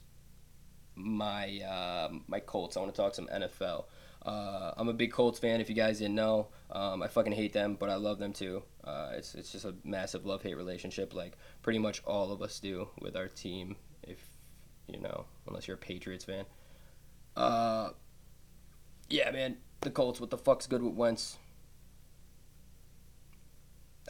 my 0.96 1.60
uh, 1.60 2.10
my 2.28 2.40
Colts. 2.40 2.78
I 2.78 2.80
want 2.80 2.94
to 2.94 3.02
talk 3.02 3.16
some 3.16 3.28
NFL. 3.28 3.86
Uh, 4.26 4.72
I'm 4.76 4.90
a 4.90 4.94
big 4.94 5.12
Colts 5.12 5.38
fan. 5.38 5.62
If 5.62 5.70
you 5.70 5.76
guys 5.76 6.00
didn't 6.00 6.16
know, 6.16 6.48
um, 6.72 7.04
I 7.04 7.08
fucking 7.08 7.34
hate 7.34 7.54
them, 7.54 7.78
but 7.80 7.90
I 7.90 7.96
love 7.96 8.18
them 8.18 8.34
too. 8.34 8.64
Uh, 8.84 9.12
it's 9.14 9.36
it's 9.36 9.52
just 9.52 9.66
a 9.66 9.76
massive 9.84 10.26
love 10.26 10.42
hate 10.42 10.58
relationship, 10.58 11.14
like 11.14 11.38
pretty 11.62 11.80
much 11.80 12.02
all 12.06 12.32
of 12.32 12.42
us 12.42 12.60
do 12.60 12.90
with 13.02 13.16
our 13.16 13.28
team. 13.28 13.76
If 14.02 14.20
you 14.88 15.00
know, 15.00 15.26
unless 15.48 15.68
you're 15.68 15.76
a 15.76 15.80
Patriots 15.80 16.26
fan. 16.26 16.46
Uh, 17.36 17.90
yeah, 19.10 19.30
man, 19.32 19.58
the 19.82 19.92
Colts. 19.92 20.20
What 20.20 20.32
the 20.32 20.38
fuck's 20.38 20.68
good 20.68 20.82
with 20.82 20.94
Wentz? 20.94 21.38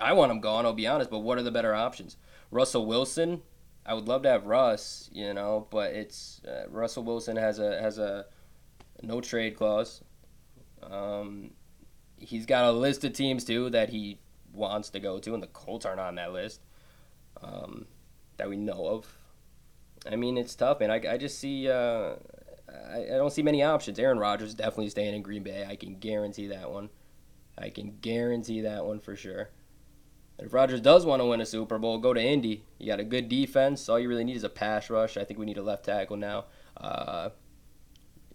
I 0.02 0.14
want 0.14 0.32
him 0.32 0.42
gone. 0.42 0.66
I'll 0.66 0.74
be 0.74 0.88
honest, 0.88 1.10
but 1.10 1.20
what 1.20 1.38
are 1.38 1.44
the 1.44 1.52
better 1.52 1.74
options? 1.74 2.18
Russell 2.52 2.86
Wilson. 2.86 3.42
I 3.86 3.94
would 3.94 4.08
love 4.08 4.24
to 4.24 4.30
have 4.30 4.46
Russ, 4.48 5.10
you 5.14 5.34
know, 5.34 5.68
but 5.70 5.94
it's 5.94 6.42
uh, 6.46 6.66
Russell 6.70 7.04
Wilson 7.04 7.38
has 7.38 7.60
a 7.60 7.80
has 7.82 8.00
a 8.00 8.26
no 9.02 9.22
trade 9.22 9.56
clause. 9.56 10.04
Um, 10.82 11.52
he's 12.18 12.46
got 12.46 12.66
a 12.66 12.72
list 12.72 13.04
of 13.04 13.14
teams 13.14 13.44
too 13.44 13.70
that 13.70 13.90
he 13.90 14.20
wants 14.54 14.90
to 14.92 15.00
go 15.00 15.20
to, 15.20 15.34
and 15.34 15.44
the 15.44 15.48
Colts 15.48 15.86
aren't 15.86 16.00
on 16.00 16.16
that 16.16 16.34
list 16.34 16.62
um, 17.44 17.86
that 18.38 18.50
we 18.50 18.58
know 18.58 18.88
of. 18.88 19.18
I 20.10 20.16
mean, 20.16 20.38
it's 20.38 20.56
tough, 20.56 20.80
man. 20.80 20.92
I, 20.92 21.02
I 21.14 21.18
just 21.18 21.40
see 21.40 21.70
uh, 21.70 22.16
I, 22.90 23.04
I 23.04 23.18
don't 23.18 23.32
see 23.32 23.44
many 23.44 23.64
options. 23.64 24.00
Aaron 24.00 24.20
Rodgers 24.20 24.54
definitely 24.54 24.90
staying 24.90 25.14
in 25.14 25.22
Green 25.22 25.44
Bay. 25.44 25.66
I 25.68 25.76
can 25.76 25.96
guarantee 26.00 26.48
that 26.48 26.72
one. 26.72 26.90
I 27.58 27.70
can 27.70 27.98
guarantee 28.02 28.62
that 28.62 28.86
one 28.86 29.00
for 29.00 29.16
sure. 29.16 29.50
If 30.38 30.54
Rodgers 30.54 30.82
does 30.82 31.06
want 31.06 31.22
to 31.22 31.26
win 31.26 31.40
a 31.40 31.46
Super 31.46 31.78
Bowl, 31.78 31.98
go 31.98 32.14
to 32.14 32.22
Indy. 32.22 32.66
You 32.78 32.88
got 32.88 33.00
a 33.00 33.06
good 33.06 33.30
defense. 33.30 33.88
All 33.88 34.00
you 34.00 34.10
really 34.10 34.26
need 34.26 34.36
is 34.36 34.44
a 34.44 34.50
pass 34.50 34.90
rush. 34.90 35.16
I 35.16 35.24
think 35.24 35.40
we 35.40 35.46
need 35.46 35.58
a 35.58 35.64
left 35.64 35.86
tackle 35.86 36.18
now. 36.18 36.46
Uh, 36.76 37.30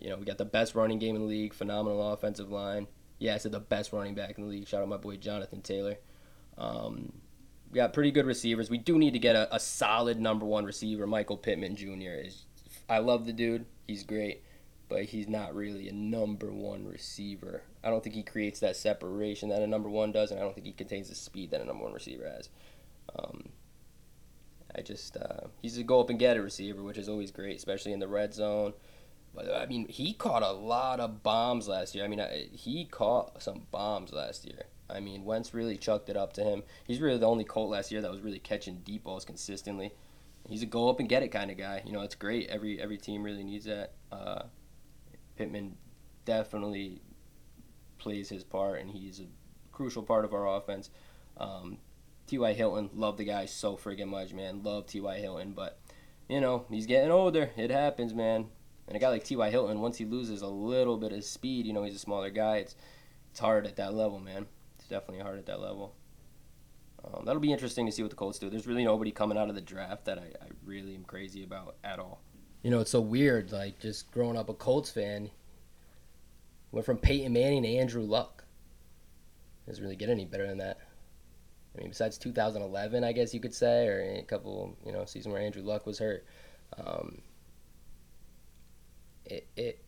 you 0.00 0.08
know, 0.08 0.16
we 0.16 0.24
got 0.24 0.38
the 0.38 0.46
best 0.46 0.74
running 0.74 0.98
game 0.98 1.14
in 1.14 1.20
the 1.20 1.28
league, 1.28 1.52
phenomenal 1.52 2.12
offensive 2.12 2.50
line. 2.50 2.86
Yeah, 3.18 3.34
I 3.34 3.36
said 3.36 3.52
the 3.52 3.60
best 3.60 3.92
running 3.92 4.14
back 4.14 4.38
in 4.38 4.44
the 4.44 4.50
league. 4.50 4.66
Shout 4.66 4.80
out 4.80 4.88
my 4.88 4.96
boy 4.96 5.16
Jonathan 5.16 5.60
Taylor. 5.60 5.98
Um, 6.56 7.12
we 7.70 7.76
got 7.76 7.92
pretty 7.92 8.10
good 8.10 8.24
receivers. 8.26 8.70
We 8.70 8.78
do 8.78 8.98
need 8.98 9.12
to 9.12 9.18
get 9.18 9.36
a, 9.36 9.54
a 9.54 9.60
solid 9.60 10.18
number 10.18 10.46
one 10.46 10.64
receiver. 10.64 11.06
Michael 11.06 11.36
Pittman 11.36 11.76
Jr. 11.76 12.24
is. 12.24 12.46
I 12.88 12.98
love 12.98 13.26
the 13.26 13.32
dude. 13.32 13.66
He's 13.86 14.02
great, 14.02 14.42
but 14.90 15.04
he's 15.04 15.28
not 15.28 15.54
really 15.54 15.88
a 15.88 15.92
number 15.92 16.52
one 16.52 16.84
receiver. 16.84 17.62
I 17.82 17.88
don't 17.88 18.02
think 18.02 18.16
he 18.16 18.24
creates 18.24 18.58
that 18.60 18.76
separation 18.76 19.48
that 19.48 19.62
a 19.62 19.66
number 19.66 19.88
one 19.88 20.10
does, 20.10 20.32
and 20.32 20.40
I 20.40 20.42
don't 20.42 20.52
think 20.52 20.66
he 20.66 20.72
contains 20.72 21.08
the 21.08 21.14
speed 21.14 21.52
that 21.52 21.60
a 21.60 21.64
number 21.64 21.84
one 21.84 21.94
receiver 21.94 22.28
has. 22.28 22.50
Um, 23.16 23.50
I 24.76 24.82
just 24.82 25.16
uh, 25.16 25.46
he's 25.62 25.78
a 25.78 25.84
go 25.84 26.00
up 26.00 26.10
and 26.10 26.18
get 26.18 26.36
a 26.36 26.42
receiver, 26.42 26.82
which 26.82 26.98
is 26.98 27.08
always 27.08 27.30
great, 27.30 27.56
especially 27.56 27.92
in 27.92 28.00
the 28.00 28.08
red 28.08 28.34
zone. 28.34 28.74
But 29.32 29.54
I 29.54 29.66
mean, 29.66 29.86
he 29.88 30.12
caught 30.12 30.42
a 30.42 30.50
lot 30.50 30.98
of 30.98 31.22
bombs 31.22 31.68
last 31.68 31.94
year. 31.94 32.04
I 32.04 32.08
mean, 32.08 32.20
he 32.52 32.84
caught 32.84 33.40
some 33.40 33.66
bombs 33.70 34.12
last 34.12 34.44
year. 34.44 34.64
I 34.88 34.98
mean, 34.98 35.24
Wentz 35.24 35.54
really 35.54 35.76
chucked 35.76 36.08
it 36.08 36.16
up 36.16 36.32
to 36.32 36.42
him. 36.42 36.64
He's 36.84 37.00
really 37.00 37.18
the 37.18 37.28
only 37.28 37.44
Colt 37.44 37.70
last 37.70 37.92
year 37.92 38.00
that 38.00 38.10
was 38.10 38.22
really 38.22 38.40
catching 38.40 38.80
deep 38.84 39.04
balls 39.04 39.24
consistently. 39.24 39.92
He's 40.48 40.64
a 40.64 40.66
go 40.66 40.88
up 40.88 40.98
and 40.98 41.08
get 41.08 41.22
it 41.22 41.28
kind 41.28 41.52
of 41.52 41.56
guy. 41.56 41.82
You 41.86 41.92
know, 41.92 42.00
it's 42.00 42.16
great. 42.16 42.48
Every 42.48 42.80
every 42.80 42.98
team 42.98 43.22
really 43.22 43.44
needs 43.44 43.66
that. 43.66 43.92
Uh, 44.10 44.42
Pittman 45.40 45.78
definitely 46.26 47.00
plays 47.96 48.28
his 48.28 48.44
part, 48.44 48.78
and 48.78 48.90
he's 48.90 49.20
a 49.20 49.26
crucial 49.72 50.02
part 50.02 50.26
of 50.26 50.34
our 50.34 50.46
offense. 50.46 50.90
Um, 51.38 51.78
T.Y. 52.26 52.52
Hilton, 52.52 52.90
love 52.92 53.16
the 53.16 53.24
guy 53.24 53.46
so 53.46 53.74
friggin' 53.74 54.08
much, 54.08 54.34
man. 54.34 54.62
Love 54.62 54.84
T.Y. 54.84 55.16
Hilton, 55.16 55.52
but 55.52 55.80
you 56.28 56.42
know 56.42 56.66
he's 56.68 56.84
getting 56.84 57.10
older. 57.10 57.48
It 57.56 57.70
happens, 57.70 58.12
man. 58.12 58.48
And 58.86 58.96
a 58.98 59.00
guy 59.00 59.08
like 59.08 59.24
T.Y. 59.24 59.48
Hilton, 59.48 59.80
once 59.80 59.96
he 59.96 60.04
loses 60.04 60.42
a 60.42 60.46
little 60.46 60.98
bit 60.98 61.12
of 61.12 61.24
speed, 61.24 61.64
you 61.64 61.72
know, 61.72 61.84
he's 61.84 61.94
a 61.96 61.98
smaller 61.98 62.28
guy. 62.28 62.58
It's 62.58 62.76
it's 63.30 63.40
hard 63.40 63.66
at 63.66 63.76
that 63.76 63.94
level, 63.94 64.20
man. 64.20 64.44
It's 64.78 64.88
definitely 64.88 65.24
hard 65.24 65.38
at 65.38 65.46
that 65.46 65.60
level. 65.60 65.94
Um, 67.02 67.24
that'll 67.24 67.40
be 67.40 67.50
interesting 67.50 67.86
to 67.86 67.92
see 67.92 68.02
what 68.02 68.10
the 68.10 68.16
Colts 68.16 68.38
do. 68.38 68.50
There's 68.50 68.66
really 68.66 68.84
nobody 68.84 69.10
coming 69.10 69.38
out 69.38 69.48
of 69.48 69.54
the 69.54 69.62
draft 69.62 70.04
that 70.04 70.18
I, 70.18 70.44
I 70.44 70.48
really 70.66 70.94
am 70.94 71.04
crazy 71.04 71.44
about 71.44 71.76
at 71.82 71.98
all. 71.98 72.20
You 72.62 72.70
know, 72.70 72.80
it's 72.80 72.90
so 72.90 73.00
weird. 73.00 73.52
Like 73.52 73.78
just 73.80 74.10
growing 74.10 74.36
up 74.36 74.48
a 74.48 74.54
Colts 74.54 74.90
fan, 74.90 75.30
went 76.72 76.86
from 76.86 76.98
Peyton 76.98 77.32
Manning 77.32 77.62
to 77.62 77.68
Andrew 77.68 78.02
Luck. 78.02 78.44
It 79.66 79.70
Doesn't 79.70 79.82
really 79.82 79.96
get 79.96 80.10
any 80.10 80.24
better 80.24 80.46
than 80.46 80.58
that. 80.58 80.78
I 81.74 81.80
mean, 81.80 81.88
besides 81.88 82.18
2011, 82.18 83.04
I 83.04 83.12
guess 83.12 83.32
you 83.32 83.40
could 83.40 83.54
say, 83.54 83.86
or 83.86 84.00
a 84.18 84.22
couple, 84.22 84.76
you 84.84 84.92
know, 84.92 85.04
season 85.04 85.32
where 85.32 85.40
Andrew 85.40 85.62
Luck 85.62 85.86
was 85.86 85.98
hurt. 85.98 86.24
Um, 86.76 87.22
it, 89.24 89.46
it 89.56 89.84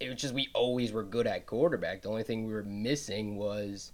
it 0.00 0.08
was 0.08 0.20
just 0.20 0.32
we 0.34 0.48
always 0.54 0.92
were 0.92 1.02
good 1.02 1.26
at 1.26 1.46
quarterback. 1.46 2.02
The 2.02 2.08
only 2.08 2.22
thing 2.22 2.46
we 2.46 2.54
were 2.54 2.64
missing 2.64 3.36
was 3.36 3.92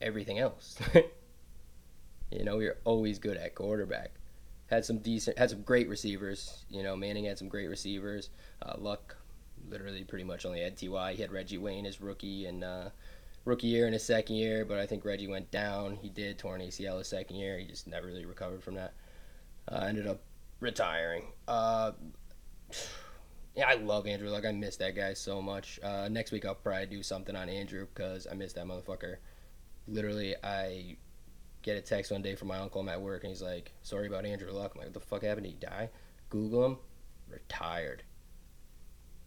everything 0.00 0.38
else. 0.38 0.78
you 2.30 2.44
know, 2.44 2.56
we 2.56 2.64
were 2.66 2.78
always 2.84 3.18
good 3.18 3.36
at 3.36 3.54
quarterback. 3.54 4.10
Had 4.68 4.84
some 4.84 4.98
decent, 4.98 5.38
had 5.38 5.50
some 5.50 5.62
great 5.62 5.88
receivers. 5.88 6.64
You 6.68 6.82
know, 6.82 6.96
Manning 6.96 7.24
had 7.24 7.38
some 7.38 7.48
great 7.48 7.68
receivers. 7.68 8.30
Uh, 8.62 8.74
Luck, 8.78 9.16
literally, 9.68 10.04
pretty 10.04 10.24
much 10.24 10.44
only 10.44 10.60
had 10.60 10.76
Ty. 10.76 11.14
He 11.14 11.22
had 11.22 11.32
Reggie 11.32 11.58
Wayne 11.58 11.84
his 11.84 12.00
rookie 12.00 12.46
and 12.46 12.64
uh, 12.64 12.90
rookie 13.46 13.68
year 13.68 13.86
and 13.86 13.94
his 13.94 14.04
second 14.04 14.36
year, 14.36 14.64
but 14.64 14.78
I 14.78 14.86
think 14.86 15.04
Reggie 15.04 15.28
went 15.28 15.50
down. 15.50 15.96
He 15.96 16.10
did 16.10 16.38
torn 16.38 16.60
ACL 16.60 16.98
his 16.98 17.08
second 17.08 17.36
year. 17.36 17.58
He 17.58 17.64
just 17.64 17.86
never 17.86 18.06
really 18.06 18.26
recovered 18.26 18.62
from 18.62 18.74
that. 18.74 18.92
Uh, 19.70 19.84
ended 19.88 20.06
up 20.06 20.20
retiring. 20.60 21.24
Uh, 21.48 21.92
yeah, 23.56 23.68
I 23.68 23.74
love 23.74 24.06
Andrew 24.06 24.28
Luck. 24.28 24.44
I 24.44 24.52
miss 24.52 24.76
that 24.78 24.94
guy 24.94 25.14
so 25.14 25.40
much. 25.40 25.80
Uh, 25.82 26.08
next 26.08 26.32
week 26.32 26.44
I'll 26.44 26.54
probably 26.54 26.86
do 26.86 27.02
something 27.02 27.34
on 27.34 27.48
Andrew 27.48 27.86
because 27.94 28.26
I 28.30 28.34
miss 28.34 28.52
that 28.54 28.66
motherfucker. 28.66 29.16
Literally, 29.88 30.34
I 30.42 30.96
get 31.66 31.76
a 31.76 31.82
text 31.82 32.10
one 32.10 32.22
day 32.22 32.34
from 32.34 32.48
my 32.48 32.58
uncle. 32.58 32.80
I'm 32.80 32.88
at 32.88 33.00
work 33.02 33.24
and 33.24 33.30
he's 33.30 33.42
like, 33.42 33.72
"Sorry 33.82 34.06
about 34.06 34.24
Andrew 34.24 34.50
Luck." 34.50 34.72
I'm 34.74 34.78
like, 34.78 34.86
"What 34.86 34.94
the 34.94 35.00
fuck 35.00 35.22
happened? 35.22 35.44
Did 35.44 35.52
he 35.52 35.58
die?" 35.58 35.90
Google 36.30 36.64
him. 36.64 36.78
Retired. 37.28 38.02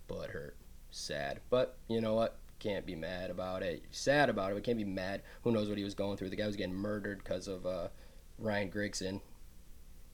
Butt 0.07 0.31
hurt. 0.31 0.55
Sad. 0.89 1.41
But 1.51 1.77
you 1.87 2.01
know 2.01 2.15
what? 2.15 2.39
Can't 2.57 2.85
be 2.85 2.95
mad 2.95 3.29
about 3.29 3.61
it. 3.61 3.83
Sad 3.91 4.29
about 4.29 4.51
it, 4.51 4.63
can't 4.63 4.77
be 4.77 4.83
mad. 4.83 5.21
Who 5.43 5.51
knows 5.51 5.69
what 5.69 5.77
he 5.77 5.83
was 5.83 5.93
going 5.93 6.17
through? 6.17 6.29
The 6.29 6.35
guy 6.35 6.47
was 6.47 6.55
getting 6.55 6.75
murdered 6.75 7.19
because 7.23 7.47
of 7.47 7.65
uh, 7.65 7.89
Ryan 8.37 8.71
Grigson 8.71 9.21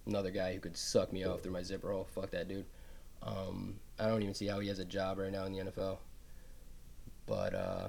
another 0.05 0.31
guy 0.31 0.53
who 0.53 0.59
could 0.59 0.77
suck 0.77 1.11
me 1.11 1.23
off 1.23 1.41
through 1.41 1.51
my 1.51 1.63
zipper 1.63 1.91
hole. 1.91 2.07
Fuck 2.13 2.31
that 2.31 2.47
dude. 2.47 2.65
Um, 3.23 3.75
I 3.99 4.07
don't 4.07 4.21
even 4.21 4.33
see 4.33 4.47
how 4.47 4.59
he 4.59 4.67
has 4.67 4.79
a 4.79 4.85
job 4.85 5.17
right 5.17 5.31
now 5.31 5.45
in 5.45 5.53
the 5.53 5.59
NFL. 5.59 5.97
But 7.25 7.55
uh, 7.55 7.87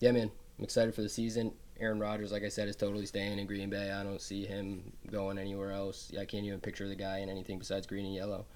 yeah, 0.00 0.12
man, 0.12 0.30
I'm 0.58 0.64
excited 0.64 0.94
for 0.94 1.02
the 1.02 1.08
season. 1.08 1.52
Aaron 1.82 1.98
Rodgers, 1.98 2.32
like 2.32 2.44
I 2.44 2.48
said, 2.48 2.68
is 2.68 2.76
totally 2.76 3.06
staying 3.06 3.38
in 3.38 3.46
Green 3.46 3.68
Bay. 3.68 3.90
I 3.90 4.04
don't 4.04 4.20
see 4.20 4.44
him 4.44 4.92
going 5.10 5.36
anywhere 5.36 5.72
else. 5.72 6.12
I 6.18 6.24
can't 6.24 6.44
even 6.44 6.60
picture 6.60 6.88
the 6.88 6.94
guy 6.94 7.18
in 7.18 7.28
anything 7.28 7.58
besides 7.58 7.86
green 7.86 8.06
and 8.06 8.14
yellow. 8.14 8.46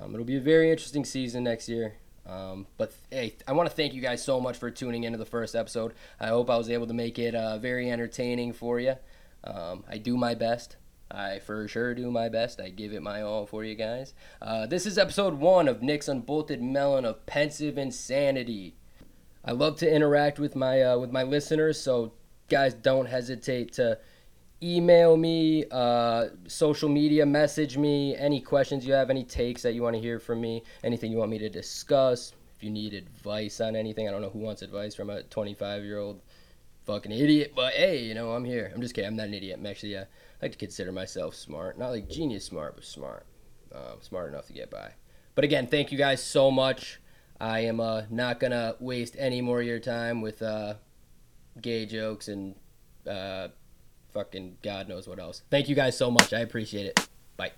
Um, 0.00 0.14
it'll 0.14 0.24
be 0.24 0.36
a 0.36 0.40
very 0.40 0.70
interesting 0.70 1.04
season 1.04 1.44
next 1.44 1.68
year. 1.68 1.94
Um, 2.26 2.66
but 2.76 2.92
hey, 3.10 3.34
I 3.46 3.52
want 3.52 3.68
to 3.68 3.74
thank 3.74 3.94
you 3.94 4.00
guys 4.00 4.24
so 4.24 4.40
much 4.40 4.56
for 4.56 4.70
tuning 4.70 5.04
into 5.04 5.18
the 5.18 5.26
first 5.26 5.54
episode. 5.54 5.92
I 6.18 6.28
hope 6.28 6.50
I 6.50 6.56
was 6.56 6.70
able 6.70 6.86
to 6.88 6.94
make 6.94 7.18
it 7.18 7.34
uh, 7.34 7.58
very 7.58 7.90
entertaining 7.90 8.52
for 8.52 8.80
you. 8.80 8.96
Um, 9.44 9.84
I 9.88 9.98
do 9.98 10.16
my 10.16 10.34
best. 10.34 10.76
I 11.08 11.38
for 11.38 11.68
sure 11.68 11.94
do 11.94 12.10
my 12.10 12.28
best. 12.28 12.60
I 12.60 12.70
give 12.70 12.92
it 12.92 13.02
my 13.02 13.22
all 13.22 13.46
for 13.46 13.62
you 13.62 13.76
guys. 13.76 14.12
Uh, 14.42 14.66
this 14.66 14.86
is 14.86 14.98
episode 14.98 15.34
one 15.34 15.68
of 15.68 15.82
Nick's 15.82 16.08
Unbolted 16.08 16.60
Melon 16.60 17.04
of 17.04 17.26
Pensive 17.26 17.78
Insanity. 17.78 18.74
I 19.46 19.52
love 19.52 19.76
to 19.76 19.90
interact 19.90 20.40
with 20.40 20.56
my 20.56 20.82
uh, 20.82 20.98
with 20.98 21.12
my 21.12 21.22
listeners, 21.22 21.80
so 21.80 22.12
guys, 22.48 22.74
don't 22.74 23.06
hesitate 23.06 23.72
to 23.74 23.98
email 24.62 25.16
me, 25.16 25.64
uh, 25.70 26.26
social 26.48 26.88
media, 26.88 27.24
message 27.24 27.76
me, 27.76 28.16
any 28.16 28.40
questions 28.40 28.86
you 28.86 28.92
have, 28.92 29.08
any 29.10 29.22
takes 29.22 29.62
that 29.62 29.74
you 29.74 29.82
want 29.82 29.94
to 29.94 30.00
hear 30.00 30.18
from 30.18 30.40
me, 30.40 30.62
anything 30.82 31.12
you 31.12 31.18
want 31.18 31.30
me 31.30 31.38
to 31.38 31.48
discuss. 31.48 32.32
If 32.56 32.64
you 32.64 32.70
need 32.70 32.94
advice 32.94 33.60
on 33.60 33.76
anything, 33.76 34.08
I 34.08 34.10
don't 34.10 34.22
know 34.22 34.30
who 34.30 34.38
wants 34.38 34.62
advice 34.62 34.94
from 34.94 35.10
a 35.10 35.22
25 35.24 35.84
year 35.84 35.98
old 35.98 36.22
fucking 36.84 37.12
idiot, 37.12 37.52
but 37.54 37.74
hey, 37.74 38.02
you 38.02 38.14
know, 38.14 38.32
I'm 38.32 38.44
here. 38.44 38.72
I'm 38.74 38.80
just 38.80 38.94
kidding. 38.94 39.08
I'm 39.08 39.16
not 39.16 39.28
an 39.28 39.34
idiot. 39.34 39.58
I'm 39.58 39.66
actually, 39.66 39.96
uh, 39.96 40.04
I 40.04 40.44
like 40.44 40.52
to 40.52 40.58
consider 40.58 40.90
myself 40.90 41.34
smart. 41.34 41.78
Not 41.78 41.90
like 41.90 42.08
genius 42.08 42.44
smart, 42.44 42.76
but 42.76 42.84
smart. 42.84 43.26
Uh, 43.72 43.94
smart 44.00 44.28
enough 44.28 44.46
to 44.46 44.52
get 44.52 44.70
by. 44.70 44.92
But 45.34 45.44
again, 45.44 45.66
thank 45.66 45.92
you 45.92 45.98
guys 45.98 46.22
so 46.22 46.50
much. 46.50 46.98
I 47.40 47.60
am 47.60 47.80
uh, 47.80 48.02
not 48.10 48.40
going 48.40 48.52
to 48.52 48.76
waste 48.80 49.16
any 49.18 49.40
more 49.40 49.60
of 49.60 49.66
your 49.66 49.78
time 49.78 50.22
with 50.22 50.42
uh, 50.42 50.74
gay 51.60 51.86
jokes 51.86 52.28
and 52.28 52.54
uh, 53.06 53.48
fucking 54.12 54.58
God 54.62 54.88
knows 54.88 55.06
what 55.06 55.18
else. 55.18 55.42
Thank 55.50 55.68
you 55.68 55.74
guys 55.74 55.96
so 55.96 56.10
much. 56.10 56.32
I 56.32 56.40
appreciate 56.40 56.86
it. 56.86 57.08
Bye. 57.36 57.52